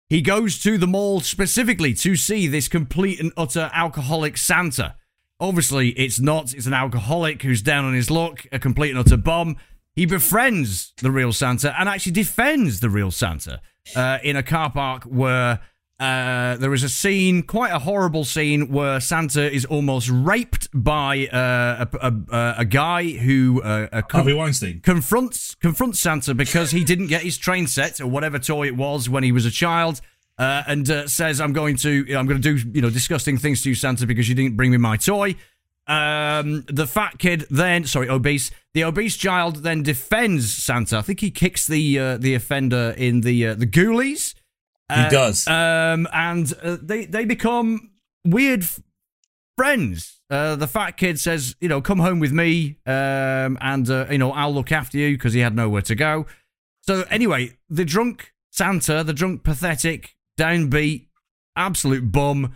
He 0.10 0.24
goes 0.24 0.58
to 0.64 0.80
the 0.80 0.88
mall 0.88 1.20
specifically 1.20 1.94
to 1.94 2.16
see 2.16 2.48
this 2.48 2.68
complete 2.68 3.20
and 3.20 3.32
utter 3.38 3.70
alcoholic 3.72 4.36
Santa. 4.36 4.96
Obviously, 5.40 5.90
it's 5.90 6.20
not. 6.20 6.56
It's 6.56 6.66
an 6.66 6.74
alcoholic 6.74 7.44
who's 7.44 7.62
down 7.62 7.86
on 7.86 7.94
his 7.94 8.10
luck, 8.10 8.48
a 8.52 8.58
complete 8.58 8.90
and 8.90 9.00
utter 9.00 9.18
bomb. 9.18 9.58
He 9.94 10.08
befriends 10.08 10.92
the 11.04 11.12
real 11.12 11.32
Santa 11.32 11.80
and 11.80 11.88
actually 11.88 12.14
defends 12.14 12.80
the 12.80 12.90
real 12.90 13.12
Santa 13.12 13.62
uh, 13.96 14.18
in 14.24 14.36
a 14.36 14.44
car 14.44 14.72
park 14.72 15.04
where 15.04 15.60
Uh, 15.98 16.58
there 16.58 16.74
is 16.74 16.84
a 16.84 16.90
scene, 16.90 17.42
quite 17.42 17.72
a 17.72 17.80
horrible 17.80 18.26
scene, 18.26 18.70
where 18.70 19.00
Santa 19.00 19.50
is 19.50 19.64
almost 19.64 20.10
raped 20.10 20.68
by 20.74 21.28
uh, 21.28 21.86
a, 21.94 22.14
a, 22.32 22.56
a 22.60 22.66
guy 22.66 23.12
who 23.12 23.62
uh, 23.62 24.02
Harvey 24.12 24.34
Weinstein. 24.34 24.82
confronts 24.82 25.56
confronts 25.56 26.00
Santa 26.00 26.34
because 26.34 26.72
he 26.72 26.84
didn't 26.84 27.08
get 27.08 27.22
his 27.22 27.38
train 27.38 27.66
set 27.66 28.02
or 28.02 28.08
whatever 28.08 28.38
toy 28.40 28.68
it 28.68 28.76
was 28.76 29.08
when 29.10 29.24
he 29.24 29.32
was 29.32 29.46
a 29.46 29.52
child, 29.52 30.02
uh, 30.38 30.64
and 30.68 30.90
uh, 30.90 31.08
says, 31.08 31.40
"I'm 31.40 31.54
going 31.54 31.78
to 31.78 32.06
I'm 32.10 32.26
going 32.28 32.42
to 32.42 32.58
do 32.58 32.72
you 32.74 32.82
know 32.82 32.90
disgusting 32.90 33.38
things 33.38 33.62
to 33.62 33.70
you, 33.70 33.76
Santa, 33.76 34.06
because 34.06 34.28
you 34.28 34.36
didn't 34.36 34.58
bring 34.58 34.72
me 34.72 34.78
my 34.78 34.98
toy." 34.98 35.36
Um, 35.88 36.66
the 36.68 36.88
fat 36.88 37.20
kid 37.20 37.46
then, 37.50 37.86
sorry, 37.86 38.10
obese. 38.10 38.52
The 38.74 38.84
obese 38.84 39.16
child 39.16 39.58
then 39.58 39.82
defends 39.82 40.52
Santa. 40.52 40.98
I 40.98 41.02
think 41.04 41.22
he 41.22 41.32
kicks 41.32 41.68
the 41.68 42.00
uh, 42.00 42.18
the 42.18 42.34
offender 42.34 42.94
in 42.98 43.22
the 43.22 43.48
uh, 43.48 43.54
the 43.54 43.68
ghoulies. 43.68 44.34
He 44.94 45.10
does. 45.10 45.48
Um, 45.48 46.08
and 46.14 46.54
uh, 46.62 46.78
they 46.82 47.06
they 47.06 47.26
become 47.26 47.92
weird 48.26 48.64
f- 48.64 48.80
friends. 49.58 50.22
Uh, 50.30 50.56
the 50.56 50.68
fat 50.68 50.92
kid 50.92 51.20
says, 51.20 51.56
you 51.60 51.70
know, 51.70 51.82
come 51.82 52.00
home 52.00 52.20
with 52.20 52.32
me, 52.32 52.78
um, 52.86 53.58
and 53.62 53.90
uh, 53.90 54.06
you 54.10 54.18
know, 54.18 54.32
I'll 54.32 54.54
look 54.54 54.72
after 54.72 54.98
you 54.98 55.16
because 55.16 55.34
he 55.34 55.40
had 55.40 55.56
nowhere 55.56 55.82
to 55.84 55.96
go. 55.96 56.26
So 56.82 57.04
anyway, 57.10 57.58
the 57.70 57.86
drunk 57.86 58.34
Santa, 58.52 59.04
the 59.04 59.14
drunk 59.14 59.44
pathetic, 59.44 60.16
downbeat, 60.40 61.08
absolute 61.56 62.12
bum, 62.12 62.56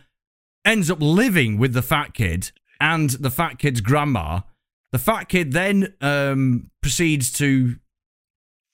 ends 0.63 0.89
up 0.89 0.99
living 1.01 1.57
with 1.57 1.73
the 1.73 1.81
fat 1.81 2.13
kid 2.13 2.51
and 2.79 3.09
the 3.11 3.31
fat 3.31 3.59
kid's 3.59 3.81
grandma. 3.81 4.41
The 4.91 4.99
fat 4.99 5.29
kid 5.29 5.51
then 5.51 5.93
um, 6.01 6.71
proceeds 6.81 7.31
to 7.33 7.75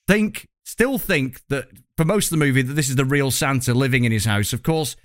think, 0.08 0.48
still 0.64 0.98
think 0.98 1.42
that 1.50 1.68
for 1.98 2.06
most 2.06 2.32
of 2.32 2.32
the 2.32 2.46
movie 2.46 2.62
that 2.62 2.74
this 2.74 2.90
is 2.90 2.96
the 2.96 3.06
real 3.06 3.32
Santa 3.32 3.74
living 3.74 4.04
in 4.04 4.12
his 4.12 4.26
house. 4.26 4.54
Of 4.54 4.64
course, 4.64 4.96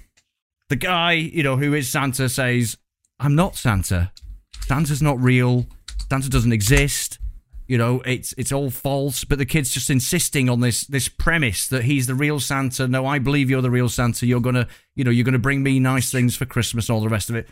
the 0.68 0.76
guy, 0.76 1.12
you 1.12 1.42
know, 1.42 1.56
who 1.56 1.74
is 1.74 1.88
Santa 1.88 2.28
says, 2.28 2.76
"I'm 3.18 3.34
not 3.34 3.56
Santa. 3.56 4.12
Santa's 4.60 5.02
not 5.02 5.20
real. 5.20 5.66
Santa 6.08 6.28
doesn't 6.28 6.52
exist. 6.52 7.18
You 7.66 7.78
know, 7.78 8.00
it's 8.04 8.34
it's 8.36 8.52
all 8.52 8.70
false." 8.70 9.24
But 9.24 9.38
the 9.38 9.46
kid's 9.46 9.70
just 9.70 9.90
insisting 9.90 10.48
on 10.48 10.60
this 10.60 10.84
this 10.84 11.08
premise 11.08 11.66
that 11.68 11.84
he's 11.84 12.06
the 12.06 12.14
real 12.14 12.40
Santa. 12.40 12.88
No, 12.88 13.06
I 13.06 13.18
believe 13.18 13.50
you're 13.50 13.62
the 13.62 13.70
real 13.70 13.88
Santa. 13.88 14.26
You're 14.26 14.40
gonna, 14.40 14.66
you 14.96 15.04
know, 15.04 15.10
you're 15.10 15.24
gonna 15.24 15.38
bring 15.38 15.62
me 15.62 15.78
nice 15.80 16.10
things 16.10 16.36
for 16.36 16.46
Christmas 16.46 16.88
and 16.88 16.94
all 16.94 17.02
the 17.02 17.08
rest 17.08 17.30
of 17.30 17.36
it. 17.36 17.48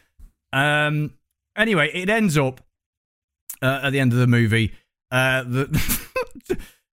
Um. 0.53 1.15
Anyway, 1.57 1.91
it 1.93 2.09
ends 2.09 2.39
up 2.39 2.61
uh, 3.63 3.81
at 3.83 3.91
the 3.91 4.01
end 4.01 4.13
of 4.13 4.19
the 4.19 4.27
movie. 4.27 4.73
Uh, 5.11 5.43
the 5.43 5.98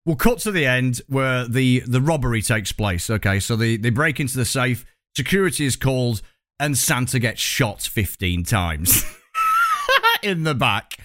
we'll 0.06 0.16
cut 0.16 0.40
to 0.40 0.52
the 0.52 0.66
end 0.66 1.02
where 1.08 1.48
the 1.48 1.80
the 1.88 2.02
robbery 2.02 2.42
takes 2.42 2.72
place. 2.72 3.10
Okay, 3.10 3.40
so 3.40 3.56
they 3.56 3.78
they 3.78 3.90
break 3.90 4.20
into 4.20 4.38
the 4.38 4.46
safe. 4.46 4.86
Security 5.16 5.66
is 5.66 5.76
called, 5.76 6.22
and 6.60 6.78
Santa 6.78 7.20
gets 7.20 7.42
shot 7.42 7.82
fifteen 7.82 8.44
times 8.44 9.04
in 10.24 10.44
the 10.44 10.54
back, 10.56 10.98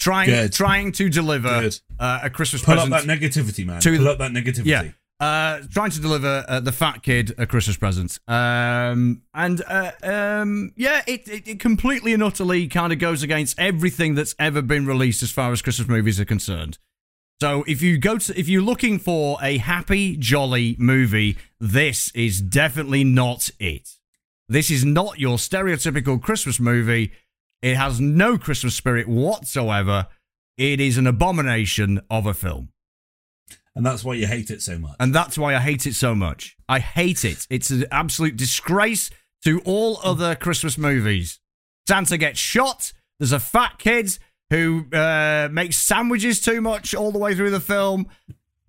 trying 0.00 0.28
Good. 0.28 0.52
trying 0.52 0.92
to 0.92 1.08
deliver 1.08 1.70
uh, 1.98 2.20
a 2.22 2.30
Christmas 2.30 2.62
present. 2.62 2.88
Pull 2.90 2.98
up 2.98 3.04
that 3.04 3.20
negativity, 3.20 3.66
man. 3.66 3.80
to- 3.80 3.96
Pull 3.96 4.08
up 4.08 4.18
that 4.18 4.32
negativity. 4.32 4.66
Yeah. 4.66 4.90
Uh, 5.20 5.60
trying 5.72 5.90
to 5.90 6.00
deliver 6.00 6.44
uh, 6.46 6.60
the 6.60 6.70
fat 6.70 7.02
kid 7.02 7.34
a 7.38 7.44
Christmas 7.46 7.76
present. 7.76 8.20
Um, 8.28 9.22
and 9.34 9.60
uh, 9.66 9.90
um, 10.04 10.72
yeah, 10.76 11.02
it, 11.08 11.26
it, 11.26 11.48
it 11.48 11.58
completely 11.58 12.12
and 12.12 12.22
utterly 12.22 12.68
kind 12.68 12.92
of 12.92 13.00
goes 13.00 13.24
against 13.24 13.58
everything 13.58 14.14
that's 14.14 14.36
ever 14.38 14.62
been 14.62 14.86
released 14.86 15.24
as 15.24 15.32
far 15.32 15.50
as 15.50 15.60
Christmas 15.60 15.88
movies 15.88 16.20
are 16.20 16.24
concerned. 16.24 16.78
So 17.40 17.62
if 17.68 17.82
you 17.82 17.98
go 17.98 18.18
to, 18.18 18.38
if 18.38 18.48
you're 18.48 18.62
looking 18.62 18.98
for 18.98 19.38
a 19.40 19.58
happy, 19.58 20.16
jolly 20.16 20.74
movie, 20.78 21.38
this 21.60 22.10
is 22.12 22.40
definitely 22.40 23.04
not 23.04 23.50
it. 23.60 23.90
This 24.48 24.70
is 24.70 24.84
not 24.84 25.20
your 25.20 25.36
stereotypical 25.36 26.20
Christmas 26.20 26.58
movie. 26.58 27.12
It 27.62 27.76
has 27.76 28.00
no 28.00 28.38
Christmas 28.38 28.74
spirit 28.74 29.06
whatsoever. 29.06 30.08
It 30.56 30.80
is 30.80 30.98
an 30.98 31.06
abomination 31.06 32.00
of 32.10 32.26
a 32.26 32.34
film. 32.34 32.70
And 33.76 33.86
that's 33.86 34.02
why 34.02 34.14
you 34.14 34.26
hate 34.26 34.50
it 34.50 34.60
so 34.60 34.76
much. 34.76 34.96
And 34.98 35.14
that's 35.14 35.38
why 35.38 35.54
I 35.54 35.60
hate 35.60 35.86
it 35.86 35.94
so 35.94 36.16
much. 36.16 36.56
I 36.68 36.80
hate 36.80 37.24
it. 37.24 37.46
It's 37.48 37.70
an 37.70 37.84
absolute 37.92 38.36
disgrace 38.36 39.10
to 39.44 39.60
all 39.64 40.00
other 40.02 40.34
Christmas 40.34 40.76
movies. 40.76 41.38
Santa 41.86 42.18
gets 42.18 42.40
shot. 42.40 42.92
There's 43.20 43.30
a 43.30 43.38
fat 43.38 43.78
kid 43.78 44.18
who 44.50 44.86
uh, 44.92 45.48
makes 45.50 45.76
sandwiches 45.76 46.40
too 46.40 46.60
much 46.60 46.94
all 46.94 47.12
the 47.12 47.18
way 47.18 47.34
through 47.34 47.50
the 47.50 47.60
film. 47.60 48.08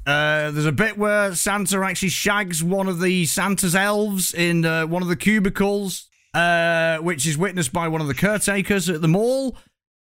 Uh, 0.06 0.50
there's 0.52 0.66
a 0.66 0.72
bit 0.72 0.98
where 0.98 1.36
Santa 1.36 1.80
actually 1.84 2.10
shags 2.10 2.64
one 2.64 2.88
of 2.88 3.00
the 3.00 3.26
Santa's 3.26 3.76
elves 3.76 4.34
in 4.34 4.66
uh, 4.66 4.86
one 4.88 5.02
of 5.02 5.08
the 5.08 5.16
cubicles, 5.16 6.08
uh, 6.34 6.98
which 6.98 7.28
is 7.28 7.38
witnessed 7.38 7.72
by 7.72 7.88
one 7.88 8.02
of 8.02 8.08
the 8.08 8.14
caretakers 8.16 8.90
at 8.90 9.02
the 9.02 9.08
mall. 9.08 9.56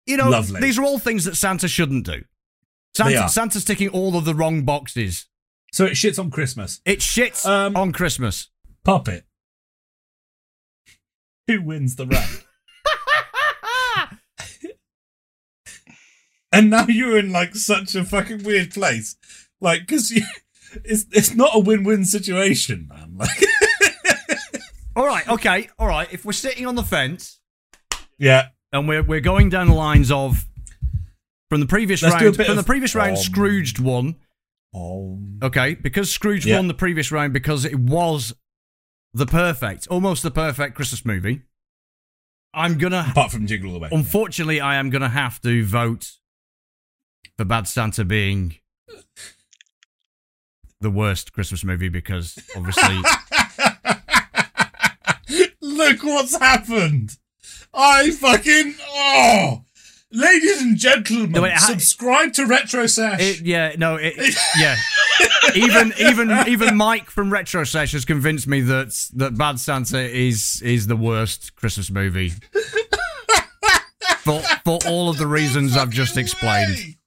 You 0.06 0.16
know, 0.16 0.30
Lovely. 0.30 0.60
these 0.60 0.78
are 0.78 0.84
all 0.84 0.98
things 0.98 1.24
that 1.26 1.36
Santa 1.36 1.68
shouldn't 1.68 2.06
do. 2.06 2.24
Santa. 2.96 3.28
Santa's 3.28 3.64
ticking 3.64 3.88
all 3.90 4.16
of 4.16 4.24
the 4.24 4.34
wrong 4.34 4.62
boxes. 4.64 5.26
So 5.72 5.84
it 5.84 5.92
shits 5.92 6.18
on 6.18 6.30
Christmas. 6.30 6.80
It 6.86 7.00
shits 7.00 7.44
Um, 7.44 7.76
on 7.76 7.92
Christmas. 7.92 8.48
Puppet. 8.84 9.24
Who 11.46 11.62
wins 11.62 11.96
the 11.96 12.06
round? 12.06 12.44
and 16.52 16.70
now 16.70 16.86
you're 16.88 17.18
in 17.18 17.30
like 17.32 17.54
such 17.54 17.94
a 17.94 18.04
fucking 18.04 18.42
weird 18.44 18.72
place. 18.72 19.16
Like, 19.60 19.80
because 19.80 20.10
you. 20.10 20.22
It's, 20.84 21.06
it's 21.12 21.34
not 21.34 21.52
a 21.54 21.58
win-win 21.60 22.04
situation, 22.04 22.88
man. 22.90 23.16
Like, 23.16 23.30
All 24.96 25.06
right, 25.06 25.26
okay, 25.28 25.68
all 25.78 25.86
right. 25.88 26.06
If 26.12 26.24
we're 26.26 26.32
sitting 26.32 26.66
on 26.66 26.74
the 26.74 26.82
fence 26.82 27.38
yeah, 28.18 28.48
and 28.72 28.86
we're 28.88 29.02
we're 29.02 29.20
going 29.20 29.48
down 29.48 29.68
the 29.68 29.74
lines 29.74 30.10
of 30.10 30.44
from 31.48 31.60
the 31.60 31.66
previous 31.66 32.02
Let's 32.02 32.20
round, 32.22 32.36
from 32.36 32.56
the 32.56 32.62
previous 32.64 32.94
round, 32.94 33.12
Um, 33.12 33.16
Scrooged 33.16 33.78
won. 33.78 34.16
um, 34.74 35.38
Okay, 35.42 35.74
because 35.74 36.12
Scrooge 36.12 36.44
Yeah. 36.44 36.56
won 36.56 36.68
the 36.68 36.74
previous 36.74 37.10
round 37.12 37.32
because 37.32 37.64
it 37.64 37.78
was 37.78 38.34
the 39.14 39.24
perfect, 39.26 39.86
almost 39.88 40.22
the 40.22 40.30
perfect 40.30 40.74
Christmas 40.74 41.04
movie. 41.06 41.42
I'm 42.52 42.76
gonna, 42.76 43.06
apart 43.10 43.30
from 43.30 43.46
Jingle 43.46 43.70
All 43.70 43.74
the 43.74 43.80
Way. 43.80 43.88
unfortunately, 43.92 44.60
I 44.60 44.74
am 44.76 44.90
gonna 44.90 45.08
have 45.08 45.40
to 45.42 45.64
vote 45.64 46.10
for 47.38 47.44
Bad 47.44 47.66
Santa 47.68 48.04
being 48.04 48.56
the 50.80 50.90
worst 50.90 51.32
Christmas 51.32 51.64
movie 51.64 51.88
because 51.88 52.38
obviously 52.56 52.96
Look 55.60 56.02
what's 56.02 56.36
happened. 56.36 57.16
I 57.72 58.10
fucking 58.10 58.74
oh, 58.80 59.64
ladies 60.10 60.60
and 60.60 60.76
gentlemen, 60.76 61.30
No, 61.32 61.48
ha- 61.48 61.58
subscribe 61.58 62.32
to 62.34 62.46
Retro 62.46 62.86
Sesh. 62.86 63.20
It, 63.20 63.40
yeah, 63.42 63.74
no, 63.78 63.96
it, 63.96 64.14
yeah. 64.58 64.76
even 65.54 65.92
even 65.98 66.30
even 66.48 66.76
Mike 66.76 67.10
from 67.10 67.32
Retro 67.32 67.64
Sesh 67.64 67.92
has 67.92 68.04
convinced 68.04 68.48
me 68.48 68.62
that 68.62 69.08
that 69.14 69.38
Bad 69.38 69.60
Santa 69.60 70.00
is 70.00 70.60
is 70.62 70.88
the 70.88 70.96
worst 70.96 71.54
Christmas 71.54 71.90
movie. 71.90 72.32
for 74.18 74.40
for 74.64 74.78
all 74.86 75.08
of 75.10 75.18
the 75.18 75.26
reasons 75.26 75.76
I've 75.76 75.90
just 75.90 76.16
explained. 76.16 76.74
Way. 76.74 76.97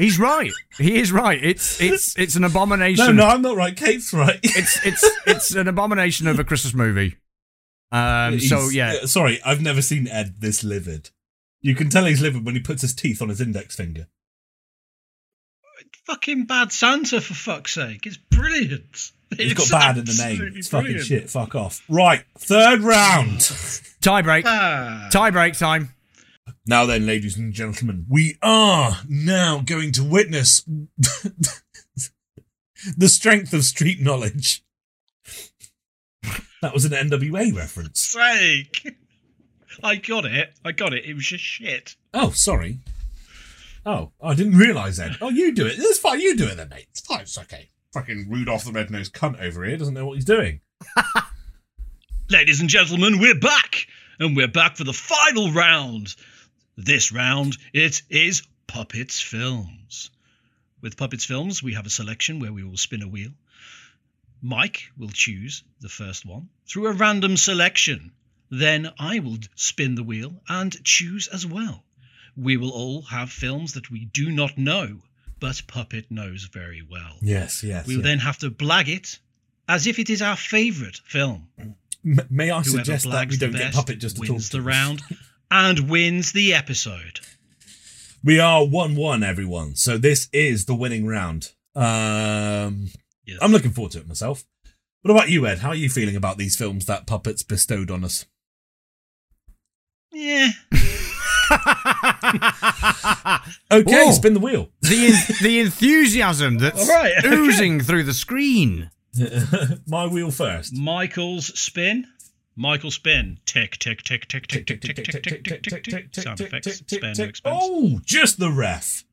He's 0.00 0.18
right. 0.18 0.50
He 0.78 0.96
is 0.98 1.12
right. 1.12 1.38
It's 1.42 1.78
it's 1.78 2.16
it's 2.18 2.34
an 2.34 2.44
abomination. 2.44 3.04
No, 3.04 3.12
no, 3.12 3.26
I'm 3.26 3.42
not 3.42 3.54
right. 3.54 3.76
Kate's 3.76 4.14
right. 4.14 4.40
It's 4.42 4.84
it's 4.86 5.04
it's 5.26 5.54
an 5.54 5.68
abomination 5.68 6.26
of 6.26 6.38
a 6.38 6.44
Christmas 6.44 6.72
movie. 6.72 7.16
Um. 7.92 8.40
So 8.40 8.70
yeah. 8.70 8.94
uh, 9.02 9.06
Sorry, 9.06 9.40
I've 9.44 9.60
never 9.60 9.82
seen 9.82 10.08
Ed 10.08 10.36
this 10.40 10.64
livid. 10.64 11.10
You 11.60 11.74
can 11.74 11.90
tell 11.90 12.06
he's 12.06 12.22
livid 12.22 12.46
when 12.46 12.54
he 12.54 12.62
puts 12.62 12.80
his 12.80 12.94
teeth 12.94 13.20
on 13.20 13.28
his 13.28 13.42
index 13.42 13.76
finger. 13.76 14.06
Fucking 16.06 16.46
bad 16.46 16.72
Santa 16.72 17.20
for 17.20 17.34
fuck's 17.34 17.74
sake! 17.74 18.06
It's 18.06 18.16
brilliant. 18.16 19.12
He's 19.36 19.52
It's 19.52 19.70
got 19.70 19.80
bad 19.80 19.98
in 19.98 20.04
the 20.06 20.12
name. 20.14 20.30
absolutely 20.32 20.58
It's 20.60 20.68
fucking 20.68 21.00
shit. 21.02 21.28
Fuck 21.30 21.54
off. 21.54 21.84
Right, 21.90 22.24
third 22.38 22.80
round. 22.80 23.40
Tie 24.00 24.22
break. 24.22 24.44
Ah, 24.46 25.08
Tie 25.12 25.30
break 25.30 25.54
time. 25.58 25.94
Now 26.70 26.86
then, 26.86 27.04
ladies 27.04 27.36
and 27.36 27.52
gentlemen, 27.52 28.06
we 28.08 28.38
are 28.42 28.98
now 29.08 29.58
going 29.58 29.90
to 29.90 30.04
witness 30.04 30.62
the 30.96 31.50
strength 33.08 33.52
of 33.52 33.64
street 33.64 34.00
knowledge. 34.00 34.62
That 36.62 36.72
was 36.72 36.84
an 36.84 36.92
NWA 36.92 37.52
reference. 37.56 38.00
sake! 38.00 38.86
I 39.82 39.96
got 39.96 40.24
it. 40.24 40.54
I 40.64 40.70
got 40.70 40.92
it. 40.94 41.04
It 41.04 41.14
was 41.14 41.26
just 41.26 41.42
shit. 41.42 41.96
Oh, 42.14 42.30
sorry. 42.30 42.78
Oh, 43.84 44.12
I 44.22 44.34
didn't 44.34 44.56
realise 44.56 44.98
then. 44.98 45.16
Oh, 45.20 45.30
you 45.30 45.52
do 45.52 45.66
it. 45.66 45.74
It's 45.76 45.98
fine. 45.98 46.20
You 46.20 46.36
do 46.36 46.46
it 46.46 46.56
then, 46.56 46.68
mate. 46.68 46.86
It's 46.92 47.00
fine. 47.00 47.22
It's 47.22 47.36
okay. 47.36 47.68
Fucking 47.92 48.30
Rudolph 48.30 48.64
the 48.64 48.70
Red-Nosed 48.70 49.12
cunt 49.12 49.42
over 49.42 49.64
here 49.64 49.76
doesn't 49.76 49.94
know 49.94 50.06
what 50.06 50.14
he's 50.14 50.24
doing. 50.24 50.60
Ladies 52.30 52.60
and 52.60 52.70
gentlemen, 52.70 53.18
we're 53.18 53.40
back, 53.40 53.88
and 54.20 54.36
we're 54.36 54.46
back 54.46 54.76
for 54.76 54.84
the 54.84 54.92
final 54.92 55.50
round. 55.50 56.14
This 56.76 57.12
round, 57.12 57.56
it 57.72 58.02
is 58.08 58.42
Puppets 58.66 59.20
Films. 59.20 60.10
With 60.80 60.96
Puppets 60.96 61.24
Films, 61.24 61.62
we 61.62 61.74
have 61.74 61.86
a 61.86 61.90
selection 61.90 62.38
where 62.38 62.52
we 62.52 62.64
will 62.64 62.76
spin 62.76 63.02
a 63.02 63.08
wheel. 63.08 63.32
Mike 64.40 64.90
will 64.96 65.10
choose 65.10 65.62
the 65.80 65.88
first 65.88 66.24
one 66.24 66.48
through 66.66 66.86
a 66.86 66.92
random 66.92 67.36
selection. 67.36 68.12
Then 68.50 68.92
I 68.98 69.18
will 69.18 69.38
spin 69.54 69.94
the 69.94 70.02
wheel 70.02 70.40
and 70.48 70.82
choose 70.82 71.28
as 71.28 71.46
well. 71.46 71.84
We 72.36 72.56
will 72.56 72.70
all 72.70 73.02
have 73.02 73.30
films 73.30 73.74
that 73.74 73.90
we 73.90 74.06
do 74.06 74.30
not 74.30 74.56
know, 74.56 75.02
but 75.38 75.62
Puppet 75.66 76.10
knows 76.10 76.44
very 76.44 76.82
well. 76.82 77.16
Yes, 77.20 77.62
yes. 77.62 77.86
We 77.86 77.96
will 77.96 78.04
yes. 78.04 78.10
then 78.10 78.18
have 78.20 78.38
to 78.38 78.50
blag 78.50 78.88
it 78.88 79.18
as 79.68 79.86
if 79.86 79.98
it 79.98 80.08
is 80.08 80.22
our 80.22 80.36
favourite 80.36 81.00
film. 81.04 81.48
May 82.02 82.50
I 82.50 82.62
Whoever 82.62 82.84
suggest 82.84 83.10
that 83.10 83.28
we 83.28 83.36
don't 83.36 83.52
get 83.52 83.74
puppet 83.74 83.98
just 83.98 84.16
to 84.16 84.26
talk 84.26 84.40
to 84.40 84.50
the 84.50 84.58
us? 84.58 84.64
round 84.64 85.02
and 85.50 85.88
wins 85.90 86.32
the 86.32 86.54
episode. 86.54 87.20
We 88.22 88.38
are 88.38 88.64
one-one, 88.66 89.22
everyone. 89.22 89.74
So 89.76 89.96
this 89.98 90.28
is 90.32 90.66
the 90.66 90.74
winning 90.74 91.06
round. 91.06 91.52
Um, 91.74 92.88
Yes. 93.26 93.38
I'm 93.42 93.52
looking 93.52 93.70
forward 93.70 93.92
to 93.92 93.98
it 94.00 94.08
myself. 94.08 94.44
What 95.02 95.12
about 95.12 95.28
you, 95.30 95.46
Ed? 95.46 95.58
How 95.58 95.68
are 95.68 95.74
you 95.74 95.88
feeling 95.88 96.16
about 96.16 96.36
these 96.36 96.56
films 96.56 96.86
that 96.86 97.06
puppets 97.06 97.42
bestowed 97.44 97.90
on 97.90 98.04
us? 98.04 98.26
yeah. 100.12 100.50
Okay, 103.72 104.04
Whoa. 104.04 104.12
spin 104.12 104.34
the 104.34 104.40
wheel. 104.40 104.68
the 104.82 105.12
the 105.42 105.60
enthusiasm 105.60 106.58
that's 106.58 106.88
All 106.88 106.94
right, 106.96 107.12
okay. 107.18 107.28
oozing 107.34 107.80
through 107.80 108.04
the 108.04 108.14
screen. 108.14 108.90
My 109.86 110.06
wheel 110.06 110.30
first. 110.30 110.72
Michael's 110.76 111.46
spin. 111.58 112.06
Michael 112.60 112.90
spin. 112.90 113.38
Tick 113.46 113.78
tick 113.78 114.02
tick 114.02 114.28
tick 114.28 114.46
tick 114.46 114.66
tick 114.66 114.80
tick 114.82 114.94
tick 114.96 115.12
tick 115.22 115.42
tick 115.42 115.62
tick 115.62 115.82
tick. 115.82 116.14
Sound 116.14 116.40
effects. 116.42 116.82
Spare 116.86 117.12
no 117.16 117.24
expense. 117.24 117.40
Oh, 117.46 118.00
just 118.04 118.38
the 118.38 118.50
ref. 118.50 119.04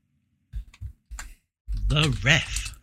The 1.88 2.14
ref. 2.26 2.76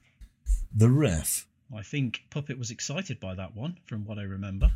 The 0.75 0.89
ref. 0.89 1.47
I 1.77 1.83
think 1.83 2.23
Puppet 2.31 2.59
was 2.59 2.71
excited 2.71 3.21
by 3.21 3.35
that 3.35 3.55
one, 3.55 3.77
from 3.85 4.07
what 4.07 4.19
I 4.19 4.23
remember. 4.23 4.71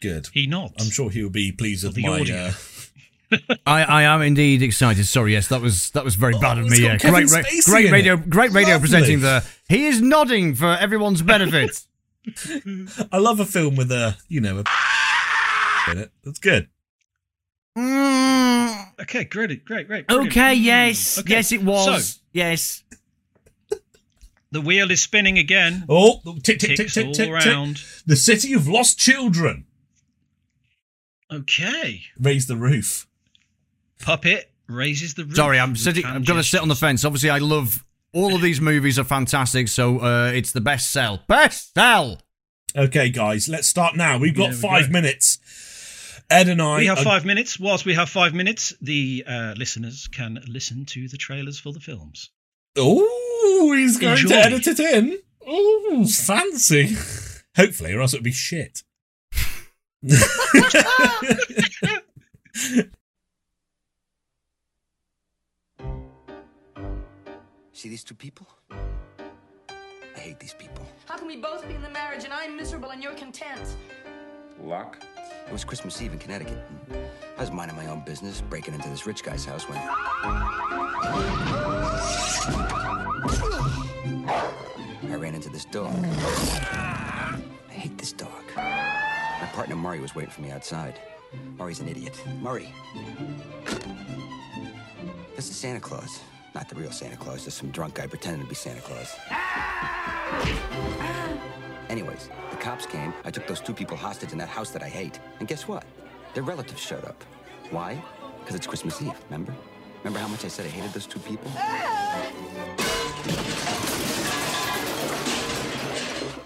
Good. 0.00 0.28
He 0.32 0.46
nods. 0.46 0.72
I'm 0.78 0.90
sure 0.90 1.10
he'll 1.10 1.28
be 1.28 1.52
pleased 1.52 1.84
with 1.84 1.94
the 1.94 2.02
my. 2.04 2.20
audio. 2.20 2.50
Uh, 3.30 3.38
I, 3.66 3.82
I 3.82 4.02
am 4.04 4.22
indeed 4.22 4.62
excited. 4.62 5.04
Sorry, 5.04 5.32
yes, 5.32 5.48
that 5.48 5.60
was 5.60 5.90
that 5.90 6.04
was 6.04 6.14
very 6.14 6.38
bad 6.38 6.56
of 6.58 6.64
Oh, 6.66 6.68
me. 6.68 6.82
Yeah. 6.82 6.96
Great, 6.96 7.30
ra- 7.30 7.42
great 7.66 7.90
radio, 7.90 8.14
it. 8.14 8.30
great 8.30 8.52
radio 8.52 8.74
Lovely. 8.74 8.80
presenting 8.88 9.20
the. 9.20 9.44
He 9.68 9.86
is 9.86 10.00
nodding 10.00 10.54
for 10.54 10.68
everyone's 10.76 11.20
benefit. 11.22 11.84
I 13.12 13.18
love 13.18 13.40
a 13.40 13.44
film 13.46 13.76
with 13.76 13.90
a, 13.92 14.16
you 14.28 14.40
know, 14.40 14.58
a 14.64 15.90
in 15.92 15.98
it. 15.98 16.10
That's 16.24 16.38
good. 16.38 16.68
Mm, 17.76 18.86
Okay, 19.00 19.24
great, 19.24 19.64
great, 19.64 19.86
great. 19.86 20.06
brilliant. 20.06 20.32
okay, 20.32 20.54
yes, 20.54 21.18
Okay, 21.18 21.34
yes, 21.34 21.52
it 21.52 21.62
was. 21.62 22.14
So, 22.14 22.20
yes. 22.32 22.82
the 24.50 24.60
wheel 24.62 24.90
is 24.90 25.02
spinning 25.02 25.38
again. 25.38 25.84
Oh, 25.88 26.20
tick, 26.42 26.58
tick, 26.58 26.60
tick, 26.60 26.76
Ticks 26.78 26.94
tick, 26.94 27.06
all 27.06 27.12
tick, 27.12 27.26
tick. 27.26 27.46
around. 27.46 27.82
The 28.06 28.16
City 28.16 28.54
of 28.54 28.66
Lost 28.66 28.98
Children. 28.98 29.66
Okay. 31.30 32.02
Raise 32.18 32.46
the 32.46 32.56
roof. 32.56 33.06
Puppet 34.00 34.50
raises 34.68 35.14
the 35.14 35.24
roof. 35.24 35.36
Sorry, 35.36 35.58
I'm 35.58 35.76
sitting. 35.76 36.04
I'm 36.04 36.22
going 36.22 36.38
to 36.40 36.44
sit 36.44 36.60
on 36.60 36.68
the 36.68 36.74
fence. 36.76 37.04
Obviously, 37.04 37.30
I 37.30 37.38
love 37.38 37.84
all 38.16 38.34
of 38.34 38.40
these 38.40 38.60
movies 38.60 38.98
are 38.98 39.04
fantastic. 39.04 39.68
So 39.68 39.98
uh, 40.00 40.32
it's 40.34 40.50
the 40.52 40.60
best 40.60 40.90
sell. 40.90 41.22
Best 41.28 41.74
sell. 41.74 42.18
Okay, 42.74 43.10
guys, 43.10 43.48
let's 43.48 43.68
start 43.68 43.94
now. 43.96 44.18
We've 44.18 44.34
got 44.34 44.50
There 44.50 44.56
we 44.56 44.62
five 44.62 44.86
go. 44.86 44.92
minutes. 44.92 45.38
Ed 46.28 46.48
and 46.48 46.60
I. 46.60 46.78
We 46.78 46.86
have 46.86 46.98
are- 46.98 47.04
five 47.04 47.24
minutes. 47.24 47.60
Whilst 47.60 47.86
we 47.86 47.94
have 47.94 48.08
five 48.08 48.34
minutes, 48.34 48.72
the 48.80 49.24
uh, 49.26 49.54
listeners 49.56 50.08
can 50.08 50.40
listen 50.48 50.84
to 50.86 51.06
the 51.08 51.16
trailers 51.16 51.58
for 51.60 51.72
the 51.72 51.80
films. 51.80 52.30
Oh, 52.76 53.72
he's 53.76 53.98
going 53.98 54.18
Enjoy. 54.18 54.28
to 54.30 54.36
edit 54.36 54.66
it 54.66 54.80
in. 54.80 55.18
Oh, 55.46 56.04
fancy. 56.06 56.96
Hopefully, 57.56 57.92
or 57.94 58.00
else 58.00 58.12
it 58.12 58.18
would 58.18 58.24
be 58.24 58.32
shit. 58.32 58.82
See 67.86 67.90
these 67.90 68.02
two 68.02 68.16
people? 68.16 68.48
I 68.68 70.18
hate 70.18 70.40
these 70.40 70.54
people. 70.54 70.84
How 71.04 71.16
can 71.16 71.28
we 71.28 71.36
both 71.36 71.68
be 71.68 71.74
in 71.74 71.82
the 71.82 71.90
marriage 71.90 72.24
and 72.24 72.32
I'm 72.32 72.56
miserable 72.56 72.90
and 72.90 73.00
you're 73.00 73.14
content? 73.14 73.76
Luck? 74.60 75.00
It 75.46 75.52
was 75.52 75.62
Christmas 75.62 76.02
Eve 76.02 76.12
in 76.12 76.18
Connecticut. 76.18 76.58
I 77.38 77.40
was 77.40 77.52
minding 77.52 77.76
my 77.76 77.86
own 77.86 78.00
business, 78.04 78.40
breaking 78.40 78.74
into 78.74 78.88
this 78.88 79.06
rich 79.06 79.22
guy's 79.22 79.44
house 79.44 79.68
when. 79.68 79.78
I 85.08 85.14
ran 85.16 85.36
into 85.36 85.50
this 85.50 85.64
dog. 85.66 85.94
I 86.04 87.38
hate 87.70 87.96
this 87.98 88.10
dog. 88.12 88.42
My 88.56 89.48
partner 89.52 89.76
Murray 89.76 90.00
was 90.00 90.16
waiting 90.16 90.32
for 90.32 90.40
me 90.40 90.50
outside. 90.50 90.98
Murray's 91.56 91.78
an 91.78 91.86
idiot. 91.86 92.20
Murray. 92.42 92.74
This 95.36 95.48
is 95.48 95.54
Santa 95.54 95.78
Claus. 95.78 96.18
Not 96.56 96.70
the 96.70 96.74
real 96.74 96.90
Santa 96.90 97.18
Claus, 97.18 97.44
just 97.44 97.58
some 97.58 97.68
drunk 97.68 97.96
guy 97.96 98.06
pretending 98.06 98.40
to 98.40 98.48
be 98.48 98.54
Santa 98.54 98.80
Claus. 98.80 99.14
Anyways, 101.90 102.30
the 102.50 102.56
cops 102.56 102.86
came. 102.86 103.12
I 103.26 103.30
took 103.30 103.46
those 103.46 103.60
two 103.60 103.74
people 103.74 103.94
hostage 103.94 104.32
in 104.32 104.38
that 104.38 104.48
house 104.48 104.70
that 104.70 104.82
I 104.82 104.88
hate. 104.88 105.20
And 105.38 105.46
guess 105.46 105.68
what? 105.68 105.84
Their 106.32 106.44
relatives 106.44 106.80
showed 106.80 107.04
up. 107.04 107.22
Why? 107.68 108.02
Because 108.40 108.54
it's 108.54 108.66
Christmas 108.66 109.02
Eve, 109.02 109.12
remember? 109.26 109.54
Remember 109.98 110.18
how 110.18 110.28
much 110.28 110.46
I 110.46 110.48
said 110.48 110.64
I 110.64 110.70
hated 110.70 110.92
those 110.94 111.06
two 111.06 111.18
people? 111.18 111.50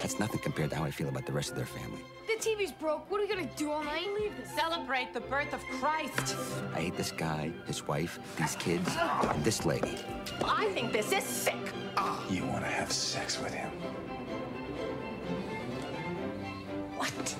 That's 0.01 0.19
nothing 0.19 0.39
compared 0.39 0.71
to 0.71 0.75
how 0.75 0.83
I 0.83 0.89
feel 0.89 1.09
about 1.09 1.27
the 1.27 1.31
rest 1.31 1.51
of 1.51 1.57
their 1.57 1.67
family. 1.67 1.99
The 2.25 2.33
TV's 2.33 2.71
broke. 2.71 3.09
What 3.11 3.21
are 3.21 3.23
we 3.23 3.29
gonna 3.29 3.49
do 3.55 3.71
all 3.71 3.83
night? 3.83 4.07
Celebrate 4.55 5.13
the 5.13 5.19
birth 5.21 5.53
of 5.53 5.61
Christ. 5.79 6.35
I 6.73 6.81
hate 6.81 6.97
this 6.97 7.11
guy, 7.11 7.51
his 7.67 7.87
wife, 7.87 8.17
these 8.35 8.55
kids, 8.55 8.89
and 8.97 9.43
this 9.43 9.63
lady. 9.63 9.99
I 10.43 10.69
think 10.69 10.91
this 10.91 11.11
is 11.11 11.23
sick. 11.23 11.55
You 12.31 12.45
want 12.47 12.63
to 12.63 12.71
have 12.71 12.91
sex 12.91 13.39
with 13.39 13.53
him? 13.53 13.69
What? 16.97 17.35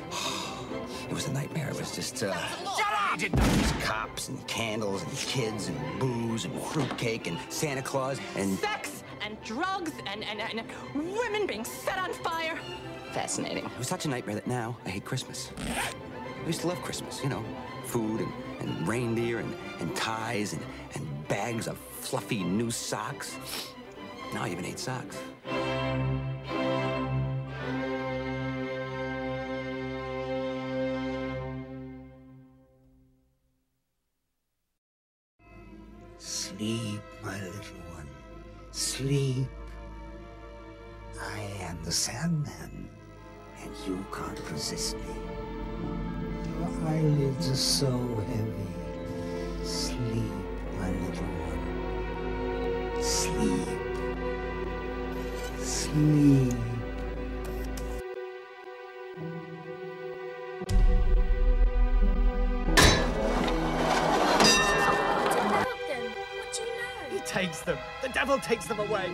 It 1.09 1.13
was 1.13 1.27
a 1.27 1.33
nightmare. 1.33 1.69
It 1.69 1.77
was 1.77 1.95
just, 1.95 2.21
uh. 2.23 2.33
Shut 2.77 2.85
up! 2.93 3.19
These 3.19 3.71
cops 3.83 4.29
and 4.29 4.47
candles 4.47 5.01
and 5.01 5.11
kids 5.17 5.67
and 5.67 5.99
booze 5.99 6.45
and 6.45 6.61
fruitcake 6.61 7.27
and 7.27 7.37
Santa 7.49 7.81
Claus 7.81 8.19
and. 8.35 8.57
Sex 8.59 9.00
and 9.31 9.43
drugs 9.43 9.91
and, 10.07 10.23
and, 10.25 10.41
and 10.41 10.63
women 10.93 11.47
being 11.47 11.63
set 11.63 11.97
on 11.97 12.11
fire. 12.13 12.59
Fascinating. 13.13 13.65
It 13.65 13.77
was 13.77 13.87
such 13.87 14.05
a 14.05 14.09
nightmare 14.09 14.35
that 14.35 14.47
now 14.47 14.77
I 14.85 14.89
hate 14.89 15.05
Christmas. 15.05 15.51
I 15.57 16.47
used 16.47 16.61
to 16.61 16.67
love 16.67 16.81
Christmas, 16.81 17.23
you 17.23 17.29
know, 17.29 17.43
food 17.85 18.21
and, 18.21 18.33
and 18.59 18.87
reindeer 18.87 19.39
and, 19.39 19.55
and 19.79 19.95
ties 19.95 20.53
and, 20.53 20.61
and 20.95 21.27
bags 21.27 21.67
of 21.67 21.77
fluffy 21.77 22.43
new 22.43 22.71
socks. 22.71 23.37
Now 24.33 24.43
I 24.43 24.49
even 24.49 24.63
hate 24.65 24.79
socks. 24.79 25.17
Sleep, 36.17 37.01
my 37.23 37.41
little 37.41 37.75
one. 37.75 37.80
Sleep. 38.91 39.47
I 41.17 41.39
am 41.61 41.81
the 41.81 41.91
Sandman, 41.93 42.89
and 43.63 43.71
you 43.87 44.05
can't 44.11 44.37
resist 44.51 44.97
me. 44.97 45.15
Your 46.59 46.89
eyelids 46.89 47.49
are 47.49 47.55
so 47.55 47.91
heavy. 48.27 49.63
Sleep, 49.63 50.33
my 50.77 50.89
little 50.91 51.31
one. 51.47 53.01
Sleep. 53.01 53.79
Sleep. 55.57 56.70
Takes 67.41 67.61
them. 67.61 67.77
The 68.03 68.09
devil 68.09 68.37
takes 68.37 68.65
them 68.65 68.79
away. 68.79 69.09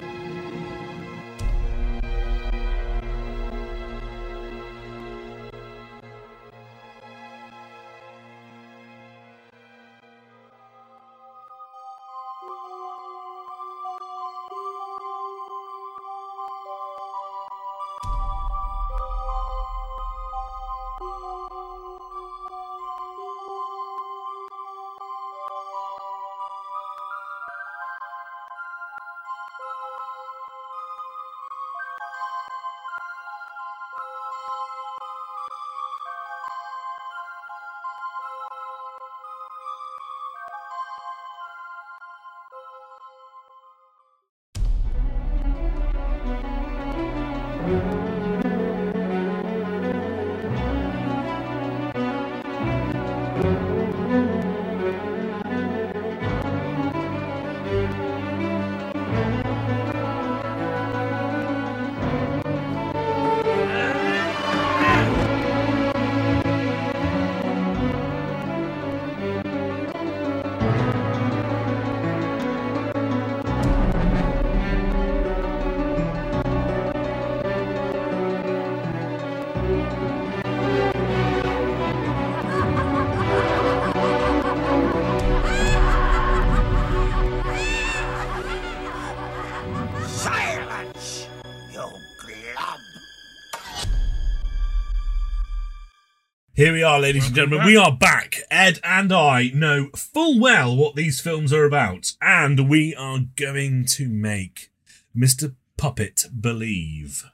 Here 96.58 96.74
we 96.74 96.82
are, 96.82 97.00
ladies 97.00 97.28
and 97.28 97.36
gentlemen. 97.36 97.68
We 97.68 97.78
are 97.78 97.96
back. 97.96 98.38
Ed 98.50 98.80
and 98.84 99.14
I 99.14 99.52
know 99.54 99.92
full 99.96 100.40
well 100.40 100.76
what 100.76 100.96
these 100.96 101.22
films 101.22 101.54
are 101.54 101.66
about, 101.66 102.14
and 102.20 102.68
we 102.68 102.96
are 102.96 103.20
going 103.36 103.86
to 103.90 104.10
make 104.10 104.72
Mr. 105.16 105.54
Puppet 105.78 106.26
believe 106.42 107.26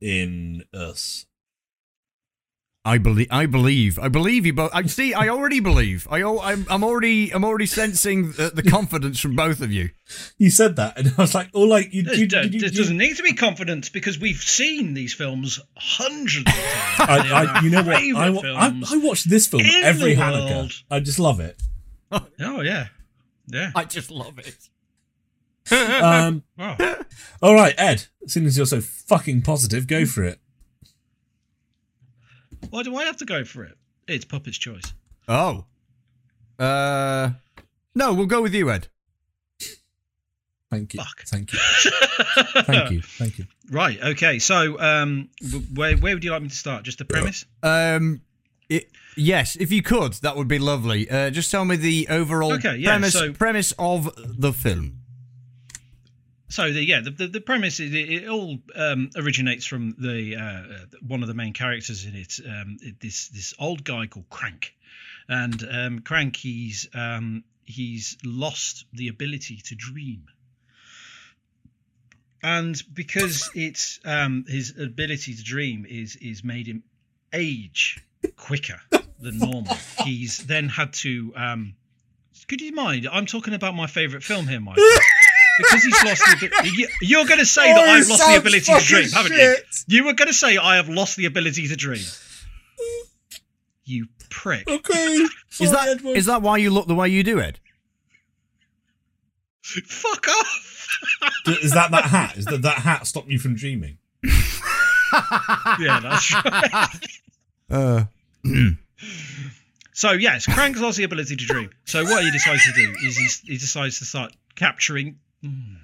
in 0.00 0.64
us. 0.72 1.26
I 2.84 2.98
believe. 2.98 3.28
I 3.30 3.46
believe. 3.46 3.96
I 4.00 4.08
believe 4.08 4.44
you 4.44 4.52
both. 4.54 4.72
I 4.74 4.82
see. 4.86 5.14
I 5.14 5.28
already 5.28 5.60
believe. 5.60 6.08
I. 6.10 6.22
I'm. 6.24 6.66
I'm 6.68 6.82
already. 6.82 7.30
I'm 7.32 7.44
already 7.44 7.66
sensing 7.66 8.32
the, 8.32 8.50
the 8.52 8.64
confidence 8.64 9.20
from 9.20 9.36
both 9.36 9.60
of 9.60 9.70
you. 9.70 9.90
You 10.36 10.50
said 10.50 10.74
that, 10.76 10.98
and 10.98 11.14
I 11.16 11.20
was 11.22 11.32
like, 11.32 11.48
"Oh, 11.54 11.60
like 11.62 11.94
you." 11.94 12.02
It, 12.02 12.18
you, 12.18 12.24
it- 12.24 12.32
you- 12.52 12.58
it 12.58 12.62
you- 12.62 12.70
doesn't 12.70 12.96
need 12.98 13.16
to 13.18 13.22
be 13.22 13.34
confidence 13.34 13.88
because 13.88 14.18
we've 14.18 14.42
seen 14.42 14.94
these 14.94 15.14
films 15.14 15.60
hundreds 15.76 16.38
of 16.38 16.44
times. 16.54 16.58
I, 17.30 17.56
I, 17.58 17.60
you 17.62 17.70
know 17.70 17.82
what? 17.84 17.94
I, 17.94 18.00
favourite 18.00 18.44
I. 18.46 18.82
I 18.90 18.96
watch 18.96 19.24
this 19.24 19.46
film 19.46 19.62
every 19.84 20.14
the 20.14 20.20
Hanukkah. 20.20 20.82
I 20.90 20.98
just 20.98 21.18
love 21.20 21.38
it. 21.40 21.60
Oh 22.40 22.60
yeah, 22.62 22.88
yeah. 23.46 23.70
I 23.76 23.84
just 23.84 24.10
love 24.10 24.38
it. 24.40 24.68
Um, 25.72 26.42
Wow. 26.58 26.76
all 27.40 27.54
right, 27.54 27.74
Ed. 27.78 28.06
As 28.24 28.32
soon 28.32 28.44
as 28.46 28.56
you're 28.56 28.66
so 28.66 28.80
fucking 28.80 29.42
positive, 29.42 29.86
go 29.86 30.04
for 30.04 30.24
it. 30.24 30.38
Why 32.70 32.82
do 32.82 32.96
I 32.96 33.04
have 33.04 33.16
to 33.18 33.24
go 33.24 33.44
for 33.44 33.64
it? 33.64 33.76
It's 34.08 34.24
Puppet's 34.24 34.58
choice. 34.58 34.92
Oh. 35.28 35.64
Uh. 36.58 37.30
No, 37.94 38.12
we'll 38.14 38.26
go 38.26 38.42
with 38.42 38.54
you, 38.54 38.70
Ed. 38.70 38.88
Thank 40.70 40.94
you. 40.94 41.00
Fuck. 41.00 41.24
Thank 41.26 41.52
you. 41.52 41.58
Thank 42.62 42.90
you. 42.90 43.02
Thank 43.02 43.38
you. 43.38 43.44
Right. 43.70 44.02
Okay. 44.02 44.38
So, 44.38 44.80
um, 44.80 45.28
where 45.74 45.96
where 45.98 46.14
would 46.14 46.24
you 46.24 46.30
like 46.30 46.42
me 46.42 46.48
to 46.48 46.54
start? 46.56 46.84
Just 46.84 46.98
the 46.98 47.04
premise. 47.04 47.44
Um. 47.62 48.22
It, 48.70 48.90
yes, 49.18 49.54
if 49.56 49.70
you 49.70 49.82
could, 49.82 50.14
that 50.22 50.34
would 50.34 50.48
be 50.48 50.58
lovely. 50.58 51.10
Uh, 51.10 51.28
just 51.28 51.50
tell 51.50 51.66
me 51.66 51.76
the 51.76 52.06
overall 52.08 52.54
Okay, 52.54 52.76
yeah, 52.76 52.88
premise 52.92 53.12
so- 53.12 53.32
premise 53.34 53.72
of 53.78 54.10
the 54.16 54.50
film. 54.54 55.00
So 56.52 56.70
the 56.70 56.84
yeah 56.84 57.00
the 57.00 57.10
the, 57.10 57.26
the 57.28 57.40
premise 57.40 57.80
is 57.80 57.94
it, 57.94 58.10
it 58.10 58.28
all 58.28 58.58
um, 58.76 59.08
originates 59.16 59.64
from 59.64 59.94
the 59.98 60.36
uh, 60.36 60.42
uh, 60.42 60.84
one 61.00 61.22
of 61.22 61.28
the 61.28 61.34
main 61.34 61.54
characters 61.54 62.04
in 62.04 62.14
it, 62.14 62.38
um, 62.46 62.76
it- 62.82 63.00
this 63.00 63.28
this 63.28 63.54
old 63.58 63.84
guy 63.84 64.06
called 64.06 64.28
Krank, 64.28 64.74
and 65.28 65.66
um, 65.70 66.00
Krank 66.00 66.36
he's 66.36 66.86
um, 66.92 67.42
he's 67.64 68.18
lost 68.22 68.84
the 68.92 69.08
ability 69.08 69.62
to 69.64 69.74
dream, 69.74 70.26
and 72.42 72.82
because 72.92 73.50
it's 73.54 73.98
um, 74.04 74.44
his 74.46 74.78
ability 74.78 75.34
to 75.34 75.42
dream 75.42 75.86
is 75.88 76.16
is 76.16 76.44
made 76.44 76.66
him 76.66 76.82
age 77.32 78.04
quicker 78.36 78.78
than 79.18 79.38
normal. 79.38 79.74
He's 80.04 80.36
then 80.44 80.68
had 80.68 80.92
to. 80.94 81.32
Um, 81.34 81.76
could 82.46 82.60
you 82.60 82.72
mind? 82.74 83.08
I'm 83.10 83.24
talking 83.24 83.54
about 83.54 83.74
my 83.74 83.86
favourite 83.86 84.22
film 84.22 84.46
here, 84.48 84.60
Michael. 84.60 84.84
Because 85.62 85.82
he's 85.84 86.04
lost 86.04 86.22
the 86.40 86.46
ability. 86.46 86.86
You're 87.02 87.24
going 87.26 87.38
to 87.40 87.46
say 87.46 87.72
that 87.72 87.78
Oh, 87.78 87.90
I've 87.90 88.08
lost 88.08 88.26
the 88.26 88.36
ability 88.36 88.72
to 88.72 88.80
dream, 88.84 89.08
fucking 89.08 89.32
haven't 89.32 89.56
you? 89.88 89.96
You 89.98 90.04
were 90.04 90.12
going 90.14 90.28
to 90.28 90.34
say 90.34 90.56
I 90.58 90.76
have 90.76 90.88
lost 90.88 91.16
the 91.16 91.26
ability 91.26 91.68
to 91.68 91.76
dream. 91.76 92.04
You 93.84 94.06
prick. 94.30 94.68
Okay. 94.68 95.26
Is 95.60 95.70
that 95.70 96.00
is 96.04 96.26
that 96.26 96.40
why 96.40 96.56
you 96.56 96.70
look 96.70 96.86
the 96.86 96.94
way 96.94 97.08
you 97.08 97.22
do, 97.22 97.38
Ed? 97.38 97.60
Fuck 99.62 100.28
off. 100.28 100.88
Is 101.46 101.72
that 101.72 101.90
that 101.90 102.04
hat? 102.06 102.36
Is 102.38 102.46
that 102.46 102.62
that 102.62 102.78
hat 102.78 103.06
stop 103.06 103.28
you 103.28 103.38
from 103.38 103.54
dreaming? 103.54 103.98
yeah, 104.24 106.00
that's 106.00 106.32
right. 106.34 106.88
Uh. 107.70 108.04
So 109.92 110.12
yes, 110.12 110.46
Krank's 110.46 110.80
lost 110.80 110.96
the 110.96 111.04
ability 111.04 111.36
to 111.36 111.44
dream. 111.44 111.70
So 111.84 112.02
what 112.04 112.24
he 112.24 112.30
decides 112.30 112.64
to 112.64 112.72
do 112.72 112.94
is 113.04 113.16
he, 113.16 113.52
he 113.52 113.58
decides 113.58 113.98
to 113.98 114.04
start 114.04 114.32
capturing. 114.56 115.18
Hmm. 115.42 115.74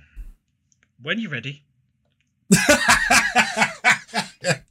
When 1.02 1.18
you're 1.20 1.30
ready, 1.30 1.62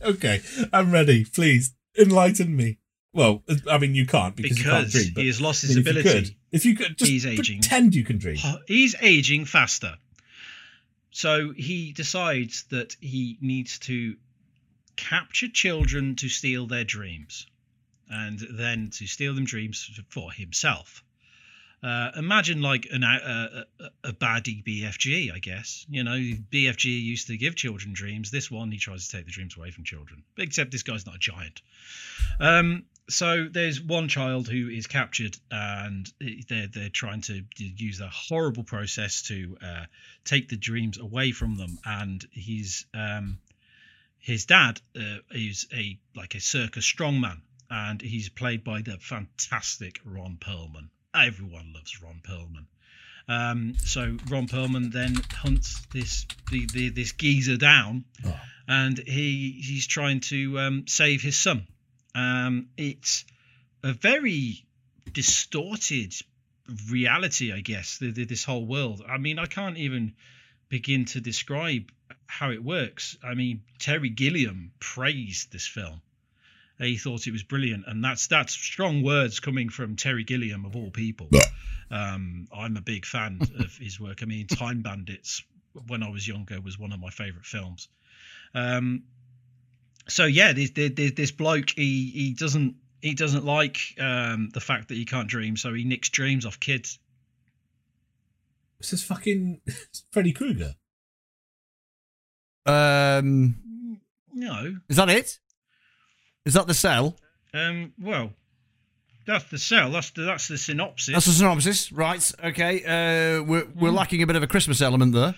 okay, 0.02 0.42
I'm 0.74 0.92
ready. 0.92 1.26
Please 1.26 1.74
enlighten 1.98 2.56
me. 2.56 2.78
Well, 3.14 3.44
I 3.70 3.78
mean, 3.78 3.96
you 3.96 4.06
can't 4.06 4.36
because, 4.36 4.58
you 4.58 4.64
can't 4.64 4.86
because 4.88 5.10
but 5.12 5.22
he 5.22 5.28
has 5.28 5.42
lost 5.42 5.64
I 5.64 5.68
his 5.68 5.78
ability. 5.78 6.10
if 6.10 6.14
you 6.16 6.22
could- 6.22 6.36
If 6.52 6.66
you 6.66 6.76
could, 6.76 6.98
just 6.98 7.12
He's 7.12 7.26
aging. 7.26 7.60
pretend 7.62 7.96
you 7.96 8.04
can 8.04 8.18
dream. 8.18 8.38
He's 8.68 8.96
aging 9.02 9.46
faster. 9.46 9.96
So 11.12 11.52
he 11.52 11.94
decides 11.94 12.64
that 12.70 12.96
he 13.02 13.38
needs 13.42 13.80
to 13.80 14.16
capture 14.96 15.48
children 15.48 16.16
to 16.18 16.30
steal 16.30 16.68
their 16.68 16.84
dreams 16.84 17.48
and 18.10 18.40
then 18.52 18.92
to 18.92 19.08
steal 19.08 19.34
them 19.34 19.46
dreams 19.46 19.90
for 20.10 20.32
himself. 20.32 21.04
Uh, 21.84 22.10
imagine 22.16 22.62
like 22.62 22.88
an, 22.92 23.04
a, 23.04 23.66
a, 23.80 24.10
a 24.10 24.14
baddie 24.14 24.64
BFG, 24.64 25.32
I 25.34 25.38
guess. 25.38 25.86
You 25.88 26.04
know, 26.04 26.18
BFG 26.18 26.86
used 26.86 27.28
to 27.28 27.38
give 27.38 27.56
children 27.56 27.94
dreams. 27.94 28.32
This 28.32 28.50
one, 28.50 28.72
he 28.72 28.80
tries 28.80 29.08
to 29.08 29.18
take 29.18 29.26
the 29.26 29.32
dreams 29.32 29.56
away 29.56 29.70
from 29.70 29.84
children. 29.84 30.24
Except 30.38 30.72
this 30.72 30.82
guy's 30.82 31.06
not 31.06 31.16
a 31.16 31.20
giant. 31.20 31.62
Um, 32.40 32.86
so 33.10 33.48
there's 33.50 33.80
one 33.80 34.08
child 34.08 34.48
who 34.48 34.70
is 34.70 34.88
captured, 34.88 35.38
and 35.52 36.12
they're 36.50 36.68
they're 36.68 36.90
trying 36.90 37.22
to 37.22 37.44
use 37.58 38.02
a 38.02 38.10
horrible 38.10 38.64
process 38.64 39.22
to 39.24 39.58
uh, 39.62 39.86
take 40.26 40.50
the 40.50 40.58
dreams 40.58 40.98
away 40.98 41.32
from 41.32 41.56
them. 41.56 41.78
And 41.86 42.26
his 42.32 42.86
um, 42.94 43.38
his 44.18 44.46
dad 44.46 44.82
uh, 44.96 45.20
is 45.32 45.68
a 45.72 46.00
like 46.16 46.36
a 46.36 46.42
circus 46.42 46.92
strongman, 46.92 47.42
and 47.70 48.02
he's 48.02 48.30
played 48.30 48.64
by 48.64 48.82
the 48.82 48.98
fantastic 48.98 50.00
Ron 50.04 50.38
Perlman. 50.38 50.90
Everyone 51.26 51.74
loves 51.74 52.02
Ron 52.02 52.22
Perlman. 52.24 52.66
Um, 53.30 53.74
so 53.84 54.18
Ron 54.30 54.48
Perlman 54.48 54.92
then 54.92 55.16
hunts 55.34 55.86
this 55.94 56.26
the, 56.50 56.66
the 56.72 56.90
this 56.90 57.12
geezer 57.12 57.58
down, 57.58 58.06
and 58.68 58.98
he 58.98 59.60
he's 59.62 59.88
trying 59.88 60.22
to 60.22 60.60
um, 60.60 60.88
save 60.88 61.22
his 61.22 61.36
son. 61.36 61.68
Um, 62.16 62.70
it's 62.78 63.26
a 63.84 63.94
very 63.94 64.66
distorted 65.12 66.14
reality, 66.90 67.52
I 67.52 67.60
guess. 67.60 67.98
The, 67.98 68.12
the, 68.12 68.26
this 68.26 68.44
whole 68.44 68.66
world. 68.66 69.04
I 69.08 69.18
mean, 69.18 69.40
I 69.40 69.46
can't 69.46 69.78
even 69.78 70.14
begin 70.70 71.06
to 71.06 71.22
describe 71.22 71.92
how 72.26 72.52
it 72.52 72.64
works. 72.64 73.18
I 73.24 73.34
mean, 73.34 73.62
Terry 73.80 74.10
Gilliam 74.10 74.72
praised 74.80 75.52
this 75.52 75.68
film. 75.68 76.02
He 76.80 76.98
thought 76.98 77.26
it 77.26 77.32
was 77.32 77.44
brilliant, 77.44 77.86
and 77.88 78.04
that's 78.04 78.28
that's 78.28 78.54
strong 78.54 79.02
words 79.02 79.40
coming 79.40 79.70
from 79.70 79.96
Terry 79.96 80.24
Gilliam 80.24 80.66
of 80.66 80.76
all 80.76 80.92
people. 80.92 81.28
Um, 81.90 82.48
I'm 82.54 82.78
a 82.78 82.82
big 82.82 83.06
fan 83.06 83.40
of 83.60 83.76
his 83.78 84.00
work. 84.00 84.20
I 84.22 84.26
mean, 84.26 84.46
Time 84.48 84.82
Bandits, 84.82 85.44
when 85.88 86.04
I 86.04 86.10
was 86.10 86.28
younger, 86.28 86.62
was 86.62 86.78
one 86.78 86.92
of 86.92 87.00
my 87.00 87.10
favourite 87.10 87.46
films. 87.46 87.88
Um, 88.54 89.04
so 90.08 90.26
yeah, 90.26 90.54
this, 90.54 90.72
this, 90.72 91.12
this 91.14 91.32
bloke, 91.32 91.72
he 91.72 92.12
he 92.14 92.34
doesn't 92.34 92.76
he 93.02 93.16
doesn't 93.16 93.46
like 93.46 93.80
um, 94.00 94.50
the 94.54 94.60
fact 94.60 94.90
that 94.90 94.96
he 94.96 95.06
can't 95.06 95.28
dream, 95.28 95.58
so 95.58 95.74
he 95.74 95.84
nicks 95.84 96.10
dreams 96.10 96.46
off 96.46 96.60
kids. 96.60 97.00
This 98.80 98.94
is 98.94 99.04
fucking 99.04 99.62
Freddy 100.12 100.32
Krueger. 100.32 100.76
Um. 102.66 103.56
No, 104.34 104.76
Is 104.88 104.98
that 104.98 105.10
it? 105.10 105.40
Is 106.48 106.54
that 106.54 106.66
the 106.66 106.74
cell? 106.74 107.16
um, 107.54 107.92
well, 108.00 108.32
that's 109.26 109.44
the 109.52 109.58
cell. 109.58 109.92
That's 109.92 110.12
the 110.12 110.22
that's 110.24 110.48
the 110.48 110.58
synopsis. 110.58 111.14
That's 111.14 111.26
the 111.26 111.34
synopsis, 111.34 111.92
right? 111.92 112.32
Okay. 112.44 112.84
Uh, 112.86 113.44
we're 113.44 113.66
we're 113.76 113.90
Hmm. 113.90 113.96
lacking 113.96 114.24
a 114.24 114.28
bit 114.28 114.38
of 114.38 114.44
a 114.44 114.48
Christmas 114.48 114.82
element 114.82 115.14
there. 115.14 115.36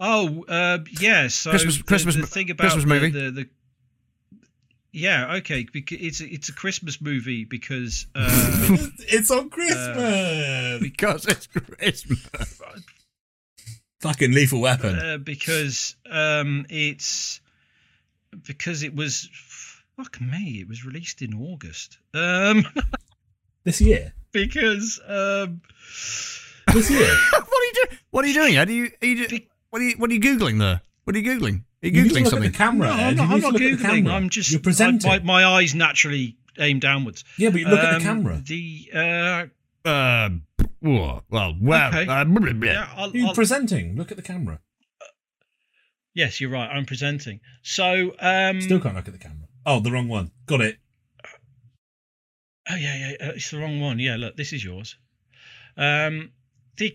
Oh, 0.00 0.44
uh, 0.48 0.78
yeah. 1.00 1.28
So 1.28 1.50
Christmas- 1.50 1.78
the, 1.78 1.84
Christmas 1.84 2.16
the 2.16 2.26
thing 2.26 2.50
about 2.50 2.62
Christmas 2.72 2.84
movie. 2.86 3.10
The, 3.10 3.30
the, 3.30 3.48
yeah, 4.92 5.34
okay. 5.36 5.64
Because 5.72 5.98
it's 6.00 6.20
a, 6.20 6.26
it's 6.26 6.48
a 6.48 6.52
Christmas 6.52 7.00
movie 7.00 7.44
because 7.44 8.06
uh, 8.16 8.28
it's 9.08 9.30
on 9.30 9.48
Christmas. 9.50 10.80
because 10.82 11.26
it's 11.26 11.46
Christmas. 11.46 12.60
Fucking 14.00 14.32
lethal 14.32 14.60
weapon. 14.60 14.98
uh, 14.98 15.18
because 15.18 15.94
um, 16.10 16.66
it's 16.68 17.40
because 18.46 18.82
it 18.82 18.94
was 18.94 19.28
fuck 19.96 20.20
me. 20.20 20.58
It 20.60 20.68
was 20.68 20.84
released 20.84 21.22
in 21.22 21.34
August. 21.34 21.98
Um, 22.14 22.64
this 23.64 23.80
year. 23.80 24.12
because 24.32 25.00
um, 25.06 25.60
This 26.72 26.90
year. 26.90 27.06
what 27.30 27.44
are 27.44 27.64
you 27.64 27.72
doing? 27.74 27.98
What 28.10 28.24
are 28.24 28.28
you 28.28 28.34
doing? 28.34 28.56
Ed? 28.56 28.68
Are 28.68 28.72
you, 28.72 28.90
are 29.02 29.06
you, 29.06 29.28
do- 29.28 29.38
what 29.70 29.80
are 29.82 29.84
you 29.84 29.94
what 29.98 30.10
are 30.10 30.14
you 30.14 30.20
googling 30.20 30.58
there? 30.58 30.80
What 31.04 31.16
are 31.16 31.18
you 31.18 31.30
googling? 31.30 31.64
Are 31.82 31.88
you 31.88 32.02
You 32.02 32.10
googling 32.10 32.22
look 32.24 32.30
something? 32.30 32.52
the 32.52 32.56
camera. 32.56 32.86
no, 32.88 32.92
I'm 32.94 33.16
not, 33.16 33.30
I'm 33.30 33.40
not 33.40 33.52
look 33.52 33.62
at 33.62 33.78
the 33.78 33.84
googling. 33.84 34.10
I'm 34.10 34.28
just 34.30 34.50
You're 34.50 34.60
presenting. 34.60 35.10
I, 35.10 35.18
my, 35.18 35.42
my 35.42 35.44
eyes 35.44 35.74
naturally 35.74 36.36
aim 36.58 36.78
downwards. 36.78 37.24
yeah, 37.38 37.50
but 37.50 37.60
you 37.60 37.66
look 37.66 37.80
at 37.80 37.90
the 37.90 37.96
Um, 37.96 38.02
camera. 38.24 38.42
The 38.44 38.90
uh, 38.94 39.88
Uh, 39.88 40.30
well, 40.80 41.24
well, 41.30 41.54
well. 41.60 41.88
Okay. 41.88 42.02
uh, 42.06 42.24
blah, 42.24 42.40
blah, 42.40 42.52
blah. 42.52 42.70
yeah, 42.72 42.88
I'll, 42.96 43.10
You're 43.16 43.28
I'll- 43.28 43.34
presenting. 43.34 43.96
Look 43.96 44.10
at 44.10 44.16
the 44.16 44.22
camera. 44.22 44.60
Yes, 46.14 46.40
you're 46.40 46.50
right. 46.50 46.68
I'm 46.68 46.84
presenting. 46.84 47.40
So 47.62 48.12
um, 48.18 48.60
Still 48.60 48.80
can't 48.80 48.94
look 48.94 49.06
at 49.08 49.12
the 49.12 49.18
camera. 49.18 49.48
Oh, 49.64 49.80
the 49.80 49.92
wrong 49.92 50.08
one. 50.08 50.30
Got 50.46 50.60
it. 50.60 50.78
Oh 52.70 52.76
yeah, 52.76 52.96
yeah, 52.96 53.26
uh, 53.28 53.32
it's 53.34 53.50
the 53.50 53.58
wrong 53.58 53.80
one. 53.80 53.98
Yeah, 53.98 54.16
look, 54.16 54.36
this 54.36 54.52
is 54.52 54.64
yours. 54.64 54.96
Um, 55.76 56.30
the 56.76 56.94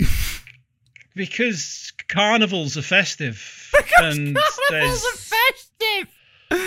because 1.15 1.91
carnivals 2.07 2.77
are 2.77 2.81
festive, 2.81 3.73
and 3.98 4.38
there's 4.69 5.03
a 5.03 5.18
festive. 5.18 6.14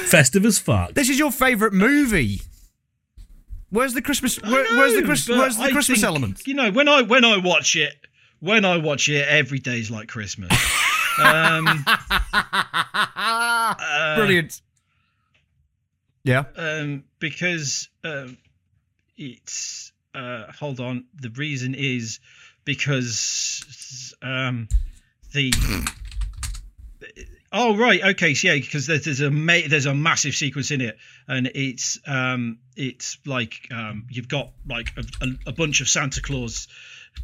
Festive 0.08 0.44
as 0.44 0.58
fuck. 0.58 0.92
This 0.92 1.08
is 1.08 1.18
your 1.18 1.32
favourite 1.32 1.72
movie. 1.72 2.42
Where's 3.70 3.94
the 3.94 4.02
Christmas? 4.02 4.38
I 4.42 4.50
Where, 4.50 4.64
where's 4.76 4.94
the 4.94 5.02
Christmas? 5.02 5.38
Where's 5.38 5.56
the 5.56 5.62
I 5.62 5.70
Christmas 5.70 6.00
think, 6.00 6.08
element? 6.08 6.46
You 6.46 6.54
know, 6.54 6.70
when 6.70 6.88
I 6.88 7.02
when 7.02 7.24
I 7.24 7.38
watch 7.38 7.76
it, 7.76 7.94
when 8.40 8.64
I 8.66 8.76
watch 8.76 9.08
it, 9.08 9.26
every 9.26 9.60
day's 9.60 9.90
like 9.90 10.08
Christmas. 10.08 10.50
um, 11.20 11.66
uh, 12.32 14.16
Brilliant. 14.16 14.60
Yeah. 16.24 16.44
um, 16.56 17.04
because 17.18 17.88
um, 18.04 18.36
it's 19.16 19.92
uh, 20.14 20.44
hold 20.58 20.80
on. 20.80 21.04
The 21.20 21.30
reason 21.30 21.74
is 21.74 22.20
because 22.64 24.14
um, 24.22 24.68
the 25.32 25.52
oh 27.52 27.76
right 27.76 28.02
okay 28.02 28.34
so 28.34 28.48
yeah 28.48 28.54
because 28.54 28.86
there's, 28.86 29.04
there's 29.04 29.20
a 29.20 29.30
ma- 29.30 29.66
there's 29.68 29.86
a 29.86 29.94
massive 29.94 30.34
sequence 30.34 30.70
in 30.70 30.80
it 30.80 30.96
and 31.26 31.50
it's 31.54 31.98
um 32.06 32.58
it's 32.76 33.18
like 33.26 33.66
um 33.72 34.06
you've 34.08 34.28
got 34.28 34.52
like 34.68 34.92
a, 34.96 35.04
a, 35.24 35.28
a 35.48 35.52
bunch 35.52 35.80
of 35.80 35.88
Santa 35.88 36.20
Claus 36.22 36.68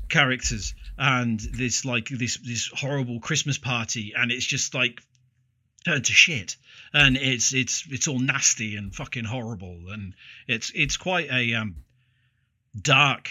characters 0.08 0.74
and 0.98 1.40
this 1.40 1.84
like 1.84 2.08
this 2.08 2.38
this 2.38 2.68
horrible 2.74 3.20
Christmas 3.20 3.58
party 3.58 4.12
and 4.16 4.30
it's 4.30 4.46
just 4.46 4.74
like 4.74 5.02
turned 5.84 6.04
to 6.04 6.12
shit 6.12 6.56
and 6.92 7.16
it's 7.16 7.52
it's 7.52 7.84
it's 7.90 8.08
all 8.08 8.18
nasty 8.18 8.76
and 8.76 8.94
fucking 8.94 9.24
horrible 9.24 9.78
and 9.90 10.14
it's 10.46 10.70
it's 10.74 10.96
quite 10.96 11.30
a 11.30 11.54
um 11.54 11.76
dark 12.80 13.30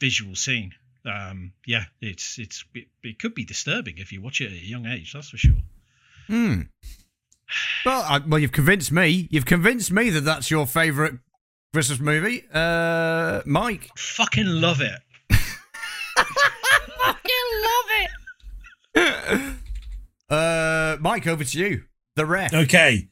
visual 0.00 0.34
scene 0.34 0.72
um 1.06 1.52
yeah 1.66 1.84
it's 2.00 2.38
it's 2.38 2.64
it, 2.74 2.86
it 3.02 3.18
could 3.18 3.34
be 3.34 3.44
disturbing 3.44 3.98
if 3.98 4.12
you 4.12 4.20
watch 4.22 4.40
it 4.40 4.46
at 4.46 4.52
a 4.52 4.66
young 4.66 4.86
age 4.86 5.12
that's 5.12 5.30
for 5.30 5.36
sure 5.36 5.56
Hmm. 6.26 6.62
Well, 7.84 8.02
I, 8.08 8.18
well, 8.26 8.38
you've 8.40 8.52
convinced 8.52 8.90
me. 8.90 9.28
You've 9.30 9.44
convinced 9.44 9.92
me 9.92 10.10
that 10.10 10.22
that's 10.22 10.50
your 10.50 10.66
favourite 10.66 11.14
Christmas 11.72 12.00
movie, 12.00 12.44
uh, 12.52 13.42
Mike. 13.44 13.90
fucking 13.96 14.46
love 14.46 14.80
it 14.80 14.98
Uh, 20.34 20.96
Mike, 21.00 21.26
over 21.26 21.44
to 21.44 21.58
you. 21.58 21.82
The 22.16 22.26
ref. 22.26 22.52
Okay. 22.52 23.08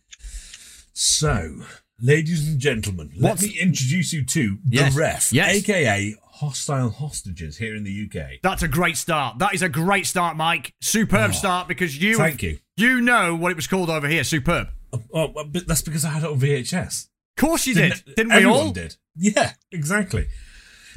So, 0.93 1.63
ladies 2.01 2.49
and 2.49 2.59
gentlemen, 2.59 3.11
let 3.17 3.41
me 3.41 3.57
introduce 3.61 4.13
you 4.13 4.25
to 4.25 4.59
the 4.65 4.93
ref, 4.95 5.33
Yes. 5.33 5.57
aka 5.57 6.15
hostile 6.35 6.91
hostages 6.91 7.57
here 7.59 7.75
in 7.77 7.85
the 7.85 7.91
UK. 8.11 8.41
That's 8.43 8.63
a 8.63 8.69
great 8.69 8.97
start. 8.97 9.39
That 9.39 9.55
is 9.55 9.63
a 9.63 9.69
great 9.69 10.07
start, 10.07 10.37
Mike. 10.37 10.75
Superb 10.81 11.31
Oh, 11.31 11.33
start 11.33 11.69
because 11.69 11.97
you 12.01 12.17
thank 12.17 12.43
you. 12.43 12.59
You 12.77 13.01
know 13.01 13.35
what 13.35 13.53
it 13.53 13.57
was 13.57 13.67
called 13.67 13.91
over 13.91 14.09
here. 14.09 14.25
Superb. 14.25 14.69
Oh, 14.93 15.01
well, 15.35 15.45
but 15.47 15.67
that's 15.67 15.83
because 15.83 16.05
I 16.05 16.11
had 16.11 16.23
it 16.25 16.29
on 16.31 16.39
VHS. 16.39 17.09
Of 17.39 17.41
course 17.41 17.67
you 17.67 17.75
did. 17.75 18.03
Didn't, 18.17 18.35
we 18.35 18.45
all? 18.45 18.71
did. 18.73 18.97
Yeah, 19.17 19.53
exactly. 19.71 20.27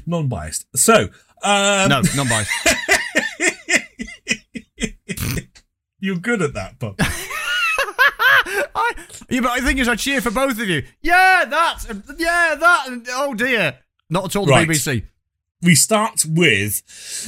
Non-biased. 0.05 0.65
So, 0.75 1.09
um, 1.43 1.89
No, 1.89 2.01
non 2.15 2.27
you're 5.99 6.17
good 6.17 6.41
at 6.41 6.53
that, 6.53 6.79
Bob. 6.79 6.95
I, 6.99 8.93
yeah, 9.29 9.41
but 9.41 9.59
the 9.59 9.65
thing 9.65 9.77
is, 9.79 9.87
I 9.87 9.95
cheer 9.95 10.21
for 10.21 10.31
both 10.31 10.59
of 10.59 10.67
you. 10.67 10.83
Yeah, 11.01 11.45
that. 11.45 11.85
Yeah, 12.17 12.55
that. 12.55 12.87
Oh 13.09 13.33
dear. 13.33 13.79
Not 14.09 14.25
at 14.25 14.35
all 14.35 14.45
the 14.45 14.51
Right. 14.51 14.67
BBC. 14.67 15.03
we 15.61 15.73
start 15.73 16.25
with 16.27 16.83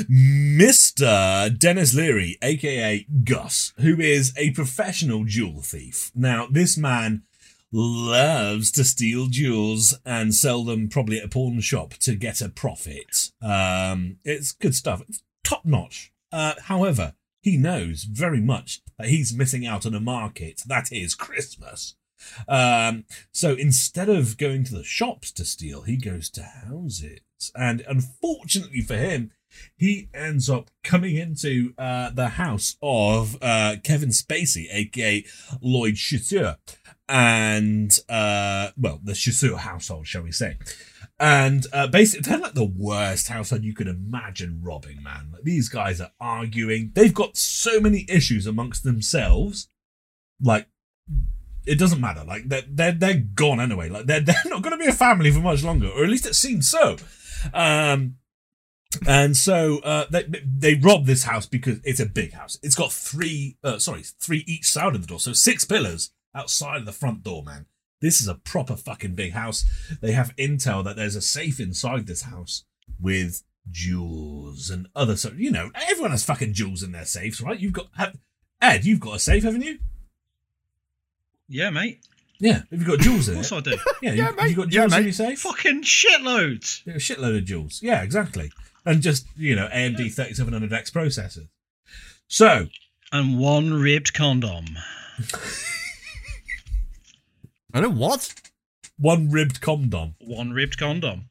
Mr. 0.10 1.58
Denis 1.58 1.94
Leary, 1.96 2.38
aka 2.42 3.06
Gus, 3.24 3.74
who 3.80 4.00
is 4.00 4.32
a 4.38 4.52
professional 4.52 5.24
jewel 5.24 5.62
thief. 5.62 6.12
Now, 6.14 6.48
this 6.52 6.78
man 6.78 7.24
loves 7.72 8.72
to 8.72 8.84
steal 8.84 9.28
jewels 9.28 9.98
and 10.06 10.34
sell 10.36 10.64
them 10.64 10.88
probably 10.88 11.18
at 11.20 11.26
a 11.26 11.30
pawn 11.30 11.60
shop 11.62 11.94
to 11.96 12.16
get 12.16 12.42
a 12.42 12.50
profit. 12.50 13.32
Um, 13.42 14.18
it's 14.24 14.52
good 14.52 14.76
stuff. 14.76 15.02
It's 15.10 15.24
top 15.44 15.66
notch. 15.66 16.12
Uh, 16.32 16.54
however, 16.66 17.14
he 17.48 17.56
knows 17.56 18.04
very 18.04 18.42
much 18.42 18.82
that 18.98 19.08
he's 19.08 19.34
missing 19.34 19.66
out 19.66 19.86
on 19.86 19.94
a 19.94 20.02
market 20.02 20.64
that 20.68 20.92
is 20.92 21.16
Christmas. 21.16 21.96
Um, 22.46 23.06
so 23.32 23.54
instead 23.54 24.10
of 24.10 24.38
going 24.38 24.66
to 24.66 24.76
the 24.76 24.84
shops 24.84 25.32
to 25.32 25.46
steal, 25.46 25.84
he 25.84 25.96
goes 25.96 26.30
to 26.32 26.44
houses. 26.44 27.22
And 27.56 27.86
unfortunately 27.88 28.82
for 28.82 28.98
him, 28.98 29.32
he 29.78 30.10
ends 30.14 30.50
up 30.50 30.70
coming 30.84 31.16
into 31.16 31.74
uh, 31.78 32.10
the 32.10 32.30
house 32.30 32.76
of 32.82 33.38
uh, 33.42 33.78
Kevin 33.82 34.10
Spacey, 34.10 34.68
aka 34.70 35.24
Lloyd 35.62 35.96
Chasseur, 35.96 36.58
and 37.10 37.92
uh, 38.10 38.70
well, 38.78 39.00
the 39.04 39.14
Chasseur 39.14 39.58
household, 39.58 40.08
shall 40.08 40.24
we 40.24 40.32
say? 40.32 40.58
And 41.20 41.66
uh, 41.74 41.88
basically, 41.88 42.30
they're 42.30 42.40
like 42.40 42.54
the 42.54 42.64
worst 42.64 43.28
household 43.28 43.64
you 43.64 43.74
could 43.74 43.88
imagine 43.88 44.62
robbing, 44.62 45.02
man. 45.02 45.30
Like, 45.34 45.44
these 45.44 45.68
guys 45.68 46.00
are 46.00 46.12
arguing. 46.20 46.92
They've 46.94 47.14
got 47.14 47.38
so 47.38 47.80
many 47.80 48.06
issues 48.08 48.46
amongst 48.46 48.84
themselves. 48.84 49.68
Like, 50.42 50.68
it 51.66 51.80
doesn't 51.80 52.02
matter. 52.02 52.24
Like, 52.24 52.48
they're, 52.50 52.64
they're, 52.68 52.92
they're 52.92 53.24
gone 53.34 53.60
anyway. 53.60 53.90
Like, 53.90 54.06
they're, 54.06 54.20
they're 54.22 54.36
not 54.46 54.62
going 54.62 54.78
to 54.78 54.84
be 54.84 54.90
a 54.90 54.94
family 54.94 55.32
for 55.32 55.40
much 55.40 55.64
longer, 55.64 55.88
or 55.88 56.04
at 56.04 56.10
least 56.10 56.28
it 56.28 56.36
seems 56.36 56.70
so. 56.70 56.98
Um, 57.52 58.18
and 59.06 59.36
so 59.36 59.80
uh, 59.80 60.06
they 60.10 60.24
they 60.46 60.76
rob 60.76 61.06
this 61.06 61.24
house 61.24 61.46
because 61.46 61.80
it's 61.84 62.00
a 62.00 62.06
big 62.06 62.34
house. 62.34 62.58
It's 62.64 62.74
got 62.74 62.92
three, 62.92 63.58
uh, 63.64 63.80
sorry, 63.80 64.04
three 64.20 64.44
each 64.48 64.66
side 64.66 64.96
of 64.96 65.02
the 65.02 65.08
door, 65.08 65.20
so 65.20 65.34
six 65.34 65.66
pillars 65.66 66.12
outside 66.38 66.78
of 66.80 66.86
the 66.86 66.92
front 66.92 67.24
door. 67.24 67.44
Man, 67.44 67.66
this 68.02 68.22
is 68.22 68.28
a 68.28 68.36
proper 68.36 68.76
fucking 68.76 69.16
big 69.16 69.34
house. 69.34 69.66
They 70.02 70.12
have 70.12 70.36
intel 70.38 70.84
that 70.84 70.96
there's 70.96 71.16
a 71.16 71.22
safe 71.22 71.60
inside 71.60 72.06
this 72.08 72.24
house 72.24 72.64
with 73.02 73.44
jewels 73.70 74.70
and 74.70 74.88
other 74.96 75.18
so 75.18 75.30
you 75.36 75.52
know 75.52 75.70
everyone 75.90 76.12
has 76.12 76.24
fucking 76.24 76.54
jewels 76.54 76.84
in 76.84 76.92
their 76.94 77.04
safes, 77.06 77.42
right? 77.42 77.60
You've 77.60 77.74
got 77.74 77.88
have, 77.98 78.16
Ed, 78.62 78.86
you've 78.86 79.02
got 79.02 79.16
a 79.16 79.20
safe, 79.20 79.44
haven't 79.44 79.62
you? 79.64 79.80
yeah 81.50 81.70
mate 81.70 82.06
Yeah, 82.40 82.62
have 82.72 82.80
you 82.82 82.86
got 82.86 83.00
jewels 83.00 83.28
in 83.30 83.36
it? 83.36 83.40
of 83.40 83.44
in 83.46 83.50
course 83.50 83.52
it? 83.52 83.56
I 83.56 83.60
do 83.76 83.78
Yeah, 84.02 84.14
Yeah, 84.14 84.30
you, 84.30 84.36
mate. 84.38 84.50
you 84.52 84.56
got 84.56 84.72
Yeah, 84.72 84.82
jewels 84.88 84.94
in 84.98 85.04
your 85.04 85.14
safe? 85.14 85.40
fucking 85.42 85.84
shitloads 85.84 86.86
Yeah, 86.86 86.94
a 86.94 86.98
shitload 86.98 87.38
of 87.40 87.46
jewels. 87.46 87.80
Yeah, 87.84 88.02
exactly. 88.04 88.52
And 88.86 89.02
just, 89.02 89.26
you 89.36 89.56
know, 89.56 89.68
AMD 89.68 89.98
3700X 89.98 90.92
processors. 90.92 91.50
So, 92.30 92.68
and 93.12 93.38
one 93.38 93.74
ribbed 93.74 94.14
condom 94.14 94.66
I 97.74 97.82
know 97.82 97.90
what. 97.90 98.34
one 98.98 99.30
ribbed 99.30 99.62
condom. 99.62 100.16
one 100.20 100.52
ribbed 100.52 100.78
condom 100.78 101.30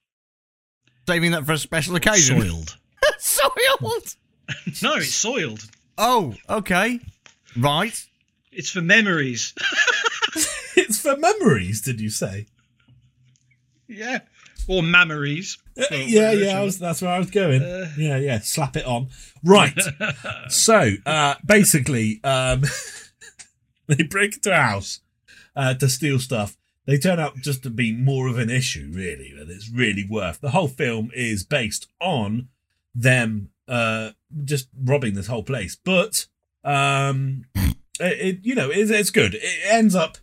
Saving 1.08 1.30
that 1.32 1.46
for 1.46 1.52
a 1.52 1.58
special 1.58 1.96
occasion. 1.96 2.40
soiled 2.40 2.76
Soiled. 3.18 4.16
no 4.82 4.94
it's 4.96 5.14
soiled 5.14 5.64
Oh, 5.98 6.34
okay. 6.48 7.00
Right. 7.56 8.04
it's 8.52 8.70
for 8.70 8.82
memories 8.82 9.54
It's 10.78 11.00
for 11.00 11.16
memories, 11.16 11.80
did 11.80 12.00
you 12.00 12.10
say? 12.10 12.46
yeah 13.88 14.20
or 14.68 14.82
memories. 14.82 15.58
Uh, 15.78 15.84
yeah, 15.94 16.32
yeah, 16.32 16.58
I 16.58 16.64
was, 16.64 16.78
that's 16.80 17.00
where 17.00 17.12
I 17.12 17.18
was 17.20 17.30
going. 17.30 17.62
Uh. 17.62 17.88
yeah, 17.96 18.16
yeah, 18.16 18.40
slap 18.40 18.76
it 18.76 18.84
on. 18.84 19.08
Right. 19.44 19.78
so, 20.48 20.94
uh, 21.06 21.36
basically, 21.46 22.20
um, 22.24 22.64
they 23.86 24.02
break 24.02 24.34
into 24.34 24.50
a 24.52 24.56
house 24.60 25.00
uh, 25.56 25.74
to 25.74 25.88
steal 25.88 26.18
stuff. 26.20 26.56
They 26.84 26.98
turn 26.98 27.18
out 27.18 27.36
just 27.38 27.64
to 27.64 27.70
be 27.70 27.92
more 27.92 28.28
of 28.28 28.38
an 28.38 28.48
issue, 28.50 28.90
really, 28.92 29.32
than 29.36 29.50
it's 29.50 29.68
really 29.68 30.06
worth. 30.08 30.40
The 30.40 30.50
whole 30.50 30.68
film 30.68 31.10
is 31.14 31.42
based 31.42 31.88
on 32.00 32.48
them 32.94 33.48
uh, 33.66 34.10
just 34.44 34.68
robbing 34.80 35.14
this 35.14 35.26
whole 35.26 35.42
place, 35.42 35.74
but 35.74 36.26
um, 36.62 37.44
it, 37.56 37.74
it 38.00 38.38
you 38.42 38.54
know 38.54 38.70
it's, 38.70 38.90
it's 38.90 39.10
good. 39.10 39.34
It 39.34 39.42
ends 39.68 39.94
up 39.96 40.18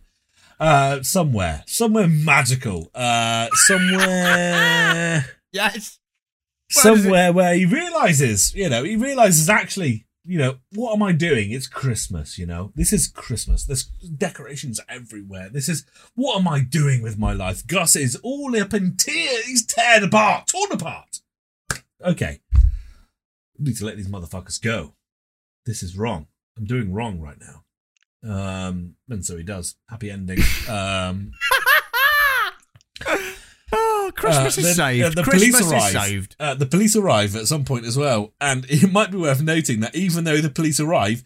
uh, 0.58 1.02
somewhere, 1.02 1.62
somewhere 1.66 2.08
magical, 2.08 2.90
uh, 2.94 3.48
somewhere 3.66 5.26
Yes. 5.52 5.98
somewhere 6.70 7.32
where 7.32 7.54
he 7.54 7.66
realizes, 7.66 8.54
you 8.54 8.68
know, 8.68 8.82
he 8.84 8.96
realizes 8.96 9.48
actually, 9.50 10.06
you 10.24 10.38
know, 10.38 10.56
what 10.72 10.94
am 10.94 11.02
I 11.02 11.12
doing? 11.12 11.50
It's 11.50 11.66
Christmas, 11.66 12.38
you 12.38 12.46
know. 12.46 12.72
This 12.74 12.92
is 12.92 13.08
Christmas. 13.08 13.64
There's 13.64 13.84
decorations 13.84 14.80
everywhere. 14.88 15.50
This 15.50 15.68
is 15.68 15.84
what 16.14 16.38
am 16.38 16.48
I 16.48 16.60
doing 16.60 17.02
with 17.02 17.18
my 17.18 17.32
life? 17.32 17.66
Gus 17.66 17.94
is 17.94 18.16
all 18.22 18.58
up 18.60 18.72
in 18.72 18.96
tears. 18.96 19.44
He's 19.44 19.66
teared 19.66 20.04
apart, 20.04 20.46
torn 20.46 20.72
apart. 20.72 21.20
Okay. 22.02 22.40
need 23.58 23.76
to 23.76 23.84
let 23.84 23.96
these 23.96 24.08
motherfuckers 24.08 24.60
go. 24.60 24.94
This 25.66 25.82
is 25.82 25.96
wrong. 25.96 26.26
I'm 26.56 26.64
doing 26.64 26.92
wrong 26.92 27.20
right 27.20 27.38
now. 27.40 27.64
Um, 28.26 28.96
and 29.08 29.24
so 29.24 29.36
he 29.36 29.42
does. 29.42 29.76
Happy 29.88 30.10
ending. 30.10 30.38
Um, 30.68 31.32
Christmas 34.14 34.58
uh, 34.58 34.60
is 34.60 34.76
saved. 34.76 35.04
uh, 35.04 35.10
the 35.10 35.22
Christmas 35.22 35.60
police 35.60 35.72
arrive. 35.72 35.94
is 35.94 36.02
saved. 36.02 36.36
Uh, 36.38 36.54
the 36.54 36.66
police 36.66 36.96
arrive 36.96 37.36
at 37.36 37.46
some 37.46 37.64
point 37.64 37.84
as 37.84 37.96
well, 37.96 38.32
and 38.40 38.64
it 38.68 38.90
might 38.90 39.10
be 39.10 39.18
worth 39.18 39.42
noting 39.42 39.80
that 39.80 39.94
even 39.94 40.24
though 40.24 40.40
the 40.40 40.50
police 40.50 40.80
arrive, 40.80 41.22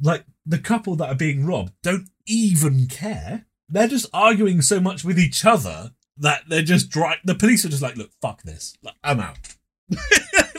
like 0.00 0.24
the 0.44 0.58
couple 0.58 0.96
that 0.96 1.08
are 1.08 1.14
being 1.14 1.46
robbed 1.46 1.72
don't 1.82 2.08
even 2.26 2.86
care. 2.86 3.46
They're 3.68 3.88
just 3.88 4.06
arguing 4.12 4.60
so 4.60 4.78
much 4.78 5.04
with 5.04 5.18
each 5.18 5.44
other 5.44 5.92
that 6.18 6.44
they're 6.48 6.62
just 6.62 6.90
dry. 6.90 7.16
The 7.24 7.34
police 7.34 7.64
are 7.64 7.70
just 7.70 7.82
like, 7.82 7.96
"Look, 7.96 8.10
fuck 8.20 8.42
this. 8.42 8.76
Like, 8.82 8.94
I'm 9.02 9.20
out." 9.20 9.38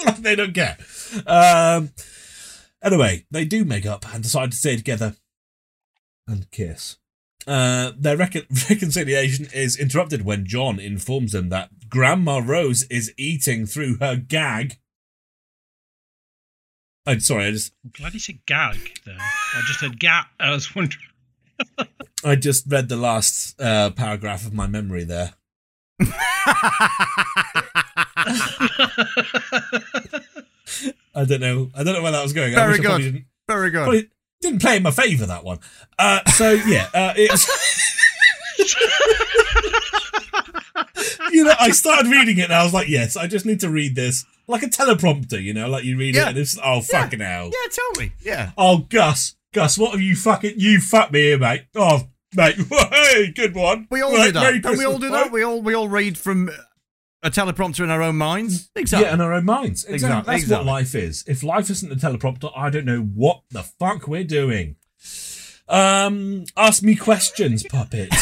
like 0.05 0.17
they 0.17 0.35
don't 0.35 0.53
care. 0.53 0.77
Um, 1.25 1.91
anyway, 2.83 3.25
they 3.31 3.45
do 3.45 3.63
make 3.63 3.85
up 3.85 4.11
and 4.13 4.23
decide 4.23 4.51
to 4.51 4.57
stay 4.57 4.75
together 4.75 5.15
and 6.27 6.49
kiss. 6.51 6.97
Uh, 7.47 7.91
their 7.97 8.17
recon- 8.17 8.47
reconciliation 8.69 9.47
is 9.53 9.77
interrupted 9.79 10.25
when 10.25 10.45
John 10.45 10.79
informs 10.79 11.31
them 11.31 11.49
that 11.49 11.89
Grandma 11.89 12.41
Rose 12.43 12.83
is 12.89 13.13
eating 13.17 13.65
through 13.65 13.97
her 13.99 14.15
gag. 14.15 14.77
I'm 17.05 17.19
sorry, 17.19 17.45
I 17.45 17.51
just 17.51 17.73
I'm 17.83 17.91
glad 17.93 18.13
he 18.13 18.19
said 18.19 18.39
gag 18.47 18.99
there. 19.05 19.17
I 19.19 19.61
just 19.67 19.79
said 19.79 19.99
gat. 19.99 20.25
I 20.39 20.49
was 20.51 20.73
wondering. 20.75 21.03
I 22.25 22.35
just 22.35 22.65
read 22.67 22.89
the 22.89 22.97
last 22.97 23.59
uh, 23.61 23.91
paragraph 23.91 24.45
of 24.47 24.53
my 24.53 24.65
memory 24.67 25.03
there. 25.03 25.33
I 31.15 31.23
don't 31.25 31.39
know. 31.41 31.71
I 31.75 31.83
don't 31.83 31.93
know 31.93 32.01
where 32.03 32.11
that 32.11 32.23
was 32.23 32.33
going. 32.33 32.53
Very 32.53 32.73
I 32.75 32.77
probably 32.81 33.03
good. 33.03 33.11
didn't, 33.13 33.25
Very 33.47 33.69
good. 33.71 33.83
probably 33.83 34.09
didn't 34.45 34.61
play 34.61 34.77
in 34.77 34.83
my 34.83 34.91
favour 34.91 35.25
that 35.25 35.43
one. 35.43 35.59
Uh, 35.99 36.23
so 36.31 36.51
yeah, 36.51 36.87
uh, 36.93 37.13
it's. 37.15 37.45
you 41.31 41.43
know, 41.43 41.53
I 41.59 41.71
started 41.71 42.09
reading 42.09 42.37
it 42.37 42.43
and 42.45 42.53
I 42.53 42.63
was 42.63 42.73
like, 42.73 42.87
yes, 42.87 43.17
I 43.17 43.27
just 43.27 43.45
need 43.45 43.59
to 43.61 43.69
read 43.69 43.95
this 43.95 44.25
like 44.47 44.63
a 44.63 44.67
teleprompter. 44.67 45.41
You 45.41 45.53
know, 45.53 45.69
like 45.69 45.83
you 45.83 45.97
read 45.97 46.15
Yeah. 46.15 46.25
it 46.25 46.29
and 46.29 46.37
it's 46.37 46.57
oh 46.63 46.81
fucking 46.81 47.19
hell. 47.19 47.45
Yeah, 47.45 47.69
totally. 47.89 48.13
Yeah. 48.21 48.51
Oh 48.57 48.79
Gus, 48.89 49.35
Gus, 49.53 49.77
what 49.77 49.91
have 49.91 50.01
you 50.01 50.15
fucking 50.15 50.53
you 50.57 50.79
fucked 50.79 51.11
me 51.11 51.21
here, 51.21 51.39
mate? 51.39 51.63
Oh 51.75 52.03
mate, 52.35 52.55
hey, 52.91 53.31
good 53.31 53.55
one. 53.55 53.87
We 53.89 54.01
all 54.01 54.13
Right, 54.13 54.27
do 54.27 54.31
that. 54.33 54.41
Merry 54.41 54.59
Don't 54.59 54.77
we 54.77 54.85
all 54.85 54.99
do 54.99 55.09
that? 55.09 55.23
right? 55.23 55.31
We 55.31 55.43
all 55.43 55.61
we 55.61 55.73
all 55.73 55.89
read 55.89 56.17
from 56.17 56.49
a 57.25 57.29
teleprompter 57.31 57.83
in 57.83 57.89
our 57.89 58.01
own 58.01 58.15
minds. 58.17 58.69
Exactly. 58.75 59.07
Yeah, 59.07 59.13
in 59.15 59.21
our 59.21 59.33
own 59.33 59.45
minds. 59.45 59.83
Exactly. 59.83 59.95
Exactly, 59.95 60.31
That's 60.31 60.43
exactly. 60.43 60.65
what 60.67 60.71
life 60.73 60.95
is. 60.95 61.23
If 61.27 61.43
life 61.43 61.69
isn't 61.71 61.91
a 61.91 61.95
teleprompter, 61.95 62.51
I 62.55 62.69
don't 62.69 62.85
know 62.85 63.01
what 63.01 63.41
the 63.49 63.63
fuck 63.63 64.07
we're 64.07 64.23
doing. 64.23 64.75
Um, 65.67 66.45
ask 66.55 66.83
me 66.83 66.95
questions, 66.95 67.63
puppet. 67.63 68.09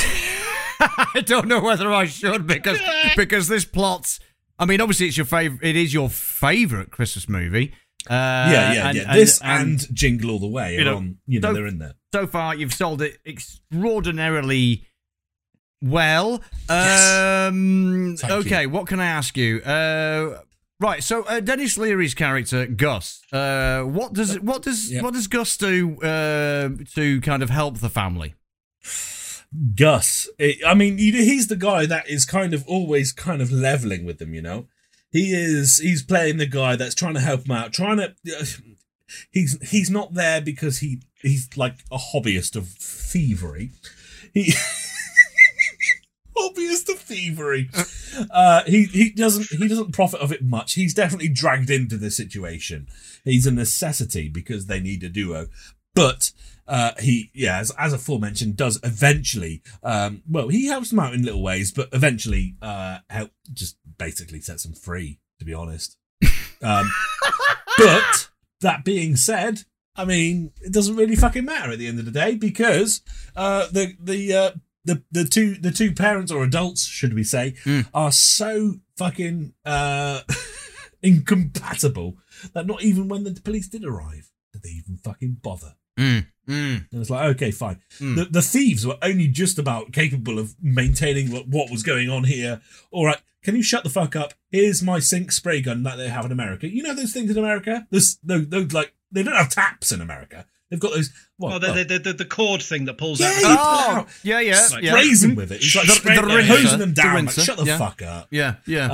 I 0.80 1.22
don't 1.26 1.48
know 1.48 1.62
whether 1.62 1.92
I 1.92 2.06
should 2.06 2.48
because 2.48 2.80
because 3.16 3.48
this 3.48 3.66
plot. 3.66 4.20
I 4.58 4.66
mean, 4.66 4.80
obviously, 4.82 5.08
it's 5.08 5.18
your 5.18 5.26
favorite. 5.26 5.60
It 5.68 5.76
is 5.76 5.94
your 5.94 6.10
favorite 6.10 6.92
Christmas 6.92 7.28
movie. 7.28 7.74
Uh, 8.10 8.14
yeah, 8.14 8.74
yeah, 8.74 8.88
and- 8.90 8.98
yeah. 8.98 9.14
this 9.14 9.42
and 9.42 9.62
and, 9.82 9.96
Jingle 9.96 10.32
All 10.32 10.40
the 10.40 10.48
Way 10.48 10.76
you 10.76 10.84
know, 10.84 10.98
on. 10.98 11.18
You 11.26 11.40
know, 11.40 11.50
so- 11.50 11.54
they're 11.54 11.68
in 11.68 11.80
there. 11.80 11.94
so 12.14 12.28
far 12.28 12.56
you've 12.56 12.74
sold 12.74 13.02
it 13.02 13.18
extraordinarily 13.26 14.86
well. 15.84 16.42
Yes. 16.70 17.50
Um, 17.52 18.16
Thank 18.18 18.34
okay, 18.48 18.66
what 18.66 18.88
can 18.88 19.00
I 19.00 19.06
ask 19.06 19.36
you? 19.38 19.60
Uh, 19.62 20.40
right, 20.80 21.04
so 21.04 21.24
uh, 21.24 21.40
Denis 21.42 21.78
Leary's 21.78 22.14
character 22.16 22.66
Gus. 22.66 23.22
Uh, 23.32 23.82
what 23.84 24.14
does 24.14 24.40
what 24.40 24.62
does 24.64 24.92
Yeah. 24.92 25.02
what 25.02 25.14
does 25.14 25.28
Gus 25.28 25.58
do 25.58 26.02
uh, 26.02 26.70
to 26.96 27.22
kind 27.22 27.44
of 27.44 27.50
help 27.50 27.80
the 27.80 27.90
family? 27.90 28.34
Gus. 29.76 30.28
It, 30.40 30.58
I 30.66 30.74
mean, 30.74 30.98
he's 30.98 31.48
the 31.48 31.56
guy 31.56 31.86
that 31.86 32.10
is 32.10 32.26
kind 32.26 32.54
of 32.54 32.68
always 32.68 33.12
kind 33.12 33.42
of 33.42 33.52
leveling 33.52 34.04
with 34.06 34.18
them. 34.18 34.34
You 34.34 34.42
know, 34.42 34.68
he 35.12 35.32
is. 35.34 35.78
He's 35.78 36.02
playing 36.04 36.38
the 36.38 36.48
guy 36.48 36.76
that's 36.76 36.96
trying 36.96 37.14
to 37.16 37.20
help 37.20 37.46
him 37.46 37.52
out, 37.52 37.74
trying 37.74 37.98
to. 37.98 38.16
He's 39.32 39.60
he's 39.70 39.92
not 39.92 40.16
there 40.16 40.42
because 40.42 40.80
he 40.80 41.02
he's 41.22 41.56
like 41.56 41.76
a 41.92 41.98
hobbyist 41.98 42.56
of 42.56 42.68
thievery. 42.70 43.72
He 44.34 44.54
hobbyist 46.36 46.90
of 46.90 47.00
thievery. 47.00 47.70
Uh, 48.30 48.64
he 48.66 48.84
he 48.86 49.10
doesn't 49.10 49.48
he 49.60 49.68
doesn't 49.68 49.92
profit 49.92 50.22
of 50.22 50.32
it 50.32 50.44
much. 50.44 50.74
He's 50.74 50.94
definitely 50.94 51.30
dragged 51.30 51.70
into 51.70 51.98
this 51.98 52.18
situation. 52.18 52.88
He's 53.24 53.46
a 53.46 53.52
necessity 53.52 54.30
because 54.30 54.68
they 54.68 54.80
need 54.80 55.04
a 55.04 55.10
duo. 55.10 55.48
But 55.96 56.32
uh, 56.68 56.92
he, 57.00 57.30
yeah, 57.34 57.60
as, 57.60 57.72
as 57.78 57.94
aforementioned, 57.94 58.56
does 58.56 58.80
eventually. 58.84 59.62
Um, 59.84 60.24
well, 60.30 60.48
he 60.48 60.68
helps 60.68 60.90
them 60.90 61.00
out 61.00 61.14
in 61.14 61.24
little 61.24 61.44
ways, 61.44 61.72
but 61.72 61.90
eventually 61.92 62.56
uh, 62.62 63.00
help 63.10 63.32
just 63.52 63.78
basically 63.98 64.42
sets 64.42 64.64
them 64.64 64.74
free. 64.74 65.20
To 65.40 65.46
be 65.46 65.54
honest, 65.54 65.98
um, 66.62 66.90
but 67.78 68.30
that 68.62 68.86
being 68.86 69.16
said, 69.16 69.64
I 69.96 70.06
mean, 70.06 70.52
it 70.62 70.72
doesn't 70.72 70.96
really 70.96 71.16
fucking 71.16 71.46
matter 71.46 71.72
at 71.72 71.80
the 71.80 71.88
end 71.88 72.00
of 72.00 72.06
the 72.06 72.12
day 72.12 72.36
because 72.36 73.02
uh, 73.36 73.68
the 73.72 73.96
the 74.00 74.34
uh, 74.34 74.52
the 74.86 75.04
the 75.12 75.24
two 75.26 75.56
the 75.56 75.72
two 75.72 75.94
parents 75.94 76.32
or 76.32 76.44
adults, 76.44 76.86
should 76.86 77.14
we 77.14 77.24
say, 77.24 77.56
Mm. 77.66 77.88
are 77.94 78.12
so 78.12 78.76
fucking 78.98 79.54
uh, 79.66 80.22
incompatible 81.04 82.18
that 82.54 82.66
not 82.66 82.82
even 82.84 83.08
when 83.08 83.24
the 83.24 83.40
police 83.42 83.68
did 83.68 83.86
arrive 83.86 84.30
did 84.52 84.64
they 84.64 84.70
even 84.70 84.98
fucking 84.98 85.38
bother. 85.42 85.76
Mm, 86.00 86.28
mm. 86.48 86.86
And 86.92 87.02
it's 87.02 87.10
like, 87.10 87.36
okay, 87.36 87.52
fine. 87.52 87.82
Mm. 88.00 88.16
The, 88.16 88.26
the 88.26 88.42
thieves 88.42 88.86
were 88.86 88.98
only 89.02 89.28
just 89.28 89.58
about 89.58 89.92
capable 89.92 90.38
of 90.40 90.56
maintaining 90.62 91.32
what, 91.32 91.48
what 91.48 91.72
was 91.72 91.82
going 91.84 92.10
on 92.10 92.24
here. 92.26 92.62
All 92.92 93.06
right, 93.06 93.20
can 93.44 93.56
you 93.56 93.64
shut 93.64 93.84
the 93.84 93.90
fuck 93.90 94.16
up? 94.16 94.34
Here's 94.52 94.84
my 94.84 95.00
sink 95.00 95.32
spray 95.32 95.62
gun 95.62 95.84
that 95.84 95.98
they 95.98 96.10
have 96.10 96.26
in 96.26 96.32
America. 96.32 96.68
You 96.68 96.84
know 96.84 96.94
those 96.94 97.14
things 97.14 97.32
in 97.32 97.38
America? 97.38 97.88
Those, 97.92 98.18
those, 98.24 98.48
those 98.50 98.74
like, 98.74 98.94
they 99.12 99.24
don't 99.24 99.36
have 99.36 99.50
taps 99.50 99.92
in 99.92 100.02
America. 100.02 100.46
They've 100.74 100.80
got 100.80 100.96
those. 100.96 101.12
What? 101.38 101.54
Oh, 101.54 101.60
the, 101.60 101.84
the, 101.84 102.00
the, 102.00 102.14
the 102.14 102.26
cord 102.26 102.60
thing 102.64 102.86
that 102.86 102.98
pulls 102.98 103.20
Yeah, 103.20 103.28
out. 103.28 103.36
you 103.36 103.42
the- 103.42 103.48
pull 103.48 103.58
out. 103.58 104.08
yeah, 104.24 104.40
yeah, 104.40 104.68
Like, 104.72 104.84
yeah. 104.84 105.04
them 105.22 105.36
with 105.36 105.52
it. 105.52 105.58
It's 105.58 105.76
like 105.76 105.86
The- 105.86 105.92
straight 105.92 106.16
the 106.16 106.22
rinser, 106.24 106.48
hosing 106.48 106.80
them 106.80 106.94
the 106.96 107.02
down. 107.04 107.26
Like, 107.26 107.36
shut 107.36 107.58
the 107.60 107.66
yeah. 107.66 107.78
fuck 107.78 108.02
up. 108.02 108.28
yeah, 108.32 108.56
yeah. 108.66 108.86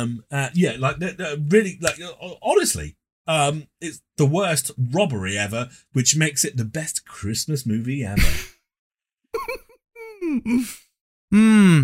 Um, 0.00 0.24
uh, 0.32 0.48
yeah, 0.54 0.74
like 0.76 0.98
they're, 0.98 1.12
they're 1.12 1.36
really, 1.36 1.78
like 1.80 2.00
honestly, 2.42 2.96
um, 3.28 3.68
it's 3.80 4.00
the 4.16 4.26
worst 4.26 4.72
robbery 4.76 5.38
ever, 5.38 5.68
which 5.92 6.16
makes 6.16 6.44
it 6.44 6.56
the 6.56 6.64
best 6.64 7.06
Christmas 7.06 7.64
movie 7.64 8.04
ever. 8.04 8.22
Hmm. 11.32 11.82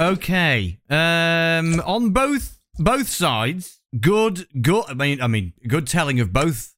Okay. 0.00 0.78
Um. 0.88 1.80
On 1.84 2.10
both 2.10 2.58
both 2.78 3.08
sides, 3.08 3.80
good. 4.00 4.46
Good. 4.62 4.84
I 4.88 4.94
mean, 4.94 5.20
I 5.20 5.26
mean, 5.26 5.52
good 5.68 5.86
telling 5.86 6.20
of 6.20 6.32
both 6.32 6.74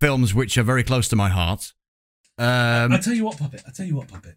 films, 0.00 0.34
which 0.34 0.56
are 0.58 0.62
very 0.62 0.84
close 0.84 1.08
to 1.08 1.16
my 1.16 1.28
heart. 1.28 1.72
Um. 2.38 2.92
I 2.92 2.98
tell 2.98 3.14
you 3.14 3.24
what, 3.24 3.38
puppet. 3.38 3.62
I 3.66 3.70
tell 3.70 3.86
you 3.86 3.96
what, 3.96 4.08
puppet. 4.08 4.36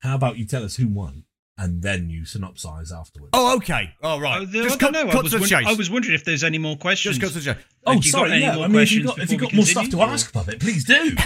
How 0.00 0.14
about 0.14 0.38
you 0.38 0.46
tell 0.46 0.64
us 0.64 0.76
who 0.76 0.88
won, 0.88 1.24
and 1.58 1.82
then 1.82 2.08
you 2.08 2.22
synopsize 2.22 2.90
afterwards. 2.90 3.30
oh, 3.34 3.56
okay. 3.56 3.90
All 4.02 4.20
right. 4.20 4.40
Oh, 4.40 4.44
the- 4.46 4.62
Just 4.62 4.76
I 4.76 4.78
cut, 4.78 4.92
know. 4.92 5.10
Cut 5.10 5.24
was, 5.24 5.32
to 5.32 5.38
the 5.38 5.42
wonder- 5.42 5.56
chase. 5.56 5.66
I 5.66 5.74
was 5.74 5.90
wondering 5.90 6.14
if 6.14 6.24
there's 6.24 6.44
any 6.44 6.58
more 6.58 6.76
questions. 6.76 7.18
Just 7.18 7.34
cut 7.34 7.38
to 7.38 7.44
the 7.46 7.54
chase. 7.54 7.64
Oh, 7.86 7.92
Have 7.94 8.04
you 8.04 8.12
got 8.12 8.18
sorry. 8.18 8.32
any 8.32 8.40
Yeah, 8.42 8.54
more 8.54 8.64
I 8.64 8.68
mean, 8.68 8.80
if 8.80 8.92
you've 8.92 9.06
got 9.06 9.18
if 9.18 9.30
you've 9.30 9.40
got 9.40 9.52
more 9.52 9.66
stuff 9.66 9.90
to 9.90 9.98
or- 9.98 10.06
ask, 10.08 10.32
puppet, 10.32 10.60
please 10.60 10.84
do. 10.84 11.14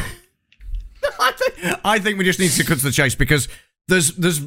I 1.20 1.32
think, 1.32 1.78
I 1.84 1.98
think 1.98 2.18
we 2.18 2.24
just 2.24 2.40
need 2.40 2.50
to 2.50 2.64
cut 2.64 2.78
to 2.78 2.84
the 2.84 2.90
chase 2.90 3.14
because 3.14 3.46
there's 3.88 4.14
there's 4.16 4.40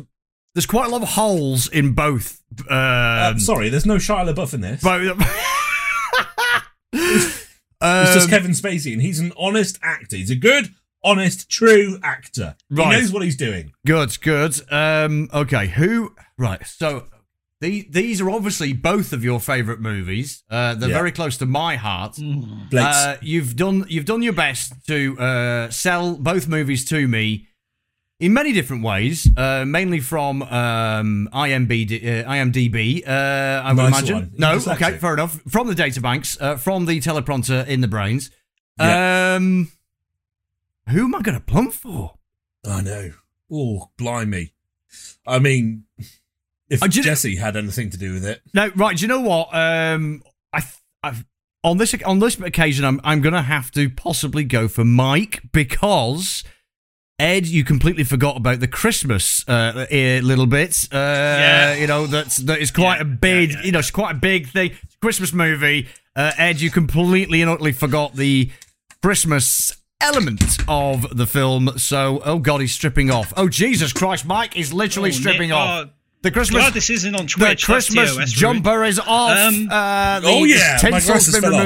there's 0.56 0.66
quite 0.66 0.88
a 0.88 0.90
lot 0.90 1.04
of 1.04 1.10
holes 1.10 1.70
in 1.70 1.94
both. 1.94 2.42
Um, 2.62 2.66
Uh, 2.70 3.38
sorry, 3.38 3.70
there's 3.70 3.86
no 3.86 3.96
Shia 3.98 4.34
LaBeouf 4.34 4.54
in 4.56 4.62
this. 4.62 4.84
both- 7.82 8.06
it's 8.08 8.14
just 8.14 8.26
Um, 8.26 8.30
Kevin 8.32 8.52
Spacey, 8.52 8.94
and 8.94 9.02
he's 9.02 9.20
an 9.20 9.34
honest 9.38 9.78
actor. 9.82 10.16
He's 10.16 10.30
a 10.32 10.36
good, 10.36 10.74
honest, 11.04 11.50
true 11.50 12.00
actor. 12.04 12.56
Right. 12.70 12.94
He 12.96 13.02
knows 13.02 13.12
what 13.12 13.24
he's 13.24 13.38
doing. 13.38 13.72
Good, 13.86 14.20
good. 14.22 14.60
Um, 14.72 15.30
okay, 15.34 15.68
who? 15.68 16.14
Right. 16.38 16.66
So 16.66 17.06
the, 17.62 17.88
these 17.90 18.22
are 18.22 18.30
obviously 18.30 18.74
both 18.74 19.14
of 19.14 19.24
your 19.24 19.40
favourite 19.40 19.80
movies. 19.80 20.44
Uh, 20.50 20.76
they're 20.76 20.90
Yeah. 20.90 20.96
very 20.98 21.12
close 21.12 21.38
to 21.38 21.46
my 21.46 21.76
heart. 21.76 22.14
Mm. 22.16 22.72
Uh, 22.74 23.18
you've 23.22 23.56
done 23.56 23.86
you've 23.90 24.06
done 24.06 24.22
your 24.22 24.34
best 24.34 24.74
to 24.88 25.18
uh, 25.20 25.70
sell 25.72 26.16
both 26.18 26.48
movies 26.48 26.86
to 26.86 27.08
me 27.08 27.48
in 28.20 28.34
many 28.34 28.52
different 28.52 28.84
ways, 28.84 29.28
uh, 29.38 29.64
mainly 29.66 30.00
from 30.00 30.42
um, 30.44 31.30
IMB, 31.34 31.72
uh, 32.26 32.30
IMDb. 32.30 33.08
Uh, 33.08 33.12
I 33.64 33.74
would 33.74 33.86
imagine. 33.86 34.16
one. 34.16 34.32
No, 34.38 34.58
Dyslexic. 34.58 34.76
okay, 34.82 34.98
fair 34.98 35.14
enough. 35.14 35.40
From 35.48 35.68
the 35.68 35.76
databanks, 35.76 36.38
uh, 36.42 36.56
from 36.58 36.86
the 36.86 37.00
teleprompter 37.00 37.68
in 37.68 37.82
the 37.82 37.88
brains. 37.88 38.32
Yeah. 38.80 39.36
Um, 39.36 39.72
who 40.90 41.04
am 41.06 41.16
I 41.16 41.22
going 41.22 41.38
to 41.38 41.44
plump 41.44 41.74
for? 41.74 42.16
I 42.66 42.82
know. 42.82 43.12
Oh, 43.52 43.92
blimey. 43.98 44.54
I 45.26 45.40
mean, 45.40 45.84
if 46.70 46.82
Uh, 46.82 46.88
Jesse 46.88 47.36
had 47.36 47.56
anything 47.56 47.90
to 47.92 47.98
do 47.98 48.14
with 48.14 48.26
it. 48.26 48.42
No, 48.54 48.72
right. 48.76 48.98
Do 48.98 49.02
you 49.02 49.08
know 49.08 49.22
what? 49.22 49.54
Um, 49.54 50.24
I, 50.54 50.64
I've, 51.04 51.26
on 51.64 51.78
this 51.78 51.94
on 52.06 52.20
this 52.20 52.40
occasion, 52.40 52.86
I'm 52.86 53.02
I'm 53.04 53.22
gonna 53.22 53.42
have 53.42 53.72
to 53.72 53.90
possibly 53.90 54.44
go 54.44 54.68
for 54.68 54.86
Mike 54.86 55.42
because 55.52 56.44
Ed, 57.20 57.48
you 57.48 57.64
completely 57.64 58.04
forgot 58.04 58.38
about 58.38 58.60
the 58.60 58.68
Christmas 58.68 59.48
uh, 59.50 59.88
little 59.92 60.46
bit. 60.46 60.88
Uh, 60.92 60.98
Yeah. 60.98 61.74
you 61.76 61.88
know 61.88 62.06
that's 62.06 62.38
that 62.38 62.60
is 62.60 62.70
quite 62.70 62.98
Yeah, 62.98 63.02
a 63.02 63.06
big, 63.06 63.52
yeah, 63.54 63.62
you 63.64 63.72
know, 63.72 63.80
it's 63.80 63.90
quite 63.92 64.12
a 64.16 64.20
big 64.20 64.50
thing. 64.50 64.72
Christmas 65.02 65.34
movie. 65.34 65.88
Uh, 66.16 66.32
Ed, 66.38 66.62
you 66.62 66.70
completely 66.70 67.42
and 67.42 67.50
utterly 67.50 67.72
forgot 67.72 68.16
the 68.16 68.52
Christmas 69.02 69.76
element 70.00 70.58
of 70.68 71.18
the 71.18 71.26
film. 71.26 71.72
So, 71.78 72.22
oh 72.24 72.38
god, 72.38 72.62
he's 72.62 72.74
stripping 72.74 73.10
off. 73.10 73.34
Oh 73.36 73.50
Jesus 73.50 73.94
Christ, 73.94 74.26
Mike 74.26 74.56
is 74.56 74.72
literally 74.72 75.10
Oh, 75.10 75.14
stripping 75.14 75.50
Nick, 75.50 75.58
off. 75.58 75.86
oh, 75.88 75.90
The 76.22 76.30
Christmas 76.30 76.62
Glad 76.62 76.74
this 76.76 76.90
isn't 76.92 77.16
on 77.16 77.24
the 77.26 77.30
Twitch. 77.30 77.66
that's 77.66 77.66
Christmas 77.66 78.32
jumper 78.32 78.84
is 78.84 79.00
off. 79.00 79.32
Um, 79.38 79.70
uh, 79.72 80.20
the 80.20 80.28
oh, 80.28 80.44
yeah, 80.44 80.74
my 80.84 81.00
tinsel's 81.00 81.06
glasses 81.06 81.34
been 81.34 81.42
fell 81.42 81.56
off. 81.56 81.66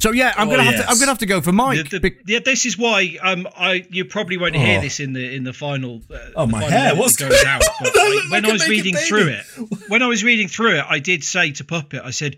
So 0.00 0.12
yeah, 0.12 0.32
I'm 0.36 0.48
Oh, 0.48 0.52
gonna 0.52 0.62
have 0.64 0.76
to. 0.76 0.88
I'm 0.88 0.98
gonna 0.98 1.10
have 1.10 1.18
to 1.18 1.26
go 1.26 1.40
for 1.40 1.52
Mike. 1.52 1.90
The- 1.90 1.98
the- 1.98 2.16
yeah, 2.26 2.38
this 2.44 2.64
is 2.64 2.78
why 2.78 3.18
um, 3.22 3.46
I 3.56 3.84
you 3.90 4.04
probably 4.06 4.38
won't 4.38 4.56
hear 4.56 4.78
Oh. 4.78 4.82
this 4.82 4.98
in 4.98 5.12
the 5.12 5.34
in 5.34 5.44
the 5.44 5.52
final. 5.52 6.02
Uh, 6.10 6.16
Oh, 6.36 6.46
the 6.46 6.52
my 6.52 6.60
final 6.60 6.78
hair, 6.78 6.96
what's 6.96 7.16
going 7.16 7.32
out. 7.46 7.62
on? 7.62 7.74
But 7.80 7.92
I 7.96 8.26
when 8.30 8.46
I 8.46 8.52
was 8.52 8.66
reading 8.68 8.94
through 8.96 9.28
it, 9.28 9.44
when 9.88 10.02
I 10.02 10.06
was 10.06 10.24
reading 10.24 10.48
through 10.48 10.76
it, 10.78 10.84
I 10.88 10.98
did 11.00 11.22
say 11.22 11.52
to 11.52 11.64
Puppet, 11.64 12.00
I 12.04 12.10
said, 12.10 12.36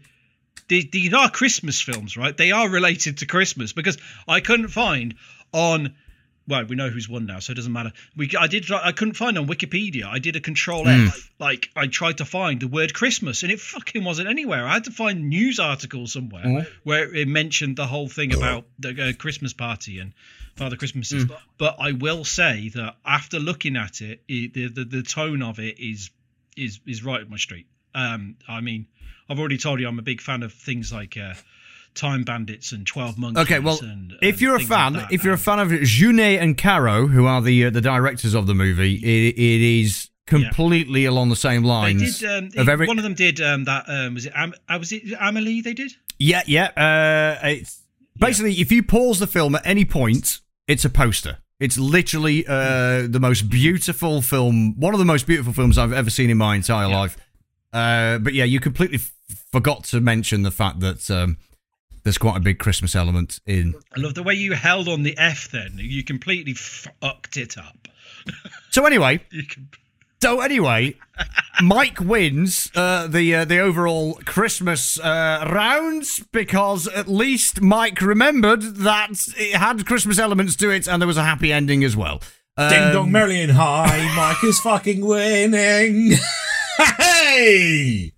"The- 0.69 0.89
"These 0.91 1.13
are 1.15 1.31
Christmas 1.31 1.81
films, 1.81 2.17
right? 2.17 2.37
They 2.37 2.51
are 2.51 2.69
related 2.69 3.19
to 3.19 3.27
Christmas 3.27 3.73
because 3.73 3.97
I 4.27 4.41
couldn't 4.41 4.69
find 4.69 5.15
on." 5.53 5.95
Well, 6.49 6.65
we 6.65 6.75
know 6.75 6.89
who's 6.89 7.09
won 7.09 7.27
now, 7.27 7.39
so 7.39 7.53
it 7.53 7.55
doesn't 7.55 7.73
matter. 7.73 7.93
We, 8.17 8.31
I 8.39 8.49
did, 8.49 8.71
I 8.71 8.93
couldn't 8.93 9.15
find 9.15 9.39
on 9.39 9.47
Wikipedia. 9.47 10.07
I 10.07 10.19
did 10.19 10.35
a 10.35 10.41
Control 10.41 10.85
F, 11.07 11.31
like 11.39 11.71
I 11.77 11.87
tried 11.87 12.19
to 12.19 12.25
find 12.25 12.61
the 12.61 12.67
word 12.69 12.93
Christmas, 12.95 13.43
and 13.45 13.53
it 13.53 13.61
fucking 13.61 14.03
wasn't 14.03 14.29
anywhere. 14.29 14.67
I 14.67 14.75
had 14.75 14.85
to 14.85 14.91
find 14.91 15.29
news 15.29 15.61
articles 15.61 16.13
somewhere 16.13 16.45
where 16.83 17.15
it 17.15 17.29
mentioned 17.29 17.77
the 17.77 17.87
whole 17.87 18.09
thing 18.09 18.33
about 18.35 18.65
the 18.79 18.91
uh, 19.11 19.13
Christmas 19.13 19.53
party 19.53 20.01
and 20.01 20.13
Father 20.57 20.77
Christmases. 20.77 21.25
But 21.59 21.77
I 21.79 21.93
will 21.93 22.25
say 22.25 22.71
that 22.71 22.97
after 23.07 23.39
looking 23.39 23.77
at 23.77 24.01
it, 24.01 24.23
it 24.29 24.53
the, 24.53 24.69
the 24.69 24.85
the 24.85 25.03
tone 25.03 25.43
of 25.43 25.59
it 25.61 25.79
is 25.79 26.11
is 26.57 26.81
is 26.87 27.05
right 27.05 27.23
up 27.23 27.29
my 27.29 27.37
street. 27.37 27.67
Um, 27.95 28.37
I 28.49 28.61
mean, 28.61 28.87
I've 29.29 29.39
already 29.39 29.59
told 29.59 29.81
you 29.81 29.87
I'm 29.89 29.99
a 29.99 30.03
big 30.03 30.21
fan 30.21 30.43
of 30.43 30.53
things 30.53 30.93
like 30.93 31.17
uh, 31.17 31.35
Time 31.95 32.23
Bandits 32.25 32.73
and 32.73 32.87
Twelve 32.87 33.19
Monkeys. 33.19 33.43
okay, 33.45 33.59
well, 33.59 33.79
and, 33.83 34.15
if 34.23 34.41
you're 34.41 34.55
a 34.57 34.59
like 34.59 34.67
fan, 34.69 34.93
that. 34.95 35.13
if 35.13 35.25
you're 35.25 35.35
a 35.35 35.39
fan 35.39 35.59
of 35.59 35.69
Jeunet 35.69 36.41
and 36.41 36.57
Caro, 36.57 37.07
who 37.07 37.27
are 37.27 37.43
the 37.43 37.67
uh, 37.67 37.71
the 37.71 37.81
directors 37.81 38.35
of 38.35 38.47
the 38.47 38.55
movie, 38.55 38.95
it, 38.97 39.35
it 39.37 39.61
is 39.61 40.09
completely 40.27 41.05
along 41.05 41.29
the 41.29 41.37
same 41.37 41.63
they 41.63 41.69
lines 41.69 42.21
did. 42.21 42.29
Um, 42.55 42.61
of 42.61 42.69
every. 42.69 42.87
one 42.87 42.99
of 42.99 43.05
them 43.05 43.15
did 43.15 43.41
um, 43.41 43.65
that. 43.65 43.85
Um, 43.89 44.15
was 44.15 44.27
it? 44.27 44.33
Am, 44.35 44.55
uh, 44.69 44.77
was 44.79 44.93
it 44.93 45.03
Amelie? 45.21 45.61
They 45.61 45.75
did. 45.75 45.93
yeah, 46.19 46.43
yeah. 46.47 46.67
Uh, 47.43 47.47
it's 47.49 47.83
basically 48.19 48.55
if 48.55 48.71
you 48.73 48.83
pause 48.83 49.19
the 49.19 49.27
film 49.27 49.55
at 49.55 49.67
any 49.67 49.85
point, 49.85 50.41
it's 50.67 50.85
a 50.85 50.91
poster. 50.91 51.39
It's 51.61 51.79
literally 51.79 52.45
uh, 52.47 53.07
the 53.09 53.21
most 53.21 53.49
beautiful 53.49 54.21
film, 54.21 54.75
one 54.81 54.95
of 54.95 54.99
the 54.99 55.05
most 55.05 55.27
beautiful 55.29 55.53
films 55.53 55.79
I've 55.79 55.93
ever 55.93 56.11
seen 56.11 56.29
in 56.29 56.37
my 56.39 56.57
entire 56.57 56.89
Yeah. 56.89 56.99
life. 56.99 57.17
Uh, 57.73 58.19
but 58.19 58.35
yeah, 58.35 58.43
you 58.45 58.59
completely 58.59 58.97
f- 58.97 59.13
forgot 59.53 59.85
to 59.85 60.01
mention 60.01 60.43
the 60.43 60.51
fact 60.51 60.81
that 60.81 61.09
um, 61.09 61.37
there's 62.05 62.19
quite 62.19 62.37
a 62.37 62.41
big 62.41 62.59
Christmas 62.59 62.95
element 62.97 63.41
in. 63.47 63.75
I 63.97 64.01
love 64.01 64.15
the 64.15 64.23
way 64.23 64.35
you 64.35 64.53
held 64.55 64.89
on 64.89 65.03
the 65.03 65.17
F. 65.19 65.51
Then 65.51 65.73
you 65.79 66.03
completely 66.05 66.55
fucked 66.55 67.37
it 67.37 67.57
up. 67.59 67.89
So 68.71 68.87
anyway, 68.87 69.21
You 69.31 69.45
can. 69.45 69.69
so 70.23 70.41
anyway, 70.41 70.97
Mike 71.63 72.01
wins 72.01 72.71
uh, 72.75 73.07
the 73.09 73.35
uh, 73.35 73.45
the 73.45 73.59
overall 73.59 74.15
Christmas 74.25 74.99
uh, 75.01 75.49
rounds 75.53 76.21
because 76.33 76.87
at 76.89 77.09
least 77.09 77.61
Mike 77.61 78.01
remembered 78.01 78.63
that 78.63 79.11
it 79.37 79.57
had 79.57 79.85
Christmas 79.87 80.19
elements 80.19 80.57
to 80.57 80.71
it 80.71 80.87
and 80.89 81.03
there 81.03 81.07
was 81.09 81.17
a 81.17 81.25
happy 81.25 81.53
ending 81.53 81.83
as 81.85 81.97
well. 81.97 82.21
Ding 82.59 82.83
Um, 82.83 82.93
dong, 82.93 83.13
Merrily 83.13 83.41
and 83.43 83.53
High. 83.53 84.15
Mike 84.15 84.45
is 84.45 84.61
fucking 84.61 85.05
winning. 85.07 86.13
hey! 86.99 88.13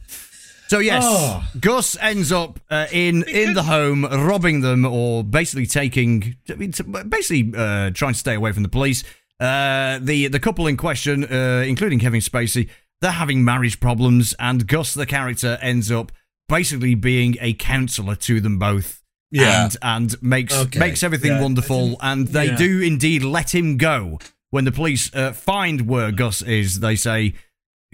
So 0.69 0.78
yes, 0.78 1.03
Oh. 1.07 1.45
Gus 1.61 1.97
ends 2.01 2.32
up 2.32 2.59
uh, 2.70 2.86
in 2.91 3.23
in 3.28 3.55
the 3.55 3.62
home, 3.65 4.05
robbing 4.05 4.61
them, 4.62 4.85
or 4.85 5.23
basically 5.23 5.66
taking, 5.66 6.36
I 6.49 6.55
mean, 6.55 6.73
basically 7.09 7.53
uh, 7.57 7.91
trying 7.91 8.15
to 8.15 8.19
stay 8.19 8.35
away 8.35 8.53
from 8.53 8.62
the 8.62 8.69
police. 8.69 9.05
Uh, 9.39 9.99
the 10.01 10.28
the 10.28 10.41
couple 10.41 10.66
in 10.66 10.77
question, 10.77 11.24
uh, 11.24 11.65
including 11.66 11.99
Kevin 11.99 12.20
Spacey, 12.20 12.69
they're 13.01 13.11
having 13.11 13.45
marriage 13.45 13.78
problems, 13.78 14.35
and 14.39 14.66
Gus, 14.66 14.95
the 14.95 15.07
character, 15.07 15.59
ends 15.61 15.91
up 15.93 16.12
basically 16.49 16.95
being 16.95 17.36
a 17.41 17.53
counselor 17.55 18.15
to 18.16 18.41
them 18.41 18.59
both. 18.59 19.03
Yeah. 19.31 19.65
and 19.65 19.77
and 19.82 20.23
makes 20.23 20.55
Okay, 20.57 20.78
makes 20.78 21.03
everything 21.03 21.32
yeah, 21.32 21.43
wonderful, 21.43 21.97
and 22.01 22.28
they 22.28 22.47
yeah. 22.47 22.57
do 22.57 22.81
indeed 22.81 23.23
let 23.24 23.55
him 23.55 23.77
go 23.77 24.19
when 24.51 24.65
the 24.65 24.73
police 24.73 25.12
uh, 25.15 25.32
find 25.32 25.89
where 25.89 26.12
Gus 26.12 26.41
is. 26.41 26.78
They 26.81 26.95
say, 26.95 27.35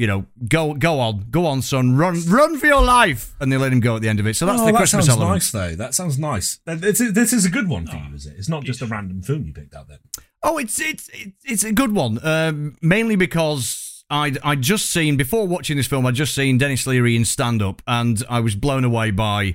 you 0.00 0.06
know, 0.06 0.24
go 0.48 0.72
go 0.72 0.98
on, 0.98 1.26
go 1.30 1.44
on, 1.44 1.60
son, 1.60 1.94
run 1.94 2.22
run 2.26 2.56
for 2.56 2.66
your 2.66 2.82
life, 2.82 3.34
and 3.38 3.52
they 3.52 3.58
let 3.58 3.70
him 3.70 3.80
go 3.80 3.96
at 3.96 4.00
the 4.00 4.08
end 4.08 4.18
of 4.18 4.26
it. 4.26 4.34
So 4.34 4.46
that's 4.46 4.62
oh, 4.62 4.64
the 4.64 4.72
that 4.72 4.78
Christmas 4.78 5.04
sounds 5.04 5.18
element. 5.18 5.34
nice, 5.34 5.50
though. 5.50 5.76
That 5.76 5.94
sounds 5.94 6.18
nice. 6.18 6.58
This 6.64 7.02
is, 7.02 7.12
this 7.12 7.34
is 7.34 7.44
a 7.44 7.50
good 7.50 7.68
one 7.68 7.86
for 7.86 7.96
you, 7.96 8.14
is 8.14 8.24
it? 8.24 8.34
It's 8.38 8.48
not 8.48 8.64
just 8.64 8.80
a 8.80 8.86
random 8.86 9.20
film 9.20 9.44
you 9.44 9.52
picked 9.52 9.74
out 9.74 9.88
then. 9.88 9.98
Oh, 10.42 10.56
it's 10.56 10.80
it's 10.80 11.10
it's, 11.44 11.64
a 11.64 11.72
good 11.72 11.94
one, 11.94 12.18
um, 12.22 12.78
mainly 12.80 13.14
because 13.14 14.02
I'd 14.08 14.38
I'd 14.42 14.62
just 14.62 14.86
seen 14.86 15.18
before 15.18 15.46
watching 15.46 15.76
this 15.76 15.86
film, 15.86 16.06
I'd 16.06 16.14
just 16.14 16.34
seen 16.34 16.56
Denis 16.56 16.86
Leary 16.86 17.14
in 17.14 17.26
stand 17.26 17.60
up, 17.60 17.82
and 17.86 18.24
I 18.30 18.40
was 18.40 18.54
blown 18.54 18.84
away 18.84 19.10
by 19.10 19.54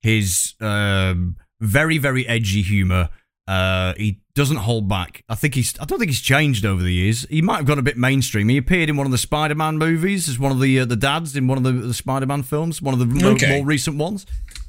his 0.00 0.54
um, 0.58 1.36
very 1.60 1.98
very 1.98 2.26
edgy 2.26 2.62
humor. 2.62 3.10
Uh, 3.52 3.92
he 3.98 4.18
doesn't 4.34 4.56
hold 4.56 4.88
back. 4.88 5.24
I 5.28 5.34
think 5.34 5.54
he's. 5.54 5.78
I 5.78 5.84
don't 5.84 5.98
think 5.98 6.10
he's 6.10 6.20
changed 6.22 6.64
over 6.64 6.82
the 6.82 6.92
years. 6.92 7.26
He 7.28 7.42
might 7.42 7.56
have 7.56 7.66
gone 7.66 7.78
a 7.78 7.82
bit 7.82 7.98
mainstream. 7.98 8.48
He 8.48 8.56
appeared 8.56 8.88
in 8.88 8.96
one 8.96 9.06
of 9.06 9.10
the 9.12 9.18
Spider-Man 9.18 9.76
movies 9.76 10.28
as 10.28 10.38
one 10.38 10.52
of 10.52 10.60
the 10.60 10.80
uh, 10.80 10.84
the 10.86 10.96
dads 10.96 11.36
in 11.36 11.46
one 11.48 11.58
of 11.58 11.64
the, 11.64 11.72
the 11.72 11.92
Spider-Man 11.92 12.44
films, 12.44 12.80
one 12.80 12.94
of 12.94 13.00
the 13.00 13.26
Okay. 13.28 13.56
more 13.58 13.66
recent 13.66 13.98
ones. 13.98 14.24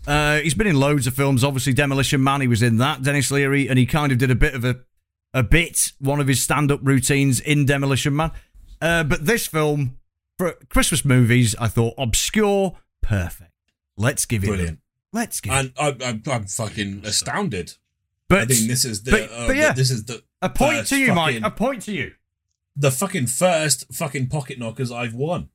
Uh, 0.06 0.40
he's 0.40 0.54
been 0.54 0.68
in 0.68 0.78
loads 0.78 1.08
of 1.08 1.14
films. 1.14 1.46
Obviously, 1.46 1.72
Demolition 1.74 2.22
Man. 2.22 2.42
He 2.42 2.48
was 2.48 2.62
in 2.62 2.78
that. 2.78 3.04
Denis 3.04 3.32
Leary, 3.32 3.70
and 3.70 3.80
he 3.80 3.86
kind 3.86 4.12
of 4.12 4.18
did 4.18 4.30
a 4.32 4.36
bit 4.36 4.54
of 4.54 4.66
a 4.66 4.82
a 5.34 5.44
bit 5.44 5.94
one 6.00 6.20
of 6.20 6.28
his 6.28 6.42
stand-up 6.42 6.82
routines 6.84 7.40
in 7.40 7.66
Demolition 7.66 8.16
Man. 8.16 8.32
Uh, 8.82 9.04
but 9.06 9.26
this 9.26 9.48
film 9.48 9.98
for 10.38 10.54
Christmas 10.68 11.06
movies, 11.06 11.56
I 11.58 11.70
thought 11.70 11.94
obscure, 11.98 12.76
perfect. 13.02 13.52
Let's 13.96 14.26
give 14.26 14.44
it. 14.44 14.48
Brilliant. 14.48 14.80
Let's 15.14 15.40
give 15.40 15.54
it. 15.54 15.74
And 15.80 16.02
I, 16.04 16.06
I, 16.06 16.36
I'm 16.36 16.48
fucking 16.48 17.04
astounded. 17.06 17.76
But 18.34 18.42
I 18.44 18.46
think 18.54 18.68
this 18.68 18.86
is 18.86 19.04
the. 19.04 19.12
but- 19.12 19.32
uh, 19.32 19.48
but 19.48 19.56
yeah. 19.56 19.74
this 19.74 19.92
is 19.92 20.06
the. 20.06 20.24
a 20.42 20.50
point 20.50 20.76
point 20.76 20.88
to 20.88 20.98
you, 20.98 21.14
Mike. 21.14 21.42
A 21.44 21.52
point 21.52 21.82
to 21.84 21.92
you. 21.94 22.14
The 22.76 22.92
fucking 22.92 23.28
first 23.28 23.86
fucking 23.94 24.28
pocket 24.30 24.58
knockers 24.60 24.92
I've 24.92 25.14
won. 25.14 25.50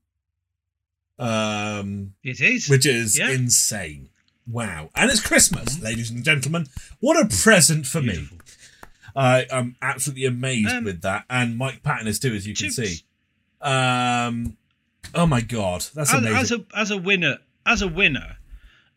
Um, 1.19 2.15
It 2.23 2.41
is. 2.41 2.69
which 2.69 2.87
is 2.87 3.19
Yeah. 3.19 3.31
insane. 3.31 4.09
Wow. 4.47 4.91
And 4.95 5.11
it's 5.11 5.21
Christmas, 5.21 5.81
ladies 5.81 6.11
and 6.11 6.25
gentlemen. 6.25 6.69
What 7.01 7.17
a 7.21 7.29
present 7.43 7.87
for 7.87 8.01
me. 8.01 8.29
I 9.17 9.47
am 9.51 9.77
absolutely 9.83 10.27
amazed 10.27 10.69
Um, 10.71 10.85
with 10.85 11.03
that. 11.03 11.25
And 11.29 11.59
Mike 11.59 11.83
Patton 11.83 12.07
is 12.07 12.19
too, 12.21 12.35
as 12.35 12.47
you 12.47 12.55
can 12.55 12.71
see. 12.71 13.03
Um, 13.61 14.57
oh 15.15 15.27
my 15.27 15.41
God. 15.41 15.85
That's 15.95 16.13
as, 16.15 16.19
amazing. 16.21 16.37
as 16.37 16.53
a 16.53 16.65
as 16.79 16.91
a 16.93 16.97
winner, 16.99 17.39
as 17.67 17.83
a 17.83 17.89
winner, 17.89 18.37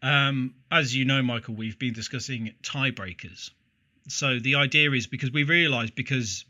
um, 0.03 0.53
as 0.72 0.95
you 0.95 1.06
know, 1.06 1.22
Michael, 1.24 1.56
we've 1.56 1.80
been 1.80 1.94
discussing 1.94 2.53
tiebreakers. 2.62 3.49
So 4.07 4.40
the 4.40 4.56
idea 4.56 4.91
is 4.91 5.07
because 5.07 5.32
we 5.32 5.44
realized 5.44 5.95
because 5.95 6.45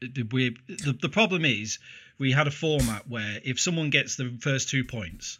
we 0.00 0.56
the, 0.68 0.96
the 1.00 1.08
problem 1.08 1.44
is 1.44 1.78
we 2.18 2.32
had 2.32 2.46
a 2.46 2.50
format 2.50 3.08
where 3.08 3.40
if 3.44 3.60
someone 3.60 3.90
gets 3.90 4.16
the 4.16 4.36
first 4.40 4.68
two 4.68 4.84
points, 4.84 5.38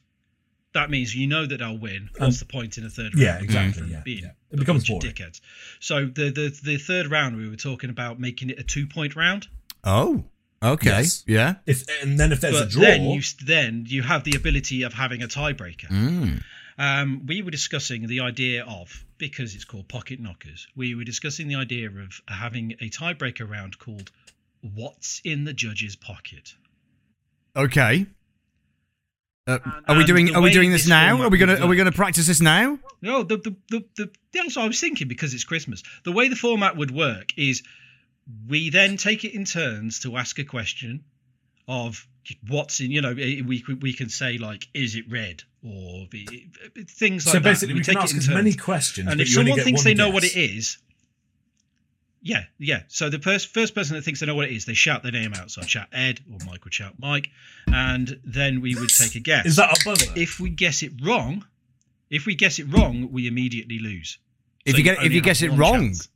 that 0.74 0.90
means 0.90 1.14
you 1.14 1.26
know 1.26 1.46
that 1.46 1.58
they'll 1.58 1.78
win. 1.78 2.10
What's 2.18 2.38
the 2.38 2.46
point 2.46 2.78
in 2.78 2.84
a 2.84 2.90
third 2.90 3.14
round? 3.14 3.18
Yeah, 3.18 3.40
exactly. 3.40 3.82
From 3.82 3.90
Yeah, 3.90 4.02
being 4.04 4.24
yeah. 4.24 4.30
It 4.50 4.58
becomes 4.58 4.88
bunch 4.88 5.02
boring. 5.02 5.14
dickheads. 5.14 5.40
So 5.80 6.06
the, 6.06 6.30
the 6.30 6.58
the 6.62 6.76
third 6.78 7.10
round, 7.10 7.36
we 7.36 7.48
were 7.48 7.56
talking 7.56 7.90
about 7.90 8.18
making 8.18 8.50
it 8.50 8.58
a 8.58 8.62
two 8.64 8.86
point 8.86 9.14
round. 9.16 9.48
Oh, 9.84 10.24
okay. 10.62 10.90
Yes. 10.90 11.24
Yeah. 11.26 11.54
If 11.66 11.84
and 12.02 12.18
then 12.18 12.32
if 12.32 12.40
there's 12.40 12.58
but 12.58 12.68
a 12.68 12.70
draw, 12.70 12.82
then 12.82 13.02
you 13.04 13.22
then 13.44 13.84
you 13.86 14.02
have 14.02 14.24
the 14.24 14.34
ability 14.36 14.82
of 14.82 14.94
having 14.94 15.22
a 15.22 15.28
tiebreaker. 15.28 15.88
Mm. 15.88 16.42
Um, 16.78 17.26
we 17.26 17.42
were 17.42 17.50
discussing 17.50 18.06
the 18.06 18.20
idea 18.20 18.64
of 18.64 19.04
because 19.18 19.54
it's 19.54 19.64
called 19.64 19.88
pocket 19.88 20.20
knockers. 20.20 20.66
We 20.74 20.94
were 20.94 21.04
discussing 21.04 21.48
the 21.48 21.56
idea 21.56 21.88
of 21.88 22.20
having 22.26 22.72
a 22.80 22.88
tiebreaker 22.88 23.48
round 23.48 23.78
called 23.78 24.10
"What's 24.60 25.20
in 25.24 25.44
the 25.44 25.52
judge's 25.52 25.96
pocket." 25.96 26.54
Okay. 27.54 28.06
Uh, 29.46 29.58
are 29.88 29.96
we 29.96 30.04
doing? 30.04 30.34
Are 30.36 30.40
we 30.40 30.50
doing 30.50 30.70
this 30.70 30.82
this 30.82 30.88
now? 30.88 31.20
Are 31.20 31.28
we 31.28 31.36
gonna? 31.36 31.54
would 31.54 31.62
Are 31.62 31.66
we 31.66 31.76
gonna 31.76 31.92
practice 31.92 32.26
this 32.28 32.40
now? 32.40 32.78
No, 33.00 33.24
the 33.24 33.36
the 33.38 33.56
the, 33.70 33.84
the 33.96 34.10
that's 34.32 34.56
what 34.56 34.64
I 34.64 34.68
was 34.68 34.80
thinking 34.80 35.08
because 35.08 35.34
it's 35.34 35.44
Christmas. 35.44 35.82
The 36.04 36.12
way 36.12 36.28
the 36.28 36.36
format 36.36 36.76
would 36.76 36.92
work 36.92 37.32
is 37.36 37.62
we 38.48 38.70
then 38.70 38.96
take 38.96 39.24
it 39.24 39.34
in 39.34 39.44
turns 39.44 40.00
to 40.00 40.16
ask 40.16 40.38
a 40.38 40.44
question 40.44 41.04
of 41.66 42.06
what's 42.48 42.80
in. 42.80 42.90
You 42.90 43.02
know, 43.02 43.14
we 43.14 43.64
we 43.80 43.92
can 43.92 44.08
say 44.08 44.38
like, 44.38 44.68
is 44.74 44.94
it 44.94 45.10
red 45.10 45.42
or 45.64 46.06
things 46.86 47.26
like 47.26 47.32
so 47.32 47.38
that. 47.38 47.42
basically, 47.42 47.74
we 47.74 47.82
take 47.82 47.94
can 47.94 48.02
ask 48.02 48.12
in 48.12 48.18
as 48.18 48.28
many 48.28 48.54
questions. 48.54 49.08
And 49.08 49.18
but 49.18 49.26
if 49.26 49.32
you 49.32 49.40
only 49.40 49.50
someone 49.50 49.58
get 49.58 49.64
thinks 49.64 49.80
one 49.80 49.84
they 49.84 49.94
know 49.94 50.10
what 50.10 50.24
it 50.24 50.36
is, 50.36 50.78
yeah, 52.22 52.44
yeah. 52.58 52.82
So 52.88 53.10
the 53.10 53.18
first 53.18 53.48
first 53.48 53.74
person 53.74 53.96
that 53.96 54.02
thinks 54.02 54.20
they 54.20 54.26
know 54.26 54.34
what 54.34 54.48
it 54.48 54.54
is, 54.54 54.64
they 54.64 54.74
shout 54.74 55.02
their 55.02 55.12
name 55.12 55.34
out. 55.34 55.50
So 55.50 55.62
I 55.62 55.66
shout 55.66 55.88
Ed, 55.92 56.20
or 56.30 56.38
Mike 56.46 56.64
would 56.64 56.74
shout 56.74 56.94
Mike, 56.98 57.28
and 57.66 58.20
then 58.24 58.60
we 58.60 58.74
would 58.74 58.90
take 58.90 59.14
a 59.14 59.20
guess. 59.20 59.46
Is 59.46 59.56
that 59.56 59.76
a 59.76 59.84
buzzer? 59.84 60.10
If 60.16 60.38
we 60.38 60.50
guess 60.50 60.82
it 60.82 60.92
wrong, 61.02 61.44
if 62.10 62.26
we 62.26 62.34
guess 62.34 62.58
it 62.58 62.64
wrong, 62.64 63.10
we 63.10 63.26
immediately 63.26 63.78
lose. 63.78 64.18
If 64.64 64.72
So 64.72 64.78
you 64.78 64.84
get, 64.84 65.02
if 65.02 65.12
you 65.12 65.20
guess 65.20 65.42
it 65.42 65.50
wrong, 65.50 65.88
chance. 65.88 66.08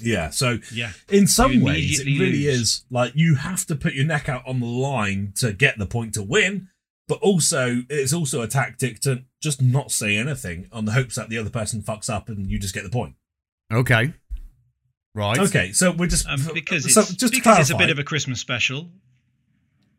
Yeah. 0.00 0.30
So 0.30 0.58
Yeah. 0.72 0.92
in 1.08 1.26
some 1.26 1.60
ways, 1.60 2.00
it 2.00 2.04
really 2.06 2.44
lose. 2.44 2.60
is 2.60 2.84
like 2.90 3.12
you 3.14 3.36
have 3.36 3.64
to 3.66 3.76
put 3.76 3.94
your 3.94 4.04
neck 4.04 4.28
out 4.28 4.42
on 4.46 4.60
the 4.60 4.66
line 4.66 5.32
to 5.36 5.52
get 5.52 5.78
the 5.78 5.86
point 5.86 6.14
to 6.14 6.22
win. 6.22 6.68
But 7.08 7.18
also, 7.20 7.84
it's 7.88 8.12
also 8.12 8.42
a 8.42 8.48
tactic 8.48 8.98
to 9.02 9.22
just 9.40 9.62
not 9.62 9.92
say 9.92 10.16
anything 10.16 10.68
on 10.72 10.86
the 10.86 10.92
hopes 10.92 11.14
that 11.14 11.28
the 11.28 11.38
other 11.38 11.50
person 11.50 11.80
fucks 11.82 12.10
up 12.10 12.28
and 12.28 12.50
you 12.50 12.58
just 12.58 12.74
get 12.74 12.82
the 12.82 12.90
point. 12.90 13.14
okay, 13.72 14.12
right? 15.14 15.38
Okay, 15.38 15.70
so 15.72 15.92
we're 15.92 16.08
just 16.08 16.26
Um, 16.26 16.40
because 16.52 16.92
so 16.92 17.02
it's, 17.02 17.14
just 17.14 17.32
to 17.32 17.38
because 17.38 17.60
it's 17.60 17.70
a 17.70 17.76
bit 17.76 17.90
of 17.90 17.98
a 18.00 18.04
Christmas 18.04 18.40
special. 18.40 18.90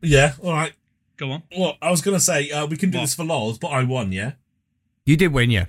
yeah. 0.02 0.34
All 0.42 0.52
right. 0.52 0.72
Go 1.16 1.30
on. 1.32 1.42
Well, 1.56 1.76
I 1.82 1.90
was 1.90 2.02
gonna 2.02 2.20
say 2.20 2.50
uh, 2.50 2.66
we 2.66 2.76
can 2.76 2.90
do 2.90 2.98
What? 2.98 3.04
this 3.04 3.14
for 3.14 3.24
lols, 3.24 3.58
but 3.58 3.68
I 3.68 3.82
won. 3.84 4.12
Yeah. 4.12 4.32
You 5.06 5.16
did 5.16 5.32
win, 5.32 5.50
yeah. 5.50 5.66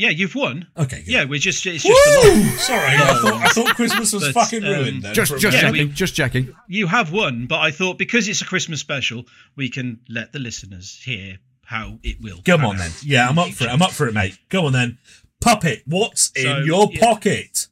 Yeah, 0.00 0.08
you've 0.08 0.34
won. 0.34 0.66
Okay. 0.78 1.02
Good. 1.02 1.08
Yeah, 1.08 1.24
we're 1.26 1.38
just 1.38 1.66
it's 1.66 1.84
just 1.84 2.04
for 2.04 2.28
Woo! 2.30 2.40
love. 2.42 2.60
Sorry, 2.60 2.86
I 2.86 3.20
thought, 3.20 3.34
I 3.34 3.48
thought 3.50 3.76
Christmas 3.76 4.12
was 4.14 4.24
But, 4.24 4.32
fucking 4.32 4.64
um, 4.64 4.70
ruined. 4.70 5.02
Then 5.02 5.14
Just, 5.14 5.30
for 5.32 5.36
a 5.36 5.40
just 5.40 5.54
Yeah, 5.56 5.62
minute. 5.64 5.76
checking. 5.76 5.88
we- 5.88 5.94
just 5.94 6.14
checking. 6.14 6.56
You 6.68 6.86
have 6.86 7.12
won, 7.12 7.46
but 7.46 7.58
I 7.60 7.70
thought 7.70 7.98
because 7.98 8.26
it's 8.26 8.40
a 8.40 8.46
Christmas 8.46 8.80
special, 8.80 9.26
we 9.56 9.68
can 9.68 10.00
let 10.08 10.32
the 10.32 10.38
listeners 10.38 10.98
hear 11.04 11.38
how 11.66 11.98
it 12.02 12.16
will. 12.22 12.40
Come 12.46 12.60
pan 12.60 12.70
on 12.70 12.76
then. 12.78 12.90
Yeah, 13.02 13.28
I'm 13.28 13.38
up 13.38 13.50
for 13.50 13.64
it. 13.64 13.70
I'm 13.70 13.82
up 13.82 13.90
for 13.92 14.08
it, 14.08 14.14
mate. 14.14 14.38
Go 14.48 14.64
on 14.64 14.72
then. 14.72 14.96
Puppet, 15.42 15.82
what's 15.84 16.32
So, 16.34 16.60
in 16.60 16.66
your 16.66 16.88
yeah. 16.92 17.00
pocket? 17.00 17.66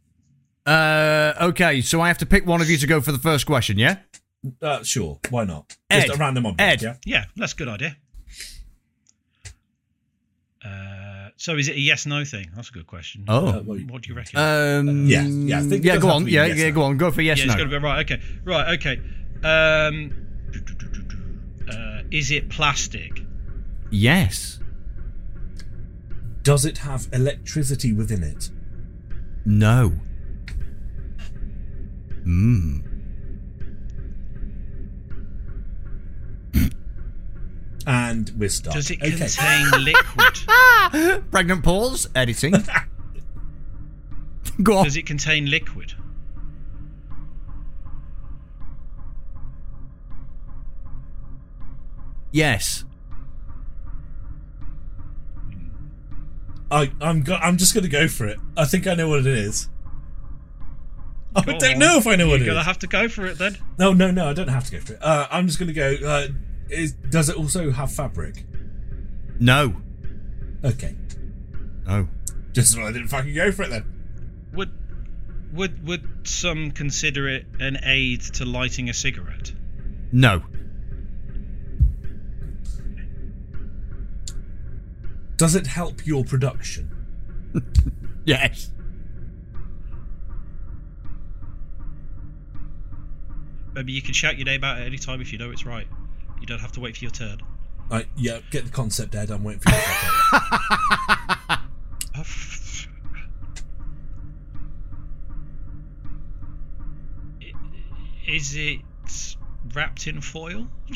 Uh, 0.67 1.33
okay, 1.41 1.81
so 1.81 2.03
I 2.03 2.09
have 2.09 2.19
to 2.19 2.27
pick 2.27 2.47
one 2.47 2.61
of 2.61 2.69
you 2.69 2.77
to 2.77 2.87
go 2.87 3.01
for 3.01 3.11
the 3.11 3.19
first 3.19 3.47
question, 3.47 3.79
yeah? 3.79 4.01
Uh, 4.61 4.83
sure, 4.83 5.19
why 5.31 5.45
not? 5.45 5.79
Ed. 5.89 6.03
Just 6.09 6.17
a 6.17 6.19
random 6.19 6.45
object. 6.45 6.61
Ed. 6.61 6.83
Yeah. 6.83 6.95
Yeah, 7.07 7.25
that's 7.37 7.55
a 7.55 7.57
good 7.57 7.69
idea. 7.69 7.97
Uh, 10.65 11.28
so 11.39 11.57
is 11.57 11.69
it 11.69 11.77
a 11.77 11.81
yes 11.81 12.05
no 12.05 12.25
thing? 12.25 12.51
That's 12.55 12.69
a 12.69 12.73
good 12.73 12.89
question. 12.89 13.25
Oh. 13.29 13.47
Uh, 13.47 13.61
What 13.63 14.03
do 14.03 14.09
you 14.11 14.15
reckon? 14.17 14.39
Um, 14.39 15.07
Yeah, 15.07 15.23
yeah, 15.23 15.61
I 15.61 15.63
think 15.63 15.85
yeah. 15.85 15.97
Go 15.97 16.11
on, 16.11 16.27
yeah, 16.27 16.47
yes, 16.47 16.59
yeah. 16.59 16.69
no. 16.69 16.75
Go 16.75 16.83
on, 16.83 16.97
go 16.99 17.13
for 17.13 17.23
yes, 17.23 17.39
yeah, 17.39 17.45
no. 17.47 17.53
it's 17.53 17.59
got 17.59 17.71
to 17.71 17.71
be 17.71 17.85
right. 17.85 18.05
Okay, 18.05 18.21
right. 18.45 18.79
Okay. 18.79 19.01
Um, 19.45 20.13
uh, 21.73 22.03
is 22.11 22.33
it 22.33 22.51
plastic? 22.51 23.13
Yes. 23.91 24.59
Does 26.43 26.65
it 26.65 26.79
have 26.79 27.07
electricity 27.13 27.93
within 27.93 28.25
it? 28.25 28.51
No. 29.47 29.93
Hmm. 32.25 32.81
And 37.89 38.31
we're 38.37 38.51
stuck. 38.51 38.75
Does 38.75 38.91
it 38.91 39.01
okay. 39.03 39.17
contain 39.17 39.71
liquid? 39.83 41.31
Pregnant 41.31 41.65
pause. 41.65 42.07
Editing. 42.15 42.53
go 44.63 44.77
on. 44.77 44.85
Does 44.85 44.99
it 44.99 45.07
contain 45.07 45.47
liquid? 45.49 45.95
Yes. 52.31 52.85
I, 56.71 56.93
I'm 57.01 57.23
go- 57.23 57.37
I'm 57.37 57.57
just 57.57 57.75
gonna 57.75 57.89
go 57.89 58.07
for 58.07 58.27
it. 58.27 58.39
I 58.55 58.67
think 58.67 58.87
I 58.87 58.93
know 58.95 59.09
what 59.09 59.21
it 59.21 59.27
is. 59.27 59.71
I 61.35 61.41
don't 61.41 61.63
on. 61.63 61.79
know 61.79 61.97
if 61.97 62.07
I 62.07 62.17
know 62.17 62.27
what 62.27 62.35
it 62.35 62.41
is. 62.43 62.47
You're 62.49 62.55
gonna 62.55 62.65
have 62.67 62.79
to 62.81 62.87
go 62.87 63.09
for 63.09 63.25
it 63.25 63.39
then. 63.39 63.57
No, 63.79 63.95
no, 63.95 64.11
no. 64.11 64.29
I 64.29 64.35
don't 64.35 64.49
have 64.49 64.67
to 64.67 64.73
go 64.73 64.81
for 64.81 64.93
it. 64.93 64.99
Uh, 65.03 65.27
I'm 65.31 65.47
just 65.47 65.59
gonna 65.59 65.73
go. 65.73 65.97
Uh, 66.05 66.29
is 66.71 66.93
does 66.93 67.29
it 67.29 67.37
also 67.37 67.71
have 67.71 67.93
fabric? 67.93 68.45
No. 69.39 69.77
Okay. 70.65 70.97
No. 71.87 72.09
Just 72.53 72.73
as 72.73 72.77
well 72.77 72.87
I 72.87 72.93
didn't 72.93 73.09
fucking 73.09 73.35
go 73.35 73.53
for 73.53 73.63
it 73.65 73.71
then. 73.71 73.85
Would 74.53 74.73
would 75.53 75.87
would 75.87 76.09
some 76.25 76.71
consider 76.71 77.29
it 77.29 77.47
an 77.61 77.79
aid 77.83 78.21
to 78.35 78.45
lighting 78.45 78.89
a 78.89 78.95
cigarette? 78.95 79.53
No. 80.13 80.43
Does 85.37 85.55
it 85.55 85.67
help 85.67 86.07
your 86.07 86.25
production? 86.25 86.95
Yes. 88.29 88.71
Maybe 93.73 93.93
you 93.93 94.03
can 94.03 94.13
shout 94.13 94.37
your 94.37 94.45
name 94.45 94.63
out 94.65 94.79
at 94.79 94.87
any 94.87 94.99
time 94.99 95.23
if 95.23 95.33
you 95.33 95.39
know 95.39 95.51
it's 95.51 95.65
right. 95.65 95.87
You 96.41 96.47
don't 96.47 96.61
have 96.61 96.73
to 96.73 96.81
wait 96.81 96.97
for 96.97 97.05
your 97.05 97.11
turn. 97.11 97.39
Right, 97.91 98.07
yeah, 98.17 98.41
get 98.51 98.65
the 98.67 98.71
concept, 98.71 99.15
Ed. 99.15 99.31
I'm 99.31 99.43
waiting 99.45 99.61
for 99.61 99.71
you. 99.71 99.77
to 99.77 99.83
talk 99.83 101.39
about 101.45 101.59
Oh, 102.17 102.21
f- 102.21 102.89
I- 107.43 107.53
Is 108.27 108.55
it 108.57 108.81
wrapped 109.75 110.07
in 110.07 110.21
foil? 110.21 110.69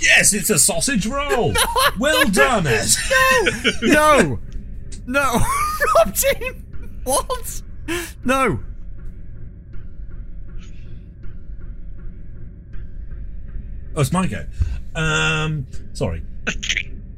yes, 0.00 0.32
it's 0.32 0.50
a 0.50 0.58
sausage 0.58 1.06
roll. 1.06 1.52
well 1.98 2.24
done, 2.28 2.66
Ed. 2.66 2.88
No. 3.82 4.38
No. 5.06 5.40
Rob 5.96 6.14
team. 6.14 6.64
What? 7.04 7.62
No. 8.24 8.60
Oh, 13.96 14.00
it's 14.00 14.12
my 14.12 14.26
go. 14.26 14.46
Um, 14.94 15.66
sorry. 15.92 16.22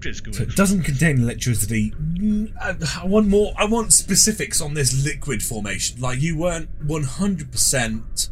So 0.02 0.42
it 0.42 0.54
doesn't 0.54 0.82
contain 0.82 1.18
electricity. 1.18 1.90
Mm, 1.90 2.52
I, 2.60 3.02
I 3.02 3.06
want 3.06 3.26
more. 3.26 3.52
I 3.58 3.64
want 3.64 3.92
specifics 3.92 4.60
on 4.60 4.74
this 4.74 5.04
liquid 5.04 5.42
formation. 5.42 6.00
Like 6.00 6.20
you 6.20 6.38
weren't 6.38 6.68
one 6.80 7.02
hundred 7.02 7.50
percent. 7.50 8.28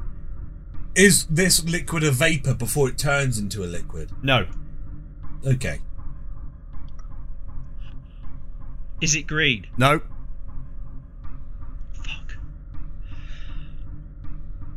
Is 0.94 1.26
this 1.26 1.64
liquid 1.64 2.04
a 2.04 2.12
vapor 2.12 2.54
before 2.54 2.88
it 2.88 2.96
turns 2.96 3.38
into 3.38 3.64
a 3.64 3.66
liquid? 3.66 4.12
No. 4.22 4.46
Okay. 5.44 5.80
Is 9.00 9.16
it 9.16 9.26
green? 9.26 9.66
No. 9.76 10.00
Fuck. 11.94 12.36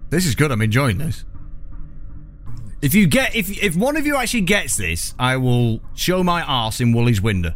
This 0.10 0.26
is 0.26 0.34
good. 0.34 0.52
I'm 0.52 0.64
enjoying 0.64 0.98
this. 0.98 1.26
If 2.82 2.94
you 2.94 3.08
get, 3.08 3.36
if 3.36 3.50
if 3.62 3.76
one 3.76 3.98
of 3.98 4.06
you 4.06 4.16
actually 4.16 4.42
gets 4.42 4.78
this, 4.78 5.16
I 5.18 5.38
will 5.38 5.82
show 5.96 6.24
my 6.24 6.42
arse 6.44 6.80
in 6.80 6.94
Wooly's 6.94 7.22
window. 7.22 7.56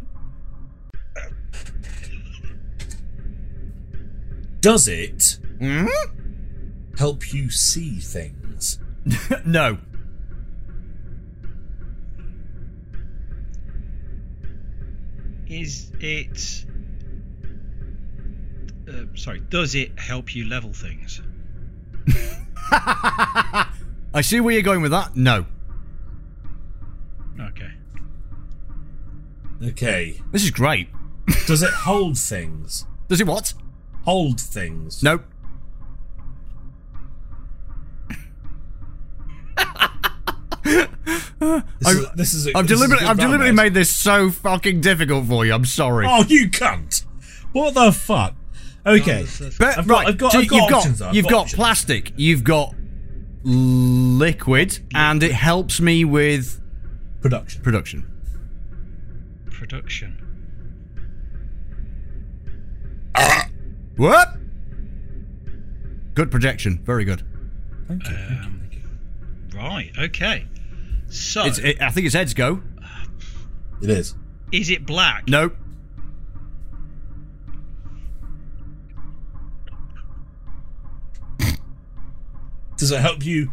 Does 4.61 4.87
it 4.87 5.37
Hmm? 5.59 5.85
help 6.97 7.33
you 7.33 7.49
see 7.51 7.99
things? 7.99 8.79
no. 9.45 9.77
Is 15.47 15.91
it. 15.99 16.65
Uh, 18.87 19.05
sorry, 19.15 19.41
does 19.41 19.75
it 19.75 19.99
help 19.99 20.33
you 20.35 20.47
level 20.47 20.73
things? 20.73 21.21
I 24.13 24.21
see 24.21 24.39
where 24.39 24.53
you're 24.53 24.61
going 24.63 24.81
with 24.81 24.91
that. 24.91 25.15
No. 25.15 25.45
Okay. 27.39 27.71
Okay. 29.63 30.21
This 30.31 30.43
is 30.43 30.51
great. 30.51 30.89
Does 31.47 31.63
it 31.63 31.71
hold 31.71 32.17
things? 32.17 32.85
Does 33.07 33.21
it 33.21 33.27
what? 33.27 33.53
Hold 34.03 34.39
things. 34.39 35.01
Nope. 35.03 35.23
This 41.79 41.89
is, 41.95 42.05
this 42.15 42.33
is 42.35 42.47
a, 42.47 42.55
I've 42.57 42.67
this 42.67 42.77
deliberately, 42.77 43.05
good 43.05 43.09
I've 43.11 43.17
deliberately 43.19 43.55
made 43.55 43.73
this 43.73 43.89
so 43.93 44.29
fucking 44.29 44.81
difficult 44.81 45.25
for 45.25 45.43
you. 45.45 45.53
I'm 45.53 45.65
sorry. 45.65 46.05
Oh, 46.07 46.23
you 46.27 46.49
cunt! 46.49 47.03
What 47.51 47.73
the 47.73 47.91
fuck? 47.91 48.35
Okay. 48.85 49.25
But 49.57 49.79
I've 49.79 49.87
got- 49.87 49.97
right, 49.97 50.07
I've 50.07 50.17
got- 50.19 50.31
so 50.33 50.39
I've 50.39 50.47
got 50.47 50.55
you've 50.55 50.69
got 50.69 50.73
options, 50.77 50.99
though. 50.99 51.07
I've 51.07 51.15
you've 51.15 51.23
got 51.25 51.29
got 51.31 51.41
options. 51.41 51.55
plastic, 51.57 52.13
you've 52.15 52.43
got 52.43 52.75
liquid, 53.43 54.79
and 54.93 55.21
it 55.23 55.31
helps 55.31 55.79
me 55.81 56.05
with 56.05 56.59
Production. 57.21 57.61
production. 57.61 58.05
Production. 59.51 60.17
What? 63.97 64.35
Good 66.15 66.31
projection. 66.31 66.81
Very 66.83 67.05
good. 67.05 67.23
Thank 67.87 68.07
you. 68.07 68.15
thank 68.15 68.29
you, 68.31 68.35
Um, 68.37 68.59
thank 68.61 68.73
you. 69.53 69.59
Right. 69.59 69.91
Okay. 69.97 70.45
So, 71.07 71.45
It's, 71.45 71.59
it, 71.59 71.81
I 71.81 71.89
think 71.91 72.05
it's 72.07 72.15
Ed's 72.15 72.33
go. 72.33 72.63
It 73.81 73.89
is. 73.89 74.15
is 74.51 74.69
it 74.69 74.85
black? 74.85 75.27
Nope. 75.27 75.55
Does 82.81 82.89
it 82.89 82.99
help 82.99 83.23
you 83.23 83.51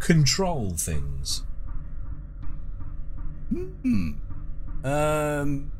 control 0.00 0.72
things? 0.76 1.44
Hmm. 3.48 4.10
Um. 4.84 5.72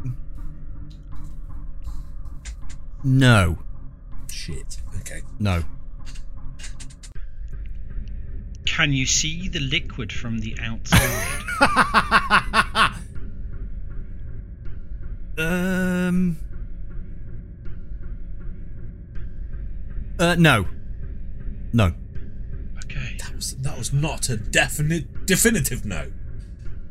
No. 3.05 3.59
Shit. 4.33 4.79
Okay. 5.01 5.21
No. 5.39 5.63
Can 8.65 8.95
you 8.95 9.05
see 9.05 9.47
the 9.51 9.61
liquid 9.61 10.11
from 10.11 10.39
the 10.39 10.57
outside? 10.63 11.43
Um. 15.39 16.39
Uh, 20.19 20.35
no. 20.39 20.67
No. 21.75 21.93
Was 23.87 24.03
not 24.03 24.29
a 24.29 24.37
definite 24.37 25.27
definitive 25.27 25.85
no. 25.85 26.11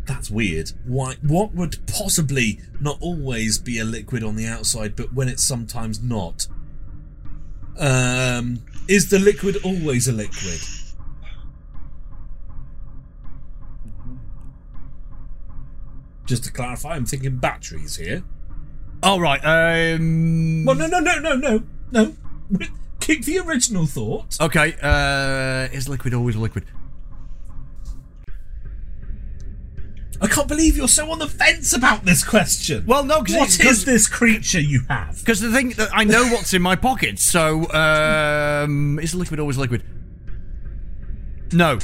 That's 0.06 0.30
weird. 0.30 0.72
Why? 0.86 1.16
What 1.22 1.54
would 1.56 1.78
possibly 1.88 2.60
not 2.80 2.98
always 3.02 3.58
be 3.58 3.80
a 3.80 3.86
liquid 3.86 4.24
on 4.24 4.36
the 4.36 4.46
outside, 4.46 4.96
but 4.96 5.14
when 5.14 5.28
it's 5.28 5.44
sometimes 5.44 6.02
not? 6.02 6.48
Um, 7.78 8.64
is 8.88 9.10
the 9.10 9.20
liquid 9.20 9.58
always 9.64 10.08
a 10.08 10.14
liquid? 10.14 10.62
Just 16.26 16.44
to 16.44 16.52
clarify, 16.52 16.96
I'm 16.96 17.06
thinking 17.06 17.38
batteries 17.38 17.98
here. 17.98 18.24
All 19.02 19.20
right. 19.20 19.44
Um. 19.44 20.66
Well, 20.66 20.76
no, 20.76 20.86
no, 20.88 21.00
no, 21.00 21.20
no, 21.20 21.36
no, 21.36 21.64
no. 21.92 22.14
Keep 23.00 23.26
the 23.26 23.40
original 23.40 23.86
thought. 23.88 24.38
Okay. 24.40 24.76
Uh, 24.82 25.68
is 25.74 25.90
liquid 25.90 26.14
always 26.14 26.36
a 26.36 26.40
liquid? 26.40 26.66
I 30.22 30.28
can't 30.28 30.48
believe 30.48 30.78
you're 30.78 30.88
so 30.88 31.12
on 31.12 31.20
the 31.20 31.28
fence 31.28 31.74
about 31.76 32.06
this 32.06 32.24
question. 32.24 32.86
Well, 32.86 33.04
no, 33.04 33.22
'cause 33.22 33.36
what 33.36 33.60
it's- 33.60 33.84
this 33.84 34.08
creature 34.08 34.60
you 34.62 34.82
have? 34.88 35.20
Because 35.20 35.42
the 35.42 35.52
thing 35.52 35.70
that 35.72 35.90
I 35.94 36.04
know 36.06 36.24
what's 36.28 36.54
in 36.54 36.62
my 36.62 36.76
pocket, 36.76 37.20
so 37.20 37.70
um, 37.74 38.98
is 39.00 39.14
liquid 39.14 39.40
always 39.40 39.58
liquid? 39.58 39.84
No. 41.52 41.80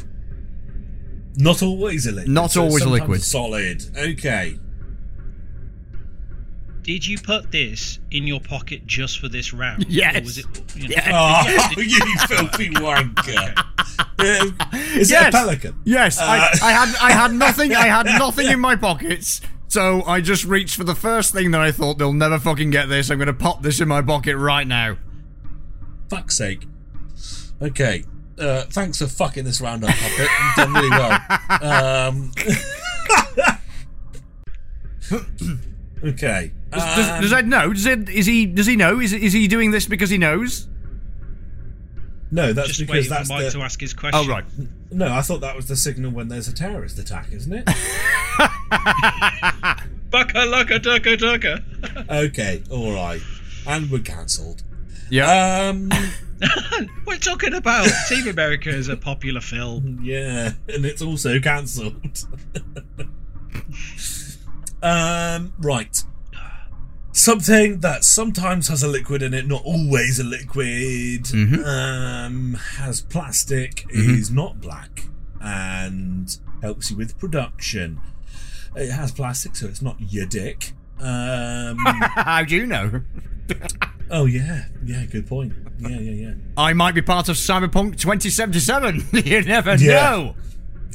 Not 1.36 1.62
always 1.62 2.06
a 2.08 2.12
liquid. 2.12 2.30
Not 2.34 2.52
so 2.52 2.64
always 2.64 2.84
a 2.84 2.90
liquid. 2.90 3.22
Solid. 3.22 3.84
Okay. 3.98 4.58
Did 6.84 7.06
you 7.06 7.20
put 7.20 7.52
this 7.52 8.00
in 8.10 8.26
your 8.26 8.40
pocket 8.40 8.88
just 8.88 9.20
for 9.20 9.30
this 9.30 9.54
round? 9.54 9.86
Yes. 9.90 10.18
Or 10.18 10.22
was 10.24 10.38
it, 10.40 10.46
you 10.76 10.88
know, 10.90 10.96
Oh, 11.12 11.72
you 11.78 12.00
filthy 12.28 12.70
wanker. 12.72 13.54
Is 14.22 15.12
it 15.12 15.28
a 15.28 15.32
pelican? 15.32 15.80
Yes, 15.84 16.20
Uh, 16.20 16.24
I, 16.26 16.50
I 16.62 16.72
had 16.72 16.96
I 17.02 17.12
had 17.12 17.34
nothing. 17.34 17.74
I 17.76 17.88
had 17.88 18.06
nothing 18.20 18.48
in 18.48 18.60
my 18.60 18.76
pockets, 18.76 19.42
so 19.68 20.04
I 20.06 20.22
just 20.22 20.46
reached 20.46 20.76
for 20.76 20.84
the 20.84 20.96
first 20.96 21.34
thing 21.34 21.52
that 21.52 21.62
I 21.62 21.72
thought 21.72 21.98
they'll 21.98 22.14
never 22.14 22.40
fucking 22.40 22.70
get 22.72 22.90
this. 22.90 23.10
I'm 23.10 23.18
going 23.18 23.28
to 23.28 23.34
pop 23.34 23.62
this 23.62 23.80
in 23.82 23.88
my 23.88 24.02
pocket 24.02 24.38
right 24.38 24.68
now. 24.68 24.98
Fuck's 26.10 26.38
sake. 26.38 26.68
Okay. 27.62 28.04
Uh, 28.40 28.64
thanks 28.64 28.98
for 28.98 29.08
fucking 29.08 29.44
this 29.46 29.62
round 29.62 29.84
up, 29.84 29.92
puppet. 29.92 30.20
You've 30.20 30.56
done 30.56 30.74
really 30.74 30.90
well. 30.90 31.20
Um, 31.62 32.32
okay. 36.04 36.52
Does, 36.72 37.10
Um, 37.10 37.22
does 37.22 37.34
Ed 37.34 37.48
know? 37.48 37.74
Does 37.74 37.86
Ed, 37.86 38.10
is 38.10 38.26
he? 38.26 38.46
Does 38.46 38.66
he 38.66 38.76
know? 38.76 39.00
Is 39.00 39.14
is 39.14 39.34
he 39.34 39.48
doing 39.48 39.72
this 39.72 39.86
because 39.86 40.10
he 40.10 40.18
knows? 40.18 40.68
No, 42.32 42.54
that's 42.54 42.70
just 42.70 42.80
because 42.82 42.94
waiting 42.94 43.10
that's 43.10 43.28
for 43.30 43.36
Mike 43.36 43.46
the. 43.46 43.52
to 43.52 43.62
ask 43.62 43.80
his 43.80 43.94
question. 43.94 44.20
Oh 44.24 44.28
right. 44.28 44.46
No, 44.92 45.12
I 45.14 45.22
thought 45.22 45.42
that 45.42 45.56
was 45.56 45.68
the 45.68 45.76
signal 45.76 46.12
when 46.12 46.28
there's 46.30 46.48
a 46.48 46.54
terrorist 46.54 46.98
attack, 47.00 47.32
isn't 47.32 47.54
it? 47.54 47.66
Bucka 50.10 50.46
lucka 50.46 50.80
ducka 50.80 51.18
ducka. 51.18 51.64
okay, 52.10 52.64
all 52.70 52.94
right, 52.94 53.22
and 53.68 53.90
we're 53.92 54.00
cancelled. 54.00 54.64
Yeah. 55.10 55.70
Um, 55.70 55.90
We're 57.06 57.18
talking 57.18 57.54
about 57.54 57.88
Team 58.10 58.28
America 58.28 58.70
is 58.70 58.88
a 58.88 58.98
popular 58.98 59.42
film. 59.42 60.00
yeah, 60.02 60.54
and 60.68 60.86
it's 60.86 61.02
also 61.02 61.40
cancelled. 61.40 61.96
um, 64.82 65.54
right. 65.60 66.04
Something 67.14 67.80
that 67.82 68.04
sometimes 68.06 68.70
has 68.70 68.84
a 68.84 68.88
liquid 68.88 69.22
in 69.22 69.34
it, 69.34 69.46
not 69.48 69.62
always 69.66 70.18
a 70.20 70.24
liquid. 70.24 71.24
Mhm. 71.26 71.66
Um, 71.66 72.54
has 72.78 73.02
plastic, 73.02 73.86
Mhm. 73.94 74.18
is 74.18 74.32
not 74.32 74.62
black, 74.62 75.08
and 75.42 76.36
helps 76.62 76.90
you 76.90 76.96
with 76.98 77.18
production. 77.20 78.00
It 78.76 78.92
has 78.92 79.12
plastic, 79.12 79.56
so 79.58 79.68
it's 79.68 79.82
not 79.82 79.98
your 80.00 80.26
dick. 80.26 80.72
Um, 81.00 81.78
How 82.16 82.44
do 82.48 82.56
you 82.56 82.66
know? 82.66 83.02
oh 84.12 84.26
yeah, 84.26 84.66
yeah, 84.86 85.06
good 85.06 85.28
point. 85.28 85.52
Yeah, 85.80 86.00
yeah, 86.00 86.12
yeah. 86.30 86.34
I 86.56 86.72
might 86.74 86.96
be 86.96 87.02
part 87.02 87.28
of 87.28 87.36
Cyberpunk 87.36 87.98
2077. 87.98 89.04
you 89.26 89.42
never 89.42 89.76
Yeah. 89.76 89.94
know. 90.12 90.36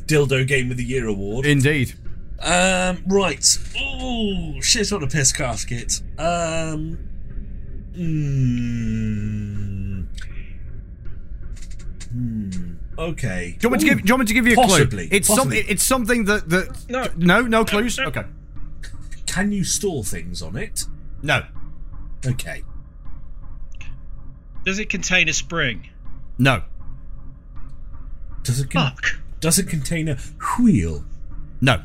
Dildo 0.07 0.47
Game 0.47 0.71
of 0.71 0.77
the 0.79 0.85
Year 0.85 1.07
award. 1.09 1.45
Indeed. 1.45 1.95
Um, 2.41 3.03
right. 3.07 3.45
Oh, 3.79 4.61
shit 4.61 4.93
on 4.93 5.03
a 5.03 5.07
piss 5.07 5.33
casket. 5.33 6.01
Um, 6.19 6.99
hmm. 7.95 8.57
Hmm. 12.13 12.75
Okay. 12.99 13.57
Do 13.59 13.67
you, 13.67 13.71
want 13.71 13.83
me 13.83 13.89
to 13.89 13.95
give, 13.95 14.05
do 14.05 14.09
you 14.09 14.15
want 14.15 14.21
me 14.21 14.27
to 14.27 14.35
give 14.35 14.47
you 14.47 14.53
a 14.55 14.57
possibly, 14.57 15.09
clue? 15.09 15.17
It's 15.17 15.29
possibly. 15.29 15.57
something. 15.57 15.73
It's 15.73 15.87
something 15.87 16.25
that 16.25 16.49
that. 16.49 16.89
No. 16.89 17.07
No. 17.17 17.43
No 17.43 17.65
clues. 17.65 17.99
no. 17.99 18.07
Okay. 18.07 18.25
Can 19.27 19.53
you 19.53 19.65
store 19.65 20.05
things 20.05 20.41
on 20.41 20.57
it? 20.57 20.85
No. 21.23 21.45
Okay. 22.25 22.63
Does 24.65 24.79
it 24.79 24.89
contain 24.89 25.29
a 25.29 25.33
spring? 25.33 25.89
No. 26.39 26.63
Does 28.43 28.61
it 28.61 28.71
con- 28.71 28.93
Fuck. 28.93 29.21
does 29.41 29.59
it 29.59 29.69
contain 29.69 30.09
a 30.09 30.17
wheel? 30.59 31.05
No. 31.61 31.83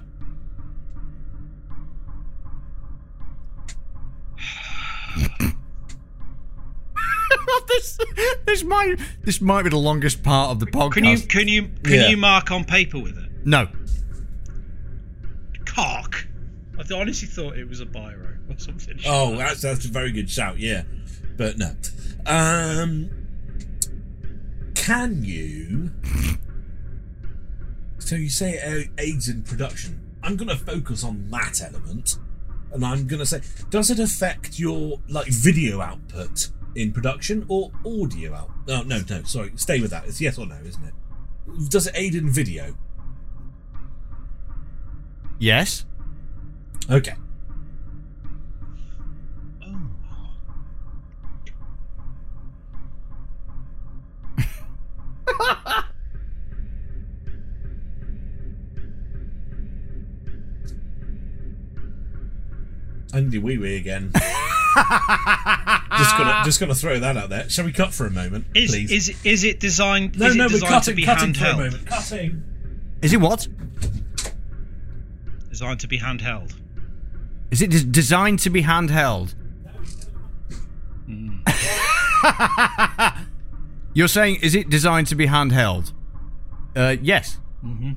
this 7.68 7.98
this 8.46 8.64
might 8.64 8.98
this 9.24 9.42
might 9.42 9.64
be 9.64 9.70
the 9.70 9.78
longest 9.78 10.24
part 10.24 10.52
of 10.52 10.60
the 10.60 10.66
podcast. 10.68 10.94
Can 10.94 11.06
you 11.06 11.18
can 11.20 11.48
you 11.48 11.62
can 11.84 11.94
Yeah. 11.94 12.08
you 12.10 12.18
mark 12.18 12.52
on 12.52 12.64
paper 12.66 13.00
with 13.00 13.18
it? 13.18 13.30
No. 13.46 13.68
Cock. 15.66 16.28
I 16.78 16.84
th- 16.84 17.00
honestly 17.00 17.28
thought 17.28 17.58
it 17.58 17.68
was 17.68 17.80
a 17.80 17.86
biro 17.86 18.38
or 18.50 18.58
something. 18.60 19.00
Oh, 19.08 19.36
that's 19.38 19.62
that's 19.62 19.86
a 19.86 19.90
very 19.90 20.12
good 20.12 20.30
shout. 20.30 20.60
Yeah, 20.60 20.84
but 21.38 21.58
no. 21.58 21.74
Um, 22.26 23.10
can 24.76 25.24
you? 25.24 25.92
So 28.00 28.16
you 28.16 28.30
say 28.30 28.54
it 28.54 28.90
aids 28.98 29.30
in 29.30 29.44
production. 29.44 30.00
I'm 30.24 30.36
going 30.36 30.50
to 30.50 30.56
focus 30.58 31.04
on 31.04 31.30
that 31.32 31.62
element, 31.64 32.18
and 32.72 32.86
I'm 32.86 33.08
going 33.08 33.20
to 33.20 33.26
say, 33.26 33.42
does 33.70 33.90
it 33.90 34.00
affect 34.00 34.60
your 34.60 35.00
like 35.10 35.28
video 35.28 35.82
output 35.82 36.50
in 36.76 36.92
production 36.92 37.46
or 37.48 37.72
audio 37.86 38.34
out? 38.34 38.50
Oh 38.68 38.84
no, 38.84 39.02
no, 39.10 39.24
sorry. 39.24 39.52
Stay 39.56 39.82
with 39.82 39.92
that. 39.92 40.06
It's 40.06 40.22
yes 40.22 40.38
or 40.38 40.46
no, 40.46 40.58
isn't 40.64 40.84
it? 40.84 40.94
Does 41.70 41.88
it 41.88 41.94
aid 41.96 42.16
in 42.16 42.30
video? 42.30 42.76
Yes. 45.40 45.86
Okay. 46.90 47.16
Andy 63.14 63.38
wee 63.40 63.58
wee 63.58 63.76
again. 63.78 64.12
just 64.14 66.18
gonna 66.18 66.42
just 66.46 66.60
gonna 66.60 66.76
throw 66.76 67.00
that 67.00 67.18
out 67.18 67.30
there. 67.30 67.50
Shall 67.50 67.66
we 67.66 67.72
cut 67.74 67.94
for 67.94 68.06
a 68.06 68.12
moment, 68.12 68.46
Is 68.56 68.72
please? 68.72 68.92
is 68.92 69.26
is 69.26 69.44
it 69.44 69.60
designed? 69.60 70.18
no, 70.18 70.28
is 70.28 70.36
no, 70.36 70.46
it 70.46 70.48
we're 70.48 70.52
designed 70.54 70.74
cutting, 70.74 70.92
to 70.94 70.96
be 70.96 71.04
cutting 71.06 71.34
for 71.34 71.46
a 71.46 71.58
moment. 71.58 71.86
Cutting. 71.86 72.44
Is 73.02 73.14
it 73.14 73.18
what? 73.18 73.48
Designed 75.50 75.80
to 75.82 75.88
be 75.88 76.00
handheld. 76.00 76.54
Is 77.52 77.62
it 77.62 77.70
des- 77.70 77.84
designed 77.84 78.40
to 78.40 78.50
be 78.50 78.64
handheld? 78.64 79.36
You're 83.94 84.08
saying, 84.08 84.38
is 84.42 84.56
it 84.56 84.70
designed 84.70 85.08
to 85.08 85.16
be 85.16 85.28
handheld? 85.28 85.92
Uh, 86.76 86.96
yes. 87.02 87.38
Mm-hmm. 87.66 87.92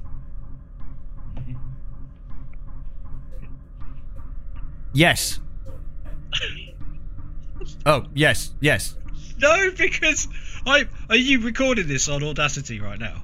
Yes. 4.94 5.40
oh, 7.84 8.04
yes, 8.14 8.54
yes. 8.60 8.94
No, 9.38 9.70
because 9.76 10.28
I 10.64 10.88
are 11.10 11.16
you 11.16 11.40
recording 11.40 11.88
this 11.88 12.08
on 12.08 12.22
Audacity 12.22 12.80
right 12.80 12.98
now? 12.98 13.22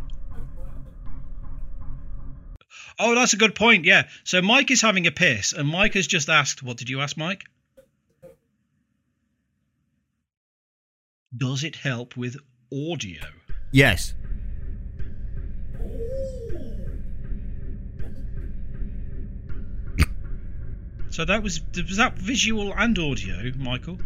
Oh, 2.99 3.15
that's 3.15 3.33
a 3.33 3.37
good 3.37 3.55
point. 3.55 3.85
Yeah. 3.85 4.09
So 4.25 4.43
Mike 4.43 4.71
is 4.71 4.83
having 4.83 5.07
a 5.07 5.11
piss, 5.11 5.53
and 5.53 5.67
Mike 5.67 5.95
has 5.95 6.07
just 6.07 6.29
asked, 6.29 6.63
"What 6.63 6.77
did 6.77 6.91
you 6.91 7.01
ask, 7.01 7.17
Mike?" 7.17 7.45
Does 11.35 11.63
it 11.63 11.77
help 11.77 12.17
with 12.17 12.37
audio? 12.73 13.23
Yes. 13.73 14.15
So 21.11 21.25
that 21.25 21.43
was 21.43 21.61
was 21.77 21.97
that 21.97 22.17
visual 22.17 22.73
and 22.77 22.99
audio, 22.99 23.51
Michael? 23.59 23.99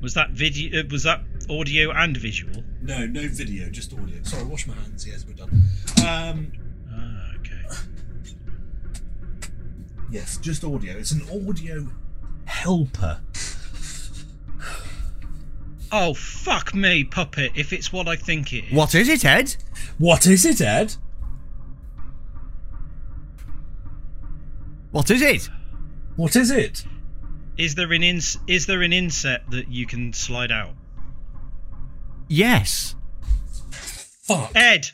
Was 0.00 0.14
that 0.14 0.30
video? 0.30 0.80
Uh, 0.80 0.84
was 0.90 1.02
that 1.02 1.22
audio 1.50 1.90
and 1.90 2.16
visual? 2.16 2.62
No, 2.82 3.04
no 3.06 3.26
video, 3.28 3.68
just 3.68 3.92
audio. 3.92 4.22
Sorry, 4.22 4.44
wash 4.44 4.66
my 4.68 4.74
hands. 4.74 5.06
Yes, 5.06 5.24
we're 5.26 5.34
done. 5.34 5.50
Um, 6.06 6.52
Ah, 6.90 7.32
okay. 7.40 7.62
yes, 10.10 10.36
just 10.38 10.62
audio. 10.64 10.96
It's 10.96 11.10
an 11.12 11.22
audio 11.28 11.88
helper. 12.44 13.20
Oh 15.90 16.12
fuck 16.14 16.74
me, 16.74 17.02
puppet! 17.02 17.52
If 17.56 17.72
it's 17.72 17.92
what 17.92 18.06
I 18.08 18.14
think 18.14 18.52
it 18.52 18.66
is. 18.66 18.72
What 18.72 18.94
is 18.94 19.08
it, 19.08 19.24
Ed? 19.24 19.56
What 19.96 20.26
is 20.26 20.44
it, 20.44 20.60
Ed? 20.60 20.94
What 24.90 25.10
is 25.10 25.22
it? 25.22 25.48
What 26.16 26.34
is 26.34 26.50
it? 26.50 26.84
Is 27.58 27.74
there 27.74 27.92
an 27.92 28.02
ins? 28.02 28.38
Is 28.46 28.66
there 28.66 28.82
an 28.82 28.92
inset 28.92 29.50
that 29.50 29.68
you 29.68 29.86
can 29.86 30.12
slide 30.12 30.52
out? 30.52 30.74
Yes. 32.28 32.94
Fuck. 33.70 34.52
Ed, 34.54 34.90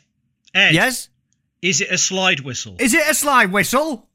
Ed. 0.53 0.73
Yes? 0.73 1.09
Is 1.61 1.81
it 1.81 1.89
a 1.91 1.97
slide 1.97 2.41
whistle? 2.41 2.75
Is 2.79 2.93
it 2.93 3.09
a 3.09 3.13
slide 3.13 3.51
whistle? 3.51 4.07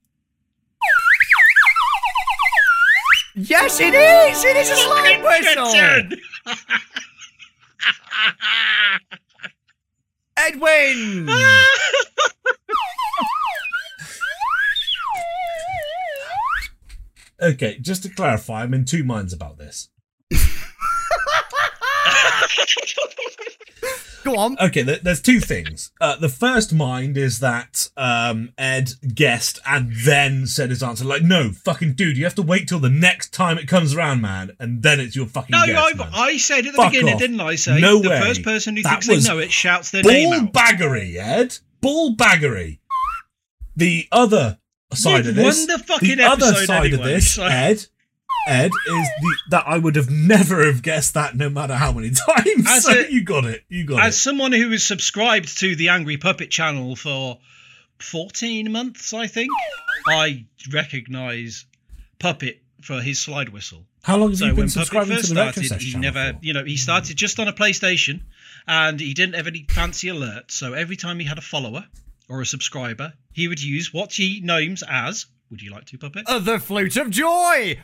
Yes, 3.35 3.81
it 3.81 3.94
is! 3.94 4.44
It 4.44 4.57
is 4.57 4.70
a 4.70 4.77
slide 4.77 5.23
whistle! 5.23 5.73
Edwin! 10.36 11.28
Okay, 17.41 17.79
just 17.81 18.03
to 18.03 18.09
clarify, 18.11 18.62
I'm 18.62 18.75
in 18.75 18.85
two 18.85 19.03
minds 19.05 19.33
about 19.33 19.57
this. 19.59 19.89
Go 24.23 24.37
on. 24.37 24.59
Okay, 24.61 24.85
th- 24.85 25.01
there's 25.01 25.23
two 25.23 25.41
things. 25.41 25.93
Uh, 25.99 26.15
the 26.17 26.29
first 26.29 26.75
mind 26.75 27.17
is 27.17 27.41
that 27.41 27.89
um, 27.97 28.53
Ed 28.59 28.91
guessed 29.15 29.59
and 29.67 29.91
then 30.05 30.47
said 30.47 30.69
his 30.69 30.83
answer. 30.83 31.07
Like, 31.07 31.23
no, 31.23 31.53
fucking 31.53 31.95
dude, 31.95 32.19
you 32.19 32.25
have 32.25 32.35
to 32.35 32.43
wait 32.43 32.69
till 32.69 32.81
the 32.81 32.91
next 32.91 33.33
time 33.33 33.57
it 33.57 33.67
comes 33.67 33.95
around, 33.95 34.21
man, 34.21 34.51
and 34.61 34.83
then 34.83 35.01
it's 35.01 35.17
your 35.17 35.25
fucking 35.27 35.49
no, 35.59 35.65
guess, 35.65 35.79
I, 35.79 35.95
man. 35.97 36.09
I 36.12 36.37
said 36.37 36.67
at 36.67 36.73
the 36.73 36.77
Fuck 36.77 36.93
beginning, 36.93 37.15
off. 37.15 37.21
didn't 37.21 37.41
I? 37.41 37.55
Say 37.55 37.81
No 37.81 38.01
the 38.03 38.11
way. 38.11 38.21
first 38.21 38.43
person 38.43 38.77
who 38.77 38.83
That 38.83 39.03
thinks 39.03 39.07
they 39.27 39.33
know 39.33 39.39
it 39.39 39.51
shouts 39.51 39.91
their 39.91 40.03
name 40.03 40.29
Bull 40.29 40.41
out. 40.41 40.53
baggery, 40.53 41.17
Ed. 41.17 41.57
Bull 41.81 42.15
baggery. 42.15 42.79
The 43.75 44.07
other 44.12 44.59
side 44.97 45.19
You've 45.25 45.29
of 45.29 45.35
this, 45.37 45.59
won 45.69 45.79
the 45.79 45.85
fucking 45.85 46.17
the 46.19 46.25
other 46.25 46.55
side 46.67 46.93
of 46.93 47.03
this, 47.03 47.35
so- 47.35 47.45
Ed, 47.45 47.87
Ed, 48.49 48.67
is 48.67 49.09
the 49.21 49.37
that 49.51 49.65
I 49.67 49.77
would 49.79 49.97
have 49.97 50.11
never 50.11 50.65
have 50.67 50.83
guessed 50.83 51.15
that, 51.15 51.37
no 51.37 51.49
matter 51.51 51.75
how 51.75 51.93
many 51.93 52.11
times. 52.29 52.67
As 52.67 52.85
so 52.85 52.93
a- 52.93 53.11
you 53.11 53.23
got 53.23 53.45
it. 53.45 53.65
You 53.69 53.85
got 53.85 54.01
As 54.05 54.15
it. 54.15 54.19
someone 54.19 54.53
who 54.53 54.71
is 54.73 54.83
subscribed 54.85 55.59
to 55.59 55.77
the 55.77 55.89
Angry 55.91 56.17
Puppet 56.17 56.51
channel 56.51 56.97
for 56.97 57.39
14 57.99 58.73
months, 58.73 59.12
I 59.12 59.27
think, 59.27 59.51
I 60.09 60.47
recognise 60.73 61.67
Puppet 62.19 62.62
for 62.83 63.01
his 63.01 63.21
slide 63.21 63.51
whistle. 63.51 63.85
How 64.03 64.17
long 64.17 64.31
have 64.31 64.39
so 64.39 64.47
you 64.47 64.51
been 64.53 64.57
when 64.61 64.69
Puppet 64.69 64.73
subscribing 64.73 65.17
first 65.17 65.29
to 65.29 65.35
the 65.35 65.53
started, 65.65 65.83
he 65.83 65.99
never, 65.99 66.33
for? 66.33 66.39
you 66.41 66.55
know, 66.55 66.65
he 66.65 66.77
started 66.79 67.17
just 67.17 67.39
on 67.39 67.49
a 67.49 67.53
PlayStation, 67.53 68.23
and 68.67 68.99
he 68.99 69.12
didn't 69.12 69.35
have 69.35 69.47
any 69.47 69.67
fancy 69.69 70.09
alerts. 70.09 70.53
So 70.53 70.73
every 70.73 70.97
time 70.97 71.19
he 71.19 71.27
had 71.27 71.37
a 71.37 71.43
follower 71.43 71.85
or 72.31 72.40
a 72.40 72.47
subscriber, 72.47 73.12
he 73.32 73.48
would 73.48 73.62
use 73.62 73.93
what 73.93 74.12
he 74.12 74.40
names 74.43 74.82
as. 74.89 75.27
Would 75.51 75.61
you 75.61 75.73
like 75.73 75.85
to, 75.86 75.98
Puppet? 75.98 76.24
Uh, 76.27 76.39
the 76.39 76.61
flute 76.61 76.97
of 76.97 77.11
joy! 77.11 77.78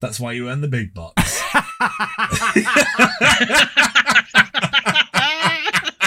That's 0.00 0.20
why 0.20 0.32
you 0.32 0.48
earn 0.48 0.60
the 0.60 0.68
big 0.68 0.94
bucks. 0.94 1.42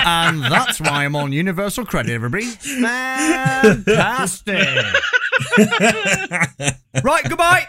and 0.06 0.44
that's 0.44 0.80
why 0.80 1.06
I'm 1.06 1.16
on 1.16 1.32
Universal 1.32 1.86
Credit, 1.86 2.12
everybody. 2.12 2.46
Fantastic! 2.46 3.86
right, 7.04 7.24
goodbye! 7.28 7.68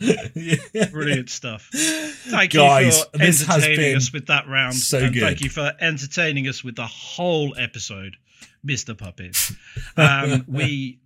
Brilliant 0.00 1.30
stuff. 1.30 1.68
Thank 1.74 2.52
Guys, 2.52 2.98
you 2.98 3.04
for 3.12 3.18
this 3.18 3.42
has 3.46 3.56
entertaining 3.64 3.76
been 3.78 3.96
us 3.96 4.12
with 4.12 4.26
that 4.26 4.48
round. 4.48 4.74
so 4.74 4.98
and 4.98 5.12
good. 5.14 5.22
thank 5.22 5.40
you 5.40 5.50
for 5.50 5.72
entertaining 5.80 6.46
us 6.48 6.62
with 6.62 6.76
the 6.76 6.86
whole 6.86 7.54
episode, 7.58 8.16
Mr. 8.66 8.96
Puppet. 8.96 9.36
Um, 9.96 10.44
we 10.46 11.00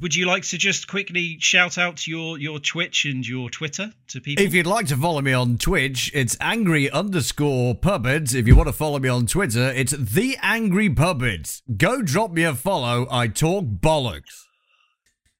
would 0.00 0.14
you 0.14 0.24
like 0.24 0.42
to 0.44 0.56
just 0.56 0.88
quickly 0.88 1.36
shout 1.38 1.76
out 1.76 2.06
your 2.06 2.38
your 2.38 2.58
Twitch 2.58 3.04
and 3.04 3.26
your 3.28 3.50
Twitter 3.50 3.92
to 4.08 4.20
people? 4.22 4.42
If 4.42 4.54
you'd 4.54 4.66
like 4.66 4.86
to 4.86 4.96
follow 4.96 5.20
me 5.20 5.34
on 5.34 5.58
Twitch, 5.58 6.10
it's 6.14 6.34
angry 6.40 6.90
underscore 6.90 7.74
puppets. 7.74 8.32
If 8.32 8.46
you 8.46 8.56
want 8.56 8.68
to 8.68 8.72
follow 8.72 8.98
me 8.98 9.10
on 9.10 9.26
Twitter, 9.26 9.68
it's 9.68 9.92
the 9.92 10.38
angry 10.40 10.88
puppets. 10.88 11.60
Go 11.76 12.00
drop 12.00 12.30
me 12.30 12.42
a 12.44 12.54
follow. 12.54 13.06
I 13.10 13.28
talk 13.28 13.66
bollocks. 13.66 14.44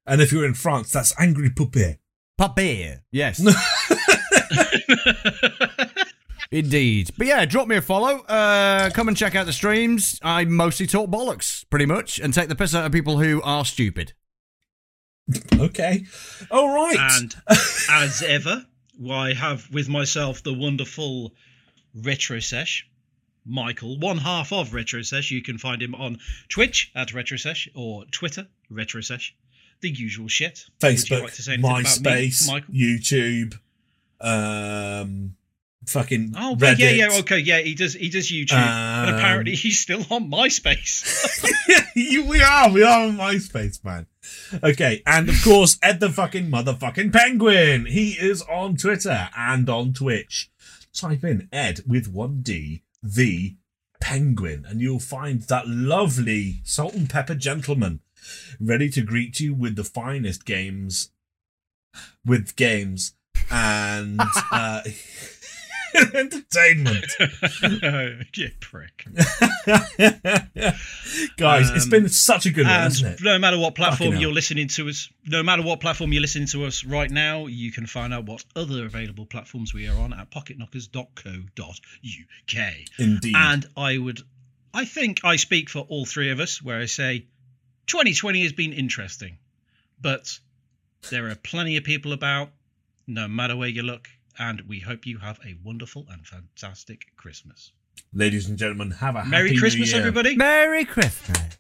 and 0.06 0.20
if 0.20 0.32
you're 0.32 0.44
in 0.44 0.55
France, 0.55 0.93
that's 0.93 1.19
Angry 1.19 1.48
Puppet. 1.48 1.98
Puppet. 2.38 3.00
Yes. 3.10 3.40
Indeed. 6.52 7.10
But 7.16 7.26
yeah, 7.26 7.44
drop 7.46 7.66
me 7.66 7.76
a 7.76 7.82
follow. 7.82 8.18
Uh, 8.20 8.90
come 8.90 9.09
and 9.09 9.16
check 9.16 9.34
out 9.34 9.46
the 9.46 9.54
streams. 9.54 10.18
I 10.22 10.44
mostly 10.44 10.86
talk 10.86 11.09
bollocks, 11.09 11.64
pretty 11.70 11.86
much, 11.86 12.18
and 12.18 12.34
take 12.34 12.48
the 12.48 12.54
piss 12.54 12.74
out 12.74 12.84
of 12.84 12.92
people 12.92 13.18
who 13.18 13.40
are 13.42 13.64
stupid. 13.64 14.12
Okay. 15.59 16.04
All 16.50 16.74
right. 16.74 16.96
And 16.98 17.34
as 17.90 18.22
ever, 18.22 18.66
I 19.10 19.32
have 19.32 19.70
with 19.72 19.88
myself 19.88 20.42
the 20.42 20.52
wonderful 20.52 21.32
Retro 21.94 22.40
Sesh, 22.40 22.86
Michael, 23.46 23.98
one 23.98 24.18
half 24.18 24.52
of 24.52 24.74
Retro 24.74 25.00
Sesh. 25.00 25.30
You 25.30 25.42
can 25.42 25.56
find 25.56 25.80
him 25.80 25.94
on 25.94 26.18
Twitch 26.50 26.90
at 26.94 27.14
Retro 27.14 27.38
Sesh 27.38 27.68
or 27.74 28.04
Twitter, 28.10 28.46
Retro 28.68 29.00
Sesh. 29.00 29.34
The 29.82 29.90
usual 29.90 30.28
shit. 30.28 30.64
Facebook, 30.80 31.22
like 31.24 31.34
to 31.34 31.42
say 31.42 31.52
anything 31.54 31.70
me, 31.70 31.82
MySpace, 31.82 32.64
YouTube, 32.72 33.59
um, 34.20 35.34
fucking 35.86 36.34
Oh, 36.36 36.56
Reddit. 36.56 36.78
yeah, 36.78 36.90
yeah, 36.90 37.18
okay, 37.20 37.38
yeah. 37.38 37.59
He 37.60 37.74
does, 37.74 37.94
he 37.94 38.09
does 38.09 38.28
YouTube, 38.30 38.52
and 38.54 39.10
Um, 39.10 39.14
apparently 39.16 39.54
he's 39.56 39.80
still 39.80 40.04
on 40.10 40.30
MySpace. 40.30 41.44
We 41.94 42.40
are, 42.40 42.70
we 42.72 42.82
are 42.82 43.06
on 43.09 43.16
MySpace, 43.18 43.84
man. 43.84 44.06
Okay, 44.62 45.02
and 45.06 45.28
of 45.28 45.42
course, 45.42 45.78
Ed 45.82 46.00
the 46.00 46.09
fucking 46.10 46.50
motherfucking 46.50 47.12
penguin. 47.12 47.84
He 47.86 48.12
is 48.12 48.40
on 48.42 48.76
Twitter 48.76 49.28
and 49.36 49.68
on 49.68 49.92
Twitch. 49.92 50.50
Type 50.94 51.24
in 51.24 51.48
Ed 51.52 51.80
with 51.86 52.09
one 52.09 52.40
D, 52.42 52.82
the 53.02 53.56
penguin, 54.00 54.64
and 54.66 54.80
you'll 54.80 55.00
find 55.00 55.42
that 55.42 55.66
lovely 55.68 56.60
salt 56.64 56.94
and 56.94 57.10
pepper 57.10 57.34
gentleman 57.34 58.00
ready 58.61 58.89
to 58.90 59.03
greet 59.03 59.40
you 59.40 59.55
with 59.55 59.77
the 59.77 59.85
finest 59.85 60.44
games, 60.44 61.11
with 62.24 62.57
games 62.57 63.15
and 63.51 64.20
uh, 64.51 64.82
entertainment. 66.15 67.07
you 68.35 68.51
prick. 68.61 69.05
Guys, 71.36 71.70
It's 71.70 71.86
been 71.86 72.09
such 72.09 72.47
a 72.47 72.51
good 72.51 72.65
one, 72.65 72.74
hasn't 72.74 73.20
it? 73.20 73.24
no 73.24 73.39
matter 73.39 73.59
what 73.59 73.74
platform 73.74 74.16
you're 74.16 74.32
listening 74.32 74.69
to 74.69 74.89
us, 74.89 75.09
no 75.27 75.43
matter 75.43 75.62
what 75.62 75.81
platform 75.81 76.12
you're 76.12 76.23
listening 76.23 76.49
to 76.49 76.65
us 76.65 76.85
right 76.85 77.11
now, 77.11 77.47
you 77.47 77.73
can 77.73 77.86
find 77.86 78.15
out 78.15 78.24
what 78.24 78.44
other 78.57 78.85
available 78.86 79.27
platforms 79.27 79.74
we 79.74 79.89
are 79.89 79.99
on 79.99 80.12
at 80.12 80.31
pocketknockers.co.uk. 80.31 82.74
Indeed. 82.99 83.35
And 83.36 83.66
I 83.77 83.99
would, 83.99 84.20
I 84.73 84.85
think 84.85 85.20
I 85.24 85.36
speak 85.36 85.69
for 85.69 85.81
all 85.81 86.07
three 86.07 86.31
of 86.31 86.40
us 86.40 86.62
where 86.62 86.81
I 86.81 86.86
say 86.86 87.27
2020 87.86 88.42
has 88.42 88.52
been 88.52 88.72
interesting, 88.72 89.38
but 90.00 90.38
there 91.10 91.28
are 91.28 91.34
plenty 91.34 91.76
of 91.76 91.84
people 91.84 92.12
about, 92.12 92.50
no 93.06 93.28
matter 93.28 93.56
where 93.56 93.68
you 93.68 93.82
look, 93.82 94.09
and 94.38 94.62
we 94.62 94.80
hope 94.80 95.06
you 95.06 95.18
have 95.18 95.38
a 95.44 95.56
wonderful 95.62 96.06
and 96.10 96.26
fantastic 96.26 97.06
Christmas. 97.16 97.72
Ladies 98.14 98.48
and 98.48 98.59
gentlemen, 98.59 98.90
have 98.92 99.16
a 99.16 99.24
Merry 99.24 99.48
happy 99.50 99.59
Christmas, 99.60 99.88
New 99.90 99.96
Year. 99.96 100.06
everybody. 100.06 100.36
Merry 100.36 100.84
Christmas. 100.84 101.59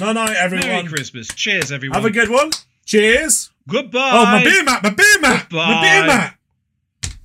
No, 0.00 0.12
no, 0.12 0.24
everyone. 0.24 0.68
Merry 0.68 0.88
Christmas. 0.88 1.28
Cheers, 1.28 1.72
everyone. 1.72 1.96
Have 2.00 2.04
a 2.04 2.10
good 2.10 2.30
one. 2.30 2.50
Cheers. 2.84 3.50
Goodbye. 3.68 4.10
Oh, 4.12 4.24
my 4.24 4.44
beer 4.44 4.64
mat, 4.64 4.82
my 4.82 4.90
beer 4.90 5.20
mat, 5.20 5.52
my 5.52 5.80
beer 5.82 6.06
mat. 6.06 6.34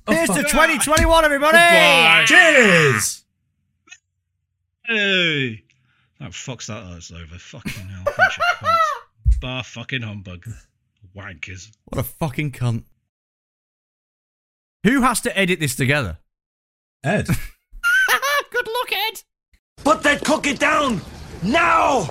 Here's 0.08 0.26
fuck. 0.26 0.36
to 0.36 0.42
2021, 0.42 1.24
everybody. 1.24 1.56
Goodbye. 1.56 2.24
Cheers. 2.26 3.24
Hey. 4.84 5.63
That 6.20 6.30
fucks 6.30 6.66
that 6.66 6.82
us 6.82 7.10
over. 7.12 7.38
Fucking 7.38 7.88
hell. 7.88 8.04
Bunch 8.04 8.38
of 8.38 8.44
cunts. 8.68 9.40
Bar 9.40 9.64
fucking 9.64 10.02
humbug. 10.02 10.46
Wankers. 11.16 11.70
What 11.86 12.00
a 12.00 12.02
fucking 12.04 12.52
cunt. 12.52 12.84
Who 14.84 15.02
has 15.02 15.20
to 15.22 15.36
edit 15.38 15.60
this 15.60 15.74
together? 15.76 16.18
Ed. 17.02 17.26
Good 18.50 18.66
luck, 18.66 18.92
Ed. 18.92 19.22
Put 19.78 20.02
that 20.02 20.24
cookie 20.24 20.54
down 20.54 21.00
now! 21.42 22.08